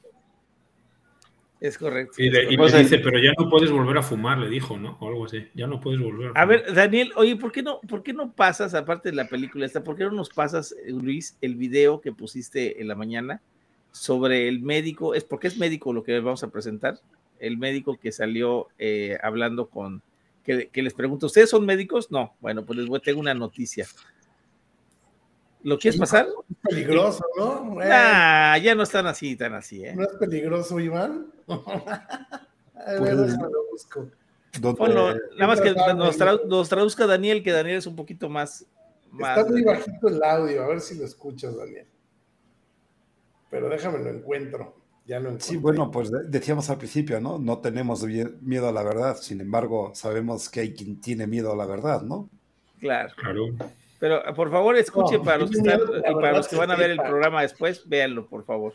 Es 1.59 1.77
correcto. 1.77 2.21
Y, 2.21 2.29
le, 2.29 2.47
dice, 2.47 2.99
pero 2.99 3.17
ya 3.19 3.31
no 3.37 3.49
puedes 3.49 3.71
volver 3.71 3.97
a 3.97 4.03
fumar, 4.03 4.37
le 4.37 4.49
dijo, 4.49 4.77
¿no? 4.77 4.97
O 4.99 5.07
algo 5.07 5.25
así. 5.25 5.47
Ya 5.55 5.65
no 5.65 5.79
puedes 5.79 5.99
volver 5.99 6.27
a 6.27 6.29
fumar. 6.29 6.43
A 6.43 6.45
ver, 6.45 6.73
Daniel, 6.73 7.11
oye, 7.15 7.35
¿por 7.35 7.51
qué 7.51 7.63
no, 7.63 7.79
por 7.81 8.03
qué 8.03 8.13
no 8.13 8.31
pasas, 8.31 8.75
aparte 8.75 9.09
de 9.09 9.15
la 9.15 9.27
película 9.27 9.65
esta, 9.65 9.83
por 9.83 9.95
qué 9.95 10.03
no 10.03 10.11
nos 10.11 10.29
pasas, 10.29 10.75
Luis, 10.87 11.35
el 11.41 11.55
video 11.55 11.99
que 11.99 12.11
pusiste 12.11 12.79
en 12.81 12.87
la 12.87 12.95
mañana 12.95 13.41
sobre 13.91 14.47
el 14.47 14.61
médico? 14.61 15.15
Es 15.15 15.23
porque 15.23 15.47
es 15.47 15.57
médico 15.57 15.93
lo 15.93 16.03
que 16.03 16.19
vamos 16.19 16.43
a 16.43 16.49
presentar. 16.49 16.99
El 17.39 17.57
médico 17.57 17.97
que 17.97 18.11
salió 18.11 18.67
eh, 18.77 19.17
hablando 19.23 19.67
con, 19.67 20.01
que, 20.47 20.81
les 20.81 20.93
pregunto, 20.93 21.25
¿ustedes 21.25 21.49
son 21.49 21.65
médicos? 21.65 22.09
No. 22.09 22.33
Bueno, 22.39 22.65
pues 22.65 22.79
les 22.79 22.87
voy, 22.87 23.01
tengo 23.01 23.19
una 23.19 23.33
noticia. 23.33 23.85
¿Lo 25.63 25.77
quieres 25.77 25.99
pasar? 25.99 26.27
Es 26.49 26.57
peligroso, 26.69 27.25
¿no? 27.37 27.77
Ah, 27.81 28.57
ya 28.61 28.75
no 28.75 28.83
están 28.83 29.07
así, 29.07 29.35
tan 29.35 29.53
así, 29.53 29.83
¿eh? 29.83 29.95
¿No 29.95 30.03
es 30.03 30.13
peligroso, 30.19 30.79
Iván? 30.79 31.27
a 31.47 32.91
ver, 32.91 32.99
pues, 32.99 33.37
lo 33.37 33.65
busco. 33.71 34.09
nada 34.61 35.47
más 35.47 35.61
que 35.61 35.73
nos, 35.73 36.69
traduzca 36.69 37.07
Daniel, 37.07 37.43
que 37.43 37.51
Daniel 37.51 37.77
es 37.77 37.87
un 37.87 37.95
poquito 37.95 38.29
más, 38.29 38.65
Está 39.13 39.45
muy 39.45 39.63
bajito 39.63 40.07
el 40.09 40.21
audio, 40.21 40.63
a 40.63 40.67
ver 40.67 40.81
si 40.81 40.97
lo 40.97 41.05
escuchas, 41.05 41.55
Daniel. 41.55 41.87
Pero 43.49 43.69
déjame 43.69 43.99
lo 43.99 44.09
encuentro. 44.09 44.75
Ya 45.05 45.19
lo 45.19 45.29
encuentro. 45.29 45.47
Sí, 45.47 45.57
bueno, 45.57 45.89
pues 45.89 46.11
decíamos 46.29 46.69
al 46.69 46.77
principio, 46.77 47.19
¿no? 47.21 47.39
No 47.39 47.59
tenemos 47.59 48.05
miedo 48.41 48.67
a 48.67 48.71
la 48.71 48.83
verdad, 48.83 49.17
sin 49.17 49.39
embargo, 49.39 49.91
sabemos 49.95 50.49
que 50.49 50.59
hay 50.59 50.73
quien 50.73 50.99
tiene 50.99 51.25
miedo 51.25 51.51
a 51.51 51.55
la 51.55 51.65
verdad, 51.65 52.01
¿no? 52.01 52.29
Claro. 52.79 53.13
Claro. 53.15 53.55
Pero 53.99 54.23
por 54.35 54.51
favor, 54.51 54.77
escuchen 54.77 55.23
para, 55.23 55.37
los 55.39 55.49
que, 55.49 55.61
para 55.61 56.37
los 56.37 56.47
que 56.47 56.55
van 56.55 56.71
a 56.71 56.75
ver 56.75 56.91
el 56.91 56.97
programa 56.97 57.41
después, 57.41 57.87
véanlo, 57.87 58.27
por 58.27 58.45
favor. 58.45 58.73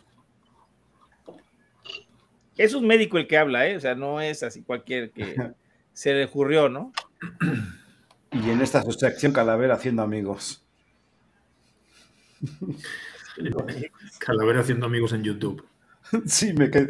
Es 2.57 2.75
un 2.75 2.87
médico 2.87 3.19
el 3.19 3.27
que 3.27 3.39
habla, 3.39 3.67
¿eh? 3.69 3.77
O 3.77 3.81
sea, 3.81 3.95
no 3.95 4.21
es 4.21 4.43
así 4.43 4.63
cualquier 4.63 5.11
que 5.13 5.37
se 5.93 6.13
le 6.13 6.25
ocurrió, 6.25 6.69
¿no? 6.69 6.93
Y 8.33 8.51
en 8.51 8.61
esta 8.61 8.83
sustracción 8.83 9.33
Calavera 9.33 9.75
haciendo 9.75 10.03
amigos. 10.03 10.65
Calavera 14.19 14.61
haciendo 14.61 14.87
amigos 14.87 15.13
en 15.13 15.23
YouTube. 15.23 15.67
Sí, 16.27 16.53
me 16.53 16.71
quedé. 16.71 16.89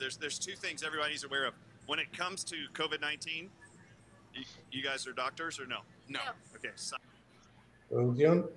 There's 0.00 0.16
there's 0.16 0.38
two 0.38 0.56
things 0.56 0.82
everybody's 0.82 1.24
aware 1.24 1.46
of. 1.46 1.54
When 1.86 1.98
it 1.98 2.12
comes 2.16 2.44
to 2.44 2.56
COVID-19, 2.74 3.48
you, 4.34 4.44
you, 4.70 4.82
guys 4.82 5.06
are 5.06 5.12
doctors 5.12 5.60
or 5.60 5.66
no? 5.66 5.78
No. 6.08 6.20
Okay. 6.56 6.70
So 6.76 6.96
Traducción. 7.90 8.48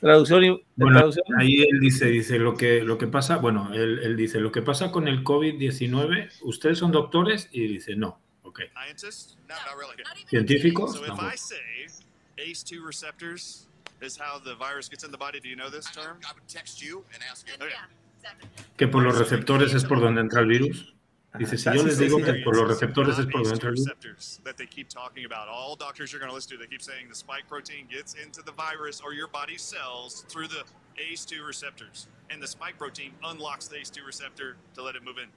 Traducción, 0.00 0.62
bueno, 0.76 0.98
traducción. 0.98 1.24
Ahí 1.38 1.62
él 1.62 1.80
dice, 1.80 2.06
dice 2.06 2.38
lo 2.38 2.56
que, 2.56 2.82
lo 2.82 2.98
que 2.98 3.06
pasa, 3.06 3.36
bueno, 3.36 3.72
él, 3.72 4.00
él 4.02 4.16
dice 4.16 4.40
lo 4.40 4.50
que 4.50 4.60
pasa 4.60 4.90
con 4.90 5.08
el 5.08 5.22
COVID-19, 5.22 6.30
ustedes 6.42 6.78
son 6.78 6.92
doctores 6.92 7.48
y 7.52 7.66
dice 7.66 7.94
no, 7.96 8.18
ok. 8.42 8.60
Scientists? 8.72 9.38
No, 9.48 9.54
not 9.54 9.78
really. 9.78 9.96
¿Científicos? 10.28 10.94
So 10.94 11.04
if 11.04 11.18
I 11.20 11.36
say 11.36 11.86
ACE2 12.38 12.84
receptors 12.84 13.68
is 14.02 14.18
how 14.18 14.38
the 14.38 14.54
virus 14.56 14.88
gets 14.88 15.04
in 15.04 15.10
the 15.10 15.18
body, 15.18 15.40
do 15.40 15.48
you 15.48 15.56
know 15.56 15.70
this 15.70 15.86
term? 15.90 16.18
I 16.28 16.32
would 16.34 16.48
text 16.48 16.82
you 16.82 17.04
and 17.14 17.22
ask 17.30 17.46
you. 17.46 17.54
Okay. 17.54 17.72
Que 18.76 18.88
por 18.88 19.02
los 19.02 19.18
receptores 19.18 19.74
es 19.74 19.84
por 19.84 20.00
donde 20.00 20.20
entra 20.20 20.40
el 20.40 20.46
virus. 20.46 20.94
Dice, 21.36 21.58
si 21.58 21.64
yo 21.64 21.82
les 21.82 21.98
digo 21.98 22.22
que 22.22 22.34
por 22.44 22.56
los 22.56 22.68
receptores 22.68 23.18
es 23.18 23.26
por 23.26 23.42
donde 23.42 23.54
entra 23.54 23.70
el 23.70 23.74
virus. 23.74 24.40
That 24.44 24.56
they 24.56 24.66
keep 24.66 24.88
talking 24.88 25.24
about. 25.24 25.48
All 25.48 25.74
doctors 25.74 26.12
you're 26.12 26.20
going 26.20 26.30
to 26.30 26.34
listen 26.34 26.56
to, 26.56 26.58
they 26.58 26.68
keep 26.68 26.82
saying 26.82 27.08
the 27.08 27.14
spike 27.14 27.48
protein 27.48 27.86
gets 27.90 28.14
into 28.14 28.40
the 28.42 28.52
virus 28.52 29.00
or 29.00 29.14
your 29.14 29.28
body 29.28 29.58
cells 29.58 30.24
through 30.28 30.46
the 30.46 30.62
ACE2 30.96 31.44
receptors. 31.44 32.06
And 32.30 32.40
the 32.40 32.46
spike 32.46 32.78
protein 32.78 33.12
unlocks 33.24 33.66
the 33.66 33.76
ACE2 33.76 34.06
receptor 34.06 34.56
to 34.74 34.82
let 34.82 34.94
it 34.94 35.02
move 35.02 35.18
in. 35.18 35.28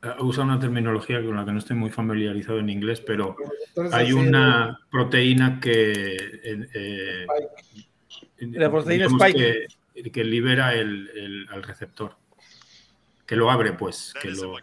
Uh, 0.00 0.14
usa 0.22 0.44
una 0.44 0.60
terminología 0.60 1.24
con 1.24 1.34
la 1.34 1.44
que 1.44 1.52
no 1.52 1.58
estoy 1.58 1.74
muy 1.74 1.90
familiarizado 1.90 2.60
en 2.60 2.70
inglés, 2.70 3.00
pero 3.00 3.34
hay 3.92 4.12
una 4.12 4.78
proteína 4.90 5.58
que... 5.58 6.14
Eh, 6.14 6.68
eh, 6.74 7.26
la 8.52 8.70
proteína 8.70 9.06
spike. 9.06 9.66
Que, 10.12 10.24
libera 10.24 10.74
el, 10.74 11.08
el, 11.14 11.48
al 11.50 11.62
receptor. 11.62 12.16
Que 13.26 13.36
lo 13.36 13.50
abre, 13.50 13.72
pues. 13.72 14.14
Que 14.22 14.30
lo... 14.30 14.54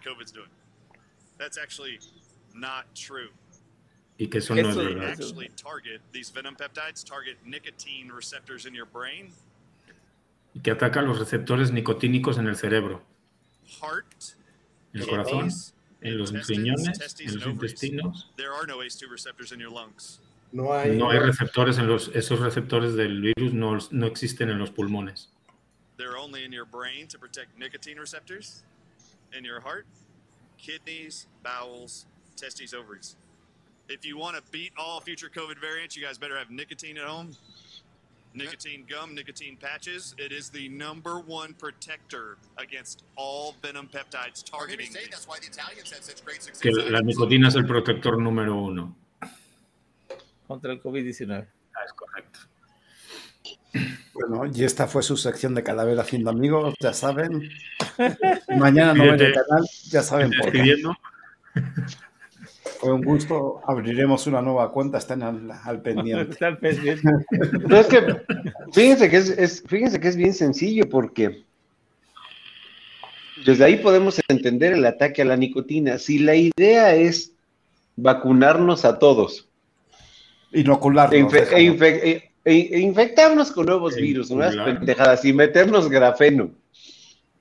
Y 4.17 4.27
que 4.27 4.37
eso 4.37 4.55
no 4.55 4.69
es 4.69 4.75
verdad. 4.75 5.17
Y 10.53 10.59
que 10.61 10.71
ataca 10.71 11.01
los 11.01 11.19
receptores 11.19 11.71
nicotínicos 11.71 12.37
en 12.37 12.47
el 12.47 12.55
cerebro. 12.55 13.05
En 14.93 15.01
el 15.01 15.07
corazón, 15.07 15.49
en 15.99 16.17
los 16.17 16.31
riñones, 16.47 17.19
en 17.19 17.35
los 17.35 17.47
intestinos. 17.47 18.31
No 20.55 20.71
hay, 20.71 20.95
no 20.95 21.09
hay 21.09 21.19
receptores 21.19 21.77
en 21.79 21.87
los, 21.87 22.07
esos 22.15 22.39
receptores 22.39 22.95
del 22.95 23.19
virus 23.19 23.53
no, 23.53 23.77
no 23.91 24.05
existen 24.05 24.49
en 24.49 24.57
los 24.57 24.69
pulmones. 24.69 25.27
They're 25.97 26.17
only 26.17 26.45
in 26.45 26.53
your 26.53 26.63
brain 26.63 27.07
to 27.09 27.19
protect 27.19 27.59
nicotine 27.59 27.99
receptors 27.99 28.63
in 29.37 29.43
your 29.43 29.59
heart, 29.59 29.85
kidneys, 30.57 31.27
bowels, 31.43 32.05
testes, 32.37 32.73
ovaries. 32.73 33.17
If 33.89 34.05
you 34.05 34.17
want 34.17 34.37
to 34.37 34.43
beat 34.49 34.71
all 34.77 35.01
future 35.01 35.29
COVID 35.29 35.59
variants, 35.59 35.97
you 35.97 36.01
guys 36.01 36.17
better 36.17 36.37
have 36.37 36.49
nicotine 36.49 36.97
at 36.97 37.03
home. 37.03 37.35
Nicotine 38.33 38.85
gum, 38.87 39.13
nicotine 39.13 39.57
patches. 39.57 40.15
It 40.17 40.31
is 40.31 40.49
the 40.49 40.69
number 40.69 41.19
one 41.19 41.53
protector 41.55 42.37
against 42.57 43.03
all 43.17 43.55
venom 43.61 43.89
peptides 43.89 44.41
targeting. 44.41 44.89
Say, 44.89 45.07
that's 45.11 45.27
why 45.27 45.37
the 45.41 45.47
Italians 45.47 45.91
had 45.91 46.05
such 46.05 46.23
great 46.23 46.41
success. 46.41 46.61
Que 46.61 46.71
la 46.71 47.01
nicotina 47.01 47.49
es 47.49 47.55
el 47.55 47.65
protector 47.65 48.13
número 48.13 48.55
uno. 48.55 48.95
Contra 50.47 50.71
el 50.71 50.81
COVID-19. 50.81 51.47
Ah, 51.73 51.79
es 51.85 51.93
correcto. 51.93 52.39
Bueno, 54.13 54.45
y 54.53 54.63
esta 54.63 54.87
fue 54.87 55.03
su 55.03 55.17
sección 55.17 55.53
de 55.53 55.63
Calavera 55.63 56.01
haciendo 56.01 56.29
amigos, 56.29 56.73
ya 56.79 56.93
saben. 56.93 57.49
Mañana 58.57 58.93
no 58.93 59.03
ven 59.03 59.19
el 59.19 59.33
canal, 59.33 59.65
ya 59.89 60.01
saben 60.01 60.31
por 60.41 60.51
qué. 60.51 60.75
Fue 62.79 62.93
un 62.93 63.03
gusto, 63.03 63.61
abriremos 63.67 64.25
una 64.27 64.41
nueva 64.41 64.71
cuenta, 64.71 64.97
están 64.97 65.21
al, 65.21 65.81
pendiente. 65.81 66.31
Están 66.31 66.57
pendiente. 66.59 67.03
No, 67.67 67.77
es 67.77 67.87
que, 67.87 68.21
fíjense 68.73 69.09
que 69.09 69.17
es, 69.17 69.63
fíjense 69.67 69.99
que 69.99 70.07
es 70.07 70.15
bien 70.15 70.33
sencillo 70.33 70.87
porque 70.89 71.43
desde 73.45 73.63
ahí 73.63 73.77
podemos 73.77 74.21
entender 74.27 74.73
el 74.73 74.85
ataque 74.85 75.21
a 75.21 75.25
la 75.25 75.35
nicotina. 75.35 75.97
Si 75.97 76.19
la 76.19 76.35
idea 76.35 76.95
es 76.95 77.33
vacunarnos 77.95 78.85
a 78.85 78.97
todos, 78.99 79.49
Inocularnos. 80.55 81.33
E, 81.33 82.31
e, 82.45 82.51
e, 82.71 82.79
infectarnos 82.79 83.51
con 83.51 83.65
nuevos 83.65 83.95
virus, 83.95 84.31
nuevas 84.31 84.55
pendejadas 84.55 85.25
y 85.25 85.33
meternos 85.33 85.89
grafeno. 85.89 86.51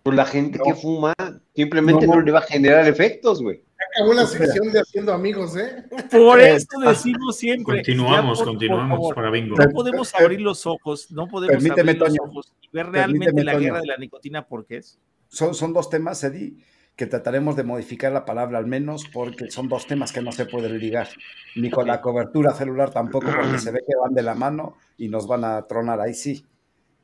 Pues 0.02 0.16
la 0.16 0.26
gente 0.26 0.58
que 0.62 0.74
fuma 0.74 1.14
simplemente 1.54 2.06
no, 2.06 2.20
le 2.20 2.30
va 2.30 2.40
a 2.40 2.42
generar 2.42 2.86
efectos, 2.86 3.40
güey. 3.40 3.62
Acabó 3.96 4.12
la 4.12 4.26
sección 4.26 4.70
de 4.72 4.80
haciendo 4.80 5.12
amigos, 5.12 5.56
¿eh? 5.56 5.84
Por 6.10 6.40
eso 6.40 6.66
decimos 6.84 7.36
siempre. 7.36 7.76
Continuamos, 7.76 8.42
continuamos 8.42 9.14
para 9.14 9.30
bingo. 9.30 9.56
No 9.56 9.70
podemos 9.70 10.14
abrir 10.14 10.40
los 10.40 10.66
ojos, 10.66 11.10
no 11.10 11.26
podemos 11.28 11.64
abrir 11.64 11.98
los 11.98 12.18
ojos 12.20 12.52
y 12.60 12.68
ver 12.72 12.86
realmente 12.90 13.44
la 13.44 13.58
guerra 13.58 13.80
de 13.80 13.86
la 13.86 13.96
nicotina 13.96 14.46
porque 14.46 14.78
es. 14.78 14.98
Son, 15.28 15.54
son 15.54 15.72
dos 15.72 15.88
temas, 15.88 16.22
Eddie, 16.22 16.54
que 16.96 17.06
trataremos 17.06 17.56
de 17.56 17.64
modificar 17.64 18.12
la 18.12 18.24
palabra 18.24 18.58
al 18.58 18.66
menos 18.66 19.04
porque 19.12 19.50
son 19.50 19.68
dos 19.68 19.86
temas 19.86 20.12
que 20.12 20.22
no 20.22 20.30
se 20.30 20.46
pueden 20.46 20.78
ligar, 20.78 21.08
ni 21.56 21.70
con 21.70 21.88
la 21.88 22.00
cobertura 22.00 22.52
celular 22.54 22.90
tampoco 22.90 23.26
porque 23.34 23.58
se 23.58 23.70
ve 23.72 23.80
que 23.86 23.96
van 24.00 24.14
de 24.14 24.22
la 24.22 24.34
mano 24.34 24.76
y 24.96 25.08
nos 25.08 25.26
van 25.26 25.44
a 25.44 25.62
tronar 25.66 26.00
ahí 26.00 26.14
sí. 26.14 26.44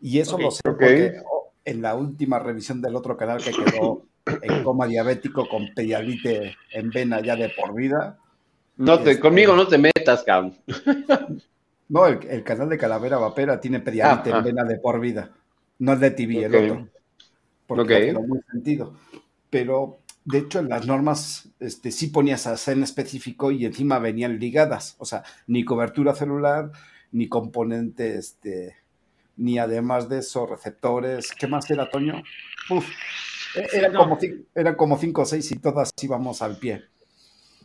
Y 0.00 0.18
eso 0.18 0.38
lo 0.38 0.50
sé 0.50 0.62
porque 0.62 1.14
oh, 1.30 1.52
en 1.64 1.82
la 1.82 1.94
última 1.94 2.38
revisión 2.38 2.80
del 2.80 2.96
otro 2.96 3.16
canal 3.16 3.42
que 3.42 3.50
quedó 3.50 4.04
en 4.42 4.62
coma 4.62 4.86
diabético 4.86 5.48
con 5.48 5.74
pedialite 5.74 6.56
en 6.72 6.90
vena 6.90 7.20
ya 7.20 7.34
de 7.34 7.50
por 7.50 7.74
vida, 7.74 8.18
No 8.76 9.00
te, 9.00 9.10
este, 9.10 9.20
conmigo 9.20 9.56
no 9.56 9.66
te 9.66 9.78
metas, 9.78 10.22
cabrón. 10.24 10.56
No, 11.90 12.06
el, 12.06 12.44
canal 12.44 12.68
de 12.68 12.78
Calavera 12.78 13.18
Vapera 13.18 13.60
tiene 13.60 13.80
pedialite 13.80 14.30
ah, 14.30 14.34
en 14.34 14.38
ah. 14.38 14.42
vena 14.42 14.62
de 14.62 14.76
por 14.76 15.00
vida. 15.00 15.32
No 15.80 15.94
es 15.94 15.98
de 15.98 16.12
TV, 16.12 16.44
el 16.44 16.54
otro. 16.54 16.88
Porque 17.66 18.12
no 18.12 18.20
muy 18.20 18.40
sentido. 18.48 18.94
Pero, 19.50 19.98
de 20.24 20.38
hecho, 20.38 20.60
en 20.60 20.68
las 20.68 20.86
normas 20.86 21.48
este, 21.58 21.90
sí 21.90 22.08
ponías 22.08 22.46
a 22.46 22.72
en 22.72 22.82
específico 22.82 23.50
y 23.50 23.66
encima 23.66 23.98
venían 23.98 24.38
ligadas. 24.38 24.96
O 24.98 25.04
sea, 25.04 25.24
ni 25.46 25.64
cobertura 25.64 26.14
celular, 26.14 26.70
ni 27.12 27.28
componente, 27.28 28.16
este, 28.16 28.76
ni 29.36 29.58
además 29.58 30.08
de 30.08 30.18
eso, 30.18 30.46
receptores. 30.46 31.32
¿Qué 31.32 31.46
más 31.46 31.70
era, 31.70 31.90
Toño? 31.90 32.22
Uf, 32.70 32.86
e-, 33.56 33.76
eran, 33.76 33.94
como, 33.94 34.18
eran 34.54 34.74
como 34.76 34.98
cinco 34.98 35.22
o 35.22 35.26
seis 35.26 35.50
y 35.50 35.58
todas 35.58 35.90
íbamos 36.00 36.42
al 36.42 36.56
pie. 36.56 36.84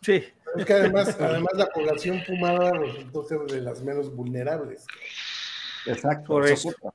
Sí. 0.01 0.23
Es 0.57 0.65
que 0.65 0.73
además, 0.73 1.17
además 1.19 1.51
la 1.55 1.67
población 1.67 2.21
fumada 2.25 2.71
resultó 2.71 3.23
ser 3.23 3.39
de 3.41 3.61
las 3.61 3.83
menos 3.83 4.15
vulnerables. 4.15 4.85
Exacto. 5.85 6.27
Correcto. 6.27 6.93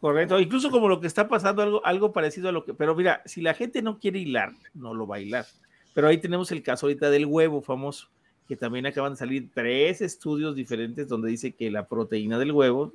Correcto. 0.00 0.38
Incluso 0.38 0.70
como 0.70 0.88
lo 0.88 1.00
que 1.00 1.06
está 1.06 1.28
pasando, 1.28 1.62
algo, 1.62 1.84
algo 1.84 2.12
parecido 2.12 2.48
a 2.48 2.52
lo 2.52 2.64
que. 2.64 2.74
Pero 2.74 2.94
mira, 2.94 3.22
si 3.24 3.40
la 3.40 3.54
gente 3.54 3.82
no 3.82 3.98
quiere 3.98 4.20
hilar, 4.20 4.52
no 4.74 4.94
lo 4.94 5.06
va 5.06 5.16
a 5.16 5.20
hilar. 5.20 5.46
Pero 5.94 6.08
ahí 6.08 6.18
tenemos 6.18 6.52
el 6.52 6.62
caso 6.62 6.86
ahorita 6.86 7.10
del 7.10 7.26
huevo 7.26 7.60
famoso, 7.60 8.08
que 8.46 8.56
también 8.56 8.86
acaban 8.86 9.12
de 9.12 9.18
salir 9.18 9.48
tres 9.52 10.00
estudios 10.00 10.54
diferentes 10.54 11.08
donde 11.08 11.30
dice 11.30 11.52
que 11.52 11.70
la 11.70 11.88
proteína 11.88 12.38
del 12.38 12.52
huevo 12.52 12.92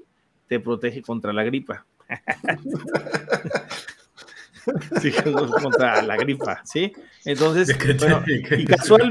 te 0.48 0.60
protege 0.60 1.02
contra 1.02 1.34
la 1.34 1.44
gripa. 1.44 1.86
sí, 5.02 5.12
contra 5.62 6.02
la 6.02 6.16
gripa, 6.16 6.62
¿sí? 6.64 6.94
Entonces, 7.26 7.78
bueno, 8.00 8.24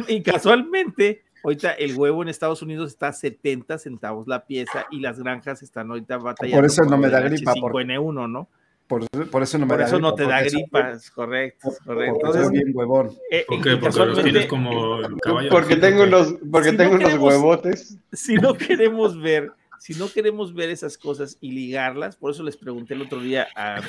y, 0.08 0.22
casualmente, 0.22 1.24
ahorita 1.42 1.72
el 1.72 1.96
huevo 1.96 2.22
en 2.22 2.28
Estados 2.28 2.62
Unidos 2.62 2.90
está 2.90 3.08
a 3.08 3.12
70 3.12 3.78
centavos 3.78 4.26
la 4.26 4.44
pieza 4.46 4.86
y 4.90 5.00
las 5.00 5.18
granjas 5.18 5.62
están 5.62 5.90
ahorita 5.90 6.18
batallando. 6.18 6.58
Por 6.58 6.66
eso 6.66 6.84
no 6.84 6.98
me 6.98 7.08
da 7.08 7.20
gripa. 7.20 7.54
Por 7.60 7.74
n1, 7.74 8.30
¿no? 8.30 8.48
Por, 8.86 9.08
por, 9.30 9.42
eso 9.42 9.56
no 9.58 9.64
me 9.64 9.74
por 9.74 9.80
eso 9.80 9.98
no 9.98 10.14
te 10.14 10.26
da 10.26 10.42
gripa, 10.42 10.92
correcto, 11.14 11.72
correcto. 11.84 12.14
Entonces, 12.14 12.50
bien 12.50 12.72
huevón. 12.74 13.10
Eh, 13.30 13.44
¿Por 13.48 13.62
qué? 13.62 13.76
Porque 13.76 13.98
los 13.98 14.22
tienes 14.22 14.46
como 14.46 15.00
caballo. 15.22 15.48
Porque 15.50 15.76
tengo 15.76 16.02
unos, 16.02 16.34
porque 16.50 16.72
tengo 16.72 16.96
unos 16.96 17.14
huevotes. 17.14 17.96
Si 18.12 18.34
no 18.34 18.54
queremos 18.54 19.18
ver 19.18 19.50
si 19.82 19.94
no 19.94 20.08
queremos 20.08 20.54
ver 20.54 20.70
esas 20.70 20.96
cosas 20.96 21.38
y 21.40 21.50
ligarlas, 21.50 22.14
por 22.14 22.30
eso 22.30 22.44
les 22.44 22.56
pregunté 22.56 22.94
el 22.94 23.02
otro 23.02 23.18
día, 23.18 23.48
a, 23.56 23.82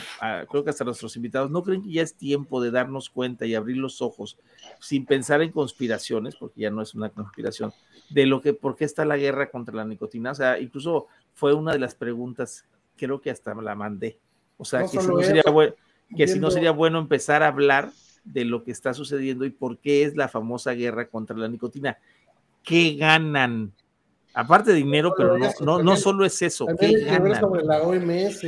creo 0.49 0.63
que 0.63 0.71
hasta 0.71 0.83
nuestros 0.83 1.15
invitados, 1.17 1.51
¿no 1.51 1.61
creen 1.61 1.83
que 1.83 1.91
ya 1.91 2.01
es 2.01 2.15
tiempo 2.15 2.63
de 2.63 2.71
darnos 2.71 3.11
cuenta 3.11 3.45
y 3.45 3.53
abrir 3.53 3.77
los 3.77 4.01
ojos 4.01 4.39
sin 4.79 5.05
pensar 5.05 5.43
en 5.43 5.51
conspiraciones, 5.51 6.35
porque 6.35 6.61
ya 6.61 6.71
no 6.71 6.81
es 6.81 6.95
una 6.95 7.09
conspiración, 7.09 7.73
de 8.09 8.25
lo 8.25 8.41
que, 8.41 8.53
por 8.53 8.75
qué 8.75 8.85
está 8.85 9.05
la 9.05 9.17
guerra 9.17 9.51
contra 9.51 9.75
la 9.75 9.85
nicotina? 9.85 10.31
O 10.31 10.33
sea, 10.33 10.59
incluso 10.59 11.05
fue 11.35 11.53
una 11.53 11.73
de 11.73 11.79
las 11.79 11.93
preguntas, 11.93 12.65
creo 12.97 13.21
que 13.21 13.29
hasta 13.29 13.53
la 13.53 13.75
mandé. 13.75 14.17
O 14.57 14.65
sea, 14.65 14.81
que, 14.81 14.99
si 14.99 15.07
no, 15.07 15.21
sería 15.21 15.43
bueno, 15.51 15.75
que 16.17 16.27
si 16.27 16.39
no 16.39 16.49
sería 16.49 16.71
bueno 16.71 16.97
empezar 16.97 17.43
a 17.43 17.49
hablar 17.49 17.91
de 18.23 18.45
lo 18.45 18.63
que 18.63 18.71
está 18.71 18.95
sucediendo 18.95 19.45
y 19.45 19.51
por 19.51 19.77
qué 19.77 20.05
es 20.05 20.15
la 20.15 20.27
famosa 20.27 20.71
guerra 20.71 21.07
contra 21.07 21.37
la 21.37 21.49
nicotina. 21.49 21.99
¿Qué 22.63 22.95
ganan? 22.95 23.73
Aparte 24.35 24.71
de 24.71 24.77
dinero, 24.77 25.13
pero 25.15 25.37
no, 25.37 25.49
no, 25.61 25.83
no 25.83 25.95
solo 25.95 26.25
es 26.25 26.41
eso. 26.41 26.65
También 26.65 26.95
hay 26.95 27.17
que 27.17 27.19
ver 27.19 27.39
sobre 27.39 27.63
la 27.63 27.83
OMS, 27.83 28.41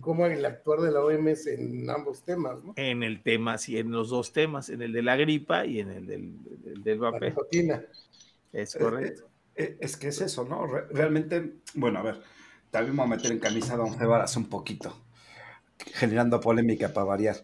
cómo 0.00 0.26
el 0.26 0.44
actuar 0.44 0.80
de 0.80 0.92
la 0.92 1.00
OMS 1.00 1.48
en 1.48 1.90
ambos 1.90 2.22
temas, 2.22 2.62
¿no? 2.62 2.74
En 2.76 3.02
el 3.02 3.22
tema, 3.22 3.58
sí, 3.58 3.76
en 3.76 3.90
los 3.90 4.10
dos 4.10 4.32
temas, 4.32 4.68
en 4.68 4.82
el 4.82 4.92
de 4.92 5.02
la 5.02 5.16
gripa 5.16 5.66
y 5.66 5.80
en 5.80 5.90
el 5.90 6.06
del, 6.06 6.82
del, 6.84 6.98
vapor. 6.98 7.34
Es 8.52 8.76
correcto. 8.76 9.24
Eh, 9.56 9.64
eh, 9.64 9.76
es 9.80 9.96
que 9.96 10.08
es 10.08 10.20
eso, 10.20 10.44
¿no? 10.44 10.64
Realmente, 10.66 11.54
bueno, 11.74 11.98
a 11.98 12.02
ver, 12.02 12.22
también 12.70 12.96
vamos 12.96 13.12
a 13.12 13.16
meter 13.16 13.32
en 13.32 13.40
camisa 13.40 13.74
a 13.74 13.78
Don 13.78 13.94
Cebaras 13.94 14.36
un 14.36 14.48
poquito, 14.48 14.96
generando 15.94 16.40
polémica 16.40 16.92
para 16.92 17.04
variar. 17.04 17.36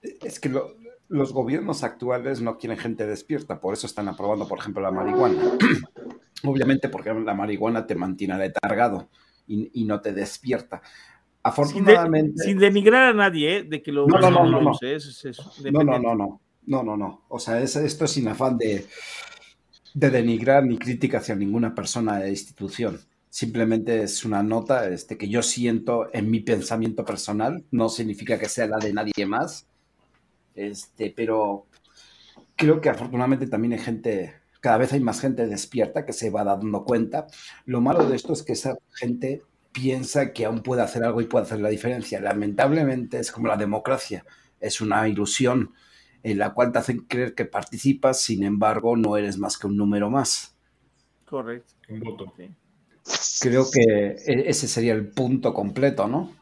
Es 0.00 0.40
que 0.40 0.50
los 1.08 1.32
gobiernos 1.34 1.84
actuales 1.84 2.40
no 2.40 2.56
quieren 2.56 2.78
gente 2.78 3.06
despierta, 3.06 3.60
por 3.60 3.74
eso 3.74 3.86
están 3.86 4.08
aprobando, 4.08 4.48
por 4.48 4.58
ejemplo, 4.58 4.80
la 4.80 4.90
marihuana. 4.90 5.58
Obviamente 6.44 6.88
porque 6.88 7.12
la 7.12 7.34
marihuana 7.34 7.86
te 7.86 7.94
mantiene 7.94 8.36
letargado 8.38 9.08
y, 9.46 9.84
no 9.84 10.00
te 10.00 10.12
despierta. 10.12 10.82
Afortunadamente. 11.42 12.42
Sin, 12.42 12.58
denigrar 12.58 13.08
a 13.08 13.12
nadie, 13.12 13.58
¿eh? 13.58 13.62
de 13.64 13.82
que 13.82 13.92
lo 13.92 14.06
no, 14.06 14.18
no, 14.18 14.30
no, 14.30 14.44
no, 14.44 14.60
no. 14.60 14.72
no, 15.70 15.84
no, 15.84 15.98
no, 15.98 16.14
no, 16.14 16.40
no, 16.66 16.82
no, 16.82 16.96
no. 16.96 17.24
O 17.28 17.38
sea, 17.38 17.60
esto 17.60 18.04
es 18.04 18.10
sin 18.10 18.28
afán 18.28 18.56
de, 18.56 18.86
de 19.94 20.10
denigrar 20.10 20.64
ni 20.64 20.78
crítica 20.78 21.18
hacia 21.18 21.34
ninguna 21.34 21.74
persona 21.74 22.18
de 22.18 22.30
institución. 22.30 23.00
Simplemente 23.28 24.02
es 24.02 24.24
una 24.24 24.42
nota 24.42 24.88
este, 24.88 25.18
que 25.18 25.28
yo 25.28 25.42
siento 25.42 26.08
en 26.12 26.30
mi 26.30 26.40
pensamiento 26.40 27.04
personal. 27.04 27.64
No 27.70 27.88
significa 27.88 28.38
que 28.38 28.48
sea 28.48 28.66
la 28.66 28.78
de 28.78 28.92
nadie 28.92 29.26
más. 29.26 29.66
Este, 30.54 31.12
pero 31.14 31.66
creo 32.56 32.80
que 32.80 32.90
afortunadamente 32.90 33.46
también 33.46 33.72
hay 33.72 33.80
gente 33.80 34.34
cada 34.64 34.78
vez 34.78 34.94
hay 34.94 35.00
más 35.00 35.20
gente 35.20 35.46
despierta 35.46 36.06
que 36.06 36.14
se 36.14 36.30
va 36.30 36.42
dando 36.42 36.84
cuenta. 36.84 37.26
Lo 37.66 37.82
malo 37.82 38.08
de 38.08 38.16
esto 38.16 38.32
es 38.32 38.42
que 38.42 38.54
esa 38.54 38.78
gente 38.94 39.42
piensa 39.72 40.32
que 40.32 40.46
aún 40.46 40.62
puede 40.62 40.80
hacer 40.80 41.04
algo 41.04 41.20
y 41.20 41.26
puede 41.26 41.44
hacer 41.44 41.60
la 41.60 41.68
diferencia. 41.68 42.18
Lamentablemente 42.18 43.18
es 43.18 43.30
como 43.30 43.46
la 43.46 43.58
democracia, 43.58 44.24
es 44.60 44.80
una 44.80 45.06
ilusión 45.06 45.74
en 46.22 46.38
la 46.38 46.54
cual 46.54 46.72
te 46.72 46.78
hacen 46.78 47.00
creer 47.00 47.34
que 47.34 47.44
participas, 47.44 48.22
sin 48.22 48.42
embargo 48.42 48.96
no 48.96 49.18
eres 49.18 49.36
más 49.36 49.58
que 49.58 49.66
un 49.66 49.76
número 49.76 50.08
más. 50.08 50.56
Correcto. 51.26 51.74
Un 51.90 52.00
voto. 52.00 52.32
Creo 53.42 53.66
que 53.70 53.82
e-, 53.82 54.48
ese 54.48 54.66
sería 54.66 54.94
el 54.94 55.08
punto 55.08 55.52
completo, 55.52 56.08
¿no? 56.08 56.32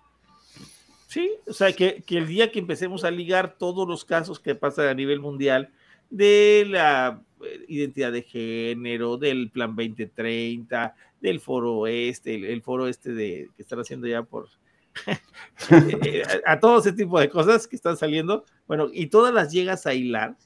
Sí, 1.08 1.28
o 1.48 1.52
sea, 1.52 1.72
que, 1.72 2.04
que 2.06 2.18
el 2.18 2.28
día 2.28 2.52
que 2.52 2.60
empecemos 2.60 3.02
a 3.02 3.10
ligar 3.10 3.58
todos 3.58 3.88
los 3.88 4.04
casos 4.04 4.38
que 4.38 4.54
pasan 4.54 4.86
a 4.86 4.94
nivel 4.94 5.18
mundial 5.18 5.72
de 6.12 6.66
la 6.68 7.22
identidad 7.68 8.12
de 8.12 8.22
género, 8.22 9.16
del 9.16 9.50
plan 9.50 9.74
2030, 9.74 10.94
del 11.20 11.40
foro 11.40 11.86
este, 11.86 12.52
el, 12.52 12.62
foro 12.62 12.86
este 12.86 13.12
de 13.12 13.48
que 13.56 13.62
están 13.62 13.80
haciendo 13.80 14.06
ya 14.06 14.22
por 14.22 14.48
eh, 15.70 16.22
a, 16.44 16.60
todo 16.60 16.80
ese 16.80 16.92
tipo 16.92 17.18
de 17.18 17.30
cosas 17.30 17.66
que 17.66 17.76
están 17.76 17.96
saliendo, 17.96 18.44
bueno, 18.68 18.88
y 18.92 19.06
todas 19.06 19.32
las 19.32 19.50
llegas 19.50 19.86
a 19.86 19.94
hilar 19.94 20.36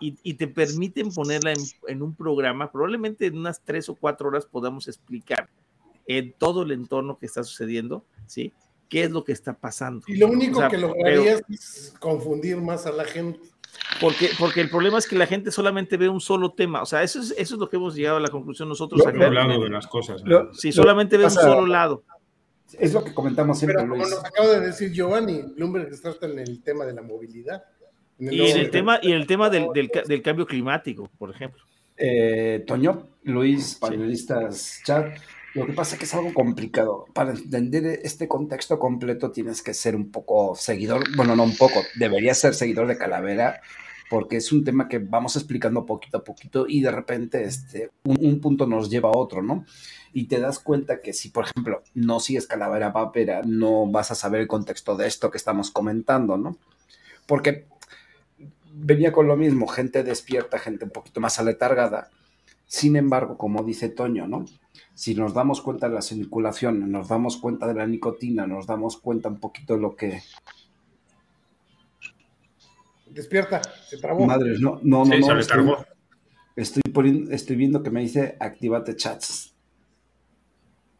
y, 0.00 0.34
te 0.34 0.46
permiten 0.46 1.12
ponerla 1.12 1.54
en, 1.88 2.02
un 2.02 2.14
programa, 2.14 2.70
probablemente 2.70 3.26
en 3.26 3.36
unas 3.36 3.60
tres 3.64 3.88
o 3.88 3.96
cuatro 3.96 4.28
horas 4.28 4.46
podamos 4.46 4.86
explicar 4.86 5.48
en 6.06 6.32
todo 6.34 6.62
el 6.62 6.70
entorno 6.70 7.18
que 7.18 7.26
está 7.26 7.42
sucediendo, 7.42 8.04
¿sí? 8.26 8.52
¿Qué 8.88 9.04
es 9.04 9.10
lo 9.10 9.24
que 9.24 9.32
está 9.32 9.54
pasando? 9.54 10.04
Y 10.06 10.16
lo 10.16 10.28
único 10.28 10.66
que 10.68 10.78
lograría 10.78 11.40
es 11.48 11.94
confundir 11.98 12.58
más 12.58 12.86
a 12.86 12.92
la 12.92 13.04
gente. 13.04 13.40
Porque, 14.00 14.30
porque 14.38 14.60
el 14.60 14.70
problema 14.70 14.98
es 14.98 15.06
que 15.06 15.16
la 15.16 15.26
gente 15.26 15.50
solamente 15.50 15.96
ve 15.96 16.08
un 16.08 16.20
solo 16.20 16.52
tema. 16.52 16.82
O 16.82 16.86
sea, 16.86 17.02
eso 17.02 17.20
es, 17.20 17.34
eso 17.36 17.54
es 17.54 17.60
lo 17.60 17.68
que 17.68 17.76
hemos 17.76 17.94
llegado 17.94 18.18
a 18.18 18.20
la 18.20 18.28
conclusión 18.28 18.68
nosotros. 18.68 19.00
Lo, 19.00 19.08
acá, 19.08 19.28
de 19.28 19.68
las 19.68 19.86
cosas. 19.86 20.22
si 20.52 20.72
solamente 20.72 21.16
ve 21.16 21.24
un 21.24 21.30
solo 21.30 21.66
lado. 21.66 22.04
Es 22.78 22.92
lo 22.92 23.02
que 23.02 23.14
comentamos 23.14 23.58
siempre. 23.58 23.78
Pero 23.78 23.90
como 23.90 24.02
nos 24.04 24.24
acaba 24.24 24.48
de 24.48 24.60
decir 24.60 24.92
Giovanni, 24.92 25.42
Bloomberg 25.56 25.88
está 25.88 26.14
en 26.22 26.38
el 26.38 26.62
tema 26.62 26.84
de 26.84 26.92
la 26.92 27.02
movilidad. 27.02 27.64
y, 28.18 28.42
en 28.42 28.58
el 28.58 28.70
tema, 28.70 28.98
y 29.02 29.12
el 29.12 29.26
tema 29.26 29.48
del, 29.48 29.68
del, 29.72 30.22
cambio 30.22 30.46
climático, 30.46 31.08
por 31.18 31.30
ejemplo. 31.30 31.62
Eh, 31.96 32.64
Toño, 32.66 33.08
Luis, 33.22 33.76
panelistas, 33.80 34.80
chat. 34.84 35.18
Lo 35.54 35.66
que 35.66 35.72
pasa 35.72 35.94
es 35.94 35.98
que 35.98 36.04
es 36.04 36.14
algo 36.14 36.34
complicado. 36.34 37.06
Para 37.14 37.32
entender 37.32 38.00
este 38.02 38.28
contexto 38.28 38.78
completo 38.78 39.30
tienes 39.30 39.62
que 39.62 39.74
ser 39.74 39.96
un 39.96 40.10
poco 40.10 40.54
seguidor, 40.54 41.04
bueno, 41.16 41.34
no 41.34 41.44
un 41.44 41.56
poco, 41.56 41.82
deberías 41.96 42.38
ser 42.38 42.54
seguidor 42.54 42.86
de 42.86 42.98
Calavera 42.98 43.60
porque 44.08 44.36
es 44.36 44.52
un 44.52 44.64
tema 44.64 44.88
que 44.88 44.98
vamos 44.98 45.36
explicando 45.36 45.86
poquito 45.86 46.18
a 46.18 46.24
poquito 46.24 46.66
y 46.68 46.80
de 46.80 46.90
repente 46.90 47.44
este, 47.44 47.90
un, 48.04 48.40
punto 48.40 48.66
nos 48.66 48.90
lleva 48.90 49.10
a 49.10 49.16
otro, 49.16 49.42
¿no? 49.42 49.64
Y 50.12 50.26
te 50.26 50.40
das 50.40 50.58
cuenta 50.58 51.00
que 51.00 51.12
si, 51.12 51.28
por 51.28 51.44
ejemplo, 51.44 51.82
no 51.94 52.18
sigues 52.18 52.46
Calavera 52.46 52.92
Papera, 52.92 53.42
no 53.44 53.86
vas 53.86 54.10
a 54.10 54.14
saber 54.14 54.40
el 54.40 54.48
contexto 54.48 54.96
de 54.96 55.06
esto 55.06 55.30
que 55.30 55.36
estamos 55.36 55.70
comentando, 55.70 56.38
¿no? 56.38 56.56
Porque 57.26 57.66
venía 58.72 59.12
con 59.12 59.28
lo 59.28 59.36
mismo, 59.36 59.66
gente 59.66 60.02
despierta, 60.02 60.58
gente 60.58 60.84
un 60.84 60.90
poquito 60.90 61.20
más 61.20 61.38
aletargada. 61.38 62.10
Sin 62.66 62.96
embargo, 62.96 63.36
como 63.36 63.62
dice 63.62 63.88
Toño, 63.88 64.26
¿no? 64.26 64.46
Si 64.98 65.14
nos 65.14 65.32
damos 65.32 65.60
cuenta 65.60 65.88
de 65.88 65.94
la 65.94 66.02
circulación, 66.02 66.90
nos 66.90 67.06
damos 67.06 67.36
cuenta 67.36 67.68
de 67.68 67.74
la 67.74 67.86
nicotina, 67.86 68.48
nos 68.48 68.66
damos 68.66 68.96
cuenta 68.96 69.28
un 69.28 69.38
poquito 69.38 69.76
de 69.76 69.80
lo 69.80 69.94
que 69.94 70.20
Despierta, 73.06 73.62
se 73.86 73.98
trabó. 73.98 74.26
Madres, 74.26 74.60
no, 74.60 74.80
no, 74.82 75.04
no. 75.04 75.16
no 75.16 75.38
estoy, 75.38 75.72
estoy, 76.56 76.82
poniendo, 76.92 77.30
estoy 77.30 77.54
viendo 77.54 77.80
que 77.80 77.90
me 77.90 78.00
dice 78.00 78.36
activate 78.40 78.96
chats. 78.96 79.54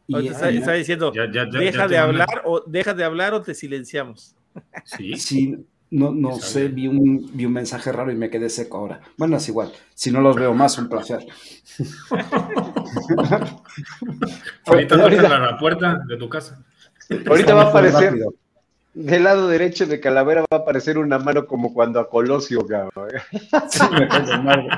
Y 0.07 0.29
está, 0.29 0.47
diciendo, 0.75 1.11
deja 1.11 1.89
de 1.89 1.99
hablar 1.99 2.43
o 2.45 2.63
deja 2.65 2.95
de 2.95 3.03
hablar 3.03 3.35
o 3.35 3.43
te 3.43 3.53
silenciamos. 3.53 4.37
Sí. 4.85 5.17
sí. 5.17 5.67
No, 5.91 6.13
no 6.13 6.37
sé, 6.37 6.69
vi 6.69 6.87
un, 6.87 7.31
vi 7.33 7.47
un 7.47 7.53
mensaje 7.53 7.91
raro 7.93 8.13
y 8.13 8.15
me 8.15 8.29
quedé 8.29 8.51
seco 8.51 8.77
ahora. 8.79 9.01
Bueno, 9.17 9.39
es 9.39 9.49
igual. 9.49 9.73
Si 9.95 10.11
no 10.11 10.21
los 10.21 10.37
veo 10.37 10.53
más, 10.53 10.77
un 10.79 10.89
placer. 10.89 11.27
ahorita 14.67 14.95
a 14.95 15.39
la 15.39 15.59
puerta 15.59 16.03
de 16.07 16.19
tu 16.19 16.29
casa. 16.29 16.63
Ahorita 17.27 17.55
va 17.55 17.63
a 17.63 17.69
aparecer. 17.69 18.15
Del 18.95 19.25
lado 19.25 19.49
derecho 19.49 19.87
de 19.87 20.01
Calavera 20.01 20.45
va 20.53 20.59
a 20.59 20.61
aparecer 20.61 20.99
una 20.99 21.19
mano 21.19 21.47
como 21.47 21.73
cuando 21.73 22.01
a 22.01 22.11
Colosio, 22.11 22.67
cabrón. 22.67 23.09
Sí, 23.71 23.85
me 23.93 24.09
cae 24.09 24.27
de 24.27 24.39
madre. 24.39 24.69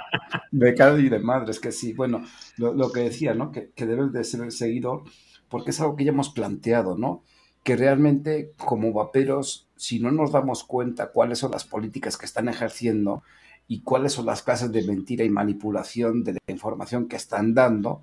Me 0.53 0.75
cae 0.75 1.09
de 1.09 1.19
madre, 1.19 1.51
es 1.53 1.59
que 1.59 1.73
sí. 1.73 1.93
Bueno, 1.93 2.25
lo, 2.59 2.93
que 2.93 3.01
decía, 3.01 3.35
¿no? 3.35 3.51
Que, 3.51 3.71
que 3.71 3.87
debes 3.87 4.13
de 4.13 4.23
ser 4.23 4.43
el 4.43 4.53
seguidor, 4.53 5.03
porque 5.49 5.71
es 5.71 5.81
algo 5.81 5.97
que 5.97 6.05
ya 6.05 6.11
hemos 6.11 6.29
planteado, 6.29 6.99
¿no? 6.99 7.25
Que 7.65 7.77
realmente, 7.77 8.53
como 8.59 8.93
vaperos, 8.93 9.70
si 9.81 9.99
no 9.99 10.11
nos 10.11 10.31
damos 10.31 10.63
cuenta 10.63 11.11
cuáles 11.11 11.39
son 11.39 11.53
las 11.53 11.65
políticas 11.65 12.19
que 12.19 12.27
están 12.27 12.51
ejerciendo 12.51 13.23
y 13.67 13.81
cuáles 13.81 14.13
son 14.13 14.27
las 14.27 14.43
clases 14.43 14.71
de 14.71 14.83
mentira 14.83 15.25
y 15.25 15.31
manipulación 15.31 16.23
de 16.23 16.35
la 16.35 16.41
información 16.49 17.09
que 17.09 17.17
están 17.17 17.55
dando, 17.55 18.03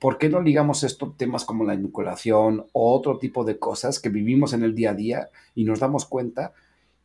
¿por 0.00 0.18
qué 0.18 0.28
no 0.28 0.42
ligamos 0.42 0.82
estos 0.82 1.16
temas 1.16 1.44
como 1.44 1.62
la 1.62 1.76
vinculación 1.76 2.66
o 2.72 2.92
otro 2.92 3.18
tipo 3.18 3.44
de 3.44 3.60
cosas 3.60 4.00
que 4.00 4.08
vivimos 4.08 4.54
en 4.54 4.64
el 4.64 4.74
día 4.74 4.90
a 4.90 4.94
día 4.94 5.28
y 5.54 5.62
nos 5.62 5.78
damos 5.78 6.04
cuenta 6.04 6.52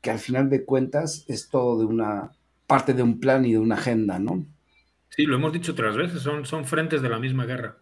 que 0.02 0.10
al 0.10 0.18
final 0.18 0.50
de 0.50 0.66
cuentas 0.66 1.24
es 1.28 1.50
todo 1.50 1.78
de 1.78 1.86
una 1.86 2.32
parte 2.66 2.96
de 2.96 3.04
un 3.04 3.20
plan 3.20 3.46
y 3.46 3.52
de 3.52 3.60
una 3.60 3.76
agenda, 3.76 4.18
¿no? 4.18 4.44
Sí, 5.10 5.28
lo 5.28 5.36
hemos 5.36 5.54
dicho 5.54 5.74
otras 5.74 5.96
veces, 5.96 6.24
son, 6.24 6.48
son 6.48 6.66
frentes 6.66 7.04
de 7.04 7.10
la 7.10 7.20
misma 7.20 7.46
guerra. 7.46 7.78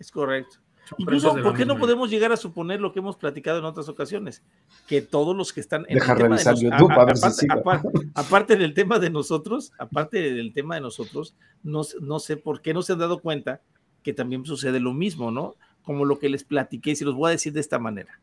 Es 0.00 0.10
correcto. 0.10 0.56
Incluso, 0.96 1.34
¿por 1.42 1.56
qué 1.56 1.66
no 1.66 1.78
podemos 1.78 2.10
llegar 2.10 2.32
a 2.32 2.36
suponer 2.36 2.80
lo 2.80 2.92
que 2.92 3.00
hemos 3.00 3.16
platicado 3.16 3.58
en 3.58 3.64
otras 3.64 3.88
ocasiones? 3.88 4.42
Que 4.86 5.02
todos 5.02 5.36
los 5.36 5.52
que 5.52 5.60
están 5.60 5.84
en 5.88 5.94
Deja 5.94 6.12
el 6.12 6.18
tema 6.18 6.28
revisar 6.28 6.54
YouTube, 6.56 6.92
a, 6.92 7.04
ver 7.04 7.16
si 7.16 7.46
aparte, 7.50 7.88
aparte, 8.14 8.56
del 8.56 8.74
tema 8.74 8.98
de 8.98 9.10
nosotros, 9.10 9.72
aparte 9.78 10.32
del 10.32 10.52
tema 10.52 10.76
de 10.76 10.80
nosotros, 10.80 11.34
no, 11.62 11.82
no 12.00 12.18
sé 12.18 12.36
por 12.36 12.62
qué 12.62 12.72
no 12.72 12.82
se 12.82 12.92
han 12.92 12.98
dado 13.00 13.20
cuenta 13.20 13.60
que 14.02 14.12
también 14.12 14.44
sucede 14.44 14.80
lo 14.80 14.94
mismo, 14.94 15.30
¿no? 15.30 15.56
Como 15.82 16.04
lo 16.04 16.18
que 16.18 16.28
les 16.28 16.44
platiqué, 16.44 16.92
y 16.92 16.96
se 16.96 17.04
los 17.04 17.14
voy 17.14 17.28
a 17.28 17.32
decir 17.32 17.52
de 17.52 17.60
esta 17.60 17.78
manera. 17.78 18.20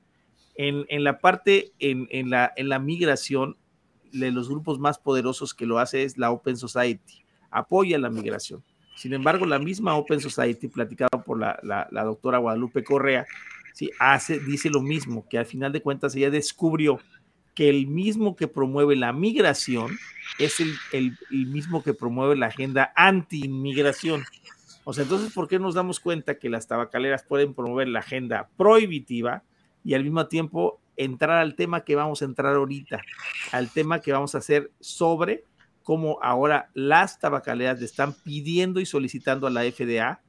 En, 0.55 0.85
en 0.89 1.03
la 1.03 1.19
parte, 1.19 1.73
en, 1.79 2.07
en, 2.11 2.29
la, 2.29 2.51
en 2.55 2.69
la 2.69 2.79
migración, 2.79 3.57
de 4.19 4.31
los 4.31 4.49
grupos 4.49 4.79
más 4.79 4.97
poderosos 4.97 5.53
que 5.53 5.65
lo 5.65 5.79
hace 5.79 6.03
es 6.03 6.17
la 6.17 6.31
Open 6.31 6.57
Society, 6.57 7.25
apoya 7.51 7.99
la 7.99 8.09
migración. 8.09 8.63
Sin 8.95 9.13
embargo, 9.13 9.45
la 9.45 9.59
misma 9.59 9.95
Open 9.95 10.19
Society, 10.19 10.67
platicada 10.67 11.23
por 11.23 11.39
la, 11.39 11.59
la, 11.63 12.03
doctora 12.03 12.37
Guadalupe 12.37 12.83
Correa, 12.83 13.25
sí, 13.73 13.91
hace, 13.99 14.39
dice 14.39 14.69
lo 14.69 14.81
mismo, 14.81 15.27
que 15.29 15.37
al 15.37 15.45
final 15.45 15.71
de 15.71 15.81
cuentas 15.81 16.15
ella 16.15 16.29
descubrió 16.29 16.99
que 17.53 17.69
el 17.69 17.87
mismo 17.87 18.35
que 18.35 18.47
promueve 18.47 18.95
la 18.95 19.13
migración 19.13 19.97
es 20.39 20.59
el, 20.59 20.73
el, 20.91 21.17
el 21.31 21.47
mismo 21.47 21.83
que 21.83 21.93
promueve 21.93 22.35
la 22.35 22.47
agenda 22.47 22.91
anti-inmigración. 22.95 24.23
O 24.83 24.93
sea, 24.93 25.03
entonces, 25.03 25.33
¿por 25.33 25.47
qué 25.47 25.59
nos 25.59 25.73
damos 25.73 25.99
cuenta 25.99 26.37
que 26.37 26.49
las 26.49 26.67
tabacaleras 26.67 27.23
pueden 27.23 27.53
promover 27.53 27.87
la 27.87 27.99
agenda 27.99 28.49
prohibitiva 28.57 29.43
y 29.83 29.93
al 29.93 30.03
mismo 30.03 30.27
tiempo 30.27 30.79
entrar 30.97 31.37
al 31.37 31.55
tema 31.55 31.83
que 31.83 31.95
vamos 31.95 32.21
a 32.21 32.25
entrar 32.25 32.55
ahorita, 32.55 33.01
al 33.51 33.69
tema 33.69 33.99
que 33.99 34.11
vamos 34.11 34.35
a 34.35 34.39
hacer 34.39 34.71
sobre 34.79 35.43
cómo 35.85 36.17
ahora 36.23 36.71
las 36.73 37.19
tabacaleras 37.19 37.79
le 37.79 37.85
están 37.85 38.13
pidiendo 38.13 38.79
y 38.79 38.87
solicitando 38.87 39.45
a 39.45 39.51
la 39.51 39.61
FDA 39.61 40.19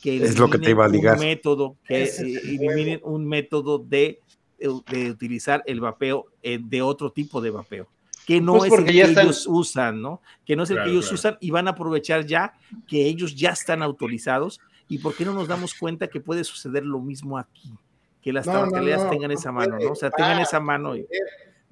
que 0.00 0.16
es 0.16 0.38
lo 0.38 0.50
que 0.50 0.58
te 0.58 0.70
iba 0.70 0.86
a 0.86 0.88
ligar. 0.88 1.14
un 1.14 1.20
método, 1.20 1.76
que 1.86 2.10
eliminen 2.18 3.00
un 3.04 3.28
método 3.28 3.78
de, 3.78 4.18
de 4.58 5.10
utilizar 5.10 5.62
el 5.66 5.80
vapeo 5.80 6.26
eh, 6.42 6.58
de 6.60 6.82
otro 6.82 7.12
tipo 7.12 7.40
de 7.40 7.50
vapeo 7.50 7.86
que 8.26 8.40
no 8.40 8.54
pues 8.56 8.72
es 8.72 8.78
el 8.78 8.84
que 8.84 9.02
ellos 9.02 9.46
usan, 9.48 10.00
¿no? 10.00 10.22
Que 10.44 10.56
no 10.56 10.62
es 10.62 10.70
el 10.70 10.82
que 10.82 10.90
ellos 10.90 11.10
usan 11.10 11.36
y 11.40 11.50
van 11.50 11.66
a 11.66 11.72
aprovechar 11.72 12.24
ya 12.24 12.54
que 12.86 13.06
ellos 13.06 13.34
ya 13.34 13.50
están 13.50 13.82
autorizados. 13.82 14.60
¿Y 14.88 14.98
por 14.98 15.14
qué 15.14 15.24
no 15.24 15.32
nos 15.32 15.48
damos 15.48 15.74
cuenta 15.74 16.06
que 16.08 16.20
puede 16.20 16.44
suceder 16.44 16.84
lo 16.84 17.00
mismo 17.00 17.36
aquí? 17.36 17.74
Que 18.20 18.32
las 18.32 18.46
no, 18.46 18.68
tengan 19.10 19.32
esa 19.32 19.50
mano, 19.50 19.76
¿no? 19.76 19.90
O 19.90 19.94
sea, 19.96 20.10
tengan 20.10 20.40
esa 20.40 20.60
mano. 20.60 20.96
Y... 20.96 21.04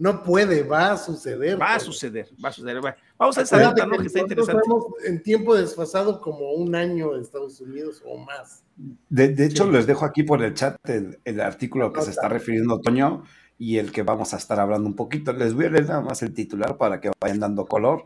No 0.01 0.23
puede, 0.23 0.63
va 0.63 0.93
a 0.93 0.97
suceder. 0.97 1.61
Va 1.61 1.75
a 1.75 1.79
suceder, 1.79 2.27
va 2.43 2.49
a 2.49 2.53
suceder. 2.53 2.81
Vamos 3.19 3.37
a 3.37 3.43
esa 3.43 3.59
data, 3.59 3.85
¿no? 3.85 3.99
Que 3.99 4.07
está 4.07 4.21
interesante. 4.21 4.63
Estamos 4.63 4.87
en 5.05 5.23
tiempo 5.23 5.55
desfasado 5.55 6.23
como 6.23 6.53
un 6.53 6.75
año 6.75 7.15
en 7.15 7.21
Estados 7.21 7.61
Unidos 7.61 8.03
o 8.07 8.17
más. 8.17 8.65
De, 9.11 9.35
hecho, 9.45 9.71
les 9.71 9.87
dejo 9.87 10.07
aquí 10.07 10.23
por 10.23 10.43
el 10.43 10.55
chat 10.55 10.79
el, 10.89 11.41
artículo 11.43 11.93
que 11.93 12.01
se 12.01 12.13
está 12.13 12.31
refiriendo 12.31 12.81
Toño 12.81 13.25
y 13.59 13.77
el 13.77 13.93
que 13.93 14.03
vamos 14.03 14.33
a 14.33 14.39
estar 14.39 14.59
hablando 14.59 14.89
un 14.89 14.97
poquito. 14.97 15.35
Les 15.35 15.53
voy 15.53 15.67
a 15.67 15.71
leer 15.71 15.87
nada 15.87 16.01
más 16.01 16.23
el 16.23 16.33
titular 16.33 16.79
para 16.79 16.99
que 16.99 17.11
vayan 17.21 17.41
dando 17.41 17.67
color. 17.67 18.05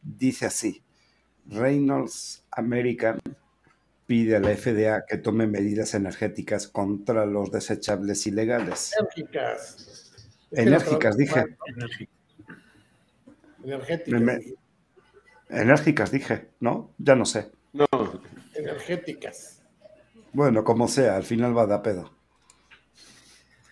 Dice 0.00 0.46
así, 0.46 0.82
Reynolds 1.44 2.46
American 2.50 3.18
pide 4.06 4.36
a 4.36 4.40
la 4.40 4.56
FDA 4.56 5.04
que 5.06 5.18
tome 5.18 5.46
medidas 5.46 5.92
energéticas 5.92 6.66
contra 6.66 7.26
los 7.26 7.50
desechables 7.50 8.26
ilegales. 8.26 8.94
Enérgicas, 10.50 11.16
dije. 11.16 11.56
Energéticas. 13.64 14.44
enérgicas, 15.48 16.10
dije, 16.10 16.50
¿no? 16.60 16.94
Ya 16.98 17.14
no 17.16 17.24
sé. 17.24 17.50
No. 17.72 17.86
Energéticas. 18.54 19.62
Bueno, 20.32 20.64
como 20.64 20.86
sea, 20.88 21.16
al 21.16 21.24
final 21.24 21.56
va 21.56 21.62
a 21.74 21.82
pedo. 21.82 22.10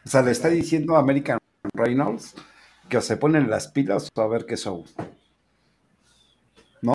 O 0.05 0.09
sea, 0.09 0.23
le 0.23 0.33
está 0.33 0.49
diciendo 0.49 0.97
a 0.97 1.01
American 1.01 1.39
Reynolds 1.73 2.35
que 2.89 3.01
se 3.01 3.17
ponen 3.17 3.49
las 3.49 3.69
pilas 3.69 4.09
a 4.15 4.27
ver 4.27 4.47
qué 4.47 4.57
show. 4.57 4.85
¿No? 6.83 6.95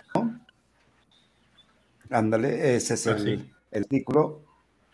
Ándale, 2.10 2.76
ese 2.76 2.94
es 2.94 3.06
el, 3.06 3.52
artículo. 3.72 4.44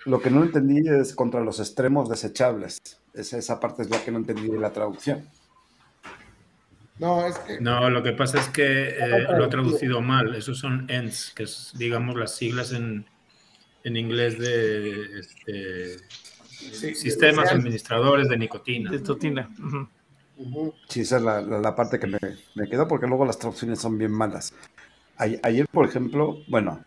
Lo 0.04 0.20
que 0.20 0.30
no 0.30 0.42
entendí 0.42 0.88
es 0.88 1.14
contra 1.14 1.40
los 1.40 1.60
extremos 1.60 2.08
desechables. 2.08 2.78
Esa, 3.16 3.38
esa 3.38 3.58
parte 3.58 3.82
es 3.82 3.90
la 3.90 4.02
que 4.04 4.10
no 4.10 4.18
entendí 4.18 4.48
de 4.48 4.58
la 4.58 4.72
traducción. 4.72 5.28
No, 6.98 7.26
es 7.26 7.38
que... 7.38 7.60
No, 7.60 7.90
lo 7.90 8.02
que 8.02 8.12
pasa 8.12 8.40
es 8.40 8.48
que 8.48 8.88
eh, 8.88 9.26
lo 9.36 9.44
he 9.44 9.48
traducido 9.48 10.00
mal. 10.00 10.34
Esos 10.34 10.58
son 10.58 10.86
ENDS, 10.88 11.32
que 11.34 11.42
es, 11.44 11.72
digamos, 11.76 12.16
las 12.16 12.34
siglas 12.34 12.72
en, 12.72 13.06
en 13.84 13.96
inglés 13.96 14.38
de 14.38 15.20
este, 15.20 15.98
sistemas 16.94 17.52
administradores 17.52 18.28
de 18.28 18.38
nicotina. 18.38 18.90
De 18.90 18.98
nicotina. 18.98 19.50
Sí, 20.88 21.00
esa 21.00 21.16
es 21.16 21.22
la, 21.22 21.74
parte 21.74 21.98
que 21.98 22.06
me, 22.06 22.18
me, 22.54 22.68
quedó 22.68 22.86
porque 22.86 23.06
luego 23.06 23.24
las 23.24 23.38
traducciones 23.38 23.80
son 23.80 23.96
bien 23.98 24.12
malas. 24.12 24.54
Ayer, 25.16 25.66
por 25.68 25.86
ejemplo, 25.86 26.38
bueno, 26.48 26.84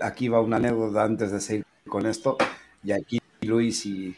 aquí 0.00 0.28
va 0.28 0.40
una 0.40 0.56
anécdota 0.56 1.04
antes 1.04 1.30
de 1.30 1.40
seguir 1.40 1.66
con 1.86 2.06
esto, 2.06 2.38
y 2.82 2.92
aquí 2.92 3.20
Luis 3.42 3.84
y, 3.84 4.16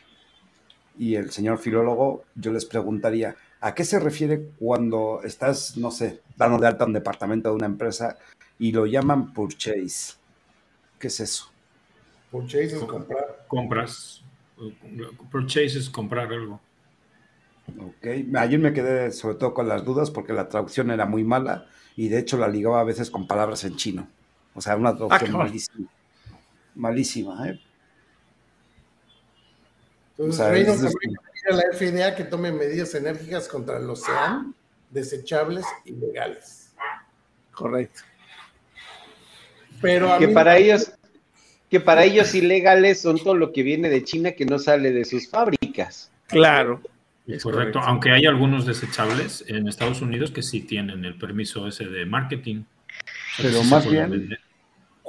y 0.98 1.14
el 1.14 1.30
señor 1.30 1.58
filólogo, 1.58 2.24
yo 2.34 2.52
les 2.52 2.64
preguntaría, 2.64 3.36
¿a 3.60 3.74
qué 3.74 3.84
se 3.84 3.98
refiere 3.98 4.50
cuando 4.58 5.20
estás, 5.24 5.76
no 5.76 5.90
sé, 5.90 6.20
dando 6.36 6.58
de 6.58 6.66
alta 6.66 6.84
un 6.84 6.92
departamento 6.92 7.50
de 7.50 7.54
una 7.54 7.66
empresa 7.66 8.18
y 8.58 8.72
lo 8.72 8.86
llaman 8.86 9.32
purchase? 9.32 10.14
¿Qué 10.98 11.08
es 11.08 11.20
eso? 11.20 11.50
Purchase 12.30 12.76
es 12.76 12.84
comprar. 12.84 13.44
Compras. 13.48 14.22
Purchase 15.30 15.78
es 15.78 15.90
comprar 15.90 16.32
algo. 16.32 16.60
Ok, 17.78 18.06
ayer 18.36 18.58
me 18.58 18.72
quedé 18.72 19.12
sobre 19.12 19.36
todo 19.36 19.54
con 19.54 19.68
las 19.68 19.84
dudas 19.84 20.10
porque 20.10 20.32
la 20.32 20.48
traducción 20.48 20.90
era 20.90 21.06
muy 21.06 21.24
mala 21.24 21.66
y 21.96 22.08
de 22.08 22.18
hecho 22.18 22.36
la 22.36 22.48
ligaba 22.48 22.80
a 22.80 22.84
veces 22.84 23.10
con 23.10 23.26
palabras 23.26 23.64
en 23.64 23.76
chino. 23.76 24.08
O 24.54 24.60
sea, 24.60 24.76
una 24.76 24.96
traducción 24.96 25.34
ah, 25.34 25.38
malísima. 25.38 25.88
Malísima, 26.74 27.48
¿eh? 27.48 27.60
Entonces, 30.20 30.50
Reino 30.50 30.72
a 30.72 31.54
la 31.54 31.62
FDA 31.72 32.14
que 32.14 32.24
tome 32.24 32.52
medidas 32.52 32.94
enérgicas 32.94 33.48
contra 33.48 33.78
los 33.78 34.02
SEAN 34.02 34.54
desechables 34.90 35.64
y 35.86 35.92
legales. 35.92 36.72
Correcto. 37.52 38.02
Pero 39.80 40.18
que 40.18 40.28
para 40.28 40.58
ellos 40.58 40.92
que 41.70 41.80
para 41.80 42.04
ellos 42.04 42.34
ilegales 42.34 43.00
son 43.00 43.18
todo 43.18 43.34
lo 43.34 43.52
que 43.52 43.62
viene 43.62 43.88
de 43.88 44.04
China 44.04 44.32
que 44.32 44.44
no 44.44 44.58
sale 44.58 44.92
de 44.92 45.04
sus 45.04 45.28
fábricas. 45.28 46.10
Claro. 46.26 46.82
Es 47.26 47.44
correcto. 47.44 47.78
aunque 47.78 48.10
hay 48.10 48.26
algunos 48.26 48.66
desechables 48.66 49.44
en 49.46 49.68
Estados 49.68 50.02
Unidos 50.02 50.32
que 50.32 50.42
sí 50.42 50.62
tienen 50.62 51.04
el 51.04 51.16
permiso 51.16 51.66
ese 51.68 51.84
de 51.86 52.04
marketing. 52.04 52.64
Pero 53.38 53.62
más 53.64 53.88
bien... 53.88 54.36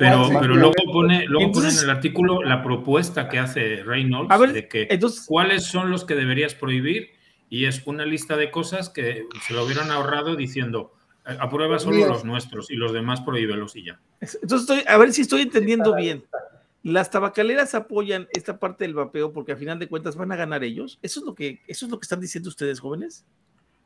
Pero, 0.02 0.30
pero 0.40 0.56
luego 0.56 0.74
pone, 0.92 1.26
luego 1.28 1.52
pone 1.52 1.70
en 1.70 1.78
el 1.78 1.90
artículo 1.92 2.42
la 2.42 2.64
propuesta 2.64 3.30
que 3.30 3.38
hace 3.38 3.84
Reynolds 3.84 4.54
de 4.54 4.68
que 4.68 5.00
cuáles 5.28 5.66
son 5.66 5.92
los 5.92 6.06
que 6.06 6.16
deberías 6.16 6.56
prohibir 6.56 7.12
y 7.50 7.66
es 7.66 7.84
una 7.86 8.04
lista 8.04 8.36
de 8.36 8.50
cosas 8.50 8.90
que 8.90 9.26
se 9.46 9.54
lo 9.54 9.64
hubieran 9.64 9.92
ahorrado 9.92 10.36
diciendo 10.36 10.94
aprueba 11.24 11.78
solo 11.78 12.08
los 12.08 12.26
nuestros 12.26 12.72
y 12.72 12.76
los 12.76 12.94
demás 12.94 13.22
prohíbelos 13.22 13.76
y 13.76 13.86
ya. 13.86 14.00
Entonces 14.20 14.62
estoy, 14.62 14.84
a 14.88 14.98
ver 14.98 15.14
si 15.14 15.22
estoy 15.22 15.42
entendiendo 15.42 15.96
bien. 15.96 16.24
Las 16.82 17.12
tabacaleras 17.12 17.76
apoyan 17.76 18.28
esta 18.34 18.58
parte 18.58 18.86
del 18.86 18.96
vapeo 18.96 19.32
porque 19.32 19.52
a 19.52 19.56
final 19.56 19.78
de 19.78 19.88
cuentas 19.88 20.16
van 20.16 20.32
a 20.32 20.36
ganar 20.36 20.64
ellos. 20.64 20.98
¿Eso 21.04 21.20
es 21.20 21.26
lo 21.28 21.36
que, 21.36 21.62
eso 21.68 21.86
es 21.86 21.92
lo 21.92 22.00
que 22.00 22.06
están 22.06 22.20
diciendo 22.20 22.50
ustedes, 22.50 22.80
jóvenes? 22.80 23.24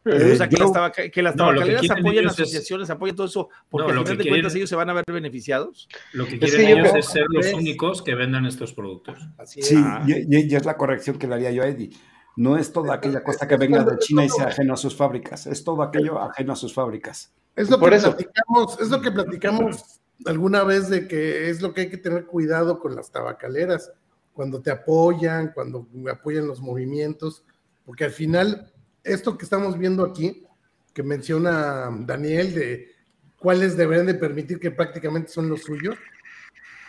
Eh, 0.05 0.33
o 0.33 0.35
sea, 0.35 0.47
que, 0.47 0.57
las, 0.57 1.11
que 1.11 1.21
las 1.23 1.35
tabacaleras 1.35 1.89
apoyan 1.89 2.27
asociaciones, 2.27 2.89
apoyan 2.91 3.15
todo 3.15 3.25
eso, 3.25 3.49
porque 3.69 3.91
al 3.91 4.03
final 4.03 4.17
de 4.17 4.29
cuentas 4.29 4.55
ellos 4.55 4.69
se 4.69 4.75
van 4.75 4.89
a 4.91 4.93
ver 4.93 5.03
beneficiados. 5.07 5.89
Lo 6.13 6.27
que 6.27 6.37
quieren 6.37 6.77
ellos 6.79 6.93
es 6.95 7.07
ser 7.07 7.25
los 7.29 7.51
únicos 7.53 8.03
que 8.03 8.13
vendan 8.13 8.45
estos 8.45 8.73
productos. 8.73 9.17
Así 9.39 9.61
es. 9.61 9.67
Sí, 9.67 9.83
y, 10.05 10.55
es 10.55 10.65
la 10.65 10.77
corrección 10.77 11.17
que 11.17 11.27
le 11.27 11.35
haría 11.35 11.51
yo 11.51 11.63
a 11.63 11.67
Eddie. 11.67 11.89
No 12.35 12.55
es 12.55 12.71
toda 12.71 12.93
aquella 12.93 13.23
cosa 13.23 13.47
que 13.47 13.57
venga 13.57 13.83
de 13.83 13.97
China 13.97 14.23
y 14.25 14.29
sea 14.29 14.47
ajeno 14.47 14.75
a 14.75 14.77
sus 14.77 14.95
fábricas, 14.95 15.47
es 15.47 15.63
todo 15.63 15.81
aquello 15.81 16.21
ajeno 16.21 16.53
a 16.53 16.55
sus 16.55 16.73
fábricas. 16.73 17.33
Es 17.55 17.69
lo, 17.69 17.79
que 17.79 17.87
Platicamos, 17.87 18.79
es 18.81 18.89
lo 18.89 19.01
que 19.01 19.11
platicamos 19.11 20.01
alguna 20.25 20.63
vez 20.63 20.89
de 20.89 21.07
que 21.07 21.49
es 21.49 21.61
lo 21.61 21.73
que 21.73 21.81
hay 21.81 21.89
que 21.89 21.97
tener 21.97 22.25
cuidado 22.25 22.79
con 22.79 22.95
las 22.95 23.11
tabacaleras, 23.11 23.91
cuando 24.33 24.61
te 24.61 24.69
apoyan, 24.69 25.51
cuando 25.53 25.87
apoyan 26.11 26.45
los 26.45 26.61
movimientos, 26.61 27.45
porque 27.85 28.03
al 28.03 28.11
final 28.11 28.71
esto 29.05 29.37
que 29.37 29.45
estamos 29.45 29.77
viendo 29.77 30.03
aquí, 30.03 30.45
que 30.93 31.03
menciona 31.03 31.89
Daniel, 32.01 32.53
de 32.53 32.91
cuáles 33.39 33.77
deberían 33.77 34.07
de 34.07 34.15
permitir 34.15 34.59
que 34.59 34.71
prácticamente 34.71 35.31
son 35.31 35.47
los 35.47 35.61
suyos, 35.61 35.95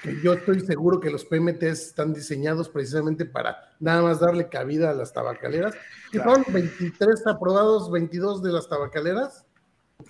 que 0.02 0.20
yo 0.22 0.32
estoy 0.32 0.60
seguro 0.60 1.00
que 1.00 1.10
los 1.10 1.24
PMTs 1.24 1.88
están 1.88 2.14
diseñados 2.14 2.68
precisamente 2.68 3.26
para 3.26 3.56
nada 3.78 4.02
más 4.02 4.20
darle 4.20 4.48
cabida 4.48 4.90
a 4.90 4.94
las 4.94 5.12
tabacaleras, 5.12 5.74
que 6.10 6.18
son 6.18 6.44
23 6.48 7.26
aprobados, 7.26 7.90
22 7.90 8.42
de 8.42 8.52
las 8.52 8.68
tabacaleras. 8.68 9.44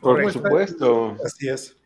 Por 0.00 0.32
supuesto. 0.32 1.16
Así 1.24 1.48
es. 1.48 1.76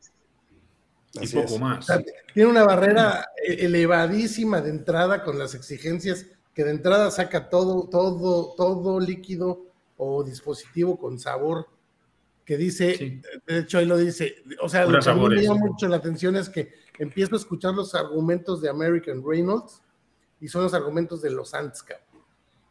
y 1.14 1.28
poco 1.28 1.58
más. 1.58 1.86
tiene 2.34 2.50
una 2.50 2.64
barrera 2.64 3.26
elevadísima 3.46 4.60
de 4.60 4.70
entrada 4.70 5.24
con 5.24 5.38
las 5.38 5.54
exigencias 5.54 6.26
que 6.54 6.64
de 6.64 6.72
entrada 6.72 7.10
saca 7.10 7.48
todo, 7.48 7.88
todo, 7.88 8.54
todo 8.56 9.00
líquido 9.00 9.69
o 10.02 10.24
dispositivo 10.24 10.98
con 10.98 11.18
sabor 11.18 11.68
que 12.44 12.56
dice, 12.56 13.20
de 13.46 13.58
hecho 13.58 13.78
ahí 13.78 13.86
lo 13.86 13.98
dice, 13.98 14.36
o 14.60 14.68
sea, 14.68 14.86
lo 14.86 14.98
que 14.98 15.12
me 15.12 15.42
llama 15.42 15.60
mucho 15.60 15.86
la 15.88 15.96
atención 15.96 16.36
es 16.36 16.48
que 16.48 16.72
empiezo 16.98 17.34
a 17.34 17.38
escuchar 17.38 17.74
los 17.74 17.94
argumentos 17.94 18.62
de 18.62 18.70
American 18.70 19.22
Reynolds 19.24 19.82
y 20.40 20.48
son 20.48 20.62
los 20.62 20.74
argumentos 20.74 21.20
de 21.20 21.30
los 21.30 21.52
Ants. 21.52 21.84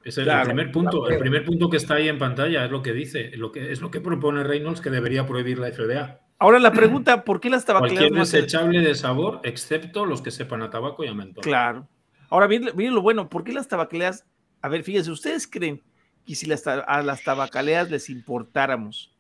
Es 0.04 0.18
el, 0.18 0.28
primer 0.44 0.72
punto, 0.72 1.08
el 1.08 1.20
primer 1.20 1.46
punto 1.46 1.70
que 1.70 1.78
está 1.78 1.96
ahí 1.96 2.10
en 2.10 2.18
pantalla 2.18 2.66
es 2.66 2.72
lo 2.72 2.82
que 2.82 2.94
dice, 2.94 3.32
lo 3.38 3.52
que 3.52 3.72
es 3.72 3.80
lo 3.80 3.92
que 3.92 4.02
propone 4.02 4.44
Reynolds 4.44 4.82
que 4.82 4.90
debería 4.90 5.28
prohibir 5.28 5.60
la 5.60 5.72
FDA. 5.72 6.20
Ahora 6.40 6.58
la 6.58 6.72
pregunta, 6.72 7.24
¿por 7.24 7.40
qué 7.40 7.50
las 7.50 7.64
tabacaleras 7.64 8.10
Cualquier 8.10 8.20
desechable 8.20 8.82
de 8.82 8.96
sabor, 8.96 9.40
excepto 9.44 10.06
los 10.06 10.22
que 10.22 10.32
sepan 10.32 10.64
a 10.64 10.70
tabaco 10.70 11.04
y 11.04 11.08
a 11.08 11.14
mentol. 11.14 11.44
Claro. 11.44 11.88
Ahora, 12.30 12.48
miren, 12.48 12.96
lo 12.96 13.02
bueno, 13.02 13.30
¿por 13.30 13.44
qué 13.44 13.54
las 13.54 13.68
tabacaleras? 13.68 14.26
A 14.62 14.68
ver, 14.68 14.84
fíjense, 14.84 15.12
¿ustedes 15.12 15.48
creen 15.48 15.84
y 16.30 16.36
si 16.36 16.46
las, 16.46 16.68
a 16.68 17.02
las 17.02 17.24
tabacaleras 17.24 17.90
les 17.90 18.08
importáramos, 18.08 19.12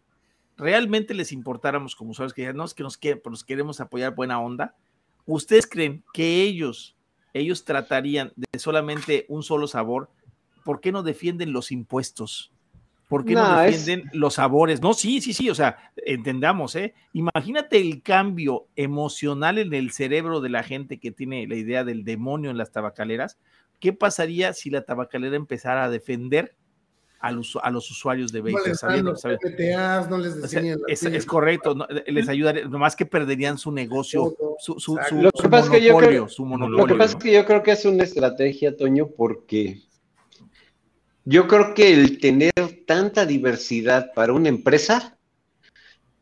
realmente 0.58 1.16
les 1.16 1.32
importáramos 1.32 1.96
como 1.96 2.14
sabes 2.14 2.34
que 2.34 2.44
ya 2.44 2.54
no 2.54 2.64
es 2.64 2.76
que 2.76 2.84
nos, 2.84 3.00
nos 3.26 3.44
queremos 3.44 3.82
apoyar 3.82 4.14
buena 4.14 4.40
onda, 4.40 4.76
¿ustedes 5.26 5.66
creen 5.66 6.04
que 6.14 6.44
ellos, 6.44 6.96
ellos 7.34 7.66
tratarían 7.66 8.32
de 8.36 8.60
solamente 8.60 9.26
un 9.28 9.42
solo 9.42 9.66
sabor? 9.66 10.12
¿Por 10.64 10.82
qué 10.82 10.92
no 10.92 11.02
defienden 11.02 11.52
los 11.52 11.72
impuestos? 11.72 12.52
¿Por 13.08 13.26
qué 13.26 13.34
no, 13.34 13.60
defienden 13.60 14.08
los 14.14 14.36
sabores? 14.36 14.80
No, 14.80 14.94
sí, 14.94 15.20
sí, 15.20 15.34
sí, 15.34 15.50
o 15.50 15.56
sea, 15.56 15.92
entendamos, 16.06 16.76
¿eh? 16.76 16.94
Imagínate 17.14 17.82
el 17.82 18.04
cambio 18.04 18.68
emocional 18.76 19.58
en 19.58 19.74
el 19.74 19.90
cerebro 19.90 20.42
de 20.42 20.50
la 20.50 20.62
gente 20.62 21.00
que 21.00 21.10
tiene 21.10 21.48
la 21.48 21.56
idea 21.56 21.84
del 21.84 22.04
demonio 22.04 22.52
en 22.52 22.60
las 22.60 22.72
tabacaleras. 22.72 23.40
¿Qué 23.80 23.94
pasaría 23.94 24.54
si 24.54 24.70
la 24.70 24.84
tabacalera 24.84 25.38
empezara 25.38 25.86
a 25.86 25.90
defender 25.90 26.56
a 27.20 27.32
los, 27.32 27.58
a 27.62 27.70
los 27.70 27.90
usuarios 27.92 28.32
de 28.32 28.42
vapor. 28.42 28.76
Sabiendo, 28.76 29.14
no 30.10 30.18
les 30.18 30.54
es, 30.88 31.04
es, 31.04 31.26
correcto, 31.26 31.76
les 32.08 32.30
ayudaría, 32.30 32.66
nomás 32.66 32.96
que 32.96 33.06
perderían 33.06 33.58
su 33.58 33.72
negocio, 33.72 34.36
su, 34.60 34.80
su, 34.80 34.98
su, 35.08 35.16
lo 35.16 35.32
que 35.32 35.50
pasa 35.50 35.70
monopolio, 35.70 36.28
que 36.28 36.38
yo 36.38 36.68
Lo 36.70 36.86
que 36.86 36.96
pasa 36.96 37.18
es 37.18 37.24
que 37.24 37.32
yo 37.34 37.46
creo 37.46 37.64
que 37.64 37.72
es 37.72 37.86
una 37.86 38.04
estrategia, 38.04 38.76
Toño, 38.76 39.08
porque 39.08 39.82
yo 41.26 41.48
creo 41.48 41.74
que 41.74 41.94
el 41.94 42.20
tener 42.20 42.54
tanta 42.88 43.26
diversidad 43.26 44.12
para 44.16 44.34
una 44.34 44.50
empresa 44.50 45.18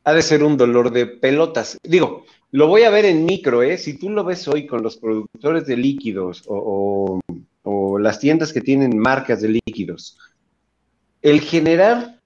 ha 0.04 0.14
de 0.14 0.22
ser 0.22 0.44
un 0.44 0.58
dolor 0.58 0.92
de 0.92 1.06
pelotas. 1.06 1.78
Digo, 1.84 2.26
lo 2.52 2.68
voy 2.68 2.84
a 2.84 2.90
ver 2.90 3.06
en 3.06 3.26
micro, 3.26 3.62
¿eh? 3.62 3.78
Si 3.78 4.00
tú 4.00 4.10
lo 4.10 4.24
ves 4.24 4.48
hoy 4.48 4.66
con 4.66 4.82
los 4.82 4.98
productores 4.98 5.68
de 5.68 5.78
líquidos 5.78 6.44
o, 6.48 7.20
o, 7.28 7.36
o 7.64 8.00
las 8.00 8.20
tiendas 8.20 8.52
que 8.52 8.62
tienen 8.62 8.98
marcas 8.98 9.42
de 9.42 9.50
líquidos, 9.66 10.18
el 11.30 11.42
generar 11.42 12.22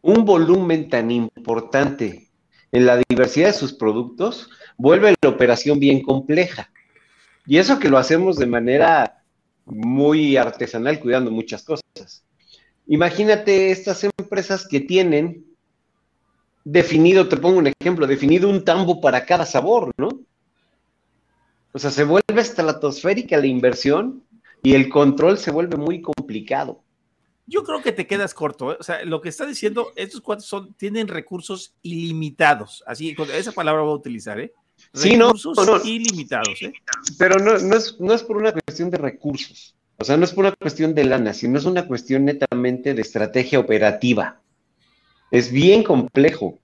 un 0.00 0.24
volumen 0.24 0.88
tan 0.88 1.10
importante 1.10 2.30
en 2.72 2.86
la 2.86 3.02
diversidad 3.06 3.48
de 3.48 3.52
sus 3.52 3.74
productos 3.74 4.48
vuelve 4.78 5.14
la 5.20 5.28
operación 5.28 5.78
bien 5.78 6.00
compleja. 6.00 6.70
Y 7.46 7.58
eso 7.58 7.78
que 7.78 7.90
lo 7.90 7.98
hacemos 7.98 8.36
de 8.36 8.46
manera 8.46 9.22
muy 9.66 10.38
artesanal, 10.38 11.00
cuidando 11.00 11.30
muchas 11.30 11.64
cosas. 11.64 12.24
Imagínate 12.86 13.70
estas 13.70 14.04
empresas 14.04 14.66
que 14.66 14.80
tienen 14.80 15.44
definido, 16.64 17.28
te 17.28 17.36
pongo 17.36 17.58
un 17.58 17.70
ejemplo, 17.78 18.06
definido 18.06 18.48
un 18.48 18.64
tambo 18.64 19.02
para 19.02 19.26
cada 19.26 19.44
sabor, 19.44 19.92
¿no? 19.98 20.08
O 21.72 21.78
sea, 21.78 21.90
se 21.90 22.04
vuelve 22.04 22.40
estratosférica 22.40 23.36
la 23.36 23.46
inversión 23.46 24.24
y 24.62 24.72
el 24.72 24.88
control 24.88 25.36
se 25.36 25.50
vuelve 25.50 25.76
muy 25.76 26.00
complicado. 26.00 26.82
Yo 27.46 27.64
creo 27.64 27.82
que 27.82 27.92
te 27.92 28.06
quedas 28.06 28.34
corto. 28.34 28.72
¿eh? 28.72 28.76
O 28.78 28.82
sea, 28.82 29.04
lo 29.04 29.20
que 29.20 29.28
está 29.28 29.46
diciendo, 29.46 29.92
estos 29.96 30.20
cuatro 30.20 30.44
son, 30.44 30.74
tienen 30.74 31.08
recursos 31.08 31.74
ilimitados. 31.82 32.82
Así, 32.86 33.16
esa 33.34 33.52
palabra 33.52 33.82
voy 33.82 33.92
a 33.92 33.96
utilizar, 33.96 34.38
¿eh? 34.40 34.52
Recursos 34.92 35.56
sí, 35.58 35.66
no, 35.66 35.84
ilimitados, 35.84 36.62
¿eh? 36.62 36.72
Pero 37.18 37.38
no, 37.38 37.58
no, 37.58 37.76
es, 37.76 38.00
no 38.00 38.12
es 38.12 38.22
por 38.22 38.36
una 38.36 38.52
cuestión 38.52 38.90
de 38.90 38.98
recursos. 38.98 39.76
O 39.98 40.04
sea, 40.04 40.16
no 40.16 40.24
es 40.24 40.32
por 40.32 40.46
una 40.46 40.54
cuestión 40.56 40.94
de 40.94 41.04
lana, 41.04 41.32
sino 41.32 41.58
es 41.58 41.64
una 41.64 41.86
cuestión 41.86 42.24
netamente 42.24 42.94
de 42.94 43.02
estrategia 43.02 43.60
operativa. 43.60 44.40
Es 45.30 45.50
bien 45.50 45.82
complejo. 45.82 46.58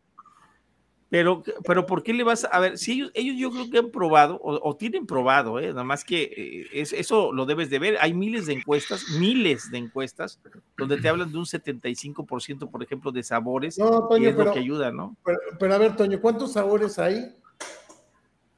Pero, 1.10 1.42
pero 1.64 1.86
¿por 1.86 2.02
qué 2.02 2.12
le 2.12 2.22
vas 2.22 2.46
a, 2.50 2.60
ver? 2.60 2.76
Si 2.76 2.92
ellos, 2.92 3.10
ellos 3.14 3.36
yo 3.38 3.50
creo 3.50 3.70
que 3.70 3.78
han 3.78 3.90
probado, 3.90 4.38
o, 4.42 4.76
tienen 4.76 5.06
probado, 5.06 5.58
¿eh? 5.58 5.68
nada 5.68 5.84
más 5.84 6.04
que 6.04 6.22
eh, 6.24 6.66
es, 6.74 6.92
eso 6.92 7.32
lo 7.32 7.46
debes 7.46 7.70
de 7.70 7.78
ver. 7.78 7.96
Hay 8.00 8.12
miles 8.12 8.44
de 8.44 8.52
encuestas, 8.52 9.04
miles 9.18 9.70
de 9.70 9.78
encuestas, 9.78 10.38
donde 10.76 10.98
te 10.98 11.08
hablan 11.08 11.32
de 11.32 11.38
un 11.38 11.46
75%, 11.46 12.70
por 12.70 12.82
ejemplo, 12.82 13.10
de 13.10 13.22
sabores, 13.22 13.78
no, 13.78 14.06
Toño, 14.06 14.24
y 14.24 14.26
es 14.26 14.36
lo 14.36 14.52
que 14.52 14.58
ayuda, 14.58 14.92
¿no? 14.92 15.16
Pero, 15.58 15.74
a 15.74 15.78
ver, 15.78 15.96
Toño, 15.96 16.20
¿cuántos 16.20 16.52
sabores 16.52 16.98
hay? 16.98 17.34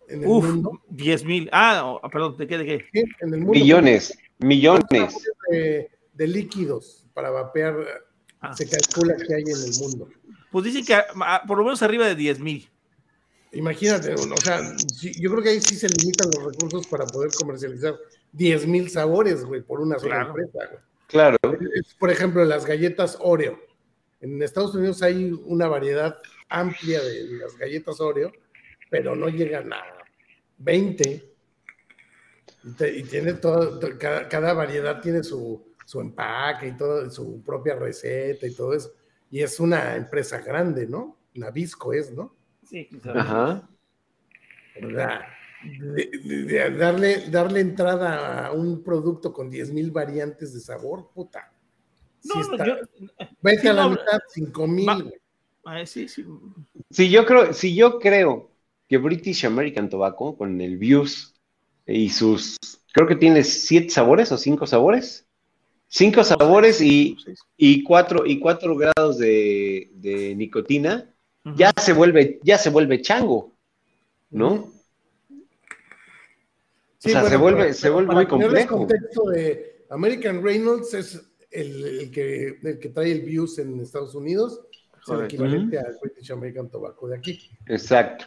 En 0.09 0.25
el 0.25 0.29
Uf, 0.29 0.45
mundo? 0.45 0.73
10 0.89 1.25
mil. 1.25 1.49
Ah, 1.53 2.01
perdón, 2.11 2.37
¿de 2.37 2.49
qué? 2.49 2.59
¿De 2.59 2.67
qué? 2.67 2.85
En 3.21 3.33
el 3.33 3.41
mundo, 3.41 3.53
millones, 3.53 4.19
millones. 4.39 5.23
De, 5.51 5.89
de, 6.15 6.27
líquidos 6.27 7.07
para 7.15 7.31
vapear 7.31 7.77
ah. 8.41 8.53
se 8.57 8.69
calcula 8.69 9.15
que 9.15 9.35
hay 9.35 9.43
en 9.43 9.73
el 9.73 9.79
mundo. 9.79 10.09
Pues 10.51 10.65
dicen 10.65 10.85
que 10.85 10.97
por 11.47 11.59
lo 11.59 11.65
menos 11.65 11.83
arriba 11.83 12.07
de 12.07 12.15
10 12.15 12.41
mil. 12.41 12.69
Imagínate, 13.53 14.15
o 14.15 14.37
sea, 14.37 14.61
yo 15.19 15.31
creo 15.31 15.43
que 15.43 15.49
ahí 15.49 15.61
sí 15.61 15.75
se 15.75 15.89
limitan 15.89 16.31
los 16.37 16.53
recursos 16.53 16.87
para 16.87 17.05
poder 17.07 17.33
comercializar 17.33 17.97
10 18.33 18.67
mil 18.67 18.89
sabores, 18.91 19.45
güey, 19.45 19.61
por 19.61 19.81
una 19.81 19.99
sola 19.99 20.23
empresa, 20.23 20.59
güey. 20.71 20.81
Claro. 21.09 21.37
por 21.99 22.11
ejemplo, 22.11 22.45
las 22.45 22.65
galletas 22.65 23.19
Oreo. 23.21 23.59
En 24.21 24.41
Estados 24.41 24.75
Unidos 24.77 25.03
hay 25.03 25.33
una 25.45 25.67
variedad 25.67 26.19
amplia 26.49 27.03
de 27.03 27.25
las 27.25 27.57
galletas 27.59 28.01
Oreo, 28.01 28.31
pero 28.89 29.17
no 29.17 29.29
llegan 29.29 29.73
a 29.73 29.83
20. 30.59 31.29
Y, 32.95 33.03
tiene 33.05 33.33
todo, 33.35 33.81
cada, 33.99 34.53
variedad 34.53 35.01
tiene 35.01 35.25
su, 35.25 35.75
su 35.85 36.01
empaque 36.01 36.69
y 36.69 36.77
todo, 36.77 37.11
su 37.11 37.43
propia 37.43 37.75
receta 37.75 38.47
y 38.47 38.55
todo 38.55 38.75
eso 38.75 38.93
y 39.31 39.43
es 39.43 39.61
una 39.61 39.97
empresa 39.97 40.41
grande, 40.41 40.87
¿no? 40.87 41.17
Nabisco 41.35 41.93
es, 41.93 42.13
¿no? 42.13 42.35
Sí, 42.65 42.89
Ajá. 43.15 43.69
darle, 46.77 47.31
darle 47.31 47.61
entrada 47.61 48.47
a 48.47 48.53
un 48.53 48.83
producto 48.83 49.33
con 49.33 49.51
10 49.51 49.73
mil 49.73 49.91
variantes 49.91 50.53
de 50.53 50.61
sabor, 50.61 51.11
puta. 51.15 51.53
No, 52.25 52.35
sí 52.35 52.51
yo, 52.67 52.75
Vete 53.41 53.69
a 53.69 53.73
la 53.73 53.89
mitad, 53.89 54.21
5 54.29 54.67
mil. 54.67 55.15
Sí, 55.87 56.09
sí. 56.09 56.27
Si 56.91 57.11
yo 57.11 57.25
creo, 57.25 57.53
si 57.53 57.75
yo 57.75 57.99
creo 57.99 58.51
que 58.89 58.99
British 58.99 59.47
American 59.47 59.89
Tobacco, 59.89 60.37
con 60.37 60.61
el 60.61 60.77
Views 60.79 61.35
y 61.87 62.11
sus, 62.11 62.59
creo 62.93 63.07
que 63.07 63.17
tiene 63.17 63.45
siete 63.45 63.91
sabores 63.91 64.33
o 64.33 64.39
cinco 64.39 64.67
sabores, 64.67 65.29
Cinco 65.93 66.23
sabores 66.23 66.81
y, 66.81 67.17
y, 67.57 67.83
cuatro, 67.83 68.25
y 68.25 68.39
cuatro 68.39 68.77
grados 68.77 69.19
de, 69.19 70.35
nicotina, 70.37 71.13
ya 71.57 71.73
se 71.77 71.93
vuelve, 71.93 72.39
ya 72.45 72.59
se 72.59 72.71
vuelve 72.71 73.03
chango, 73.03 73.57
¿no? 74.31 74.53
o 74.53 74.73
sea, 76.97 77.29
se 77.29 77.37
vuelve, 77.37 77.75
se 77.75 77.91
vuelve 77.91 78.15
muy 78.15 78.27
complejo. 78.27 78.61
El 78.61 78.69
contexto 78.69 79.31
de 79.31 79.85
American 79.91 80.45
Reynolds 80.45 80.95
es 80.95 81.21
el, 81.51 82.13
que, 82.13 82.61
el 82.63 82.79
que 82.79 82.89
trae 82.91 83.11
el 83.11 83.23
views 83.23 83.59
en 83.59 83.81
Estados 83.81 84.15
Unidos 84.15 84.61
es 85.03 85.09
el 85.09 85.25
equivalente 85.25 85.77
al 85.77 85.99
British 86.01 86.31
American 86.31 86.71
Tobacco 86.71 87.09
de 87.09 87.17
aquí. 87.17 87.51
Exacto. 87.67 88.27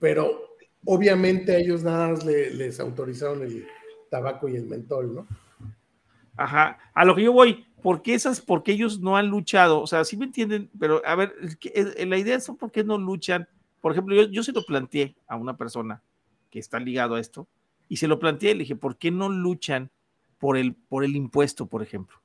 Pero 0.00 0.56
obviamente 0.84 1.54
a 1.54 1.58
ellos 1.58 1.84
nada 1.84 2.08
más 2.08 2.24
les 2.24 2.80
autorizaron 2.80 3.44
el 3.44 3.64
tabaco 4.10 4.48
y 4.48 4.56
el 4.56 4.66
mentol, 4.66 5.14
¿no? 5.14 5.28
Ajá, 6.36 6.78
a 6.94 7.04
lo 7.04 7.14
que 7.14 7.22
yo 7.22 7.32
voy, 7.32 7.66
¿por 7.82 8.02
qué 8.02 8.14
esas, 8.14 8.40
porque 8.40 8.72
ellos 8.72 9.00
no 9.00 9.16
han 9.16 9.28
luchado? 9.28 9.80
O 9.80 9.86
sea, 9.86 10.04
sí 10.04 10.16
me 10.16 10.26
entienden, 10.26 10.70
pero 10.78 11.02
a 11.04 11.14
ver, 11.14 11.34
la 12.06 12.18
idea 12.18 12.36
es 12.36 12.46
por 12.58 12.70
qué 12.70 12.84
no 12.84 12.98
luchan. 12.98 13.48
Por 13.80 13.92
ejemplo, 13.92 14.14
yo, 14.14 14.24
yo 14.24 14.42
se 14.42 14.52
lo 14.52 14.64
planteé 14.64 15.16
a 15.26 15.36
una 15.36 15.56
persona 15.56 16.02
que 16.50 16.58
está 16.58 16.78
ligado 16.78 17.14
a 17.14 17.20
esto, 17.20 17.48
y 17.88 17.96
se 17.96 18.08
lo 18.08 18.18
planteé, 18.18 18.54
le 18.54 18.60
dije, 18.60 18.76
¿por 18.76 18.96
qué 18.96 19.10
no 19.10 19.28
luchan 19.28 19.90
por 20.38 20.56
el, 20.56 20.74
por 20.74 21.04
el 21.04 21.16
impuesto, 21.16 21.66
por 21.66 21.82
ejemplo? 21.82 22.16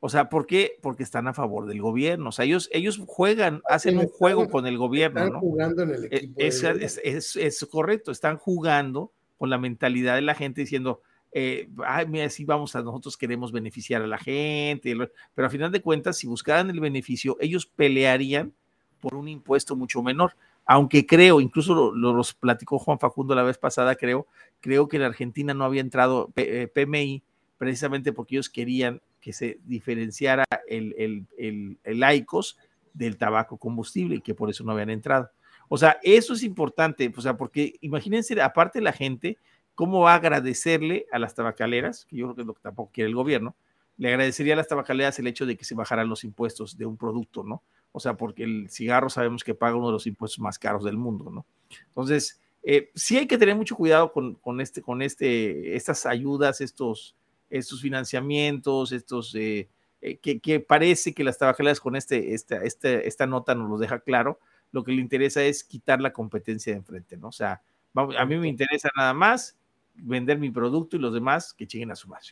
O 0.00 0.08
sea, 0.08 0.28
¿por 0.28 0.46
qué? 0.46 0.78
Porque 0.80 1.02
están 1.02 1.26
a 1.26 1.34
favor 1.34 1.66
del 1.66 1.82
gobierno. 1.82 2.28
O 2.28 2.32
sea, 2.32 2.44
ellos, 2.44 2.68
ellos 2.72 3.02
juegan, 3.04 3.62
hacen 3.68 3.98
un 3.98 4.06
juego 4.06 4.48
con 4.48 4.66
el 4.66 4.78
gobierno. 4.78 5.24
Están 5.24 5.40
jugando 5.40 5.82
en 5.82 5.90
el 5.90 6.04
e, 6.04 6.16
equipo. 6.16 6.34
Es, 6.36 7.36
es, 7.36 7.66
correcto, 7.68 8.12
están 8.12 8.36
jugando 8.36 9.12
con 9.36 9.50
la 9.50 9.58
mentalidad 9.58 10.14
de 10.14 10.22
la 10.22 10.34
gente 10.34 10.60
diciendo, 10.60 11.02
eh, 11.32 11.68
ay, 11.84 12.06
mira, 12.06 12.28
sí 12.30 12.44
vamos 12.44 12.74
a, 12.74 12.82
nosotros 12.82 13.16
queremos 13.16 13.52
beneficiar 13.52 14.02
a 14.02 14.06
la 14.06 14.18
gente, 14.18 14.94
pero 15.34 15.46
a 15.46 15.50
final 15.50 15.70
de 15.70 15.82
cuentas, 15.82 16.16
si 16.16 16.26
buscaran 16.26 16.70
el 16.70 16.80
beneficio, 16.80 17.36
ellos 17.40 17.66
pelearían 17.66 18.52
por 19.00 19.14
un 19.14 19.28
impuesto 19.28 19.76
mucho 19.76 20.02
menor. 20.02 20.34
Aunque 20.64 21.06
creo, 21.06 21.40
incluso 21.40 21.92
lo, 21.94 22.22
platicó 22.38 22.78
Juan 22.78 22.98
Facundo 22.98 23.34
la 23.34 23.42
vez 23.42 23.56
pasada, 23.56 23.94
creo, 23.94 24.26
creo 24.60 24.88
que 24.88 24.96
en 24.96 25.02
Argentina 25.02 25.54
no 25.54 25.64
había 25.64 25.80
entrado 25.80 26.30
PMI 26.74 27.14
eh, 27.16 27.22
precisamente 27.56 28.12
porque 28.12 28.36
ellos 28.36 28.50
querían 28.50 29.00
que 29.20 29.32
se 29.32 29.58
diferenciara 29.64 30.44
el, 30.66 30.94
el, 30.98 31.26
el, 31.38 31.78
el 31.84 32.16
ICOS 32.16 32.58
del 32.92 33.16
tabaco 33.16 33.56
combustible 33.56 34.16
y 34.16 34.20
que 34.20 34.34
por 34.34 34.50
eso 34.50 34.64
no 34.64 34.72
habían 34.72 34.90
entrado. 34.90 35.30
O 35.68 35.76
sea, 35.76 35.98
eso 36.02 36.32
es 36.32 36.42
importante, 36.42 37.12
o 37.14 37.20
sea, 37.20 37.36
porque 37.36 37.74
imagínense, 37.80 38.40
aparte 38.40 38.80
la 38.80 38.92
gente, 38.92 39.38
cómo 39.78 40.00
va 40.00 40.14
a 40.14 40.16
agradecerle 40.16 41.06
a 41.12 41.20
las 41.20 41.36
tabacaleras, 41.36 42.04
que 42.04 42.16
yo 42.16 42.24
creo 42.26 42.34
que 42.34 42.40
es 42.40 42.46
lo 42.48 42.54
que 42.54 42.62
tampoco 42.62 42.90
quiere 42.92 43.10
el 43.10 43.14
gobierno, 43.14 43.54
le 43.96 44.08
agradecería 44.08 44.54
a 44.54 44.56
las 44.56 44.66
tabacaleras 44.66 45.16
el 45.20 45.28
hecho 45.28 45.46
de 45.46 45.56
que 45.56 45.64
se 45.64 45.76
bajaran 45.76 46.08
los 46.08 46.24
impuestos 46.24 46.76
de 46.76 46.84
un 46.84 46.96
producto, 46.96 47.44
¿no? 47.44 47.62
O 47.92 48.00
sea, 48.00 48.14
porque 48.14 48.42
el 48.42 48.68
cigarro 48.70 49.08
sabemos 49.08 49.44
que 49.44 49.54
paga 49.54 49.76
uno 49.76 49.86
de 49.86 49.92
los 49.92 50.08
impuestos 50.08 50.40
más 50.40 50.58
caros 50.58 50.82
del 50.82 50.96
mundo, 50.96 51.30
¿no? 51.30 51.46
Entonces, 51.86 52.40
eh, 52.64 52.90
sí 52.96 53.18
hay 53.18 53.28
que 53.28 53.38
tener 53.38 53.54
mucho 53.54 53.76
cuidado 53.76 54.10
con, 54.10 54.34
con, 54.34 54.60
este, 54.60 54.82
con 54.82 55.00
este, 55.00 55.76
estas 55.76 56.06
ayudas, 56.06 56.60
estos, 56.60 57.14
estos 57.48 57.80
financiamientos, 57.80 58.90
estos 58.90 59.32
eh, 59.36 59.68
eh, 60.00 60.18
que, 60.18 60.58
parece 60.58 61.14
que 61.14 61.22
las 61.22 61.38
tabacaleras 61.38 61.78
con 61.78 61.94
este, 61.94 62.34
esta, 62.34 62.64
este, 62.64 63.06
esta 63.06 63.28
nota 63.28 63.54
nos 63.54 63.70
lo 63.70 63.78
deja 63.78 64.00
claro, 64.00 64.40
lo 64.72 64.82
que 64.82 64.90
le 64.90 65.00
interesa 65.00 65.44
es 65.44 65.62
quitar 65.62 66.00
la 66.00 66.12
competencia 66.12 66.72
de 66.72 66.78
enfrente, 66.78 67.16
¿no? 67.16 67.28
O 67.28 67.32
sea, 67.32 67.62
a 67.94 68.26
mí 68.26 68.38
me 68.38 68.48
interesa 68.48 68.90
nada 68.96 69.14
más 69.14 69.54
vender 70.02 70.38
mi 70.38 70.50
producto 70.50 70.96
y 70.96 71.00
los 71.00 71.12
demás 71.12 71.52
que 71.52 71.66
chinguen 71.66 71.90
a 71.90 71.96
su 71.96 72.08
madre. 72.08 72.28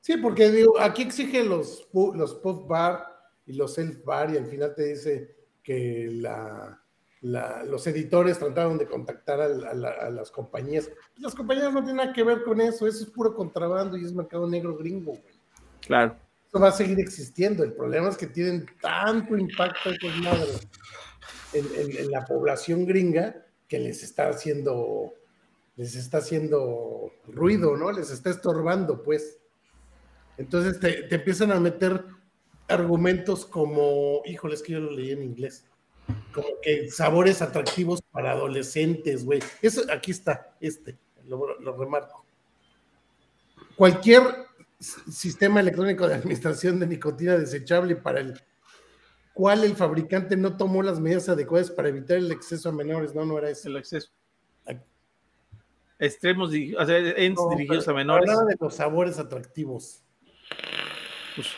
Sí, 0.00 0.16
porque 0.16 0.50
digo, 0.50 0.78
aquí 0.78 1.02
exigen 1.02 1.48
los, 1.48 1.88
los 1.92 2.40
bar 2.66 3.04
y 3.46 3.54
los 3.54 3.74
self 3.74 4.04
bar 4.04 4.32
y 4.32 4.36
al 4.36 4.46
final 4.46 4.74
te 4.74 4.84
dice 4.84 5.36
que 5.62 6.08
la, 6.12 6.80
los 7.22 7.86
editores 7.86 8.38
trataron 8.38 8.78
de 8.78 8.86
contactar 8.86 9.40
a, 9.40 10.10
las 10.10 10.30
compañías. 10.30 10.90
Las 11.16 11.34
compañías 11.34 11.72
no 11.72 11.80
tienen 11.80 11.96
nada 11.96 12.12
que 12.12 12.22
ver 12.22 12.44
con 12.44 12.60
eso, 12.60 12.86
eso 12.86 13.04
es 13.04 13.10
puro 13.10 13.34
contrabando 13.34 13.96
y 13.96 14.04
es 14.04 14.12
mercado 14.12 14.48
negro 14.48 14.76
gringo, 14.76 15.12
güey. 15.12 15.34
Claro. 15.80 16.16
Eso 16.46 16.60
va 16.60 16.68
a 16.68 16.72
seguir 16.72 17.00
existiendo. 17.00 17.64
El 17.64 17.72
problema 17.72 18.08
es 18.08 18.16
que 18.16 18.28
tienen 18.28 18.66
tanto 18.80 19.36
impacto 19.36 19.90
en, 21.52 21.66
en, 21.98 22.10
la 22.10 22.24
población 22.24 22.86
gringa 22.86 23.44
que 23.66 23.78
les 23.80 24.02
está 24.02 24.28
haciendo, 24.28 25.12
les 25.76 25.94
está 25.94 26.18
haciendo 26.18 27.12
ruido, 27.26 27.76
¿no? 27.76 27.92
Les 27.92 28.10
está 28.10 28.30
estorbando, 28.30 29.02
pues. 29.02 29.38
Entonces 30.38 30.80
te, 30.80 31.04
te 31.04 31.14
empiezan 31.16 31.52
a 31.52 31.60
meter 31.60 32.04
argumentos 32.68 33.46
como, 33.46 34.22
híjole, 34.24 34.54
es 34.54 34.62
que 34.62 34.72
yo 34.72 34.80
lo 34.80 34.90
leí 34.90 35.12
en 35.12 35.22
inglés 35.22 35.64
como 36.32 36.48
que 36.62 36.90
sabores 36.90 37.42
atractivos 37.42 38.02
para 38.02 38.32
adolescentes, 38.32 39.24
güey. 39.24 39.40
Eso 39.62 39.82
aquí 39.92 40.10
está, 40.10 40.54
este, 40.60 40.96
lo, 41.26 41.76
remarco. 41.76 42.24
Cualquier 43.74 44.22
sistema 44.78 45.60
electrónico 45.60 46.06
de 46.06 46.14
administración 46.14 46.78
de 46.78 46.86
nicotina 46.86 47.36
desechable 47.36 47.96
para 47.96 48.20
el 48.20 48.40
cual 49.32 49.64
el 49.64 49.74
fabricante 49.76 50.36
no 50.36 50.56
tomó 50.56 50.82
las 50.82 51.00
medidas 51.00 51.28
adecuadas 51.28 51.70
para 51.70 51.88
evitar 51.88 52.18
el 52.18 52.30
exceso 52.30 52.68
a 52.68 52.72
menores, 52.72 53.14
no, 53.14 53.24
no 53.24 53.38
era 53.38 53.50
eso. 53.50 53.68
El 53.68 53.76
exceso. 53.76 54.10
Extremos, 55.98 56.50
o 56.50 56.86
sea, 56.86 56.98
dirigidos 56.98 57.88
a 57.88 57.94
menores. 57.94 58.28
Hablaba 58.28 58.48
de 58.48 58.56
los 58.60 58.74
sabores 58.74 59.18
atractivos. 59.18 60.02
Pues, 61.34 61.48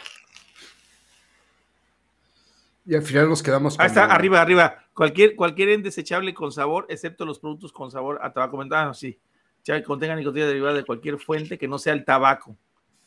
y 2.88 2.94
al 2.94 3.02
final 3.02 3.28
nos 3.28 3.42
quedamos 3.42 3.76
con. 3.76 3.84
está, 3.84 4.06
arriba, 4.06 4.40
arriba. 4.40 4.86
Cualquier, 4.94 5.36
cualquier 5.36 5.82
desechable 5.82 6.32
con 6.32 6.50
sabor, 6.52 6.86
excepto 6.88 7.26
los 7.26 7.38
productos 7.38 7.70
con 7.70 7.90
sabor 7.90 8.18
a 8.22 8.32
tabaco. 8.32 8.58
Ah, 8.70 8.94
sí. 8.94 9.20
Ya 9.62 9.76
que 9.76 9.82
contenga 9.82 10.16
nicotina 10.16 10.46
derivada 10.46 10.74
de 10.74 10.84
cualquier 10.84 11.18
fuente 11.18 11.58
que 11.58 11.68
no 11.68 11.78
sea 11.78 11.92
el 11.92 12.06
tabaco. 12.06 12.56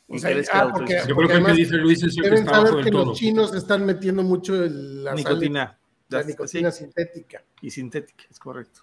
O 0.08 0.20
sea, 0.20 0.38
ah, 0.54 0.70
porque, 0.72 1.00
Yo 1.08 1.16
creo 1.16 1.28
que 1.28 1.40
lo 1.40 1.46
que 1.48 1.54
dice 1.54 1.78
Luis 1.78 2.04
es 2.04 2.16
que 2.16 2.38
saber 2.38 2.84
que 2.84 2.92
los 2.92 3.18
chinos 3.18 3.56
están 3.56 3.84
metiendo 3.84 4.22
mucho 4.22 4.54
la 4.54 5.16
nicotina, 5.16 5.80
la 6.10 6.24
nicotina 6.24 6.72
sintética. 6.72 7.44
Y 7.60 7.72
sintética, 7.72 8.26
es 8.30 8.38
correcto. 8.38 8.82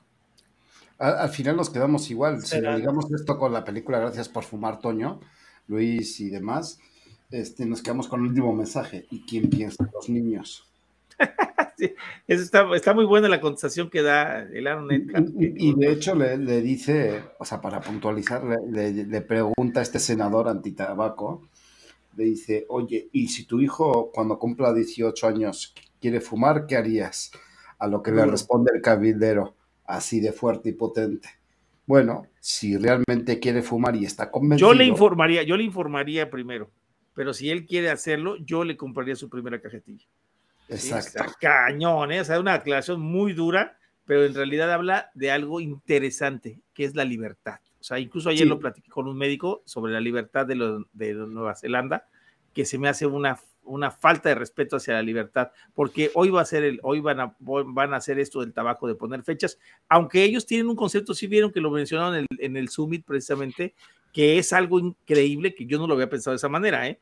Al, 0.99 1.29
final 1.29 1.57
nos 1.57 1.70
quedamos 1.70 2.11
igual. 2.11 2.43
Si 2.43 2.61
lo 2.61 2.77
digamos 2.77 3.11
esto 3.12 3.39
con 3.39 3.53
la 3.53 3.65
película 3.65 4.01
Gracias 4.01 4.29
por 4.29 4.45
fumar, 4.45 4.81
Toño, 4.81 5.20
Luis 5.69 6.19
y 6.20 6.29
demás, 6.29 6.81
este, 7.31 7.66
nos 7.66 7.83
quedamos 7.83 8.09
con 8.09 8.20
el 8.20 8.29
último 8.29 8.53
mensaje. 8.53 9.07
¿Y 9.11 9.20
quién 9.23 9.49
piensa? 9.49 9.89
Los 9.93 10.09
niños. 10.09 10.69
eso 12.27 12.43
está, 12.75 12.95
muy 12.95 13.05
buena 13.05 13.29
la 13.29 13.41
contestación 13.41 13.91
que 13.91 14.03
da 14.03 14.43
el 14.43 14.66
Aaron 14.66 14.89
Y, 15.39 15.75
de 15.75 15.93
hecho 15.93 16.15
le, 16.15 16.61
dice, 16.62 17.23
o 17.39 17.45
sea, 17.45 17.61
para 17.61 17.81
puntualizar, 17.81 18.43
le, 18.45 19.20
pregunta 19.23 19.81
a 19.81 19.83
este 19.83 19.99
senador 19.99 20.49
antitabaco, 20.49 21.49
le 22.16 22.25
dice, 22.25 22.66
oye, 22.69 23.09
¿y 23.12 23.29
si 23.29 23.45
tu 23.45 23.61
hijo 23.61 24.11
cuando 24.12 24.39
cumpla 24.39 24.73
18 24.73 25.27
años 25.27 25.75
quiere 26.01 26.20
fumar, 26.20 26.66
qué 26.66 26.77
harías? 26.77 27.31
A 27.79 27.87
lo 27.87 28.03
que 28.03 28.11
le 28.11 28.27
responde 28.27 28.73
el 28.75 28.83
cabildero, 28.83 29.55
así 29.89 30.20
de 30.20 30.32
fuerte 30.32 30.69
y 30.69 30.73
potente. 30.73 31.28
Bueno, 31.86 32.27
si 32.39 32.77
realmente 32.77 33.40
quiere 33.40 33.62
fumar 33.62 33.97
y 33.97 34.05
está 34.05 34.31
convencido. 34.31 34.70
Yo 34.70 34.74
le 34.74 34.85
informaría, 34.85 35.43
yo 35.43 35.56
le 35.56 35.65
informaría 35.65 36.31
primero, 36.31 36.70
pero 37.15 37.32
si 37.32 37.51
él 37.51 37.66
quiere 37.66 37.90
hacerlo, 37.90 38.36
yo 38.36 38.62
le 38.62 38.77
compraría 38.77 39.16
su 39.16 39.31
primera 39.31 39.60
cajetilla. 39.60 40.06
Exacto. 40.69 41.24
cañón, 41.40 42.12
¿eh? 42.12 42.20
O 42.20 42.24
sea, 42.24 42.39
una 42.39 42.52
aclaración 42.52 43.01
muy 43.01 43.32
dura, 43.32 43.78
pero 44.05 44.27
en 44.27 44.35
realidad 44.35 44.70
habla 44.70 45.10
de 45.15 45.31
algo 45.31 45.60
interesante, 45.60 46.60
que 46.74 46.85
es 46.85 46.94
la 46.94 47.06
libertad. 47.06 47.60
O 47.81 47.85
sea, 47.85 47.98
incluso 47.98 48.28
ayer 48.28 48.47
lo 48.47 48.59
platiqué 48.59 48.90
con 48.90 49.09
un 49.09 49.16
médico 49.16 49.62
sobre 49.65 49.93
la 49.93 50.01
libertad 50.01 50.44
de, 50.44 50.85
de 50.93 51.15
Nueva 51.15 51.55
Zelanda, 51.55 52.06
que 52.52 52.66
se 52.66 52.77
me 52.77 52.89
hace 52.89 53.06
una, 53.06 53.39
una 53.69 53.90
falta 53.90 54.28
de 54.28 54.35
respeto 54.35 54.77
hacia 54.77 54.95
la 54.95 55.03
libertad, 55.03 55.51
porque 55.74 56.11
hoy 56.15 56.31
va 56.31 56.43
a 56.43 56.45
ser 56.45 56.65
el, 56.65 56.81
hoy 56.82 57.01
van 57.01 57.20
a, 57.20 57.36
van 57.39 57.95
a 57.95 57.97
hacer 57.97 58.19
esto 58.19 58.40
del 58.40 58.53
tabaco 58.53 58.89
de 58.89 58.95
poner 58.95 59.23
fechas, 59.23 59.59
aunque 59.89 60.24
ellos 60.24 60.47
tienen 60.47 60.69
un 60.69 60.77
concepto, 60.77 61.15
si 61.15 61.27
vieron 61.27 61.53
que 61.53 61.61
lo 61.61 61.70
mencionaron 61.70 62.16
en 62.16 62.27
el, 62.31 62.45
en 62.45 62.57
el 62.57 62.69
Summit 62.69 63.05
precisamente, 63.05 63.74
que 64.12 64.39
es 64.39 64.53
algo 64.53 64.78
increíble, 64.78 65.55
que 65.55 65.66
yo 65.66 65.78
no 65.78 65.86
lo 65.86 65.95
había 65.95 66.11
pensado 66.11 66.32
de 66.32 66.39
esa 66.39 66.49
manera, 66.49 66.89
¿eh? 66.89 66.99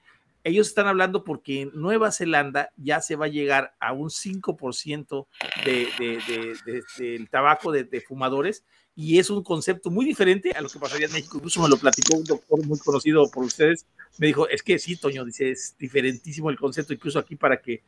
ellos 0.46 0.68
están 0.68 0.86
hablando 0.86 1.24
porque 1.24 1.62
en 1.62 1.72
Nueva 1.74 2.12
Zelanda 2.12 2.70
ya 2.76 3.00
se 3.00 3.16
va 3.16 3.24
a 3.24 3.28
llegar 3.28 3.74
a 3.80 3.92
un 3.92 4.10
5% 4.10 5.26
del 5.64 7.28
tabaco 7.28 7.72
de, 7.72 8.00
fumadores 8.06 8.64
y 8.94 9.18
es 9.18 9.28
un 9.28 9.42
concepto 9.42 9.90
muy 9.90 10.04
diferente 10.04 10.52
a 10.52 10.60
lo 10.60 10.68
que 10.68 10.78
pasaría 10.78 11.06
en 11.06 11.12
México. 11.12 11.38
Incluso 11.38 11.60
me 11.60 11.68
lo 11.68 11.76
platicó 11.76 12.16
un 12.16 12.22
doctor 12.22 12.64
muy 12.64 12.78
conocido 12.78 13.28
por 13.28 13.42
ustedes. 13.42 13.86
Me 14.18 14.28
dijo, 14.28 14.48
es 14.48 14.62
que 14.62 14.78
sí, 14.78 14.96
Toño, 14.96 15.24
dice, 15.24 15.50
es 15.50 15.74
diferentísimo 15.78 16.50
el 16.50 16.58
concepto, 16.58 16.92
incluso 16.92 17.18
aquí 17.18 17.36
para 17.36 17.60
que 17.60 17.82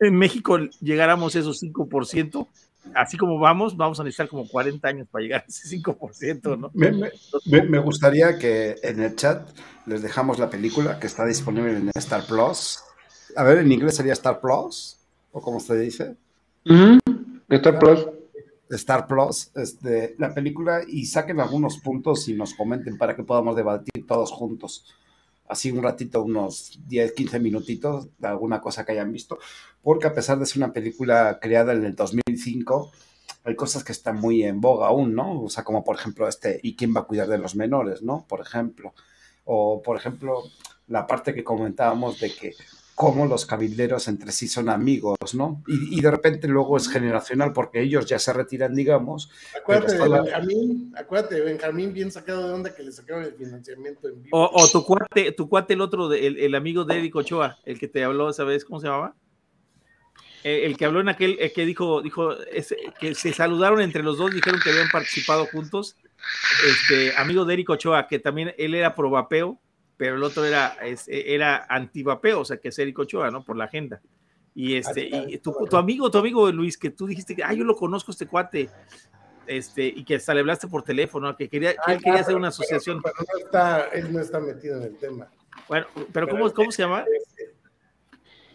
en 0.00 0.16
México 0.16 0.58
llegáramos 0.80 1.34
a 1.34 1.40
esos 1.40 1.62
5%, 1.62 2.46
así 2.94 3.16
como 3.16 3.38
vamos, 3.38 3.76
vamos 3.76 3.98
a 4.00 4.04
necesitar 4.04 4.28
como 4.28 4.48
40 4.48 4.88
años 4.88 5.08
para 5.10 5.22
llegar 5.22 5.42
a 5.42 5.44
ese 5.46 5.76
5%, 5.76 6.58
¿no? 6.58 6.70
Me, 6.74 7.78
gustaría 7.78 8.38
que 8.38 8.76
en 8.82 9.00
el 9.02 9.16
chat 9.16 9.48
les 9.86 10.02
dejamos 10.02 10.38
la 10.38 10.50
película 10.50 10.98
que 10.98 11.06
está 11.06 11.26
disponible 11.26 11.72
en 11.72 11.90
Star 11.94 12.26
Plus. 12.26 12.80
A 13.36 13.42
ver, 13.42 13.58
en 13.58 13.70
inglés 13.70 13.96
sería 13.96 14.12
Star 14.12 14.40
Plus, 14.40 14.98
o 15.32 15.40
como 15.40 15.60
se 15.60 15.78
dice. 15.78 16.16
Star 17.48 17.78
Plus. 17.78 18.06
Star 18.70 19.06
Plus, 19.06 19.50
este, 19.54 20.14
la 20.18 20.34
película, 20.34 20.82
y 20.86 21.06
saquen 21.06 21.40
algunos 21.40 21.78
puntos 21.78 22.28
y 22.28 22.34
nos 22.34 22.54
comenten 22.54 22.98
para 22.98 23.16
que 23.16 23.22
podamos 23.22 23.56
debatir 23.56 24.06
todos 24.06 24.30
juntos. 24.30 24.84
Así 25.48 25.70
un 25.70 25.82
ratito, 25.82 26.22
unos 26.22 26.80
10, 26.86 27.12
15 27.12 27.40
minutitos 27.40 28.08
de 28.18 28.28
alguna 28.28 28.60
cosa 28.60 28.84
que 28.84 28.92
hayan 28.92 29.12
visto, 29.12 29.38
porque 29.82 30.06
a 30.06 30.14
pesar 30.14 30.38
de 30.38 30.46
ser 30.46 30.62
una 30.62 30.72
película 30.72 31.38
creada 31.40 31.72
en 31.72 31.84
el 31.84 31.94
2005, 31.94 32.92
hay 33.44 33.56
cosas 33.56 33.84
que 33.84 33.92
están 33.92 34.16
muy 34.16 34.44
en 34.44 34.60
boga 34.60 34.88
aún, 34.88 35.14
¿no? 35.14 35.42
O 35.42 35.48
sea, 35.48 35.64
como 35.64 35.84
por 35.84 35.96
ejemplo 35.96 36.28
este, 36.28 36.60
¿y 36.62 36.76
quién 36.76 36.94
va 36.94 37.00
a 37.00 37.04
cuidar 37.04 37.28
de 37.28 37.38
los 37.38 37.56
menores, 37.56 38.02
¿no? 38.02 38.26
Por 38.28 38.40
ejemplo. 38.40 38.92
O 39.44 39.80
por 39.82 39.96
ejemplo, 39.96 40.42
la 40.86 41.06
parte 41.06 41.34
que 41.34 41.44
comentábamos 41.44 42.20
de 42.20 42.34
que 42.34 42.54
cómo 42.98 43.26
los 43.26 43.46
cabilderos 43.46 44.08
entre 44.08 44.32
sí 44.32 44.48
son 44.48 44.68
amigos, 44.68 45.16
¿no? 45.32 45.62
Y, 45.68 46.00
de 46.00 46.10
repente 46.10 46.48
luego 46.48 46.76
es 46.76 46.88
generacional 46.88 47.52
porque 47.52 47.80
ellos 47.80 48.06
ya 48.06 48.18
se 48.18 48.32
retiran, 48.32 48.74
digamos. 48.74 49.30
Acuérdate 49.56 49.98
de 49.98 50.08
Benjamín, 50.08 50.92
acuérdate 50.96 51.34
de 51.36 51.40
Benjamín 51.42 51.92
bien 51.92 52.10
sacado 52.10 52.48
de 52.48 52.54
onda 52.54 52.74
que 52.74 52.82
le 52.82 52.90
sacaron 52.90 53.22
el 53.22 53.34
financiamiento 53.34 54.08
en 54.08 54.20
vivo. 54.24 54.50
O, 54.52 54.66
tu 54.66 54.84
cuate, 54.84 55.30
tu 55.30 55.48
cuate 55.48 55.74
el 55.74 55.80
otro, 55.80 56.12
el, 56.12 56.52
amigo 56.56 56.84
de 56.84 56.98
Eric 56.98 57.14
Ochoa, 57.14 57.58
el 57.64 57.78
que 57.78 57.86
te 57.86 58.02
habló, 58.02 58.32
¿sabes 58.32 58.64
cómo 58.64 58.80
se 58.80 58.88
llamaba? 58.88 59.14
Eh, 60.42 60.66
el, 60.66 60.76
que 60.76 60.84
habló 60.84 61.00
en 61.00 61.08
aquel, 61.08 61.38
que 61.54 61.64
dijo, 61.66 62.02
dijo 62.02 62.30
que 62.98 63.14
se 63.14 63.32
saludaron 63.32 63.80
entre 63.80 64.02
los 64.02 64.18
dos, 64.18 64.32
dijeron 64.32 64.58
que 64.60 64.70
habían 64.70 64.90
participado 64.90 65.46
juntos. 65.46 65.94
Este 66.66 67.16
amigo 67.16 67.44
de 67.44 67.54
Eric 67.54 67.70
Ochoa, 67.70 68.08
que 68.08 68.18
también 68.18 68.56
él 68.58 68.74
era 68.74 68.96
pro 68.96 69.08
vapeo 69.08 69.60
pero 69.98 70.14
el 70.14 70.22
otro 70.22 70.44
era, 70.44 70.76
era 71.06 71.66
antivapeo, 71.68 72.40
o 72.40 72.44
sea, 72.44 72.56
que 72.56 72.68
es 72.68 72.78
Eric 72.78 73.00
Ochoa, 73.00 73.30
¿no? 73.30 73.44
Por 73.44 73.56
la 73.56 73.64
agenda. 73.64 74.00
Y 74.54 74.76
este, 74.76 75.02
y 75.02 75.38
tu, 75.38 75.54
amigo, 75.76 76.10
tu 76.10 76.18
amigo 76.18 76.50
Luis, 76.50 76.78
que 76.78 76.90
tú 76.90 77.06
dijiste 77.06 77.36
que, 77.36 77.44
ah, 77.44 77.52
yo 77.52 77.64
lo 77.64 77.76
conozco 77.76 78.12
este 78.12 78.26
cuate, 78.26 78.70
este, 79.46 79.86
y 79.86 80.04
que 80.04 80.14
hasta 80.14 80.34
le 80.34 80.40
hablaste 80.40 80.68
por 80.68 80.84
teléfono, 80.84 81.36
que 81.36 81.48
quería, 81.48 81.74
que 81.74 81.92
él 81.92 82.02
quería 82.02 82.20
hacer 82.20 82.36
una 82.36 82.48
asociación. 82.48 83.02
Pero, 83.02 83.14
no 83.18 83.44
está, 83.44 83.88
él 83.88 84.12
no 84.12 84.20
está 84.20 84.38
metido 84.40 84.78
en 84.78 84.84
el 84.84 84.96
tema. 84.96 85.28
Bueno, 85.68 85.86
pero, 86.12 86.28
¿cómo, 86.28 86.52
¿cómo 86.52 86.70
se 86.70 86.82
llama? 86.82 87.04
Es, 87.04 87.37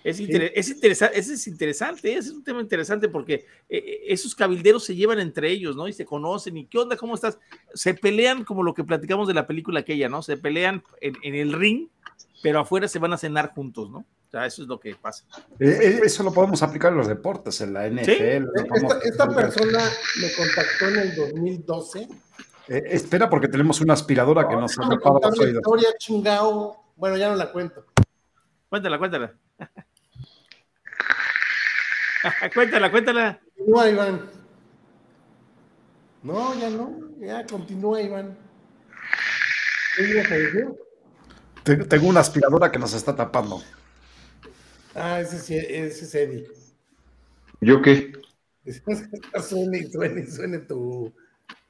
es, 0.04 0.20
interesante, 0.20 1.18
es 1.18 1.48
interesante, 1.48 2.14
es 2.14 2.30
un 2.30 2.44
tema 2.44 2.60
interesante 2.62 3.08
porque 3.08 3.46
eh, 3.70 3.78
eh, 3.78 4.02
esos 4.08 4.36
cabilderos 4.36 4.84
se 4.84 4.96
llevan 4.96 5.20
entre 5.20 5.50
ellos, 5.50 5.76
¿no? 5.76 5.88
Y 5.88 5.94
se 5.94 6.06
conocen, 6.06 6.58
y 6.58 6.66
qué 6.66 6.78
onda, 6.78 6.98
cómo 6.98 7.16
estás. 7.16 7.40
Se 7.74 7.94
pelean 7.94 8.44
como 8.44 8.64
lo 8.64 8.74
que 8.74 8.84
platicamos 8.84 9.28
de 9.28 9.34
la 9.34 9.48
película 9.48 9.80
aquella, 9.80 10.10
¿no? 10.10 10.22
Se 10.22 10.36
pelean 10.36 10.84
en, 11.00 11.16
el 11.36 11.54
ring, 11.54 11.88
pero 12.42 12.60
afuera 12.60 12.88
se 12.88 13.00
van 13.00 13.14
a 13.14 13.18
cenar 13.18 13.54
juntos, 13.54 13.90
¿no? 13.90 14.00
O 14.00 14.30
sea, 14.30 14.46
eso 14.46 14.64
es 14.64 14.68
lo 14.68 14.80
que 14.80 14.96
pasa. 14.96 15.26
Eh, 15.60 16.02
eso 16.04 16.24
lo 16.24 16.34
podemos 16.34 16.62
aplicar 16.64 16.92
en 16.92 16.98
los 16.98 17.08
deportes, 17.08 17.62
en 17.62 17.74
la 17.74 17.88
NFL. 17.88 18.48
Esta, 19.04 19.30
persona 19.30 19.80
me 20.20 20.34
contactó 20.34 20.88
en 20.90 21.00
el 21.00 21.16
2012. 21.16 22.08
espera, 22.68 23.30
porque 23.30 23.48
tenemos 23.48 23.80
una 23.80 23.94
aspiradora 23.94 24.50
que 24.50 24.56
nos 24.56 24.78
ha 24.80 24.90
tapado 24.90 25.20
los 25.24 25.40
oídos. 25.40 25.62
historia 25.62 25.90
chingao. 25.98 26.84
Bueno, 26.96 27.16
ya 27.16 27.30
no 27.30 27.36
la 27.36 27.52
cuento. 27.52 27.86
Cuéntala, 28.70 28.98
cuéntala. 28.98 29.34
cuéntala, 32.54 32.92
cuéntala. 32.92 33.40
Continúa, 33.58 33.90
Iván. 33.90 34.30
No, 36.24 36.60
ya 36.60 36.70
no. 36.70 37.00
Ya 37.20 37.46
continúa, 37.46 38.02
Iván. 38.02 38.38
Tengo 41.64 42.08
una 42.08 42.20
aspiradora 42.22 42.72
que 42.72 42.80
nos 42.80 42.94
está 42.94 43.16
tapando. 43.16 43.62
Ah, 44.96 45.20
ese, 45.22 45.86
ese 45.86 46.06
es 46.06 46.16
Eddie. 46.16 46.48
¿Yo 47.62 47.82
qué? 47.82 48.14
suene 49.42 49.80
y 49.80 49.92
suene 49.92 50.22
y 50.22 50.28
suene 50.28 50.60
tu. 50.60 51.14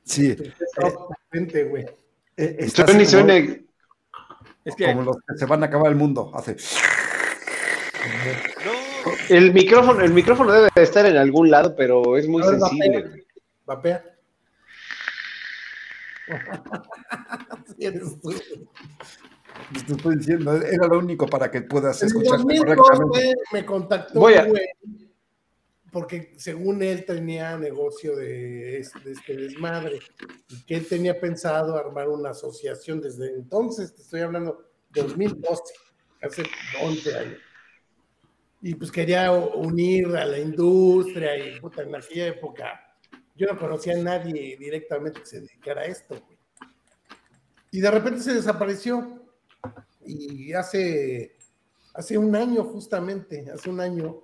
Sí. 0.03 0.35
Tu 0.35 1.69
güey. 1.69 1.85
Eh, 2.37 2.69
suene 2.69 3.03
y 3.03 3.05
suene. 3.05 3.65
Es 4.65 4.75
que... 4.75 4.85
Como 4.85 5.03
los 5.03 5.17
que 5.17 5.37
se 5.37 5.45
van 5.45 5.63
a 5.63 5.67
acabar 5.67 5.91
el 5.91 5.97
mundo. 5.97 6.31
Hace. 6.33 6.55
El 9.29 9.53
micrófono, 9.53 10.01
el 10.01 10.13
micrófono 10.13 10.51
debe 10.51 10.69
estar 10.75 11.05
en 11.05 11.17
algún 11.17 11.49
lado, 11.49 11.75
pero 11.75 12.17
es 12.17 12.27
muy 12.27 12.43
sensible. 12.43 13.25
Vapea. 13.65 14.03
eres 17.79 18.19
tú. 18.21 18.33
Te 19.85 19.93
estoy 19.93 20.17
diciendo, 20.17 20.55
era 20.55 20.87
lo 20.87 20.99
único 20.99 21.27
para 21.27 21.49
que 21.49 21.61
puedas 21.61 22.01
escuchar 22.03 22.41
correctamente. 22.41 23.33
Me 23.51 23.65
contactó, 23.65 24.19
güey, 24.19 24.35
porque 25.91 26.33
según 26.37 26.81
él 26.81 27.05
tenía 27.05 27.55
negocio 27.57 28.15
de 28.15 28.79
este, 28.79 29.11
este, 29.11 29.37
desmadre 29.37 29.99
y 30.49 30.65
que 30.65 30.75
él 30.75 30.87
tenía 30.87 31.19
pensado 31.19 31.77
armar 31.77 32.09
una 32.09 32.31
asociación 32.31 32.99
desde 32.99 33.29
entonces, 33.35 33.93
te 33.93 34.01
estoy 34.01 34.21
hablando 34.21 34.65
de 34.89 35.03
2012, 35.03 35.61
hace 36.21 36.43
11 36.81 37.17
años 37.17 37.42
y 38.65 38.75
pues 38.75 38.89
quería 38.91 39.29
unir 39.29 40.07
a 40.15 40.23
la 40.23 40.39
industria 40.39 41.37
y 41.37 41.59
puta, 41.59 41.81
en 41.81 41.93
aquella 41.93 42.27
época 42.27 42.97
yo 43.35 43.45
no 43.47 43.59
conocía 43.59 43.93
a 43.93 44.01
nadie 44.01 44.55
directamente 44.57 45.19
que 45.19 45.25
se 45.25 45.41
dedicara 45.41 45.81
a 45.81 45.85
esto. 45.85 46.15
Y 47.71 47.81
de 47.81 47.91
repente 47.91 48.21
se 48.21 48.33
desapareció. 48.33 49.21
Y 50.05 50.53
hace, 50.53 51.35
hace 51.93 52.17
un 52.17 52.33
año 52.37 52.63
justamente, 52.63 53.51
hace 53.51 53.69
un 53.69 53.81
año, 53.81 54.21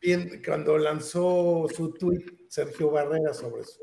bien, 0.00 0.40
cuando 0.44 0.78
lanzó 0.78 1.66
su 1.74 1.94
tweet 1.94 2.46
Sergio 2.48 2.92
Barrera 2.92 3.34
sobre 3.34 3.64
su, 3.64 3.80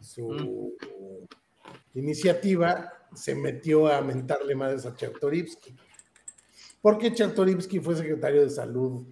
su 0.00 0.28
mm. 0.28 1.98
iniciativa, 1.98 2.92
se 3.14 3.34
metió 3.34 3.88
a 3.88 4.00
mentarle 4.00 4.54
madres 4.54 4.86
a 4.86 4.94
Chertorivsky 4.94 5.74
porque 6.84 7.14
Chertorivsky 7.14 7.80
fue 7.80 7.96
secretario 7.96 8.42
de 8.42 8.50
salud 8.50 9.06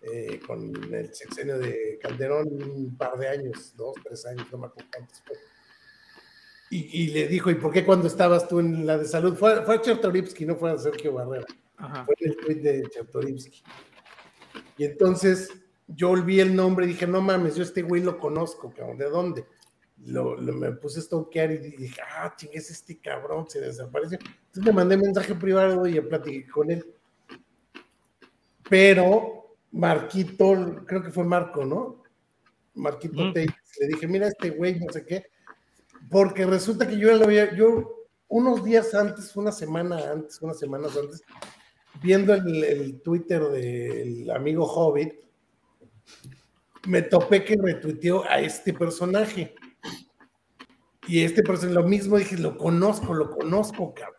eh, 0.00 0.40
con 0.46 0.72
el 0.94 1.14
sexenio 1.14 1.58
de 1.58 1.98
Calderón 2.00 2.48
un 2.50 2.96
par 2.96 3.18
de 3.18 3.28
años, 3.28 3.74
dos, 3.76 3.96
tres 4.02 4.24
años, 4.24 4.46
no 4.50 4.56
me 4.56 4.66
acuerdo 4.68 4.88
cuántos 4.90 5.20
fue. 5.20 5.36
Y, 6.70 7.08
le 7.08 7.28
dijo, 7.28 7.50
¿y 7.50 7.56
por 7.56 7.70
qué 7.70 7.84
cuando 7.84 8.06
estabas 8.06 8.48
tú 8.48 8.60
en 8.60 8.86
la 8.86 8.96
de 8.96 9.04
salud? 9.04 9.36
Fue, 9.36 9.62
fue 9.62 9.78
Chertorivsky, 9.78 10.46
no 10.46 10.56
fue 10.56 10.70
a 10.70 10.78
Sergio 10.78 11.12
Barrera. 11.12 11.44
Fue 12.06 12.14
el 12.20 12.36
tweet 12.38 12.62
de 12.62 12.88
Chertorivsky. 12.88 13.62
Y 14.78 14.84
entonces 14.84 15.50
yo 15.86 16.08
olvidé 16.08 16.40
el 16.40 16.56
nombre 16.56 16.86
y 16.86 16.88
dije, 16.88 17.06
no 17.06 17.20
mames, 17.20 17.56
yo 17.56 17.62
este 17.62 17.82
güey 17.82 18.02
lo 18.02 18.18
conozco, 18.18 18.72
cabrón, 18.74 18.96
¿de 18.96 19.10
dónde? 19.10 19.44
Lo, 20.06 20.38
me 20.38 20.72
puse 20.72 21.00
a 21.00 21.02
stalkear 21.02 21.52
y 21.52 21.58
dije, 21.58 22.00
ah, 22.10 22.32
chingues, 22.34 22.70
este 22.70 22.98
cabrón 22.98 23.50
se 23.50 23.60
desapareció. 23.60 24.18
Entonces 24.18 24.64
le 24.64 24.72
mandé 24.72 24.96
mensaje 24.96 25.34
privado 25.34 25.86
y 25.86 26.00
platiqué 26.00 26.50
con 26.50 26.70
él 26.70 26.94
pero 28.68 29.56
Marquito, 29.72 30.84
creo 30.86 31.02
que 31.02 31.10
fue 31.10 31.24
Marco, 31.24 31.64
¿no? 31.64 32.02
Marquito 32.74 33.22
uh 33.22 33.32
le 33.80 33.86
dije, 33.86 34.08
mira 34.08 34.26
este 34.26 34.50
güey, 34.50 34.80
no 34.80 34.92
sé 34.92 35.04
qué, 35.06 35.26
porque 36.10 36.44
resulta 36.44 36.88
que 36.88 36.98
yo 36.98 37.08
ya 37.08 37.16
lo 37.16 37.26
había, 37.26 37.54
yo 37.54 38.06
unos 38.26 38.64
días 38.64 38.92
antes, 38.94 39.36
una 39.36 39.52
semana 39.52 40.10
antes, 40.10 40.40
unas 40.42 40.58
semanas 40.58 40.96
antes, 40.96 41.22
viendo 42.02 42.34
el, 42.34 43.00
Twitter 43.02 43.42
del 43.44 44.30
amigo 44.30 44.64
Hobbit, 44.64 45.14
me 46.86 47.02
topé 47.02 47.44
que 47.44 47.56
retuiteó 47.56 48.24
a 48.24 48.40
este 48.40 48.72
personaje. 48.72 49.54
Y 51.06 51.22
este 51.22 51.42
personaje, 51.42 51.74
lo 51.74 51.86
mismo 51.86 52.18
dije, 52.18 52.36
lo 52.36 52.56
conozco, 52.56 53.14
lo 53.14 53.30
conozco, 53.30 53.94
cabrón. 53.94 54.16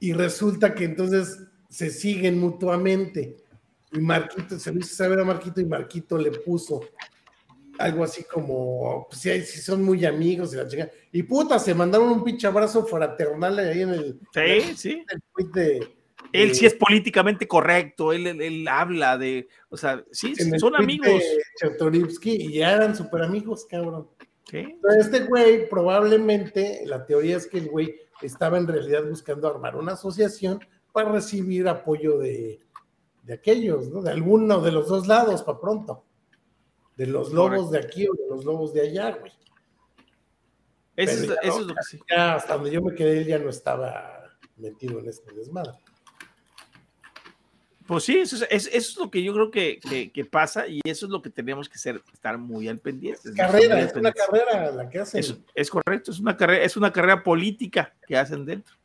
Y 0.00 0.12
resulta 0.12 0.74
que 0.74 0.84
entonces 0.84 1.47
se 1.68 1.90
siguen 1.90 2.38
mutuamente. 2.38 3.36
Y 3.92 4.00
Marquito, 4.00 4.58
se 4.58 4.72
lo 4.72 4.80
hizo 4.80 4.94
saber 4.94 5.20
a 5.20 5.24
Marquito 5.24 5.60
y 5.60 5.64
Marquito 5.64 6.18
le 6.18 6.30
puso 6.30 6.80
algo 7.78 8.04
así 8.04 8.24
como, 8.24 9.06
pues 9.08 9.20
si, 9.20 9.40
si 9.42 9.60
son 9.60 9.82
muy 9.82 10.04
amigos 10.04 10.52
y 10.52 10.56
la 10.56 10.66
chica. 10.66 10.90
Y 11.12 11.22
puta, 11.22 11.58
se 11.58 11.74
mandaron 11.74 12.08
un 12.08 12.24
pinche 12.24 12.46
abrazo 12.46 12.84
fraternal 12.84 13.58
ahí 13.58 13.82
en 13.82 13.90
el. 13.90 14.20
Sí, 14.34 14.76
sí. 14.76 15.04
él 16.32 16.54
sí 16.54 16.66
es 16.66 16.74
políticamente 16.74 17.46
correcto, 17.46 18.12
él, 18.12 18.26
él, 18.26 18.68
habla 18.68 19.16
de, 19.16 19.48
o 19.68 19.76
sea, 19.76 20.04
sí, 20.10 20.34
son 20.58 20.76
amigos. 20.76 21.22
y 22.24 22.52
ya 22.52 22.72
eran 22.72 22.96
súper 22.96 23.22
amigos, 23.22 23.64
cabrón. 23.64 24.08
este 24.98 25.20
güey, 25.20 25.68
probablemente, 25.68 26.82
la 26.84 27.06
teoría 27.06 27.36
es 27.36 27.46
que 27.46 27.58
el 27.58 27.68
güey 27.68 27.94
estaba 28.20 28.58
en 28.58 28.66
realidad 28.66 29.04
buscando 29.08 29.48
armar 29.48 29.76
una 29.76 29.92
asociación 29.92 30.60
para 30.92 31.12
recibir 31.12 31.68
apoyo 31.68 32.18
de, 32.18 32.60
aquellos, 33.32 33.88
¿no? 33.88 34.02
De 34.02 34.10
alguno 34.10 34.60
de 34.60 34.72
los 34.72 34.88
dos 34.88 35.06
lados, 35.06 35.42
para 35.42 35.60
pronto. 35.60 36.04
De 36.96 37.06
los 37.06 37.32
lobos 37.32 37.70
de 37.70 37.78
aquí 37.78 38.08
o 38.08 38.14
de 38.14 38.28
los 38.28 38.44
lobos 38.44 38.72
de 38.72 38.82
allá, 38.82 39.16
güey. 39.18 39.32
Eso, 40.96 41.32
es, 41.42 41.58
lo 41.60 41.74
que 41.74 41.82
sí. 41.88 42.00
hasta 42.16 42.54
donde 42.54 42.72
yo 42.72 42.82
me 42.82 42.92
quedé, 42.92 43.18
él 43.18 43.26
ya 43.26 43.38
no 43.38 43.50
estaba 43.50 44.36
metido 44.56 44.98
en 44.98 45.08
este 45.08 45.32
desmadre. 45.32 45.78
Pues 47.86 48.04
sí, 48.04 48.18
eso 48.18 48.44
es, 48.50 48.96
lo 48.98 49.10
que 49.10 49.22
yo 49.22 49.32
creo 49.32 49.50
que, 49.50 50.28
pasa 50.30 50.66
y 50.66 50.80
eso 50.84 51.06
es 51.06 51.10
lo 51.10 51.22
que 51.22 51.30
tenemos 51.30 51.70
que 51.70 51.78
ser, 51.78 52.02
estar 52.12 52.36
muy 52.36 52.68
al 52.68 52.80
pendiente. 52.80 53.32
Carrera, 53.34 53.80
es 53.80 53.94
una 53.94 54.12
carrera 54.12 54.70
la 54.72 54.90
que 54.90 54.98
hacen. 54.98 55.20
Es, 55.20 55.34
es 55.54 55.70
correcto, 55.70 56.10
es 56.10 56.18
una 56.18 56.36
carrera, 56.36 56.64
es 56.64 56.76
una 56.76 56.92
carrera 56.92 57.22
política 57.22 57.94
que 58.06 58.16
hacen 58.16 58.44
dentro. 58.44 58.77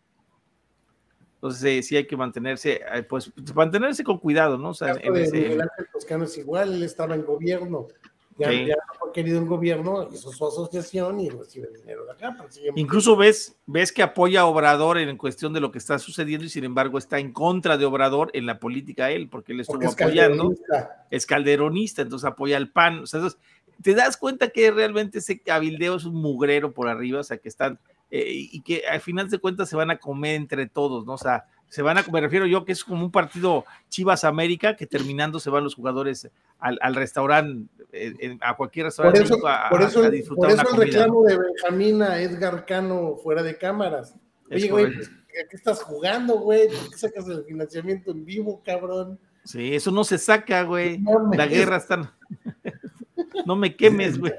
Entonces 1.43 1.85
sí 1.85 1.97
hay 1.97 2.07
que 2.07 2.15
mantenerse, 2.15 2.81
eh, 2.93 3.03
pues 3.03 3.29
mantenerse 3.53 4.01
con 4.03 4.17
cuidado, 4.17 4.57
¿no? 4.57 4.69
O 4.69 4.73
sea, 4.73 4.95
en 5.01 5.15
ese... 5.17 5.57
Toscano 5.91 6.23
es 6.23 6.37
igual, 6.37 6.73
él 6.73 6.83
estaba 6.83 7.15
en 7.15 7.25
gobierno 7.25 7.89
ya, 8.37 8.51
ya 8.51 8.75
no 8.75 9.09
ha 9.09 9.13
querido 9.13 9.39
un 9.39 9.47
gobierno, 9.47 10.09
hizo 10.11 10.31
su 10.31 10.47
asociación 10.47 11.19
y 11.19 11.29
recibe 11.29 11.67
dinero 11.75 12.05
de 12.05 12.13
acá. 12.13 12.35
Incluso 12.75 13.15
ves, 13.15 13.55
ves 13.65 13.91
que 13.91 14.01
apoya 14.01 14.41
a 14.41 14.45
Obrador 14.45 14.97
en 14.97 15.17
cuestión 15.17 15.53
de 15.53 15.59
lo 15.59 15.71
que 15.71 15.77
está 15.77 15.99
sucediendo 15.99 16.45
y 16.45 16.49
sin 16.49 16.63
embargo 16.63 16.97
está 16.97 17.19
en 17.19 17.31
contra 17.31 17.77
de 17.77 17.85
Obrador 17.85 18.31
en 18.33 18.45
la 18.45 18.59
política 18.59 19.11
él, 19.11 19.29
porque 19.29 19.51
él 19.51 19.59
estuvo 19.59 19.87
apoyando. 19.87 20.53
Es 21.11 21.25
calderonista, 21.25 22.01
entonces 22.01 22.27
apoya 22.27 22.57
al 22.57 22.69
PAN. 22.69 23.03
O 23.03 23.07
sea, 23.07 23.21
te 23.81 23.93
das 23.93 24.17
cuenta 24.17 24.49
que 24.49 24.71
realmente 24.71 25.19
ese 25.19 25.39
cabildeo 25.39 25.95
es 25.95 26.05
un 26.05 26.15
mugrero 26.15 26.73
por 26.73 26.87
arriba, 26.87 27.19
o 27.19 27.23
sea, 27.23 27.37
que 27.37 27.49
están, 27.49 27.79
eh, 28.15 28.47
y 28.51 28.61
que 28.61 28.85
al 28.85 29.01
final 29.01 29.27
de 29.27 29.39
cuentas 29.39 29.67
se 29.67 29.75
van 29.75 29.89
a 29.89 29.97
comer 29.97 30.35
entre 30.35 30.67
todos, 30.67 31.03
¿no? 31.03 31.13
O 31.13 31.17
sea, 31.17 31.45
se 31.67 31.81
van 31.81 31.97
a, 31.97 32.05
me 32.11 32.21
refiero 32.21 32.45
yo 32.45 32.63
que 32.63 32.71
es 32.71 32.83
como 32.83 33.03
un 33.03 33.11
partido 33.11 33.65
Chivas 33.89 34.23
América, 34.23 34.75
que 34.75 34.85
terminando 34.85 35.39
se 35.39 35.49
van 35.49 35.63
los 35.63 35.73
jugadores 35.73 36.29
al, 36.59 36.77
al 36.83 36.93
restaurante, 36.93 37.67
eh, 37.91 38.37
a 38.41 38.55
cualquier 38.55 38.85
restaurante 38.85 39.21
por 39.21 39.25
eso, 39.25 39.47
a, 39.47 39.67
por 39.67 39.81
eso, 39.81 40.03
por 40.35 40.51
eso 40.51 40.61
el 40.75 40.77
reclamo 40.77 41.23
de 41.23 41.39
Benjamín 41.39 42.03
a 42.03 42.21
Edgar 42.21 42.67
Cano 42.67 43.15
fuera 43.15 43.41
de 43.41 43.57
cámaras. 43.57 44.15
Oye, 44.51 44.69
güey, 44.69 44.93
pues, 44.93 45.09
qué 45.49 45.55
estás 45.55 45.81
jugando, 45.81 46.35
güey? 46.35 46.67
¿Por 46.67 46.91
qué 46.91 46.97
sacas 46.99 47.27
el 47.29 47.43
financiamiento 47.45 48.11
en 48.11 48.25
vivo, 48.25 48.61
cabrón? 48.63 49.19
Sí, 49.43 49.73
eso 49.73 49.89
no 49.89 50.03
se 50.03 50.19
saca, 50.19 50.61
güey. 50.61 51.01
la 51.35 51.47
guerra 51.47 51.77
está... 51.77 52.13
no 53.47 53.55
me 53.55 53.75
quemes, 53.75 54.19
güey. 54.19 54.33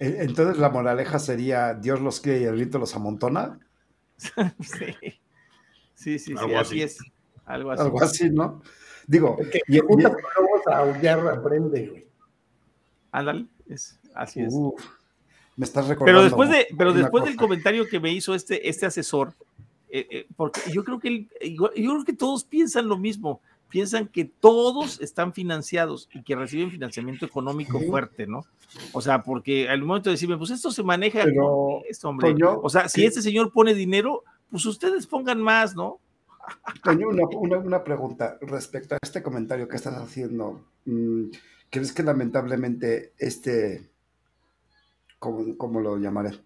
Entonces 0.00 0.56
la 0.58 0.70
moraleja 0.70 1.18
sería 1.18 1.74
Dios 1.74 2.00
los 2.00 2.20
quiere 2.20 2.40
y 2.40 2.44
el 2.44 2.56
grito 2.56 2.78
los 2.78 2.96
amontona. 2.96 3.60
sí. 4.18 5.20
Sí, 5.94 6.18
sí, 6.18 6.34
sí, 6.34 6.54
así, 6.54 6.82
es. 6.82 6.98
Algo 7.44 7.72
así. 7.72 7.82
Algo 7.82 8.02
así, 8.02 8.30
¿no? 8.30 8.62
Digo, 9.06 9.36
que 9.36 9.60
y, 9.68 9.78
junta 9.80 10.08
y, 10.08 10.70
a 10.72 10.78
aullar 10.78 11.28
aprende, 11.28 11.88
güey. 11.88 12.06
Ándale, 13.12 13.46
es, 13.68 14.00
así 14.14 14.40
es. 14.40 14.54
me 15.56 15.66
estás 15.66 15.88
recordando. 15.88 16.20
Pero 16.20 16.22
después, 16.22 16.48
de, 16.48 16.68
pero 16.78 16.92
después 16.94 17.24
del 17.24 17.36
comentario 17.36 17.86
que 17.86 18.00
me 18.00 18.10
hizo 18.10 18.34
este, 18.34 18.66
este 18.66 18.86
asesor, 18.86 19.34
eh, 19.90 20.06
eh, 20.10 20.26
porque 20.36 20.60
yo 20.72 20.84
creo 20.84 20.98
que 20.98 21.26
yo 21.42 21.70
creo 21.74 22.04
que 22.04 22.14
todos 22.14 22.44
piensan 22.44 22.88
lo 22.88 22.96
mismo, 22.96 23.42
piensan 23.70 24.08
que 24.08 24.24
todos 24.24 25.00
están 25.00 25.32
financiados 25.32 26.08
y 26.12 26.22
que 26.22 26.36
reciben 26.36 26.70
financiamiento 26.70 27.24
económico 27.24 27.80
fuerte, 27.80 28.26
¿no? 28.26 28.44
O 28.92 29.00
sea, 29.00 29.22
porque 29.22 29.68
al 29.68 29.82
momento 29.82 30.10
de 30.10 30.14
decirme, 30.14 30.36
pues 30.36 30.50
esto 30.50 30.70
se 30.70 30.82
maneja 30.82 31.24
pero, 31.24 31.80
esto, 31.88 32.08
hombre. 32.08 32.34
o 32.42 32.68
sea, 32.68 32.88
si 32.88 33.04
este 33.04 33.22
señor 33.22 33.52
pone 33.52 33.72
dinero, 33.72 34.24
pues 34.50 34.66
ustedes 34.66 35.06
pongan 35.06 35.40
más, 35.40 35.74
¿no? 35.74 36.00
Toño, 36.82 37.08
una, 37.08 37.58
una, 37.58 37.84
pregunta 37.84 38.36
respecto 38.40 38.94
a 38.94 38.98
este 39.00 39.22
comentario 39.22 39.68
que 39.68 39.76
estás 39.76 39.94
haciendo. 39.94 40.64
Mm, 40.84 41.26
¿Crees 41.70 41.92
que 41.92 42.02
lamentablemente 42.02 43.12
este, 43.18 43.90
¿cómo, 45.20 45.80
lo 45.80 45.98
llamaré? 45.98 46.40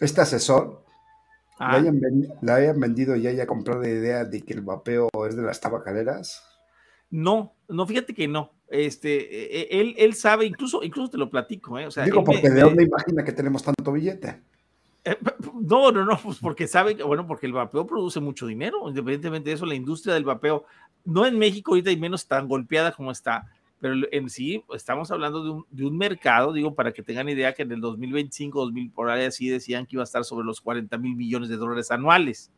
Este 0.00 0.20
asesor 0.20 0.83
ah. 1.58 1.78
le, 1.78 2.52
hayan, 2.52 2.80
vendido 2.80 3.16
y 3.16 3.26
haya 3.26 3.46
comprado 3.46 3.82
la 3.82 3.88
idea 3.88 4.24
de 4.24 4.42
que 4.42 4.54
el 4.54 4.62
vapeo 4.62 5.08
es 5.28 5.36
de 5.36 5.42
las 5.42 5.60
tabacaleras? 5.60 6.42
No, 7.10 7.54
no, 7.68 7.86
fíjate 7.86 8.14
que 8.14 8.26
no. 8.28 8.52
Este, 8.68 9.14
e, 9.14 9.60
e, 9.60 9.80
él, 9.80 9.94
él 9.98 10.14
sabe, 10.14 10.46
incluso, 10.46 10.82
incluso 10.82 11.10
te 11.12 11.18
lo 11.18 11.30
platico, 11.30 11.78
¿eh? 11.78 11.86
O 11.86 11.90
sea, 11.90 12.04
Digo, 12.04 12.24
porque 12.24 12.50
¿de 12.50 12.60
dónde 12.60 12.84
imagina 12.84 13.24
que 13.24 13.32
tenemos 13.32 13.62
tanto 13.62 13.92
billete? 13.92 14.40
Eh, 15.04 15.16
no, 15.60 15.92
no, 15.92 16.04
no, 16.04 16.18
pues 16.22 16.38
porque 16.38 16.66
sabe, 16.66 16.94
bueno, 17.04 17.26
porque 17.26 17.46
el 17.46 17.52
vapeo 17.52 17.86
produce 17.86 18.20
mucho 18.20 18.46
dinero, 18.46 18.88
independientemente 18.88 19.50
de 19.50 19.56
eso, 19.56 19.66
la 19.66 19.74
industria 19.74 20.14
del 20.14 20.24
vapeo, 20.24 20.64
no 21.04 21.26
en 21.26 21.38
México 21.38 21.72
ahorita 21.72 21.90
y 21.90 21.96
menos 21.96 22.26
tan 22.26 22.48
golpeada 22.48 22.92
como 22.92 23.10
está, 23.10 23.46
pero 23.84 23.96
en 24.12 24.30
sí 24.30 24.64
estamos 24.74 25.10
hablando 25.10 25.44
de 25.44 25.50
un, 25.50 25.66
de 25.70 25.84
un 25.84 25.98
mercado, 25.98 26.54
digo, 26.54 26.74
para 26.74 26.90
que 26.90 27.02
tengan 27.02 27.28
idea 27.28 27.52
que 27.52 27.64
en 27.64 27.72
el 27.72 27.82
2025, 27.82 28.58
2000, 28.58 28.90
por 28.92 29.10
ahí 29.10 29.26
así 29.26 29.46
decían 29.50 29.84
que 29.84 29.96
iba 29.96 30.02
a 30.02 30.04
estar 30.04 30.24
sobre 30.24 30.46
los 30.46 30.62
40 30.62 30.96
mil 30.96 31.14
millones 31.14 31.50
de 31.50 31.58
dólares 31.58 31.90
anuales. 31.90 32.50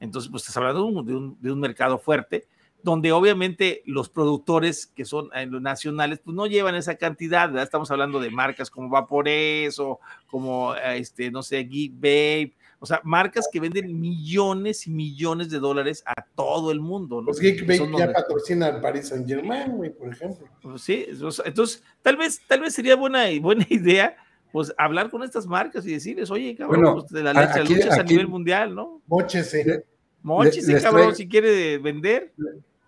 Entonces, 0.00 0.28
pues 0.28 0.42
estás 0.42 0.56
hablando 0.56 1.04
de 1.04 1.14
un, 1.14 1.40
de 1.40 1.52
un 1.52 1.60
mercado 1.60 1.96
fuerte 1.96 2.48
donde 2.82 3.12
obviamente 3.12 3.82
los 3.86 4.08
productores 4.08 4.88
que 4.88 5.04
son 5.04 5.30
eh, 5.36 5.46
nacionales, 5.46 6.18
pues 6.18 6.34
no 6.34 6.48
llevan 6.48 6.74
esa 6.74 6.96
cantidad, 6.96 7.46
¿verdad? 7.46 7.62
Estamos 7.62 7.92
hablando 7.92 8.18
de 8.18 8.30
marcas 8.30 8.68
como 8.68 8.88
Vapores 8.88 9.78
o 9.78 10.00
como, 10.26 10.74
eh, 10.74 10.98
este, 10.98 11.30
no 11.30 11.44
sé, 11.44 11.62
Geek 11.62 11.92
Babe, 11.94 12.52
o 12.84 12.86
sea, 12.86 13.00
marcas 13.04 13.48
que 13.50 13.60
venden 13.60 14.00
millones 14.00 14.86
y 14.86 14.90
millones 14.90 15.50
de 15.50 15.58
dólares 15.58 16.02
a 16.06 16.24
todo 16.34 16.70
el 16.70 16.80
mundo, 16.80 17.20
¿no? 17.20 17.26
Pues 17.26 17.40
Geek 17.40 17.66
Babe 17.66 17.98
ya 17.98 18.12
patrocina 18.12 18.66
al 18.66 18.80
Paris 18.80 19.08
Saint 19.08 19.26
Germain, 19.26 19.72
güey, 19.72 19.90
por 19.90 20.12
ejemplo. 20.12 20.46
Pues 20.62 20.82
sí, 20.82 21.06
entonces, 21.08 21.82
tal 22.02 22.16
vez, 22.16 22.40
tal 22.46 22.60
vez 22.60 22.74
sería 22.74 22.96
buena, 22.96 23.24
buena 23.40 23.66
idea 23.68 24.16
pues 24.52 24.72
hablar 24.78 25.10
con 25.10 25.24
estas 25.24 25.48
marcas 25.48 25.84
y 25.84 25.94
decirles, 25.94 26.30
oye, 26.30 26.54
cabrón, 26.54 27.00
pues, 27.00 27.10
de 27.10 27.24
la 27.24 27.32
leche, 27.32 27.90
a 27.90 28.02
nivel 28.04 28.28
mundial, 28.28 28.72
¿no? 28.72 29.02
Móchese. 29.08 29.84
Móchese, 30.22 30.80
cabrón, 30.80 31.16
si 31.16 31.28
quiere 31.28 31.78
vender 31.78 32.32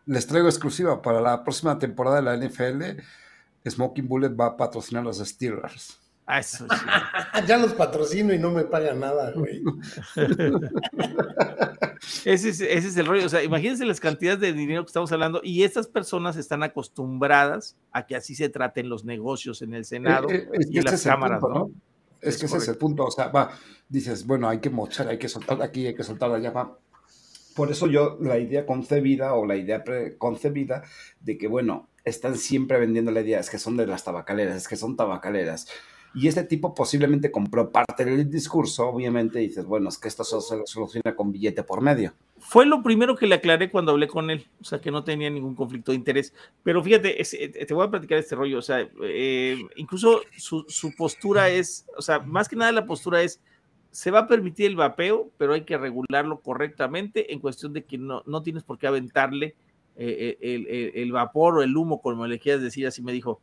les 0.07 0.27
traigo 0.27 0.49
exclusiva 0.49 1.03
para 1.03 1.21
la 1.21 1.43
próxima 1.43 1.79
temporada 1.79 2.17
de 2.17 2.23
la 2.23 2.37
NFL. 2.37 3.03
Smoking 3.69 4.07
Bullet 4.07 4.29
va 4.29 4.47
a 4.47 4.57
patrocinar 4.57 5.03
a 5.03 5.07
los 5.07 5.19
Steelers. 5.19 5.99
Ah, 6.27 6.41
eso 6.41 6.67
ya 7.47 7.57
los 7.57 7.75
patrocino 7.75 8.35
y 8.35 8.39
no 8.39 8.51
me 8.51 8.65
pagan 8.65 9.01
nada, 9.01 9.31
güey. 9.31 9.63
ese, 12.25 12.49
es, 12.49 12.61
ese, 12.61 12.89
es, 12.89 12.97
el 12.97 13.07
rollo. 13.07 13.27
O 13.27 13.29
sea, 13.29 13.45
imagínense 13.45 13.85
las 13.85 14.01
cantidades 14.01 14.41
de 14.41 14.53
dinero 14.53 14.85
que 14.85 14.89
estamos 14.89 15.13
hablando 15.13 15.41
y 15.45 15.63
estas 15.63 15.87
personas 15.87 16.37
están 16.37 16.65
acostumbradas 16.65 17.77
a 17.93 18.07
que 18.07 18.17
así 18.17 18.35
se 18.35 18.49
traten 18.49 18.89
los 18.89 19.05
negocios 19.05 19.63
en 19.63 19.75
el 19.75 19.85
Senado 19.85 20.29
eh, 20.29 20.49
eh, 20.53 20.67
y 20.69 20.79
en 20.79 20.85
las 20.85 21.03
cámaras, 21.03 21.43
¿no? 21.43 21.71
Es, 22.21 22.39
que 22.39 22.47
ese 22.47 22.57
es 22.57 22.69
el 22.69 22.77
punto. 22.77 23.05
O 23.05 23.11
sea, 23.11 23.29
va, 23.29 23.53
dices, 23.89 24.27
bueno, 24.27 24.49
hay 24.49 24.59
que 24.59 24.71
mochar, 24.71 25.09
hay 25.09 25.19
que 25.19 25.29
soltar 25.29 25.63
aquí, 25.63 25.87
hay 25.87 25.95
que 25.95 26.03
soltar 26.03 26.33
allá, 26.33 26.51
va 26.51 26.77
por 27.57 27.71
eso 27.71 27.87
yo, 27.87 28.19
la 28.21 28.39
idea 28.39 28.67
concebida 28.67 29.33
o 29.33 29.47
la 29.47 29.57
idea 29.57 29.83
preconcebida 29.83 30.83
de 31.21 31.39
que, 31.39 31.49
bueno, 31.49 31.89
están 32.05 32.37
siempre 32.37 32.79
vendiendo 32.79 33.11
la 33.11 33.23
idea, 33.23 33.41
es 33.41 33.49
que 33.49 33.59
son 33.59 33.79
de 33.79 33.87
las 33.87 34.05
tabacaleras, 34.05 34.57
es 34.57 34.69
que 34.69 34.77
son 34.77 34.95
tabacaleras. 34.95 35.67
Y 36.17 36.29
este 36.29 36.45
tipo 36.45 36.75
posiblemente 36.75 37.31
compró 37.31 37.71
parte 37.71 38.05
del 38.05 38.31
discurso, 38.31 38.89
obviamente, 38.89 39.43
y 39.43 39.49
dices, 39.49 39.67
bueno, 39.67 39.91
es 39.91 39.99
que 39.99 40.09
esto 40.09 40.25
se 40.25 40.41
soluciona 40.65 41.15
con 41.15 41.31
billete 41.31 41.63
por 41.63 41.83
medio. 41.83 42.15
Fue 42.39 42.65
lo 42.65 42.83
primero 42.83 43.15
que 43.15 43.27
le 43.27 43.35
aclaré 43.35 43.71
cuando 43.71 43.93
hablé 43.93 44.09
con 44.09 44.31
él, 44.31 44.47
o 44.61 44.65
sea, 44.65 44.81
que 44.81 44.91
no 44.91 45.05
tenía 45.05 45.29
ningún 45.29 45.55
conflicto 45.55 45.93
de 45.93 45.99
interés. 45.99 46.33
Pero 46.63 46.83
fíjate, 46.83 47.23
te 47.23 47.75
voy 47.75 47.87
a 47.87 47.91
platicar 47.91 48.19
este 48.19 48.35
rollo, 48.35 48.59
o 48.59 48.63
sea, 48.63 48.89
eh, 49.05 49.63
incluso 49.77 50.23
su, 50.37 50.65
su 50.69 50.95
postura 50.97 51.51
es, 51.51 51.87
o 51.97 52.03
sea, 52.03 52.19
más 52.21 52.49
que 52.49 52.57
nada 52.57 52.73
la 52.73 52.87
postura 52.87 53.23
es, 53.23 53.41
se 53.91 54.11
va 54.11 54.21
a 54.21 54.29
permitir 54.29 54.67
el 54.67 54.77
vapeo, 54.77 55.31
pero 55.39 55.55
hay 55.55 55.65
que 55.65 55.79
regularlo 55.79 56.41
correctamente 56.41 57.33
en 57.33 57.41
cuestión 57.41 57.73
de 57.73 57.85
que 57.85 57.97
no, 57.97 58.23
no 58.27 58.43
tienes 58.43 58.63
por 58.63 58.79
qué 58.79 58.87
aventarle 58.87 59.55
eh, 59.97 60.37
eh, 60.43 60.93
el, 60.97 61.13
vapor 61.13 61.57
o 61.57 61.63
el 61.63 61.75
humo, 61.75 62.03
como 62.03 62.27
le 62.27 62.39
quieras 62.39 62.61
decir, 62.61 62.87
así 62.87 63.03
me 63.03 63.13
dijo, 63.13 63.41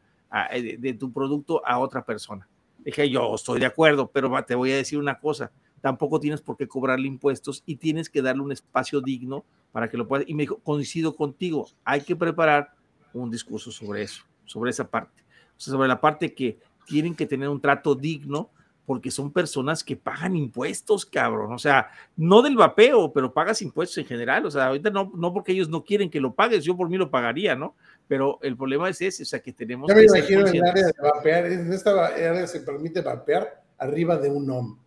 eh, 0.52 0.78
de, 0.78 0.94
tu 0.94 1.12
producto 1.12 1.66
a 1.66 1.80
otra 1.80 2.06
persona. 2.06 2.48
Dije, 2.84 3.10
yo 3.10 3.36
estoy 3.36 3.60
de 3.60 3.66
acuerdo, 3.66 4.10
pero 4.12 4.32
te 4.44 4.56
voy 4.56 4.72
a 4.72 4.78
decir 4.78 5.00
una 5.00 5.20
cosa, 5.20 5.52
tampoco 5.82 6.20
tienes 6.20 6.42
por 6.42 6.58
qué 6.58 6.68
cobrarle 6.68 7.08
impuestos 7.08 7.64
y 7.66 7.76
tienes 7.76 8.10
que 8.10 8.22
darle 8.22 8.42
un 8.42 8.52
espacio 8.52 9.02
digno 9.02 9.46
para 9.72 9.90
que 9.90 9.98
lo 9.98 10.08
puedas. 10.08 10.28
Y 10.28 10.34
me 10.34 10.44
dijo, 10.44 10.60
coincido 10.60 11.16
contigo, 11.16 11.68
hay 11.84 12.02
que 12.02 12.16
preparar 12.16 12.74
un 13.14 13.30
discurso 13.30 13.72
sobre 13.72 14.04
eso, 14.04 14.24
sobre 14.46 14.72
esa 14.72 14.90
parte, 14.90 15.24
sobre 15.58 15.88
la 15.88 16.00
parte 16.00 16.34
que 16.34 16.60
tienen 16.86 17.16
que 17.16 17.26
tener 17.26 17.50
un 17.50 17.62
trato 17.62 17.96
digno 17.96 18.50
porque 18.86 19.12
son 19.12 19.32
personas 19.32 19.84
que 19.84 19.96
pagan 19.96 20.36
impuestos, 20.36 21.06
cabrón. 21.06 21.54
O 21.54 21.60
sea, 21.60 21.90
no 22.18 22.42
del 22.42 22.56
vapeo, 22.56 23.14
pero 23.14 23.34
pagas 23.34 23.62
impuestos 23.62 23.98
en 23.98 24.06
general. 24.06 24.46
O 24.46 24.52
sea, 24.52 24.68
ahorita 24.68 24.90
no, 24.90 25.12
no 25.16 25.32
porque 25.32 25.54
ellos 25.54 25.70
no 25.70 25.84
quieren 25.84 26.10
que 26.10 26.20
lo 26.20 26.34
pagues, 26.34 26.64
yo 26.66 26.76
por 26.76 26.90
mí 26.90 26.98
lo 26.98 27.10
pagaría, 27.10 27.56
¿no? 27.56 27.76
Pero 28.08 28.40
el 28.42 28.58
problema 28.58 28.90
es 28.90 29.02
ese, 29.02 29.24
o 29.24 29.26
sea, 29.26 29.42
que 29.42 29.54
tenemos 29.54 29.90
yo 29.90 29.96
me 29.96 30.04
imagino 30.04 30.48
en 30.48 30.56
el 30.56 30.64
área 30.66 30.86
de 30.86 30.94
vapear, 31.02 31.46
en 31.46 31.72
esta 31.72 32.08
área 32.08 32.46
se 32.48 32.60
permite 32.60 33.02
vapear 33.02 33.64
arriba 33.78 34.18
de 34.18 34.30
un 34.30 34.50
hombre. 34.50 34.82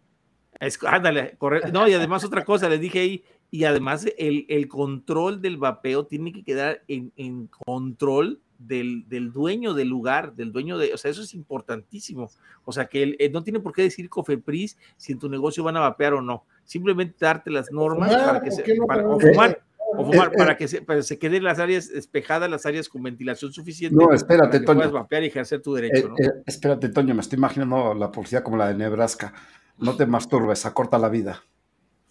Es, 0.61 0.79
ándale, 0.85 1.37
correcto. 1.37 1.71
No, 1.73 1.87
y 1.89 1.95
además 1.95 2.25
otra 2.25 2.45
cosa, 2.45 2.69
les 2.69 2.81
dije 2.81 3.01
ahí, 3.01 3.25
y 3.51 3.65
además 3.65 4.07
el, 4.19 4.47
el 4.49 4.69
control 4.69 5.41
del 5.41 5.57
vapeo 5.57 6.07
tiene 6.07 6.33
que 6.33 6.43
quedar 6.43 6.83
en, 6.89 7.13
en 7.17 7.47
control 7.47 8.41
del, 8.59 9.33
dueño 9.33 9.75
del 9.75 9.89
lugar, 9.89 10.35
del 10.35 10.53
dueño 10.53 10.79
de, 10.79 10.93
o 10.95 10.99
sea, 10.99 11.11
eso 11.11 11.23
es 11.23 11.35
importantísimo. 11.35 12.31
O 12.65 12.73
sea, 12.73 12.87
que 12.87 13.03
él, 13.03 13.17
no 13.33 13.43
tiene 13.43 13.61
por 13.61 13.73
qué 13.73 13.83
decir 13.83 14.09
Cofepris 14.09 14.77
si 14.97 15.13
en 15.13 15.19
tu 15.19 15.29
negocio 15.29 15.65
van 15.65 15.77
a 15.77 15.81
vapear 15.81 16.15
o 16.15 16.23
no. 16.23 16.45
Simplemente 16.65 17.17
darte 17.21 17.51
las 17.51 17.71
normas 17.71 18.15
para 18.15 18.41
que 18.41 18.51
se, 18.51 18.65
para, 18.87 19.09
o 19.09 19.21
fumar, 19.21 19.63
o 19.93 20.05
fumar 20.05 20.29
eh, 20.33 20.37
para 20.37 20.53
eh. 20.53 20.57
que 20.57 20.69
se, 20.69 20.83
para 20.83 21.03
se 21.03 21.19
queden 21.19 21.45
las 21.45 21.59
áreas 21.59 21.89
despejadas, 21.89 22.51
las 22.51 22.67
áreas 22.67 22.89
con 22.89 23.03
ventilación 23.03 23.53
suficiente. 23.53 23.97
No, 23.97 24.13
espérate, 24.13 24.49
para 24.49 24.61
que 24.61 24.67
Toño. 24.67 24.79
Puedas 24.79 24.93
vapear 24.93 25.23
y 25.25 25.27
ejercer 25.27 25.63
tu 25.63 25.75
derecho. 25.75 26.15
Eh, 26.19 26.43
espérate, 26.47 26.89
Toño, 26.89 27.15
me 27.15 27.21
estoy 27.21 27.39
imaginando 27.39 27.95
la 27.95 28.11
policía 28.11 28.43
como 28.43 28.57
la 28.57 28.69
de 28.69 28.75
Nebraska. 28.75 29.33
No 29.79 29.97
te 29.97 30.07
masturbes, 30.07 30.67
acorta 30.67 30.99
la 30.99 31.09
vida. 31.09 31.43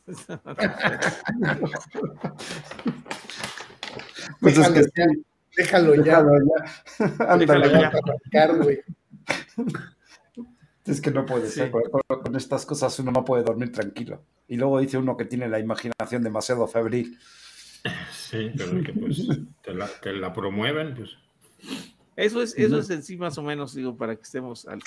pues 4.39 4.56
déjalo, 4.56 4.76
es 4.80 4.91
que, 4.91 5.02
ya, 5.02 5.07
déjalo, 5.57 5.91
déjalo 5.91 6.31
ya. 6.38 7.38
Déjalo 7.38 7.65
ya. 7.68 7.91
Déjalo 8.31 8.64
güey. 8.64 8.80
Es 10.85 11.02
que 11.02 11.10
no 11.10 11.26
puede 11.26 11.47
ser, 11.47 11.72
con, 11.72 11.81
con, 12.07 12.35
estas 12.35 12.64
cosas 12.68 12.99
uno 12.99 13.11
no 13.11 13.26
puede 13.26 13.43
dormir 13.43 13.72
tranquilo. 13.72 14.23
Y 14.47 14.57
luego 14.57 14.80
dice 14.80 14.99
uno 14.99 15.18
que 15.18 15.26
tiene 15.26 15.49
la 15.49 15.57
imaginación 15.60 16.22
demasiado 16.22 16.68
febril. 16.68 17.18
Sí, 18.12 18.52
pero 18.57 18.84
que 18.84 18.94
pues 18.94 19.28
te 19.62 19.74
la, 19.74 19.88
te 20.02 20.14
la 20.14 20.34
promueven, 20.34 20.95
pues. 20.95 21.12
Eso 22.16 22.41
es, 22.41 22.57
eso 22.57 22.80
es 22.80 22.90
en 22.90 23.03
sí 23.03 23.18
más 23.18 23.38
o 23.38 23.44
menos, 23.44 23.76
digo, 23.76 23.98
para 23.98 24.16
que 24.16 24.22
estemos 24.22 24.68
al, 24.68 24.80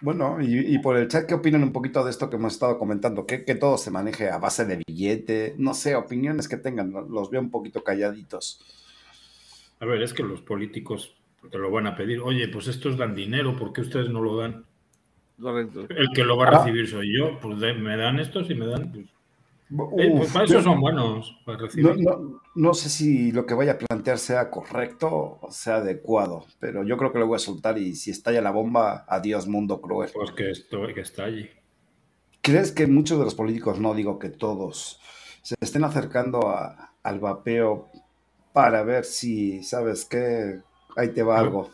Bueno, 0.00 0.38
y, 0.40 0.78
por 0.78 0.96
el 0.96 1.08
chat, 1.08 1.26
¿qué 1.26 1.34
opinan 1.34 1.62
un 1.62 1.72
poquito 1.72 2.04
de 2.04 2.10
esto 2.10 2.30
que 2.30 2.36
hemos 2.36 2.52
estado 2.52 2.78
comentando? 2.78 3.26
Que, 3.26 3.44
que 3.44 3.54
todo 3.56 3.76
se 3.76 3.90
maneje 3.90 4.30
a 4.30 4.38
base 4.38 4.64
de 4.64 4.80
billete, 4.86 5.54
no 5.58 5.74
sé, 5.74 5.96
opiniones 5.96 6.48
que 6.48 6.56
tengan, 6.56 6.92
los 6.92 7.30
veo 7.30 7.40
un 7.40 7.50
poquito 7.50 7.82
calladitos. 7.82 8.60
A 9.80 9.86
ver, 9.86 10.02
es 10.02 10.12
que 10.12 10.22
los 10.22 10.40
políticos 10.42 11.16
te 11.50 11.58
lo 11.58 11.70
van 11.70 11.86
a 11.86 11.96
pedir, 11.96 12.20
oye, 12.20 12.48
pues 12.48 12.68
estos 12.68 12.96
dan 12.96 13.14
dinero, 13.14 13.56
¿por 13.56 13.72
qué 13.72 13.80
ustedes 13.80 14.08
no 14.10 14.22
lo 14.22 14.36
dan? 14.36 14.64
El 15.42 16.08
que 16.14 16.24
lo 16.24 16.36
va 16.36 16.48
a 16.48 16.50
recibir 16.58 16.86
soy 16.88 17.16
yo. 17.16 17.38
Pues 17.40 17.58
me 17.78 17.96
dan 17.96 18.18
estos 18.20 18.50
y 18.50 18.54
me 18.54 18.66
dan. 18.66 18.92
Pues, 18.92 19.06
eh, 19.70 20.14
pues 20.16 20.32
para 20.32 20.44
eso 20.44 20.62
son 20.62 20.80
buenos. 20.80 21.36
Para 21.44 21.58
recibir. 21.58 21.96
No, 22.54 22.74
sé 22.74 22.88
si 22.88 23.30
lo 23.32 23.46
que 23.46 23.54
vaya 23.54 23.72
a 23.72 23.78
plantear 23.78 24.18
sea 24.18 24.50
correcto 24.50 25.38
o 25.40 25.50
sea 25.50 25.76
adecuado, 25.76 26.44
pero 26.58 26.84
yo 26.84 26.96
creo 26.96 27.12
que 27.12 27.20
lo 27.20 27.26
voy 27.26 27.36
a 27.36 27.40
soltar 27.40 27.78
y 27.78 27.94
si 27.94 28.10
estalla 28.10 28.40
la 28.40 28.50
bomba, 28.50 29.04
adiós 29.08 29.46
mundo 29.46 29.80
cruel. 29.80 30.10
Pues 30.12 30.32
que, 30.32 30.50
esto, 30.50 30.80
que 30.92 31.00
estalle. 31.00 31.52
¿Crees 32.42 32.72
que 32.72 32.86
muchos 32.86 33.18
de 33.18 33.24
los 33.24 33.34
políticos, 33.34 33.78
no 33.78 33.94
digo 33.94 34.18
que 34.18 34.30
todos, 34.30 35.00
se 35.42 35.54
estén 35.60 35.84
acercando 35.84 36.52
al 37.02 37.20
vapeo 37.20 37.90
para 38.52 38.82
ver 38.82 39.04
si, 39.04 39.62
¿sabes 39.62 40.04
qué? 40.04 40.60
Ahí 40.96 41.10
te 41.10 41.22
va 41.22 41.38
algo. 41.38 41.70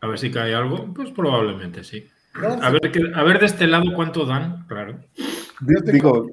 A 0.00 0.06
ver 0.06 0.18
si 0.18 0.30
cae 0.30 0.54
algo. 0.54 0.92
Pues 0.94 1.10
probablemente 1.10 1.82
sí. 1.82 2.06
A 2.34 2.70
ver, 2.70 2.80
a 3.14 3.22
ver 3.24 3.40
de 3.40 3.46
este 3.46 3.66
lado 3.66 3.92
cuánto 3.94 4.24
dan, 4.24 4.66
claro. 4.68 5.00
Digo, 5.60 6.26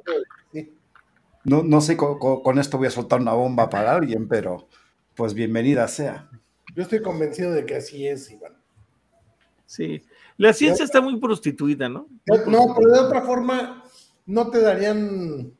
no, 1.47 1.63
no 1.63 1.79
sé, 1.79 1.95
con, 1.95 2.59
esto 2.59 2.77
voy 2.77 2.87
a 2.87 2.91
soltar 2.91 3.21
una 3.21 3.31
bomba 3.31 3.69
para 3.69 3.95
alguien, 3.95 4.27
pero 4.27 4.67
pues 5.15 5.33
bienvenida 5.33 5.87
sea. 5.87 6.29
Yo 6.75 6.83
estoy 6.83 7.01
convencido 7.01 7.53
de 7.53 7.65
que 7.65 7.77
así 7.77 8.05
es, 8.05 8.29
Iván. 8.29 8.57
Sí, 9.65 10.03
la 10.35 10.51
ciencia 10.51 10.83
está 10.83 10.99
muy 10.99 11.17
prostituida, 11.19 11.87
¿no? 11.87 12.07
No, 12.25 12.75
pero 12.75 12.91
de 12.91 12.99
otra 12.99 13.21
forma, 13.21 13.81
no 14.25 14.49
te 14.49 14.59
darían, 14.59 15.53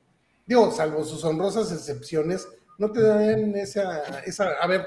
digo, 0.45 0.71
salvo 0.71 1.05
sus 1.05 1.23
honrosas 1.23 1.71
excepciones, 1.71 2.49
no 2.77 2.91
te 2.91 3.01
darían 3.01 3.55
esa, 3.55 4.19
esa, 4.25 4.49
a 4.61 4.67
ver, 4.67 4.85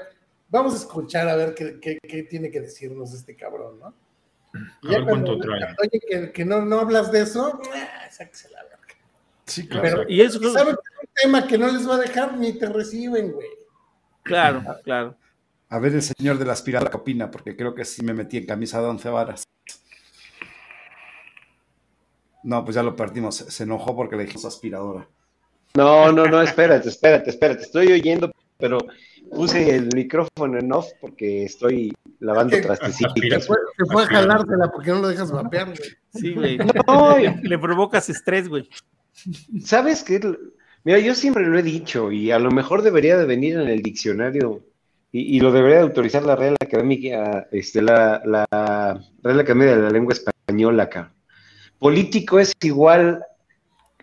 vamos 0.49 0.73
a 0.73 0.77
escuchar 0.77 1.27
a 1.27 1.35
ver 1.35 1.55
qué, 1.55 1.79
qué, 1.79 1.97
qué 2.01 2.23
tiene 2.23 2.51
que 2.51 2.61
decirnos 2.61 3.11
este 3.13 3.35
cabrón, 3.35 3.79
¿no? 3.79 3.87
A 3.87 5.05
cuánto 5.05 5.39
trae. 5.39 5.75
Oye, 5.81 6.31
que, 6.31 6.45
no, 6.45 6.63
no, 6.63 6.79
hablas 6.79 7.11
de 7.11 7.21
eso, 7.21 7.59
ah, 7.73 8.07
sáquese 8.11 8.49
la 8.51 8.61
verga. 8.63 8.77
Sí, 9.45 9.67
claro. 9.67 10.05
y 10.07 10.21
eso 10.21 10.39
¿sabes 10.53 10.75
un 10.75 10.90
tema 11.13 11.47
que 11.47 11.57
no 11.57 11.71
les 11.71 11.87
va 11.87 11.95
a 11.95 11.99
dejar 11.99 12.37
ni 12.37 12.53
te 12.53 12.67
reciben, 12.67 13.31
güey? 13.31 13.47
Claro, 14.23 14.63
claro. 14.83 15.17
A 15.69 15.79
ver 15.79 15.93
el 15.95 16.01
señor 16.01 16.37
de 16.37 16.45
la 16.45 16.53
aspiradora 16.53 16.91
que 16.91 16.97
opina, 16.97 17.31
porque 17.31 17.55
creo 17.55 17.73
que 17.73 17.85
sí 17.85 18.03
me 18.03 18.13
metí 18.13 18.37
en 18.37 18.45
camisa 18.45 18.81
de 18.81 18.87
once 18.87 19.09
varas. 19.09 19.43
No, 22.43 22.63
pues 22.65 22.75
ya 22.75 22.83
lo 22.83 22.95
perdimos. 22.95 23.35
Se 23.35 23.63
enojó 23.63 23.95
porque 23.95 24.15
le 24.15 24.23
dijimos 24.23 24.45
aspiradora. 24.45 25.07
No, 25.75 26.11
no, 26.11 26.25
no, 26.25 26.41
espérate, 26.41 26.89
espérate, 26.89 27.29
espérate. 27.29 27.63
Estoy 27.63 27.91
oyendo, 27.91 28.31
pero 28.57 28.79
puse 29.31 29.75
el 29.75 29.89
micrófono 29.95 30.59
en 30.59 30.71
off 30.73 30.87
porque 30.99 31.45
estoy 31.45 31.93
lavando 32.19 32.59
trastecitos. 32.59 33.45
Se 33.45 33.85
fue 33.85 34.03
a 34.03 34.07
jalársela 34.07 34.71
porque 34.71 34.91
no 34.91 34.99
lo 34.99 35.07
dejas 35.07 35.31
vapear, 35.31 35.67
güey. 35.67 35.89
Sí, 36.13 36.33
güey. 36.33 36.57
No, 36.57 37.17
le, 37.17 37.57
provocas 37.59 38.09
estrés, 38.09 38.49
güey. 38.49 38.69
¿Sabes 39.63 40.03
qué? 40.03 40.19
Mira, 40.83 40.99
yo 40.99 41.13
siempre 41.13 41.45
lo 41.45 41.57
he 41.57 41.63
dicho 41.63 42.11
y 42.11 42.31
a 42.31 42.39
lo 42.39 42.51
mejor 42.51 42.81
debería 42.81 43.17
de 43.17 43.25
venir 43.25 43.57
en 43.57 43.67
el 43.67 43.81
diccionario 43.81 44.63
y, 45.13 45.41
lo 45.41 45.51
debería 45.51 45.77
de 45.77 45.83
autorizar 45.83 46.23
la 46.23 46.37
Real 46.37 46.55
Academia, 46.59 47.47
este, 47.51 47.81
la, 47.81 48.21
la 48.25 48.47
Real 49.21 49.39
Academia 49.41 49.75
de 49.75 49.81
la 49.81 49.89
Lengua 49.89 50.13
Española 50.13 50.83
acá. 50.83 51.13
Político 51.79 52.39
es 52.39 52.53
igual, 52.61 53.21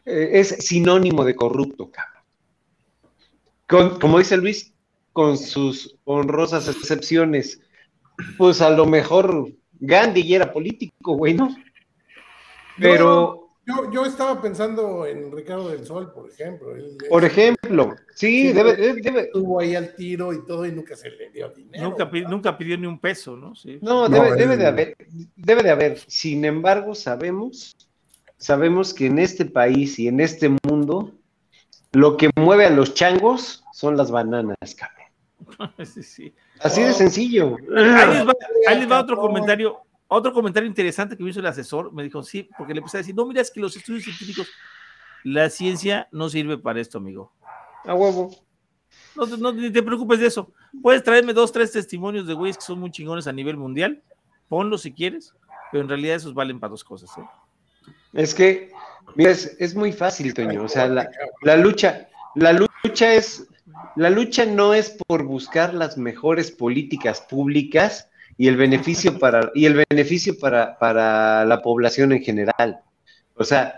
eh, 0.05 0.31
es 0.35 0.49
sinónimo 0.49 1.25
de 1.25 1.35
corrupto, 1.35 1.91
cabrón. 1.91 3.99
como 3.99 4.19
dice 4.19 4.37
Luis, 4.37 4.75
con 5.15 5.39
sus 5.39 5.97
honrosas 6.05 6.69
excepciones. 6.69 7.63
Pues 8.37 8.61
a 8.61 8.71
lo 8.71 8.85
mejor 8.85 9.51
Gandhi 9.81 10.35
era 10.35 10.53
político, 10.53 11.15
güey, 11.15 11.35
¿no? 11.35 11.57
Pero. 12.79 13.48
Yo, 13.69 13.91
yo, 13.91 14.07
estaba 14.07 14.41
pensando 14.41 15.05
en 15.05 15.31
Ricardo 15.31 15.69
del 15.69 15.85
Sol, 15.85 16.11
por 16.11 16.31
ejemplo. 16.31 16.69
por 17.11 17.23
ejemplo, 17.23 17.95
sí, 18.15 18.51
debe, 18.51 18.75
debe, 18.77 19.21
Estuvo 19.21 19.61
ahí 19.61 19.77
al 19.77 19.95
tiro 19.95 20.33
y 20.33 20.43
todo 20.47 20.65
y 20.65 20.73
nunca 20.73 20.97
se 20.97 21.11
le 21.11 21.29
dio 21.29 21.51
dinero. 21.51 21.91
Nunca, 21.91 22.11
nunca 22.29 22.57
pidió 22.57 22.79
ni 22.79 22.87
un 22.87 22.99
peso, 22.99 23.37
¿no? 23.37 23.55
Sí. 23.55 23.79
No, 23.83 24.09
debe, 24.09 24.37
debe 24.37 24.57
de 24.57 24.67
haber, 24.67 24.97
debe 25.37 25.63
de 25.63 25.71
haber. 25.71 25.99
Sin 26.07 26.47
embargo, 26.47 26.95
sabemos, 26.95 27.77
sabemos 28.39 28.95
que 28.95 29.05
en 29.05 29.19
este 29.19 29.45
país 29.45 29.99
y 29.99 30.09
en 30.09 30.21
este 30.21 30.51
mundo, 30.65 31.13
lo 31.93 32.17
que 32.17 32.31
mueve 32.37 32.65
a 32.65 32.71
los 32.71 32.95
changos 32.95 33.65
son 33.75 33.99
las 33.99 34.11
bananas, 34.11 34.57
cabrón. 34.77 34.99
Así 36.61 36.83
de 36.83 36.93
sencillo. 36.93 37.57
Ahí 38.67 38.81
les, 38.81 38.91
va, 38.91 39.01
otro 39.01 39.19
comentario, 39.19 39.83
otro 40.09 40.33
comentario 40.33 40.67
interesante 40.67 41.17
que 41.17 41.23
me 41.23 41.31
hizo 41.31 41.41
el 41.41 41.47
asesor. 41.47 41.93
Me 41.93 42.03
dijo, 42.03 42.23
sí, 42.23 42.49
porque 42.57 42.75
le 42.75 42.79
empecé 42.79 42.97
a 42.97 43.01
decir, 43.01 43.15
no, 43.15 43.27
mira, 43.27 43.41
es 43.41 43.51
que 43.51 43.61
los 43.61 43.77
estudios 43.77 44.05
científicos, 44.05 44.49
la 45.25 45.51
ciencia 45.51 46.09
no 46.11 46.29
sirve 46.29 46.59
para 46.59 46.81
esto, 46.81 46.99
amigo. 46.99 47.33
A 47.85 47.95
huevo. 47.95 48.35
No, 49.15 49.53
ni 49.53 49.71
te 49.71 49.83
preocupes 49.83 50.19
de 50.21 50.27
eso. 50.27 50.53
Puedes 50.83 51.03
traerme 51.03 51.33
dos, 51.33 51.53
tres 51.53 51.73
testimonios 51.73 52.27
de 52.27 52.35
güeyes 52.35 52.57
que 52.57 52.65
son 52.65 52.81
muy 52.81 52.91
chingones 52.91 53.27
a 53.27 53.33
nivel 53.33 53.57
mundial. 53.57 54.03
Ponlos 54.49 54.83
si 54.83 54.93
quieres, 54.93 55.35
pero 55.71 55.83
en 55.83 55.89
realidad 55.89 56.17
esos 56.17 56.35
valen 56.35 56.59
para 56.59 56.71
dos 56.71 56.85
cosas. 56.85 57.11
¿eh? 57.19 57.25
Es 58.15 58.35
que, 58.35 58.73
mira, 59.15 59.31
es, 59.31 59.75
muy 59.75 59.93
fácil, 59.93 60.33
Toño. 60.33 60.63
O 60.65 60.69
sea, 60.69 60.89
la, 60.89 61.11
la 61.43 61.57
lucha, 61.57 62.09
la 62.35 62.53
lucha 62.53 63.13
es 63.13 63.49
la 63.97 64.11
lucha 64.11 64.47
no 64.47 64.75
es 64.75 64.97
por 65.07 65.25
buscar 65.25 65.75
las 65.75 65.99
mejores 65.99 66.51
políticas 66.51 67.21
públicas 67.23 68.08
y 68.39 68.47
el 68.47 68.57
beneficio 68.57 69.19
para, 69.19 69.51
y 69.53 69.67
el 69.67 69.85
beneficio 69.91 70.39
para, 70.39 70.79
para 70.79 71.45
la 71.45 71.61
población 71.61 72.13
en 72.13 72.23
general. 72.23 72.81
O 73.35 73.43
sea, 73.43 73.75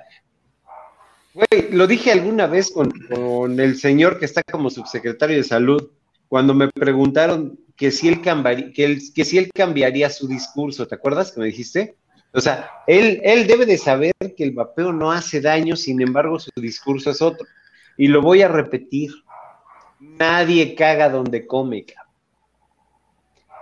güey, 1.32 1.72
lo 1.72 1.86
dije 1.86 2.12
alguna 2.12 2.46
vez 2.46 2.70
con, 2.70 2.92
el 3.58 3.78
señor 3.78 4.18
que 4.18 4.26
está 4.26 4.42
como 4.42 4.68
subsecretario 4.68 5.38
de 5.38 5.44
salud, 5.44 5.90
cuando 6.28 6.54
me 6.54 6.68
preguntaron 6.68 7.58
que 7.74 7.90
si 7.90 8.08
él 8.08 8.20
cambiaría, 8.20 8.70
que, 8.72 8.98
que 9.14 9.24
si 9.24 9.38
él 9.38 9.50
cambiaría 9.52 10.10
su 10.10 10.28
discurso, 10.28 10.86
¿te 10.86 10.94
acuerdas 10.94 11.32
que 11.32 11.40
me 11.40 11.46
dijiste? 11.46 11.96
O 12.32 12.40
sea, 12.40 12.70
él, 12.86 13.20
él 13.24 13.46
debe 13.46 13.64
de 13.64 13.78
saber 13.78 14.12
que 14.36 14.44
el 14.44 14.52
vapeo 14.52 14.92
no 14.92 15.10
hace 15.10 15.40
daño, 15.40 15.74
sin 15.74 16.00
embargo, 16.02 16.38
su 16.38 16.50
discurso 16.56 17.10
es 17.10 17.22
otro. 17.22 17.46
Y 17.96 18.08
lo 18.08 18.22
voy 18.22 18.42
a 18.42 18.48
repetir. 18.48 19.10
Nadie 19.98 20.74
caga 20.74 21.08
donde 21.08 21.46
come. 21.46 21.86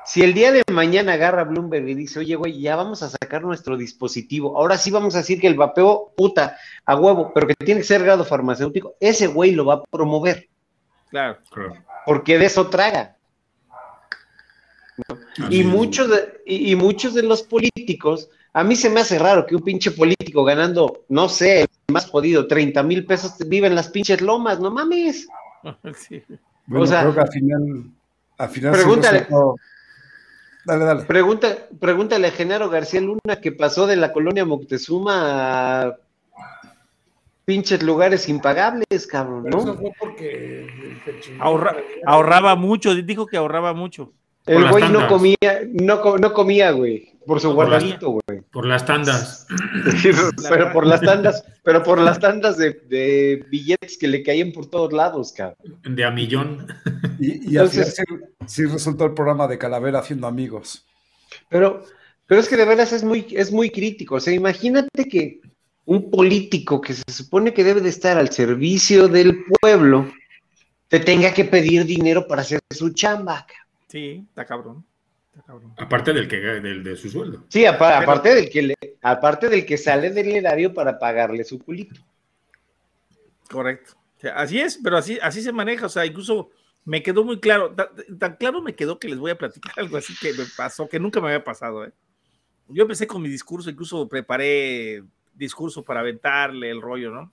Si 0.08 0.22
el 0.22 0.32
día 0.32 0.52
de 0.52 0.62
mañana 0.72 1.12
agarra 1.12 1.44
Bloomberg 1.44 1.86
y 1.86 1.94
dice, 1.94 2.20
oye, 2.20 2.34
güey, 2.34 2.58
ya 2.58 2.76
vamos 2.76 3.02
a 3.02 3.10
sacar 3.10 3.42
nuestro 3.42 3.76
dispositivo, 3.76 4.56
ahora 4.56 4.78
sí 4.78 4.90
vamos 4.90 5.14
a 5.14 5.18
decir 5.18 5.38
que 5.38 5.48
el 5.48 5.54
vapeo, 5.54 6.14
puta, 6.16 6.56
a 6.86 6.96
huevo, 6.96 7.30
pero 7.34 7.46
que 7.46 7.54
tiene 7.54 7.82
que 7.82 7.86
ser 7.86 8.02
grado 8.02 8.24
farmacéutico, 8.24 8.94
ese 9.00 9.26
güey 9.26 9.50
lo 9.52 9.66
va 9.66 9.74
a 9.74 9.82
promover. 9.82 10.48
Claro, 11.10 11.36
Porque 12.06 12.38
de 12.38 12.46
eso 12.46 12.68
traga. 12.68 13.18
Y 15.50 15.62
muchos, 15.62 16.08
de, 16.08 16.40
y, 16.46 16.74
muchos 16.74 17.12
de 17.12 17.24
los 17.24 17.42
políticos, 17.42 18.30
a 18.54 18.64
mí 18.64 18.76
se 18.76 18.88
me 18.88 19.00
hace 19.00 19.18
raro 19.18 19.44
que 19.44 19.56
un 19.56 19.62
pinche 19.62 19.90
político 19.90 20.42
ganando, 20.42 21.04
no 21.10 21.28
sé, 21.28 21.60
el 21.60 21.68
más 21.92 22.06
jodido, 22.06 22.46
30 22.46 22.82
mil 22.82 23.04
pesos, 23.04 23.34
vive 23.46 23.66
en 23.66 23.74
las 23.74 23.90
pinches 23.90 24.22
lomas, 24.22 24.58
no 24.58 24.70
mames. 24.70 25.28
Bueno, 26.70 26.84
o 26.84 26.86
sea, 26.86 27.00
creo 27.00 27.14
que 27.14 27.20
al 27.20 27.32
final, 27.32 27.84
al 28.36 28.48
final 28.50 28.72
pregúntale, 28.72 29.26
dale, 30.68 30.84
dale. 30.84 31.02
Pregunta, 31.04 31.66
pregúntale 31.80 32.28
a 32.28 32.30
Genaro 32.30 32.68
García 32.68 33.00
Luna 33.00 33.40
que 33.42 33.52
pasó 33.52 33.86
de 33.86 33.96
la 33.96 34.12
colonia 34.12 34.44
Moctezuma 34.44 35.86
a 35.86 35.96
pinches 37.44 37.82
lugares 37.82 38.28
impagables, 38.28 39.06
cabrón, 39.06 39.44
¿no? 39.44 39.58
Eso 39.58 39.74
fue 39.74 39.90
porque 39.98 40.66
ahorraba 42.04 42.56
mucho, 42.56 42.94
dijo 42.94 43.26
que 43.26 43.38
ahorraba 43.38 43.72
mucho. 43.72 44.12
El 44.44 44.68
güey 44.70 44.88
no 44.90 45.08
comía, 45.08 45.36
no, 45.72 46.18
no 46.18 46.32
comía, 46.32 46.70
güey. 46.72 47.12
por 47.26 47.40
su 47.40 47.52
guardadito, 47.52 48.10
güey. 48.10 48.40
Por 48.50 48.66
las 48.66 48.84
tandas. 48.86 49.46
pero 50.48 50.72
por 50.72 50.86
las 50.86 51.00
tandas, 51.00 51.44
pero 51.62 51.82
por 51.82 51.98
las 51.98 52.18
tandas 52.18 52.56
de, 52.56 53.44
billetes 53.50 53.98
que 53.98 54.08
le 54.08 54.22
caían 54.22 54.52
por 54.52 54.66
todos 54.66 54.92
lados, 54.92 55.32
cabrón. 55.32 55.56
De 55.84 56.04
a 56.04 56.10
millón. 56.10 56.66
Y, 57.18 57.56
así, 57.58 57.80
sí, 58.48 58.64
resultó 58.64 59.04
el 59.04 59.14
programa 59.14 59.46
de 59.46 59.58
Calavera 59.58 60.00
haciendo 60.00 60.26
amigos. 60.26 60.86
Pero, 61.48 61.84
pero 62.26 62.40
es 62.40 62.48
que 62.48 62.56
de 62.56 62.64
veras 62.64 62.92
es 62.92 63.04
muy, 63.04 63.26
es 63.30 63.52
muy 63.52 63.70
crítico. 63.70 64.16
O 64.16 64.20
sea, 64.20 64.32
imagínate 64.34 65.08
que 65.08 65.40
un 65.84 66.10
político 66.10 66.80
que 66.80 66.94
se 66.94 67.04
supone 67.08 67.54
que 67.54 67.64
debe 67.64 67.80
de 67.80 67.88
estar 67.88 68.18
al 68.18 68.30
servicio 68.30 69.08
del 69.08 69.44
pueblo 69.60 70.10
te 70.88 71.00
tenga 71.00 71.32
que 71.32 71.44
pedir 71.44 71.84
dinero 71.84 72.26
para 72.26 72.42
hacer 72.42 72.60
su 72.70 72.90
chamba. 72.90 73.46
Sí, 73.88 74.24
está 74.28 74.44
cabrón. 74.44 74.84
Aparte 75.76 76.12
del 76.12 76.28
que 76.28 76.36
del, 76.36 76.82
de 76.82 76.96
su 76.96 77.08
sueldo. 77.08 77.44
Sí, 77.48 77.64
aparte 77.64 78.34
del 78.34 78.50
que 78.50 78.62
le, 78.62 78.74
aparte 79.02 79.48
del 79.48 79.64
que 79.64 79.78
sale 79.78 80.10
del 80.10 80.28
erario 80.28 80.74
para 80.74 80.98
pagarle 80.98 81.44
su 81.44 81.58
culito. 81.58 82.00
Correcto. 83.48 83.92
así 84.34 84.60
es, 84.60 84.78
pero 84.82 84.98
así, 84.98 85.18
así 85.22 85.40
se 85.42 85.52
maneja. 85.52 85.86
O 85.86 85.88
sea, 85.88 86.04
incluso 86.04 86.50
me 86.84 87.02
quedó 87.02 87.24
muy 87.24 87.38
claro, 87.40 87.74
tan, 88.18 88.36
claro 88.36 88.62
me 88.62 88.74
quedó 88.74 88.98
que 88.98 89.08
les 89.08 89.18
voy 89.18 89.30
a 89.30 89.38
platicar 89.38 89.72
algo 89.76 89.96
así 89.96 90.14
que 90.20 90.32
me 90.32 90.44
pasó, 90.56 90.88
que 90.88 90.98
nunca 90.98 91.20
me 91.20 91.28
había 91.28 91.44
pasado. 91.44 91.84
¿eh? 91.84 91.92
Yo 92.68 92.82
empecé 92.82 93.06
con 93.06 93.22
mi 93.22 93.28
discurso, 93.28 93.70
incluso 93.70 94.08
preparé 94.08 95.02
discurso 95.34 95.84
para 95.84 96.00
aventarle 96.00 96.70
el 96.70 96.82
rollo, 96.82 97.10
¿no? 97.10 97.30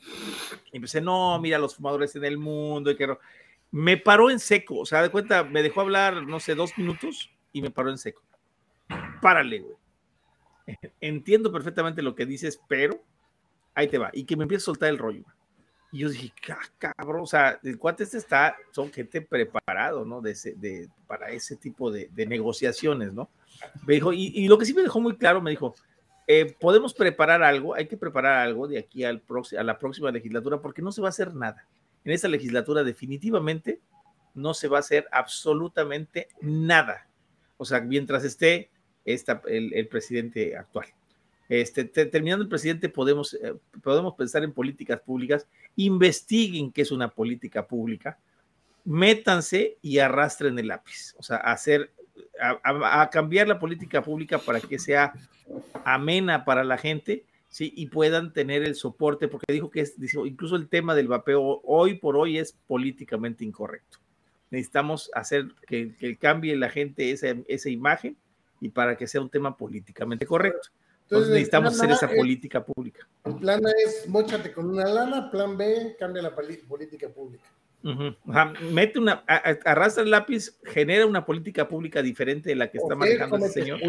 Y 0.72 0.78
empecé, 0.78 1.02
no, 1.02 1.40
mira 1.40 1.58
los 1.58 1.76
fumadores 1.76 2.16
en 2.16 2.24
el 2.24 2.38
mundo, 2.38 2.92
y 2.92 2.96
que 2.96 3.18
me 3.72 3.98
paró 3.98 4.30
en 4.30 4.40
seco, 4.40 4.80
o 4.80 4.86
sea, 4.86 5.02
de 5.02 5.10
cuenta, 5.10 5.44
me 5.44 5.64
dejó 5.64 5.82
hablar, 5.82 6.24
no 6.24 6.40
sé, 6.40 6.56
dos 6.56 6.78
minutos 6.78 7.32
y 7.52 7.62
me 7.62 7.72
paró 7.72 7.90
en 7.90 7.98
seco. 7.98 8.22
Párale, 9.22 9.60
güey. 9.60 9.76
Entiendo 11.02 11.52
perfectamente 11.52 12.02
lo 12.02 12.16
que 12.16 12.26
dices, 12.26 12.62
pero 12.68 13.04
ahí 13.74 13.88
te 13.88 13.98
va. 13.98 14.12
Y 14.14 14.26
que 14.26 14.38
me 14.38 14.44
empieza 14.44 14.64
a 14.64 14.66
soltar 14.66 14.90
el 14.90 14.98
rollo. 14.98 15.26
Y 15.92 16.00
yo 16.00 16.10
dije, 16.10 16.34
cabrón, 16.78 17.22
o 17.22 17.28
sea, 17.28 17.60
el 17.64 17.78
cuate 17.78 18.04
este 18.04 18.18
está, 18.18 18.56
son 18.72 18.92
gente 18.92 19.22
preparado, 19.22 20.04
¿no? 20.04 20.22
De 20.22 20.34
de, 20.58 20.90
para 21.08 21.30
ese 21.30 21.56
tipo 21.56 21.92
de, 21.92 22.10
negociaciones, 22.28 23.14
¿no? 23.14 23.30
Me 23.86 23.96
dijo, 23.96 24.12
y, 24.12 24.48
lo 24.48 24.58
que 24.58 24.66
sí 24.66 24.74
me 24.74 24.82
dejó 24.82 25.00
muy 25.00 25.16
claro, 25.16 25.42
me 25.42 25.52
dijo, 25.52 25.76
eh, 26.28 26.56
podemos 26.60 26.94
preparar 26.94 27.44
algo, 27.44 27.76
hay 27.76 27.88
que 27.88 27.98
preparar 27.98 28.40
algo 28.40 28.68
de 28.68 28.80
aquí 28.80 29.04
al 29.04 29.24
a 29.58 29.64
la 29.64 29.80
próxima 29.80 30.12
legislatura, 30.12 30.60
porque 30.60 30.82
no 30.82 30.92
se 30.92 31.02
va 31.02 31.08
a 31.08 31.10
hacer 31.10 31.34
nada. 31.34 31.66
En 32.04 32.12
esa 32.12 32.28
legislatura 32.28 32.84
definitivamente 32.84 33.80
no 34.34 34.54
se 34.54 34.68
va 34.68 34.78
a 34.78 34.82
hacer 34.82 35.08
absolutamente 35.12 36.28
nada 36.42 37.08
o 37.58 37.66
sea, 37.66 37.82
mientras 37.82 38.24
esté 38.24 38.70
esta, 39.06 39.42
el, 39.48 39.88
presidente 39.88 40.58
actual. 40.58 40.88
Este, 41.48 41.86
terminando 41.86 42.44
el 42.44 42.50
presidente, 42.50 42.90
podemos, 42.90 43.36
eh, 43.36 43.54
podemos 43.84 44.16
pensar 44.16 44.44
en 44.44 44.52
políticas 44.52 45.00
públicas, 45.00 45.48
investiguen 45.76 46.72
qué 46.72 46.82
es 46.82 46.92
una 46.92 47.10
política 47.10 47.68
pública, 47.68 48.18
métanse 48.84 49.78
y 49.82 50.00
arrastren 50.00 50.58
el 50.58 50.68
lápiz, 50.68 51.16
o 51.18 51.24
sea, 51.24 51.38
hacer, 51.38 51.92
a, 52.40 53.10
cambiar 53.12 53.48
la 53.48 53.60
política 53.60 54.02
pública 54.02 54.40
para 54.40 54.60
que 54.60 54.80
sea 54.80 55.14
amena 55.84 56.46
para 56.46 56.64
la 56.64 56.78
gente, 56.78 57.26
sí, 57.50 57.72
y 57.76 57.88
puedan 57.88 58.34
tener 58.34 58.64
el 58.64 58.76
soporte, 58.76 59.28
porque 59.28 59.54
dijo 59.54 59.70
que 59.70 59.86
incluso 60.26 60.56
el 60.56 60.68
tema 60.68 60.96
del 60.96 61.08
vapeo 61.08 61.62
hoy 61.64 61.96
por 61.96 62.18
hoy 62.18 62.40
es 62.40 62.54
políticamente 62.68 63.44
incorrecto 63.44 64.00
necesitamos 64.50 65.12
hacer 65.14 65.48
que, 65.68 66.18
cambie 66.20 66.56
la 66.56 66.70
gente 66.70 67.12
esa, 67.12 67.36
esa, 67.48 67.70
imagen 67.70 68.16
y 68.62 68.70
para 68.70 68.96
que 68.96 69.08
sea 69.08 69.22
un 69.22 69.30
tema 69.30 69.58
políticamente 69.58 70.26
correcto. 70.26 70.70
Entonces, 71.06 71.30
necesitamos 71.30 71.76
hacer 71.76 71.92
esa 71.92 72.10
política 72.10 72.66
pública. 72.66 73.08
El 73.26 73.36
plan 73.36 73.66
A 73.66 73.70
es 73.86 74.08
mochate 74.08 74.52
con 74.52 74.70
una 74.70 74.86
lana, 74.86 75.30
plan 75.30 75.56
B, 75.56 75.96
cambia 76.00 76.24
la 76.24 76.34
política 76.34 77.10
pública. 77.10 77.46
Mete 78.72 78.98
una, 78.98 79.24
arrastra 79.28 80.04
el 80.04 80.10
lápiz, 80.10 80.58
genera 80.64 81.06
una 81.06 81.24
política 81.24 81.68
pública 81.68 82.02
diferente 82.02 82.50
de 82.50 82.56
la 82.56 82.72
que 82.72 82.80
está 82.80 82.96
manejando 82.96 83.36
el 83.36 83.52
señor. 83.52 83.80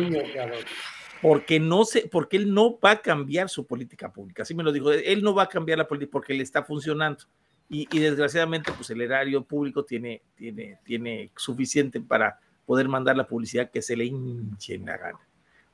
porque 1.23 1.59
no 1.59 1.87
se, 1.87 2.07
porque 2.07 2.37
él 2.37 2.53
no 2.53 2.79
va 2.79 2.91
a 2.93 3.01
cambiar 3.01 3.49
su 3.49 3.65
política 3.67 4.13
pública. 4.13 4.43
Así 4.43 4.55
me 4.55 4.63
lo 4.63 4.71
dijo, 4.71 4.93
él 4.93 5.23
no 5.23 5.35
va 5.35 5.45
a 5.45 5.49
cambiar 5.49 5.79
la 5.79 5.89
política 5.89 6.13
porque 6.13 6.35
le 6.35 6.43
está 6.43 6.63
funcionando. 6.63 7.25
Y, 7.69 7.87
desgraciadamente, 7.99 8.71
pues 8.77 8.91
el 8.91 9.01
erario 9.01 9.43
público 9.43 9.85
tiene, 9.85 10.23
tiene, 10.37 10.79
tiene 10.85 11.33
suficiente 11.35 11.99
para 12.01 12.39
poder 12.67 12.89
mandar 12.89 13.17
la 13.17 13.27
publicidad 13.27 13.71
que 13.71 13.81
se 13.81 13.97
le 13.97 14.05
hinche 14.05 14.75
en 14.75 14.85
la 14.85 14.99
gana. 14.99 15.19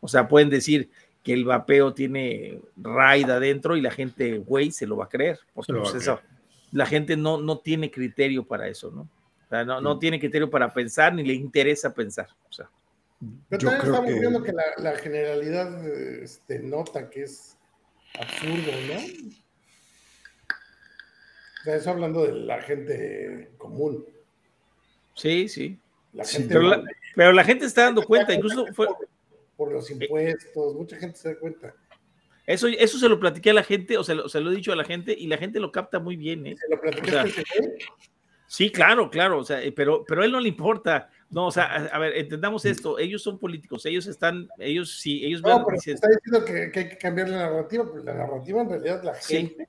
O 0.00 0.08
sea, 0.08 0.26
pueden 0.28 0.48
decir 0.48 0.88
que 1.22 1.32
el 1.32 1.44
vapeo 1.44 1.94
tiene 1.94 2.60
raid 2.76 3.30
adentro 3.30 3.76
y 3.76 3.80
la 3.80 3.90
gente, 3.90 4.38
güey, 4.38 4.72
se 4.72 4.86
lo 4.86 4.96
va 4.96 5.04
a 5.04 5.08
creer. 5.08 5.38
Porque 5.54 5.72
pues, 5.72 5.94
eso, 5.94 6.20
la 6.72 6.86
gente 6.86 7.16
no, 7.16 7.38
no 7.38 7.58
tiene 7.58 7.90
criterio 7.90 8.44
para 8.44 8.68
eso, 8.68 8.90
¿no? 8.90 9.02
O 9.02 9.48
sea, 9.48 9.64
no, 9.64 9.80
no 9.80 9.98
tiene 9.98 10.18
criterio 10.18 10.50
para 10.50 10.72
pensar 10.72 11.14
ni 11.14 11.22
le 11.22 11.34
interesa 11.34 11.92
pensar. 11.92 12.28
O 12.48 12.52
sea, 12.52 12.70
Pero 13.48 13.68
también 13.68 13.86
estamos 13.86 14.20
viendo 14.20 14.42
que 14.42 14.52
la, 14.52 14.64
la 14.78 14.96
generalidad 14.96 15.86
este, 15.86 16.58
nota 16.58 17.08
que 17.08 17.24
es 17.24 17.56
absurdo, 18.18 18.72
¿no? 18.88 19.32
O 21.60 21.64
sea, 21.64 21.76
eso 21.76 21.90
hablando 21.90 22.26
de 22.26 22.32
la 22.32 22.60
gente 22.60 23.50
común. 23.58 24.04
Sí, 25.14 25.48
sí. 25.48 25.78
pero, 27.14 27.32
la, 27.32 27.44
gente 27.44 27.66
está 27.66 27.84
dando 27.84 28.02
cuenta, 28.02 28.34
incluso 28.34 28.66
fue... 28.72 28.88
Por, 29.64 29.72
los 29.72 29.90
impuestos, 29.90 30.74
mucha 30.74 30.96
gente 30.96 31.16
se 31.16 31.28
da 31.34 31.38
cuenta. 31.38 31.74
Eso, 32.46 32.66
eso 32.66 32.98
se 32.98 33.08
lo 33.08 33.20
platiqué 33.20 33.50
a 33.50 33.54
la 33.54 33.62
gente, 33.62 33.96
o 33.96 34.04
se 34.04 34.14
lo, 34.14 34.28
se 34.28 34.40
lo 34.40 34.50
he 34.50 34.56
dicho 34.56 34.72
a 34.72 34.76
la 34.76 34.84
gente, 34.84 35.14
y 35.16 35.26
la 35.28 35.38
gente 35.38 35.60
lo 35.60 35.70
capta 35.70 36.00
muy 36.00 36.16
bien. 36.16 36.46
¿eh? 36.46 36.56
¿Se 36.56 36.74
lo 36.74 36.80
platicaste 36.80 37.44
Sí, 38.48 38.70
claro, 38.70 39.08
claro, 39.08 39.38
o 39.38 39.44
sea, 39.44 39.62
eh, 39.62 39.72
pero, 39.72 40.04
pero 40.06 40.22
a 40.22 40.24
él 40.26 40.32
no 40.32 40.40
le 40.40 40.48
importa. 40.48 41.08
No, 41.30 41.46
o 41.46 41.50
sea, 41.50 41.86
a, 41.86 41.98
ver, 41.98 42.16
entendamos 42.16 42.66
esto, 42.66 42.98
ellos 42.98 43.22
son 43.22 43.38
políticos, 43.38 43.86
ellos 43.86 44.06
están, 44.06 44.48
ellos 44.58 45.00
sí, 45.00 45.24
ellos 45.24 45.40
no, 45.40 45.64
pero 45.64 45.78
está 45.78 46.08
diciendo 46.08 46.44
que, 46.44 46.70
que, 46.70 46.80
hay 46.80 46.88
que 46.90 46.98
cambiar 46.98 47.30
la 47.30 47.38
narrativa, 47.38 47.88
pero 47.90 48.04
la 48.04 48.12
narrativa 48.12 48.60
en 48.60 48.68
realidad 48.68 49.02
la 49.02 49.14
gente. 49.14 49.68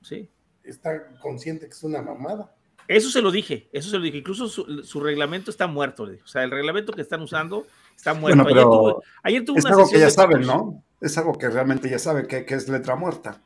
Sí, 0.00 0.22
sí 0.22 0.28
está 0.64 1.08
consciente 1.20 1.66
que 1.66 1.72
es 1.72 1.82
una 1.82 2.02
mamada. 2.02 2.54
Eso 2.88 3.10
se 3.10 3.22
lo 3.22 3.30
dije, 3.30 3.68
eso 3.72 3.90
se 3.90 3.96
lo 3.96 4.02
dije. 4.02 4.18
Incluso 4.18 4.48
su, 4.48 5.00
reglamento 5.00 5.50
está 5.50 5.66
muerto. 5.66 6.02
O 6.02 6.26
sea, 6.26 6.42
el 6.42 6.50
reglamento 6.50 6.92
que 6.92 7.00
están 7.00 7.22
usando 7.22 7.66
está 7.96 8.14
muerto. 8.14 9.02
ayer, 9.22 9.44
tuvo, 9.44 9.58
es 9.58 9.66
algo 9.66 9.88
que 9.88 9.98
ya 9.98 10.10
saben, 10.10 10.42
¿no? 10.42 10.82
Es 11.00 11.16
algo 11.18 11.36
que 11.36 11.48
realmente 11.48 11.88
ya 11.88 11.98
saben 11.98 12.26
que, 12.26 12.44
es 12.48 12.68
letra 12.68 12.96
muerta. 12.96 13.40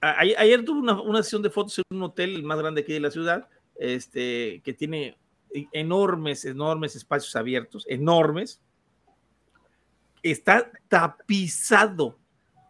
ayer, 0.00 0.64
tuvo 0.64 0.80
una, 0.80 1.22
sesión 1.22 1.42
de 1.42 1.50
fotos 1.50 1.78
en 1.78 1.96
un 1.96 2.02
hotel 2.04 2.42
más 2.42 2.58
grande 2.58 2.82
aquí 2.82 2.92
de 2.92 3.00
la 3.00 3.10
ciudad, 3.10 3.48
este, 3.76 4.60
que 4.64 4.72
tiene 4.72 5.16
enormes, 5.72 6.44
enormes 6.44 6.96
espacios 6.96 7.34
abiertos, 7.36 7.84
enormes. 7.88 8.60
Está 10.22 10.70
tapizado, 10.88 12.18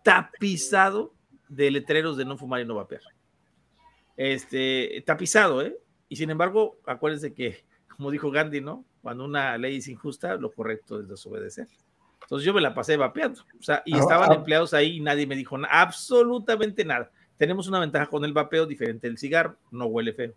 tapizado 0.04 1.12
de 1.48 1.70
letreros 1.70 2.16
de 2.16 2.24
no 2.24 2.38
fumar 2.38 2.60
y 2.60 2.64
no 2.64 2.76
vapear 2.76 3.02
este, 4.22 5.02
tapizado, 5.06 5.62
¿eh? 5.62 5.78
Y 6.10 6.16
sin 6.16 6.28
embargo, 6.28 6.78
acuérdense 6.84 7.32
que, 7.32 7.64
como 7.96 8.10
dijo 8.10 8.30
Gandhi, 8.30 8.60
¿no? 8.60 8.84
Cuando 9.02 9.24
una 9.24 9.56
ley 9.58 9.76
es 9.76 9.88
injusta, 9.88 10.34
lo 10.36 10.52
correcto 10.52 11.00
es 11.00 11.08
desobedecer. 11.08 11.68
Entonces 12.22 12.46
yo 12.46 12.54
me 12.54 12.60
la 12.60 12.74
pasé 12.74 12.96
vapeando, 12.96 13.42
o 13.58 13.62
sea, 13.62 13.82
y 13.84 13.94
ah, 13.94 13.98
estaban 13.98 14.30
ah. 14.30 14.34
empleados 14.34 14.72
ahí 14.72 14.98
y 14.98 15.00
nadie 15.00 15.26
me 15.26 15.34
dijo 15.36 15.56
absolutamente 15.68 16.84
nada. 16.84 17.10
Tenemos 17.36 17.66
una 17.66 17.80
ventaja 17.80 18.06
con 18.06 18.24
el 18.24 18.32
vapeo 18.32 18.66
diferente 18.66 19.08
del 19.08 19.18
cigarro, 19.18 19.56
no 19.70 19.86
huele 19.86 20.12
feo. 20.12 20.34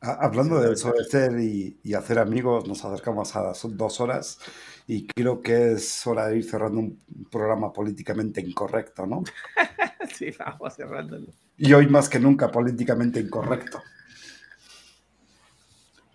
Ah, 0.00 0.18
hablando 0.20 0.60
de 0.60 0.70
desobedecer 0.70 1.38
y, 1.40 1.76
y, 1.82 1.94
hacer 1.94 2.18
amigos, 2.18 2.66
nos 2.68 2.84
acercamos 2.84 3.34
a 3.34 3.52
son 3.52 3.76
dos 3.76 4.00
horas 4.00 4.38
y 4.86 5.06
creo 5.08 5.42
que 5.42 5.72
es 5.72 6.06
hora 6.06 6.28
de 6.28 6.38
ir 6.38 6.44
cerrando 6.44 6.78
un 6.78 7.02
programa 7.30 7.72
políticamente 7.72 8.40
incorrecto, 8.40 9.06
¿no? 9.06 9.24
sí, 10.14 10.30
vamos 10.38 10.76
cerrándolo 10.76 11.26
y 11.58 11.72
hoy 11.72 11.88
más 11.88 12.08
que 12.08 12.20
nunca 12.20 12.50
políticamente 12.50 13.20
incorrecto. 13.20 13.82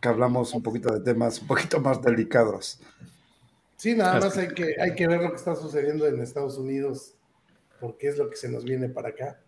Que 0.03 0.09
hablamos 0.09 0.53
un 0.53 0.61
poquito 0.61 0.93
de 0.93 0.99
temas 0.99 1.39
un 1.39 1.47
poquito 1.47 1.79
más 1.79 2.01
delicados. 2.01 2.81
Sí, 3.77 3.95
nada 3.95 4.19
más 4.19 4.35
hay 4.35 4.49
que, 4.49 4.75
hay 4.77 4.95
que 4.95 5.07
ver 5.07 5.21
lo 5.21 5.29
que 5.29 5.37
está 5.37 5.55
sucediendo 5.55 6.05
en 6.05 6.19
Estados 6.19 6.57
Unidos, 6.57 7.15
porque 7.79 8.09
es 8.09 8.17
lo 8.17 8.29
que 8.29 8.35
se 8.35 8.49
nos 8.49 8.65
viene 8.65 8.89
para 8.89 9.09
acá. 9.09 9.39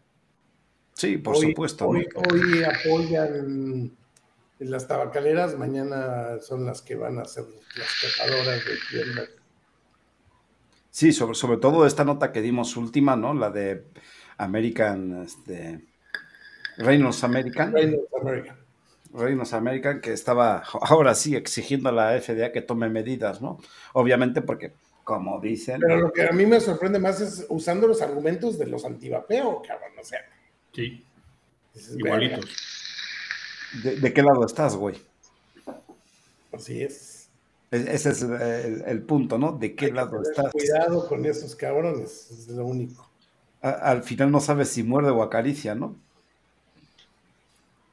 Sí, 0.93 1.17
por 1.17 1.35
supuesto. 1.35 1.89
Hoy, 1.89 2.07
apoyan 2.63 3.97
las 4.59 4.87
tabacaleras, 4.87 5.57
mañana 5.57 6.39
son 6.39 6.65
las 6.65 6.81
que 6.81 6.95
van 6.95 7.19
a 7.19 7.25
ser 7.25 7.43
las 7.75 7.89
tocadoras 8.17 8.63
de 8.63 8.77
tiendas. 8.89 9.29
Sí, 10.89 11.11
sobre, 11.11 11.35
sobre 11.35 11.57
todo 11.57 11.85
esta 11.85 12.05
nota 12.05 12.31
que 12.31 12.41
dimos 12.41 12.77
última, 12.77 13.17
¿no? 13.17 13.33
La 13.33 13.49
de 13.49 13.87
American, 14.37 15.21
este, 15.23 15.85
Reynolds 16.77 17.25
American. 17.25 17.73
Reynolds 17.73 18.07
American. 18.21 18.64
Reynolds 19.15 19.53
American, 19.53 20.01
que 20.01 20.13
estaba 20.13 20.63
ahora 20.81 21.15
sí 21.15 21.35
exigiendo 21.35 21.89
a 21.89 21.91
la 21.91 22.19
FDA 22.19 22.51
que 22.51 22.61
tome 22.61 22.89
medidas, 22.89 23.41
¿no? 23.41 23.59
Obviamente 23.93 24.41
porque 24.41 24.73
como 25.05 25.39
dicen. 25.39 25.79
Pero 25.79 25.97
lo 25.97 26.11
que 26.11 26.27
a 26.27 26.31
mí 26.31 26.45
me 26.45 26.59
sorprende 26.59 26.99
más 26.99 27.21
es 27.21 27.45
usando 27.49 27.87
los 27.87 28.01
argumentos 28.01 28.57
de 28.57 28.67
los 28.67 28.83
antivapeo, 28.83 29.61
cabrón, 29.61 29.91
o 30.01 30.03
sea. 30.03 30.19
Sí. 30.73 31.05
Igualitos. 31.97 32.49
¿De, 33.83 34.13
qué 34.13 34.23
lado 34.23 34.45
estás, 34.45 34.75
güey? 34.75 34.95
Así 36.51 36.81
es. 36.81 37.29
E, 37.71 37.85
ese 37.93 38.09
es 38.11 38.21
el, 38.21 39.01
punto, 39.03 39.37
¿no? 39.37 39.51
¿De 39.51 39.75
qué 39.75 39.91
lado 39.91 40.21
estás? 40.21 40.51
Cuidado 40.51 41.07
con 41.07 41.25
esos 41.25 41.55
cabrones, 41.55 42.31
es 42.31 42.47
lo 42.47 42.65
único. 42.65 43.07
al 43.61 44.03
final 44.03 44.31
no 44.31 44.39
sabes 44.39 44.69
si 44.69 44.83
muerde 44.83 45.11
o 45.11 45.21
acaricia, 45.21 45.75
¿no? 45.75 45.95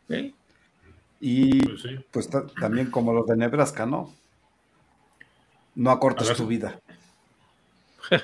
Sí. 0.09 0.35
Y 1.25 1.65
pues, 1.69 1.83
pues 2.11 2.29
también 2.61 2.91
como 2.91 3.13
los 3.13 3.29
de 3.29 3.37
Nebraska, 3.37 3.87
¿no? 3.87 4.13
No 5.77 5.93
acortes 5.93 6.37
tu 6.37 6.49
vida. 6.49 6.81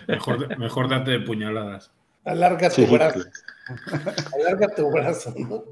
Mejor, 0.09 0.59
mejor 0.59 0.89
date 0.89 1.12
de 1.12 1.20
puñaladas. 1.20 1.93
Alarga 2.25 2.69
tu 2.69 2.85
brazo. 2.89 3.20
Alarga 4.35 4.75
tu 4.75 4.91
brazo, 4.91 5.33
¿no? 5.39 5.62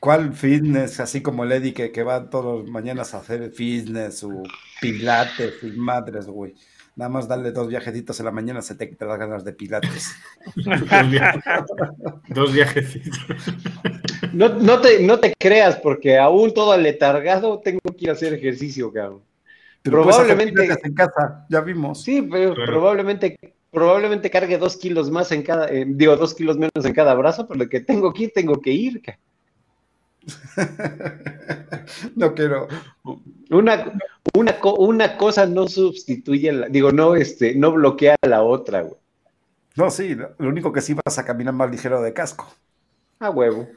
¿Cuál 0.00 0.34
fitness? 0.34 1.00
Así 1.00 1.22
como 1.22 1.44
el 1.44 1.52
Eddie 1.52 1.72
que, 1.72 1.90
que 1.90 2.02
va 2.02 2.28
todas 2.28 2.60
las 2.60 2.70
mañanas 2.70 3.14
a 3.14 3.20
hacer 3.20 3.50
fitness 3.50 4.22
o 4.22 4.42
pilates 4.82 5.62
y 5.62 5.68
madres, 5.68 6.26
güey. 6.26 6.54
Nada 7.00 7.08
más 7.08 7.26
darle 7.26 7.50
dos 7.50 7.66
viajecitos 7.66 8.20
en 8.20 8.26
la 8.26 8.30
mañana 8.30 8.60
se 8.60 8.74
te 8.74 8.86
quitan 8.86 9.08
las 9.08 9.18
ganas 9.18 9.42
de 9.42 9.54
pilates. 9.54 10.14
dos 12.28 12.52
viajecitos. 12.52 13.18
No, 14.34 14.50
no, 14.50 14.82
te, 14.82 15.00
no 15.00 15.18
te 15.18 15.32
creas, 15.38 15.76
porque 15.76 16.18
aún 16.18 16.52
todo 16.52 16.72
aletargado 16.72 17.58
tengo 17.60 17.80
que 17.96 18.04
ir 18.04 18.10
a 18.10 18.12
hacer 18.12 18.34
ejercicio, 18.34 18.92
cabrón 18.92 19.22
probablemente 19.82 20.68
en 20.84 20.94
casa, 20.94 21.46
ya 21.48 21.62
vimos. 21.62 22.02
Sí, 22.02 22.20
pero 22.30 22.54
probablemente 22.54 23.38
probablemente 23.70 24.30
cargue 24.30 24.58
dos 24.58 24.76
kilos 24.76 25.10
más 25.10 25.32
en 25.32 25.42
cada, 25.42 25.68
eh, 25.68 25.86
digo, 25.86 26.16
dos 26.16 26.34
kilos 26.34 26.58
menos 26.58 26.84
en 26.84 26.92
cada 26.92 27.14
brazo, 27.14 27.46
pero 27.48 27.60
lo 27.60 27.68
que 27.68 27.80
tengo 27.80 28.12
que 28.12 28.24
ir, 28.24 28.32
tengo 28.34 28.60
que 28.60 28.72
ir. 28.72 29.00
no 32.16 32.34
quiero. 32.34 32.68
Una, 33.50 33.92
una, 34.34 34.56
una 34.78 35.16
cosa 35.16 35.46
no 35.46 35.68
sustituye, 35.68 36.52
la, 36.52 36.68
digo, 36.68 36.92
no, 36.92 37.14
este, 37.14 37.54
no 37.54 37.72
bloquea 37.72 38.16
la 38.22 38.42
otra, 38.42 38.82
güey. 38.82 39.00
No, 39.76 39.90
sí, 39.90 40.14
lo 40.14 40.48
único 40.48 40.72
que 40.72 40.80
sí 40.80 40.94
vas 40.94 41.18
a 41.18 41.24
caminar 41.24 41.54
más 41.54 41.70
ligero 41.70 42.02
de 42.02 42.12
casco. 42.12 42.52
A 43.20 43.30
huevo. 43.30 43.68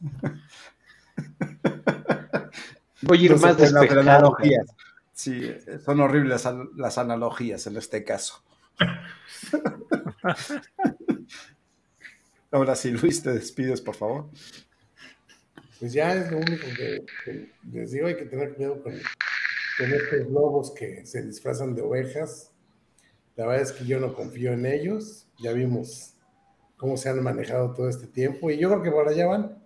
Voy 3.02 3.18
a 3.18 3.22
ir 3.22 3.36
más 3.38 3.56
despejado. 3.56 4.36
Sí, 5.12 5.52
son 5.84 6.00
horribles 6.00 6.46
las 6.76 6.98
analogías 6.98 7.66
en 7.66 7.76
este 7.76 8.04
caso. 8.04 8.42
Ahora 12.50 12.74
sí, 12.74 12.90
Luis, 12.90 13.22
te 13.22 13.32
despides, 13.32 13.80
por 13.80 13.94
favor. 13.94 14.28
Pues 15.80 15.94
ya 15.94 16.14
es 16.14 16.30
lo 16.30 16.36
único 16.36 16.66
que, 16.76 17.48
les 17.72 17.92
digo, 17.92 18.06
hay 18.06 18.16
que 18.16 18.26
tener 18.26 18.54
cuidado 18.54 18.82
con, 18.82 18.92
estos 18.92 20.30
lobos 20.30 20.72
que 20.72 21.06
se 21.06 21.22
disfrazan 21.22 21.74
de 21.74 21.80
ovejas. 21.80 22.52
La 23.34 23.46
verdad 23.46 23.62
es 23.62 23.72
que 23.72 23.86
yo 23.86 23.98
no 23.98 24.14
confío 24.14 24.52
en 24.52 24.66
ellos. 24.66 25.26
Ya 25.38 25.52
vimos 25.52 26.12
cómo 26.76 26.98
se 26.98 27.08
han 27.08 27.22
manejado 27.22 27.72
todo 27.72 27.88
este 27.88 28.06
tiempo 28.06 28.50
y 28.50 28.58
yo 28.58 28.68
creo 28.68 28.82
que 28.82 28.90
por 28.90 29.08
allá 29.08 29.26
van. 29.26 29.58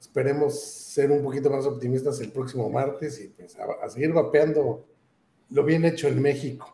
Esperemos 0.00 0.62
ser 0.62 1.10
un 1.10 1.24
poquito 1.24 1.50
más 1.50 1.66
optimistas 1.66 2.20
el 2.20 2.30
próximo 2.30 2.70
martes 2.70 3.20
y 3.20 3.26
pues 3.26 3.56
a, 3.56 3.88
seguir 3.90 4.12
vapeando 4.12 4.86
lo 5.50 5.64
bien 5.64 5.84
hecho 5.84 6.06
en 6.06 6.22
México. 6.22 6.72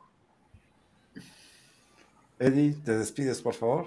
Eddie, 2.38 2.76
te 2.84 2.98
despides, 2.98 3.40
por 3.40 3.54
favor. 3.54 3.86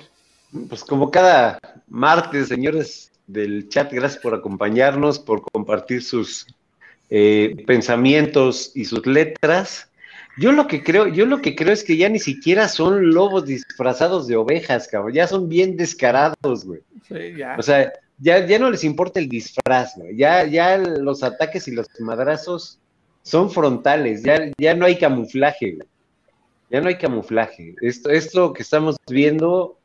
Pues 0.67 0.83
como 0.83 1.11
cada 1.11 1.59
martes, 1.87 2.47
señores 2.47 3.11
del 3.27 3.69
chat, 3.69 3.91
gracias 3.91 4.21
por 4.21 4.33
acompañarnos, 4.33 5.19
por 5.19 5.41
compartir 5.41 6.03
sus 6.03 6.47
eh, 7.09 7.63
pensamientos 7.65 8.71
y 8.75 8.85
sus 8.85 9.05
letras. 9.05 9.89
Yo 10.37 10.51
lo 10.51 10.67
que 10.67 10.83
creo, 10.83 11.07
yo 11.07 11.25
lo 11.25 11.41
que 11.41 11.55
creo 11.55 11.71
es 11.71 11.83
que 11.83 11.97
ya 11.97 12.09
ni 12.09 12.19
siquiera 12.19 12.67
son 12.67 13.13
lobos 13.13 13.45
disfrazados 13.45 14.27
de 14.27 14.35
ovejas, 14.35 14.87
cabrón, 14.87 15.13
ya 15.13 15.27
son 15.27 15.47
bien 15.47 15.77
descarados, 15.77 16.65
güey. 16.65 16.81
Sí, 17.07 17.37
ya. 17.37 17.55
O 17.57 17.61
sea, 17.61 17.93
ya, 18.17 18.45
ya 18.45 18.59
no 18.59 18.69
les 18.69 18.83
importa 18.83 19.19
el 19.19 19.29
disfraz, 19.29 19.95
Ya, 20.13 20.45
ya 20.45 20.77
los 20.77 21.23
ataques 21.23 21.67
y 21.67 21.71
los 21.71 21.87
madrazos 21.99 22.79
son 23.21 23.49
frontales, 23.49 24.23
ya, 24.23 24.51
ya 24.57 24.75
no 24.75 24.85
hay 24.85 24.97
camuflaje, 24.97 25.77
Ya 26.69 26.81
no 26.81 26.89
hay 26.89 26.97
camuflaje. 26.97 27.75
Esto, 27.81 28.09
esto 28.09 28.53
que 28.53 28.61
estamos 28.61 28.97
viendo, 29.07 29.79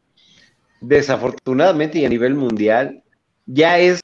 desafortunadamente 0.81 1.99
y 1.99 2.05
a 2.05 2.09
nivel 2.09 2.35
mundial, 2.35 3.03
ya 3.47 3.79
es 3.79 4.01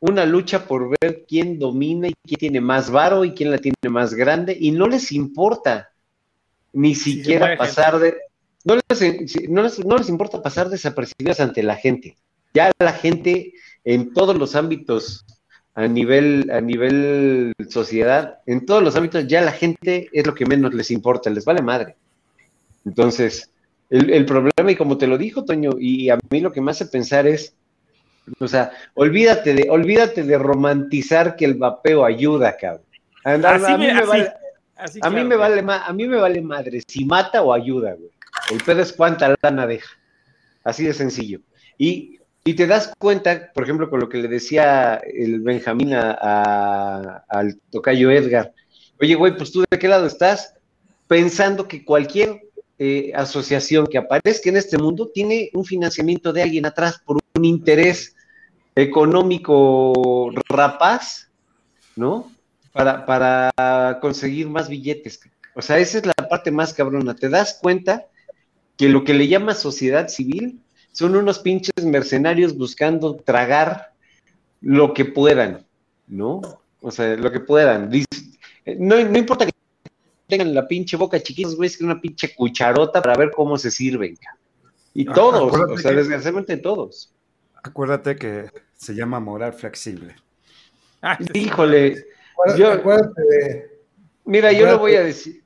una 0.00 0.26
lucha 0.26 0.66
por 0.66 0.94
ver 1.00 1.24
quién 1.28 1.58
domina 1.58 2.08
y 2.08 2.14
quién 2.26 2.38
tiene 2.38 2.60
más 2.60 2.90
varo 2.90 3.24
y 3.24 3.32
quién 3.32 3.50
la 3.50 3.58
tiene 3.58 3.76
más 3.88 4.14
grande, 4.14 4.56
y 4.58 4.72
no 4.72 4.88
les 4.88 5.12
importa 5.12 5.90
ni 6.72 6.94
siquiera 6.94 7.56
pasar 7.56 7.98
de. 7.98 8.16
No 8.64 8.76
les, 8.76 9.48
no, 9.48 9.62
les, 9.62 9.84
no 9.84 9.96
les 9.96 10.08
importa 10.08 10.42
pasar 10.42 10.68
desapercibidas 10.68 11.40
ante 11.40 11.62
la 11.62 11.76
gente. 11.76 12.16
Ya 12.54 12.70
la 12.78 12.92
gente 12.92 13.54
en 13.84 14.12
todos 14.12 14.36
los 14.36 14.54
ámbitos, 14.54 15.24
a 15.74 15.86
nivel, 15.88 16.50
a 16.52 16.60
nivel 16.60 17.52
sociedad, 17.68 18.38
en 18.46 18.66
todos 18.66 18.82
los 18.82 18.94
ámbitos, 18.94 19.26
ya 19.26 19.40
la 19.40 19.52
gente 19.52 20.08
es 20.12 20.26
lo 20.26 20.34
que 20.34 20.46
menos 20.46 20.74
les 20.74 20.90
importa, 20.90 21.30
les 21.30 21.44
vale 21.44 21.62
madre. 21.62 21.96
Entonces, 22.84 23.50
el, 23.90 24.24
problema, 24.24 24.70
y 24.70 24.76
como 24.76 24.96
te 24.96 25.06
lo 25.06 25.18
dijo, 25.18 25.44
Toño, 25.44 25.72
y 25.78 26.08
a 26.10 26.18
mí 26.30 26.40
lo 26.40 26.52
que 26.52 26.60
me 26.60 26.70
hace 26.70 26.86
pensar 26.86 27.26
es, 27.26 27.54
o 28.38 28.48
sea, 28.48 28.72
olvídate 28.94 29.54
de, 29.54 29.70
olvídate 29.70 30.22
de 30.22 30.38
romantizar 30.38 31.36
que 31.36 31.44
el 31.44 31.54
vapeo 31.54 32.04
ayuda, 32.04 32.56
cabrón. 32.56 32.86
A, 33.24 33.36
mí 33.36 33.86
me, 33.86 34.04
vale, 34.04 34.32
a 35.00 35.10
mí 35.10 35.24
me 35.24 35.36
vale 35.36 35.64
a 35.68 35.92
mí 35.92 36.08
me 36.08 36.16
vale 36.16 36.40
madre 36.40 36.82
si 36.86 37.04
mata 37.04 37.42
o 37.42 37.52
ayuda, 37.52 37.94
güey. 37.94 38.10
El 38.50 38.62
pedo 38.62 38.82
es 38.82 38.92
cuánta 38.92 39.34
lana 39.42 39.66
deja. 39.66 39.96
Así 40.64 40.84
de 40.84 40.92
sencillo. 40.92 41.40
Y 41.78 42.18
y 42.44 42.54
te 42.54 42.66
das 42.66 42.92
cuenta, 42.98 43.52
por 43.52 43.62
ejemplo, 43.62 43.88
con 43.88 44.00
lo 44.00 44.08
que 44.08 44.18
le 44.18 44.26
decía 44.26 44.96
el 44.96 45.40
Benjamín 45.40 45.94
al 45.94 47.60
tocayo 47.70 48.10
Edgar. 48.10 48.52
Oye, 49.00 49.14
güey, 49.14 49.36
pues 49.36 49.52
tú 49.52 49.64
de 49.70 49.78
qué 49.78 49.86
lado 49.86 50.06
estás? 50.06 50.54
Pensando 51.06 51.68
que 51.68 51.84
cualquier 51.84 52.40
eh, 52.84 53.12
asociación 53.14 53.86
que 53.86 53.96
aparezca 53.96 54.50
en 54.50 54.56
este 54.56 54.76
mundo 54.76 55.08
tiene 55.14 55.50
un 55.54 55.64
financiamiento 55.64 56.32
de 56.32 56.42
alguien 56.42 56.66
atrás 56.66 57.00
por 57.06 57.20
un 57.36 57.44
interés 57.44 58.16
económico 58.74 60.32
rapaz, 60.48 61.30
¿no? 61.94 62.32
Para, 62.72 63.06
para 63.06 64.00
conseguir 64.00 64.48
más 64.48 64.68
billetes. 64.68 65.20
O 65.54 65.62
sea, 65.62 65.78
esa 65.78 65.98
es 65.98 66.06
la 66.06 66.28
parte 66.28 66.50
más 66.50 66.74
cabrona. 66.74 67.14
Te 67.14 67.28
das 67.28 67.56
cuenta 67.62 68.06
que 68.76 68.88
lo 68.88 69.04
que 69.04 69.14
le 69.14 69.28
llama 69.28 69.54
sociedad 69.54 70.08
civil 70.08 70.58
son 70.90 71.14
unos 71.14 71.38
pinches 71.38 71.84
mercenarios 71.84 72.58
buscando 72.58 73.14
tragar 73.14 73.92
lo 74.60 74.92
que 74.92 75.04
puedan, 75.04 75.64
¿no? 76.08 76.40
O 76.80 76.90
sea, 76.90 77.14
lo 77.14 77.30
que 77.30 77.38
puedan. 77.38 77.92
No, 78.76 79.04
no 79.04 79.18
importa 79.18 79.46
que 79.46 79.52
tengan 80.26 80.54
la 80.54 80.66
pinche 80.66 80.96
boca 80.96 81.22
chiquitos, 81.22 81.56
güey, 81.56 81.68
es 81.68 81.76
que 81.76 81.84
una 81.84 82.00
pinche 82.00 82.34
cucharota 82.34 83.02
para 83.02 83.16
ver 83.16 83.30
cómo 83.30 83.58
se 83.58 83.70
sirven. 83.70 84.16
Y 84.94 85.08
ah, 85.08 85.12
todos, 85.14 85.52
o 85.54 85.78
sea, 85.78 85.92
desgraciadamente 85.92 86.56
todos. 86.56 87.14
Acuérdate 87.62 88.16
que 88.16 88.50
se 88.76 88.94
llama 88.94 89.20
moral 89.20 89.52
flexible. 89.52 90.14
Híjole. 91.34 92.04
Mira, 94.24 94.52
yo 94.52 94.66
lo 94.66 94.78
voy 94.78 94.94
a 94.94 95.02
decir 95.02 95.42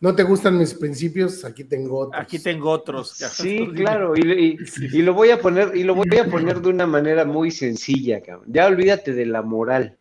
no 0.00 0.14
te 0.14 0.22
gustan 0.22 0.56
mis 0.56 0.74
principios, 0.74 1.44
aquí 1.44 1.64
tengo 1.64 1.98
otros. 1.98 2.22
Aquí 2.22 2.38
tengo 2.38 2.70
otros. 2.70 3.10
Sí, 3.10 3.68
claro, 3.74 4.14
y, 4.16 4.56
lo 5.02 5.12
voy 5.12 5.30
a 5.30 5.40
poner, 5.40 5.76
y 5.76 5.82
lo 5.82 5.94
voy 5.94 6.16
a 6.18 6.24
poner 6.26 6.60
de 6.60 6.68
una 6.68 6.86
manera 6.86 7.24
muy 7.24 7.50
sencilla, 7.50 8.20
cabrón. 8.20 8.46
Ya 8.48 8.66
olvídate 8.66 9.12
de 9.12 9.26
la 9.26 9.42
moral. 9.42 9.96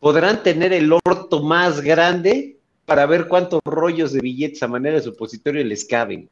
Podrán 0.00 0.42
tener 0.42 0.72
el 0.74 0.92
orto 0.92 1.42
más 1.42 1.80
grande 1.80 2.55
para 2.86 3.04
ver 3.04 3.28
cuántos 3.28 3.60
rollos 3.64 4.12
de 4.12 4.20
billetes 4.20 4.62
a 4.62 4.68
manera 4.68 4.96
de 4.96 5.02
supositorio 5.02 5.62
les 5.64 5.84
caben. 5.84 6.30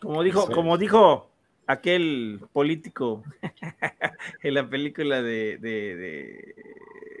Como 0.00 0.22
dijo, 0.22 0.46
como 0.50 0.78
dijo 0.78 1.30
aquel 1.66 2.40
político 2.52 3.24
en 4.42 4.54
la 4.54 4.68
película 4.68 5.22
de, 5.22 5.58
de, 5.58 6.54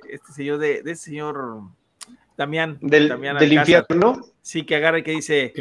este 0.08 0.32
señor, 0.32 0.58
de, 0.58 0.82
de 0.82 0.92
este 0.92 1.06
señor 1.06 1.62
Damián. 2.36 2.78
Del, 2.80 3.52
infierno. 3.52 4.20
Sí, 4.42 4.64
que 4.64 4.76
agarra 4.76 4.98
y 4.98 5.02
que 5.02 5.12
dice, 5.12 5.52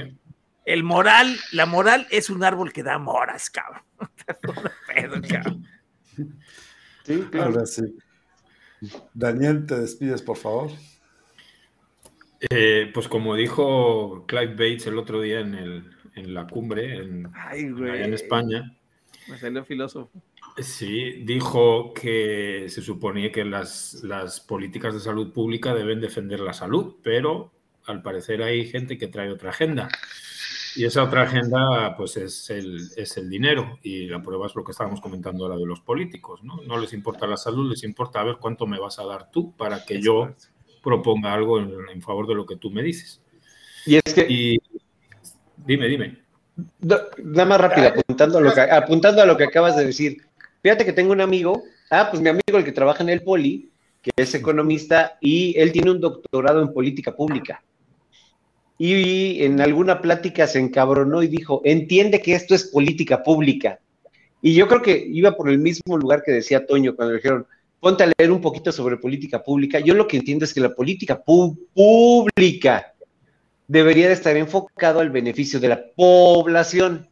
el 0.66 0.84
moral, 0.84 1.36
la 1.52 1.66
moral 1.66 2.08
es 2.12 2.30
un 2.30 2.44
árbol 2.44 2.72
que 2.74 2.84
da 2.84 2.98
moras, 2.98 3.50
cabrón. 3.50 3.84
Sí, 7.06 7.26
claro. 7.32 7.66
sí. 7.66 7.98
Daniel, 9.14 9.66
te 9.66 9.80
despides, 9.80 10.22
por 10.22 10.38
favor. 10.38 10.72
Eh, 12.50 12.90
pues 12.94 13.08
como 13.08 13.36
dijo 13.36 14.26
Clive 14.26 14.54
Bates 14.54 14.88
el 14.88 14.98
otro 14.98 15.22
día 15.22 15.42
en, 15.42 15.56
el, 15.56 15.92
en 16.16 16.34
la 16.34 16.48
cumbre 16.48 16.96
en, 16.96 17.30
en 17.54 18.14
España. 18.14 18.78
Me 19.28 19.38
salió 19.38 19.66
filósofo. 19.66 20.10
Sí, 20.58 21.24
dijo 21.24 21.94
que 21.94 22.66
se 22.70 22.82
suponía 22.82 23.32
que 23.32 23.46
las, 23.46 24.02
las 24.04 24.40
políticas 24.40 24.94
de 24.94 25.00
salud 25.00 25.32
pública 25.32 25.74
deben 25.74 26.02
defender 26.02 26.40
la 26.40 26.54
salud, 26.54 26.96
pero 27.04 27.52
al 27.86 28.02
parecer 28.02 28.42
hay 28.42 28.68
gente 28.68 28.98
que 28.98 29.08
trae 29.08 29.32
otra 29.32 29.52
agenda. 29.52 29.90
Y 30.76 30.86
esa 30.86 31.04
otra 31.04 31.24
agenda, 31.24 31.96
pues 31.98 32.18
es 32.18 32.50
el, 32.50 32.80
es 32.96 33.18
el 33.18 33.30
dinero. 33.30 33.80
Y 33.82 34.08
la 34.08 34.22
prueba 34.22 34.48
es 34.48 34.56
lo 34.56 34.64
que 34.64 34.72
estábamos 34.72 35.02
comentando 35.02 35.46
ahora 35.46 35.58
de 35.58 35.66
los 35.66 35.82
políticos, 35.82 36.44
¿no? 36.44 36.62
No 36.66 36.78
les 36.78 36.94
importa 36.94 37.28
la 37.28 37.38
salud, 37.38 37.70
les 37.70 37.84
importa 37.84 38.24
ver 38.24 38.38
cuánto 38.40 38.68
me 38.68 38.80
vas 38.80 39.00
a 39.00 39.06
dar 39.06 39.32
tú 39.32 39.56
para 39.56 39.84
que 39.84 40.02
yo 40.02 40.34
proponga 40.84 41.34
algo 41.34 41.60
en, 41.60 42.02
favor 42.02 42.28
de 42.28 42.36
lo 42.36 42.46
que 42.46 42.56
tú 42.56 42.70
me 42.70 42.84
dices. 42.84 43.22
Y 43.86 43.96
es 43.96 44.14
que... 44.14 44.60
dime, 45.66 45.88
dime. 45.88 46.20
Nada 46.82 47.46
más 47.46 47.62
rápido, 47.62 47.88
apuntando 47.88 48.38
a, 48.38 48.42
lo 48.42 48.54
que, 48.54 48.62
apuntando 48.62 49.22
a 49.22 49.26
lo 49.26 49.38
que 49.38 49.46
acabas 49.46 49.78
de 49.78 49.86
decir. 49.86 50.18
Fíjate 50.62 50.86
que 50.86 50.94
tengo 50.94 51.14
un 51.14 51.22
amigo, 51.22 51.64
ah, 51.90 52.10
pues 52.10 52.22
mi 52.22 52.30
amigo 52.30 52.58
el 52.58 52.66
que 52.66 52.74
trabaja 52.74 53.02
en 53.02 53.10
el 53.10 53.24
Poli, 53.24 53.72
que 54.02 54.12
es 54.16 54.36
economista, 54.36 55.18
y 55.22 55.58
él 55.58 55.72
tiene 55.72 55.92
un 55.92 56.02
doctorado 56.02 56.62
en 56.62 56.74
política 56.74 57.16
pública 57.16 57.64
y 58.82 59.44
en 59.44 59.60
alguna 59.60 60.02
plática 60.02 60.48
se 60.48 60.58
encabronó 60.58 61.22
y 61.22 61.28
dijo, 61.28 61.62
entiende 61.66 62.22
que 62.22 62.34
esto 62.34 62.56
es 62.56 62.64
política 62.64 63.22
pública. 63.22 63.80
Y 64.42 64.54
yo 64.54 64.70
creo 64.70 64.82
que 64.82 65.06
iba 65.12 65.36
por 65.36 65.50
el 65.50 65.60
mismo 65.60 65.98
lugar 65.98 66.24
que 66.24 66.32
decía 66.32 66.66
Toño 66.66 66.96
cuando 66.96 67.12
le 67.12 67.18
dijeron, 67.18 67.46
ponte 67.82 68.06
a 68.06 68.12
leer 68.18 68.32
un 68.32 68.40
poquito 68.40 68.72
sobre 68.72 68.96
política 68.96 69.44
pública. 69.44 69.80
Yo 69.80 69.94
lo 69.96 70.08
que 70.08 70.16
entiendo 70.16 70.46
es 70.46 70.54
que 70.54 70.62
la 70.62 70.74
política 70.74 71.22
pública 71.22 72.94
debería 73.68 74.08
de 74.08 74.14
estar 74.14 74.38
enfocado 74.38 75.02
al 75.02 75.10
beneficio 75.10 75.60
de 75.60 75.68
la 75.68 75.86
población. 75.94 77.09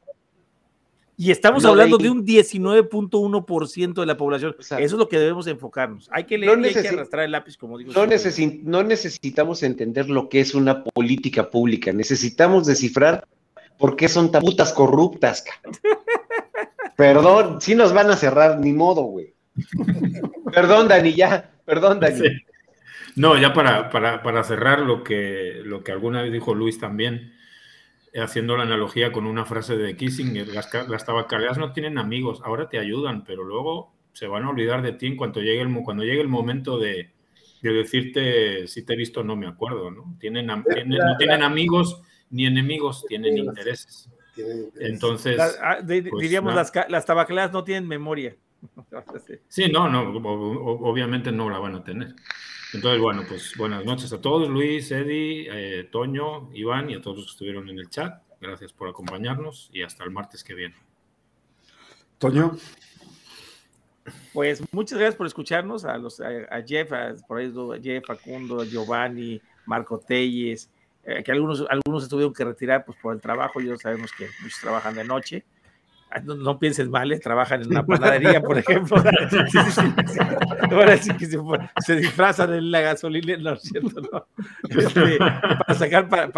Y 1.19 1.31
estamos 1.31 1.65
hablando 1.65 1.98
de, 1.98 2.11
un 2.11 2.23
19.1% 2.23 3.94
de 3.94 4.06
la 4.06 4.15
población. 4.15 4.56
Eso 4.60 4.77
es 4.77 4.91
lo 4.91 5.10
que 5.10 5.18
debemos 5.18 5.48
enfocarnos. 5.48 6.07
Hay 6.11 6.26
que 6.26 6.38
leer 6.38 6.60
y 6.60 6.65
hay 6.65 6.73
que 6.76 6.88
arrastrar 6.89 7.26
el 7.26 7.31
lápiz, 7.31 7.57
como 7.57 7.76
digo. 7.80 7.91
No, 7.91 8.06
no 8.06 8.84
necesitamos 8.84 9.64
entender 9.64 10.11
lo 10.11 10.30
que 10.30 10.41
es 10.41 10.53
una 10.53 10.84
política 10.84 11.49
pública. 11.49 11.91
Necesitamos 11.91 12.68
descifrar 12.68 13.27
por 13.80 13.95
qué 13.95 14.07
son 14.07 14.31
tan 14.31 14.44
putas 14.44 14.72
corruptas. 14.73 15.44
Perdón, 16.95 17.61
si 17.61 17.73
nos 17.73 17.94
van 17.94 18.11
a 18.11 18.15
cerrar, 18.15 18.60
ni 18.60 18.72
modo, 18.72 19.02
güey. 19.02 19.34
Perdón, 20.53 20.88
Dani, 20.88 21.15
ya. 21.15 21.49
Perdón, 21.65 21.99
Dani. 21.99 22.30
No, 23.15 23.35
ya 23.41 23.53
para, 23.53 23.89
para, 23.89 24.22
para 24.22 24.44
cerrar 24.44 24.81
lo 24.81 25.03
que, 25.03 25.61
lo 25.64 25.84
que 25.84 25.91
alguna 25.91 26.22
vez 26.22 26.31
dijo 26.31 26.53
Luis 26.53 26.80
también 26.80 27.34
haciendo 28.19 28.57
la 28.57 28.64
analogía 28.64 29.11
con 29.11 29.26
una 29.26 29.45
frase 29.45 29.77
de 29.77 29.95
Kissinger, 29.95 30.48
las, 30.48 30.69
las 30.88 31.06
tabacaleras 31.06 31.57
no 31.57 31.72
tienen 31.72 31.98
amigos, 31.98 32.41
ahora 32.44 32.69
te 32.69 32.80
ayudan, 32.80 33.23
pero 33.23 33.44
luego 33.44 33.94
se 34.14 34.27
van 34.27 34.44
a 34.44 34.49
olvidar 34.49 34.81
de 34.81 34.94
ti 34.94 35.07
en 35.07 35.15
cuanto 35.15 35.41
llegue 35.41 35.61
el, 35.61 35.84
cuando 35.84 36.03
llegue 36.03 36.22
el 36.22 36.27
momento 36.27 36.80
de, 36.80 37.11
decirte 37.61 38.68
si 38.68 38.84
te 38.84 38.94
he 38.94 38.95
visto 38.95 39.23
no 39.23 39.35
me 39.35 39.45
acuerdo, 39.45 39.91
¿no? 39.91 40.15
Tienen, 40.19 40.48
no 40.48 40.64
tienen 41.18 41.44
amigos 41.44 42.02
ni 42.30 42.45
enemigos, 42.45 43.06
tienen 43.07 43.38
intereses. 43.38 44.10
Entonces, 44.80 45.39
ah, 45.61 45.77
pues, 45.85 46.03
diríamos, 46.19 46.56
las, 46.56 46.72
las 46.89 47.06
tabacaleras 47.06 47.52
no 47.52 47.64
tienen 47.64 47.88
memoria. 47.88 48.35
Sí, 49.48 49.69
no, 49.72 49.88
no, 49.88 50.02
obviamente 50.02 51.31
no 51.31 51.49
la 51.49 51.60
van 51.60 51.76
a 51.76 51.84
tener. 51.84 52.15
Entonces, 52.73 53.02
bueno, 53.02 53.23
pues 53.27 53.53
buenas 53.57 53.85
noches 53.85 54.11
a 54.11 54.19
todos, 54.19 54.49
Luis, 54.49 54.91
Eddie, 54.91 55.48
eh, 55.49 55.84
Toño, 55.85 56.49
Iván 56.53 56.89
y 56.89 56.95
a 56.95 57.02
todos 57.02 57.18
los 57.18 57.26
que 57.27 57.31
estuvieron 57.31 57.69
en 57.69 57.80
el 57.80 57.89
chat. 57.89 58.22
Gracias 58.41 58.73
por 58.73 58.89
acompañarnos 58.89 59.69
y 59.72 59.84
hasta 59.84 60.03
el 60.03 60.11
martes 60.11 60.44
que 60.44 60.53
viene. 60.53 60.76
Toño. 62.18 62.57
Pues 64.34 64.61
muchas 64.72 64.99
gracias 64.99 65.15
por 65.15 65.27
escucharnos, 65.27 65.85
a, 65.85 65.98
los, 65.98 66.19
a, 66.19 66.61
Jeff, 66.65 66.91
a, 66.91 67.15
por 67.27 67.39
ahí, 67.39 67.48
a 67.48 67.81
Jeff, 67.81 68.06
Facundo, 68.06 68.64
Giovanni, 68.64 69.41
Marco 69.65 69.99
Telles, 69.99 70.69
eh, 71.03 71.23
que 71.23 71.31
algunos, 71.31 71.65
algunos 71.69 72.03
se 72.03 72.10
tuvieron 72.10 72.34
que 72.34 72.44
retirar 72.44 72.85
pues, 72.85 72.98
por 73.02 73.14
el 73.14 73.22
trabajo, 73.22 73.61
yo 73.61 73.77
sabemos 73.77 74.11
que 74.11 74.27
muchos 74.41 74.60
trabajan 74.60 74.94
de 74.94 75.03
noche. 75.06 75.45
No, 76.23 76.35
no, 76.35 76.57
pienses 76.57 76.89
mal, 76.89 77.11
¿eh? 77.11 77.19
trabajan 77.19 77.61
en 77.61 77.67
una 77.67 77.85
panadería, 77.85 78.41
por 78.41 78.57
ejemplo. 78.57 78.97
Ahora 80.71 80.97
sí 80.97 81.13
que 81.15 81.25
se, 81.25 81.95
disfrazan 81.95 82.53
en 82.53 82.71
la 82.71 82.81
gasolina, 82.81 83.38
no 83.38 83.53
es 83.53 83.61
cierto, 83.61 84.01
¿no? 84.01 84.27
Este, 84.69 85.17
para 85.17 85.75
sacar, 85.75 86.07
para, 86.07 86.31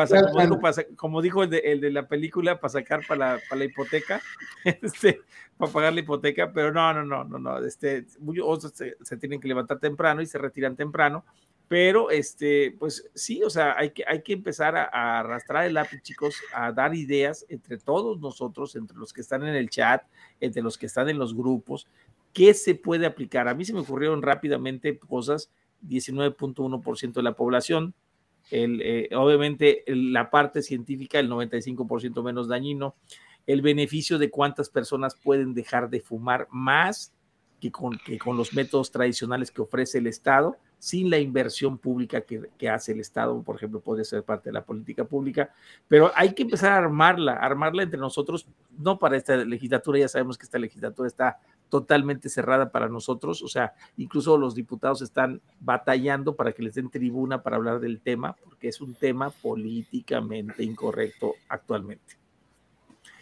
como, 0.95 1.21
dijo, 1.21 1.43
el, 1.43 1.51
de, 1.51 1.59
el, 1.59 1.81
de, 1.81 1.91
la 1.91 2.07
película, 2.07 2.59
para 2.59 2.69
sacar 2.69 3.01
para 3.07 3.33
la, 3.33 3.39
para 3.47 3.59
la 3.59 3.65
hipoteca, 3.65 4.21
este, 4.65 5.21
para 5.55 5.71
pagar 5.71 5.93
la 5.93 5.99
hipoteca, 5.99 6.51
pero 6.51 6.73
no, 6.73 6.93
no, 6.93 7.05
no, 7.05 7.23
no, 7.23 7.37
no, 7.37 7.57
este, 7.59 8.05
muchos 8.19 8.71
se, 8.73 8.97
se 9.01 9.17
tienen 9.17 9.39
que 9.39 9.47
levantar 9.47 9.79
temprano 9.79 10.21
y 10.21 10.25
se 10.25 10.39
retiran 10.39 10.75
temprano 10.75 11.23
pero, 11.69 12.09
este, 12.09 12.75
pues 12.79 13.07
sí, 13.13 13.43
o 13.43 13.49
sea, 13.51 13.77
hay 13.77 13.91
que, 13.91 14.03
hay 14.07 14.23
que 14.23 14.33
empezar 14.33 14.75
a, 14.75 15.19
arrastrar 15.19 15.67
el 15.67 15.75
lápiz, 15.75 16.01
chicos, 16.01 16.35
a 16.51 16.71
dar 16.71 16.95
ideas 16.95 17.45
entre 17.47 17.77
todos 17.77 18.19
nosotros, 18.19 18.75
entre 18.75 18.97
los 18.97 19.13
que 19.13 19.21
están 19.21 19.43
en 19.43 19.53
el 19.53 19.69
chat, 19.69 20.01
entre 20.39 20.63
los 20.63 20.79
que 20.79 20.87
están 20.87 21.09
en 21.09 21.19
los 21.19 21.35
grupos, 21.35 21.87
qué 22.33 22.55
se 22.55 22.73
puede 22.73 23.05
aplicar. 23.05 23.47
A 23.47 23.53
mí 23.53 23.65
se 23.65 23.73
me 23.73 23.81
ocurrieron 23.81 24.23
rápidamente 24.23 24.97
cosas, 24.97 25.51
19.1% 25.87 27.13
de 27.13 27.23
la 27.23 27.35
población, 27.35 27.93
el, 28.49 28.81
eh, 28.81 29.09
obviamente 29.15 29.83
la 29.85 30.31
parte 30.31 30.63
científica, 30.63 31.19
el 31.19 31.29
95% 31.29 32.23
menos 32.23 32.47
dañino, 32.47 32.95
el 33.45 33.61
beneficio 33.61 34.17
de 34.17 34.31
cuántas 34.31 34.69
personas 34.69 35.13
pueden 35.13 35.53
dejar 35.53 35.91
de 35.91 36.01
fumar 36.01 36.47
más 36.49 37.13
que 37.61 37.71
con, 37.71 37.99
que 37.99 38.17
con 38.17 38.37
los 38.37 38.53
métodos 38.55 38.89
tradicionales 38.89 39.51
que 39.51 39.61
ofrece 39.61 39.99
el 39.99 40.07
Estado 40.07 40.57
sin 40.79 41.09
la 41.09 41.19
inversión 41.19 41.77
pública 41.77 42.21
que, 42.21 42.69
hace 42.69 42.93
el 42.93 43.01
Estado, 43.01 43.41
por 43.43 43.57
ejemplo, 43.57 43.81
puede 43.81 44.05
ser 44.05 44.23
parte 44.23 44.49
de 44.49 44.53
la 44.53 44.63
política 44.63 45.03
pública, 45.03 45.53
pero 45.87 46.11
hay 46.15 46.33
que 46.33 46.43
empezar 46.43 46.71
a 46.71 46.77
armarla, 46.77 47.33
armarla 47.33 47.83
entre 47.83 47.99
nosotros, 47.99 48.47
no 48.77 48.97
para 48.97 49.17
esta 49.17 49.35
legislatura, 49.35 49.99
ya 49.99 50.07
sabemos 50.07 50.37
que 50.37 50.45
esta 50.45 50.57
legislatura 50.57 51.07
está 51.07 51.37
totalmente 51.67 52.29
cerrada 52.29 52.71
para 52.71 52.87
nosotros, 52.87 53.43
o 53.43 53.49
sea, 53.49 53.73
incluso 53.97 54.37
los 54.37 54.55
diputados 54.55 55.01
están 55.01 55.41
batallando 55.59 56.35
para 56.35 56.53
que 56.53 56.63
les 56.63 56.75
den 56.75 56.89
tribuna 56.89 57.43
para 57.43 57.57
hablar 57.57 57.81
del 57.81 57.99
tema, 57.99 58.35
porque 58.43 58.69
es 58.69 58.79
un 58.79 58.95
tema 58.95 59.29
políticamente 59.29 60.63
incorrecto 60.63 61.35
actualmente. 61.49 62.17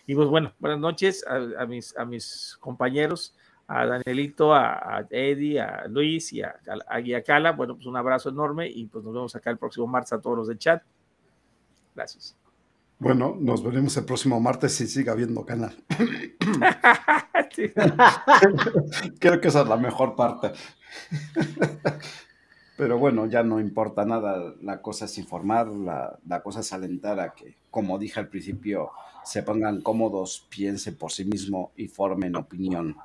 Y 0.06 0.16
pues 0.16 0.30
bueno, 0.30 0.54
buenas 0.60 0.80
noches 0.80 1.26
a, 1.28 1.66
mis, 1.66 1.98
a 1.98 2.06
mis 2.06 2.56
compañeros 2.62 3.36
a 3.68 3.86
Danielito, 3.86 4.54
a, 4.54 5.06
Eddie, 5.10 5.60
a 5.60 5.88
Luis 5.88 6.32
y 6.34 6.42
a, 6.42 6.56
a, 6.88 7.22
Cala. 7.22 7.52
Bueno, 7.52 7.76
pues 7.76 7.86
un 7.86 7.98
abrazo 7.98 8.30
enorme 8.30 8.70
y 8.70 8.86
pues 8.86 9.04
nos 9.04 9.14
vemos 9.14 9.36
acá 9.36 9.50
el 9.50 9.58
próximo 9.58 9.88
martes 9.88 10.14
a 10.14 10.22
todos 10.22 10.38
los 10.38 10.48
del 10.48 10.58
chat. 10.58 10.82
Gracias. 11.96 12.36
Bueno, 13.00 13.36
nos 13.40 13.64
veremos 13.64 13.96
el 13.98 14.06
próximo 14.06 14.40
martes 14.40 14.74
si 14.74 14.88
siga 14.88 15.12
habiendo 15.12 15.46
canal. 15.46 15.76
Creo 19.20 19.42
que 19.42 19.48
esa 19.48 19.62
es 19.62 19.68
la 19.68 19.78
mejor 19.78 20.16
parte. 20.16 20.52
Pero 22.78 23.00
bueno, 23.00 23.26
ya 23.26 23.42
no 23.42 23.60
importa 23.60 24.06
nada, 24.06 24.54
la 24.62 24.84
cosa 24.84 25.06
es 25.06 25.18
informar, 25.18 25.68
la, 25.68 26.20
la, 26.28 26.44
cosa 26.44 26.60
es 26.60 26.72
alentar 26.74 27.20
a 27.20 27.34
que, 27.34 27.56
como 27.72 27.98
dije 27.98 28.20
al 28.20 28.28
principio, 28.28 28.92
se 29.24 29.42
pongan 29.42 29.82
cómodos, 29.82 30.46
piensen 30.48 30.96
por 30.96 31.12
sí 31.12 31.26
mismo 31.26 31.72
y 31.76 31.88
formen 31.88 32.36
opinión. 32.36 32.96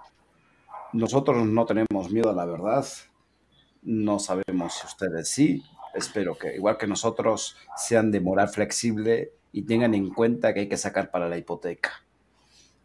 Nosotros 0.93 1.47
no 1.47 1.65
tenemos 1.65 2.11
miedo 2.11 2.31
a 2.31 2.35
la 2.35 2.45
verdad. 2.45 2.87
No 3.83 4.19
sabemos 4.19 4.75
si 4.75 4.87
ustedes 4.87 5.29
sí. 5.29 5.63
Espero 5.95 6.37
que, 6.37 6.55
igual 6.55 6.77
que 6.79 6.87
nosotros, 6.87 7.57
sean 7.77 8.11
de 8.11 8.21
moral 8.21 8.49
flexible 8.49 9.33
y 9.53 9.63
tengan 9.63 9.95
en 9.95 10.11
cuenta 10.11 10.53
que 10.53 10.61
hay 10.61 10.69
que 10.69 10.77
sacar 10.77 11.11
para 11.11 11.29
la 11.29 11.37
hipoteca. 11.37 11.91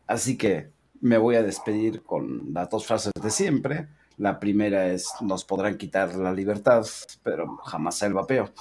Así 0.06 0.38
que 0.38 0.72
me 1.02 1.18
voy 1.18 1.36
a 1.36 1.44
despedir 1.44 2.04
con 2.04 2.54
las 2.54 2.70
dos 2.70 2.86
frases 2.86 3.12
de 3.22 3.30
siempre. 3.30 3.90
La 4.18 4.40
primera 4.40 4.88
es, 4.88 5.10
nos 5.22 5.46
podrán 5.46 5.78
quitar 5.78 6.16
la 6.16 6.34
libertad, 6.34 6.86
pero 7.24 7.58
jamás 7.58 8.02
el 8.02 8.14
vapeo. 8.14 8.52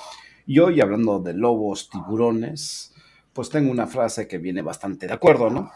Y 0.44 0.58
hoy, 0.58 0.80
hablando 0.80 1.18
de 1.20 1.34
lobos, 1.34 1.88
tiburones, 1.88 2.94
pues 3.32 3.48
tengo 3.48 3.70
una 3.70 3.86
frase 3.86 4.28
que 4.28 4.38
viene 4.38 4.62
bastante 4.62 5.06
de 5.06 5.12
acuerdo, 5.12 5.50
¿no? 5.50 5.70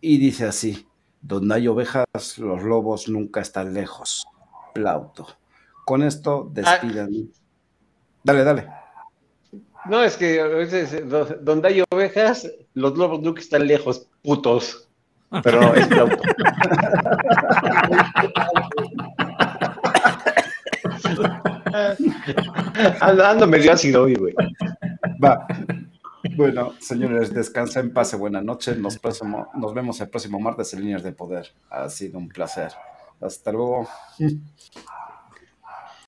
Y 0.00 0.18
dice 0.18 0.46
así, 0.46 0.86
donde 1.20 1.54
hay 1.54 1.68
ovejas, 1.68 2.38
los 2.38 2.62
lobos 2.62 3.08
nunca 3.08 3.40
están 3.40 3.74
lejos. 3.74 4.26
Plauto. 4.74 5.26
Con 5.84 6.02
esto 6.02 6.48
despidan. 6.52 7.10
Dale, 8.22 8.44
dale. 8.44 8.68
No, 9.86 10.02
es 10.02 10.16
que 10.16 10.40
a 10.40 10.46
veces 10.46 11.02
donde 11.42 11.68
hay 11.68 11.82
ovejas, 11.90 12.50
los 12.74 12.96
lobos 12.96 13.20
nunca 13.22 13.40
están 13.40 13.66
lejos, 13.66 14.08
putos. 14.22 14.88
Pero 15.42 15.74
es 15.74 15.86
plauto. 15.86 16.16
Ando 23.00 23.46
medio 23.46 23.72
ácido 23.72 24.04
hoy, 24.04 24.14
güey. 24.14 24.34
Va. 25.22 25.46
Bueno, 26.40 26.72
señores, 26.80 27.34
descansa 27.34 27.80
en 27.80 27.92
paz, 27.92 28.18
buenas 28.18 28.42
noches. 28.42 28.78
Nos, 28.78 28.98
nos 29.02 29.74
vemos 29.74 30.00
el 30.00 30.08
próximo 30.08 30.40
martes 30.40 30.72
en 30.72 30.80
Líneas 30.80 31.02
de 31.02 31.12
Poder. 31.12 31.52
Ha 31.68 31.86
sido 31.90 32.16
un 32.16 32.30
placer. 32.30 32.72
Hasta 33.20 33.52
luego. 33.52 33.86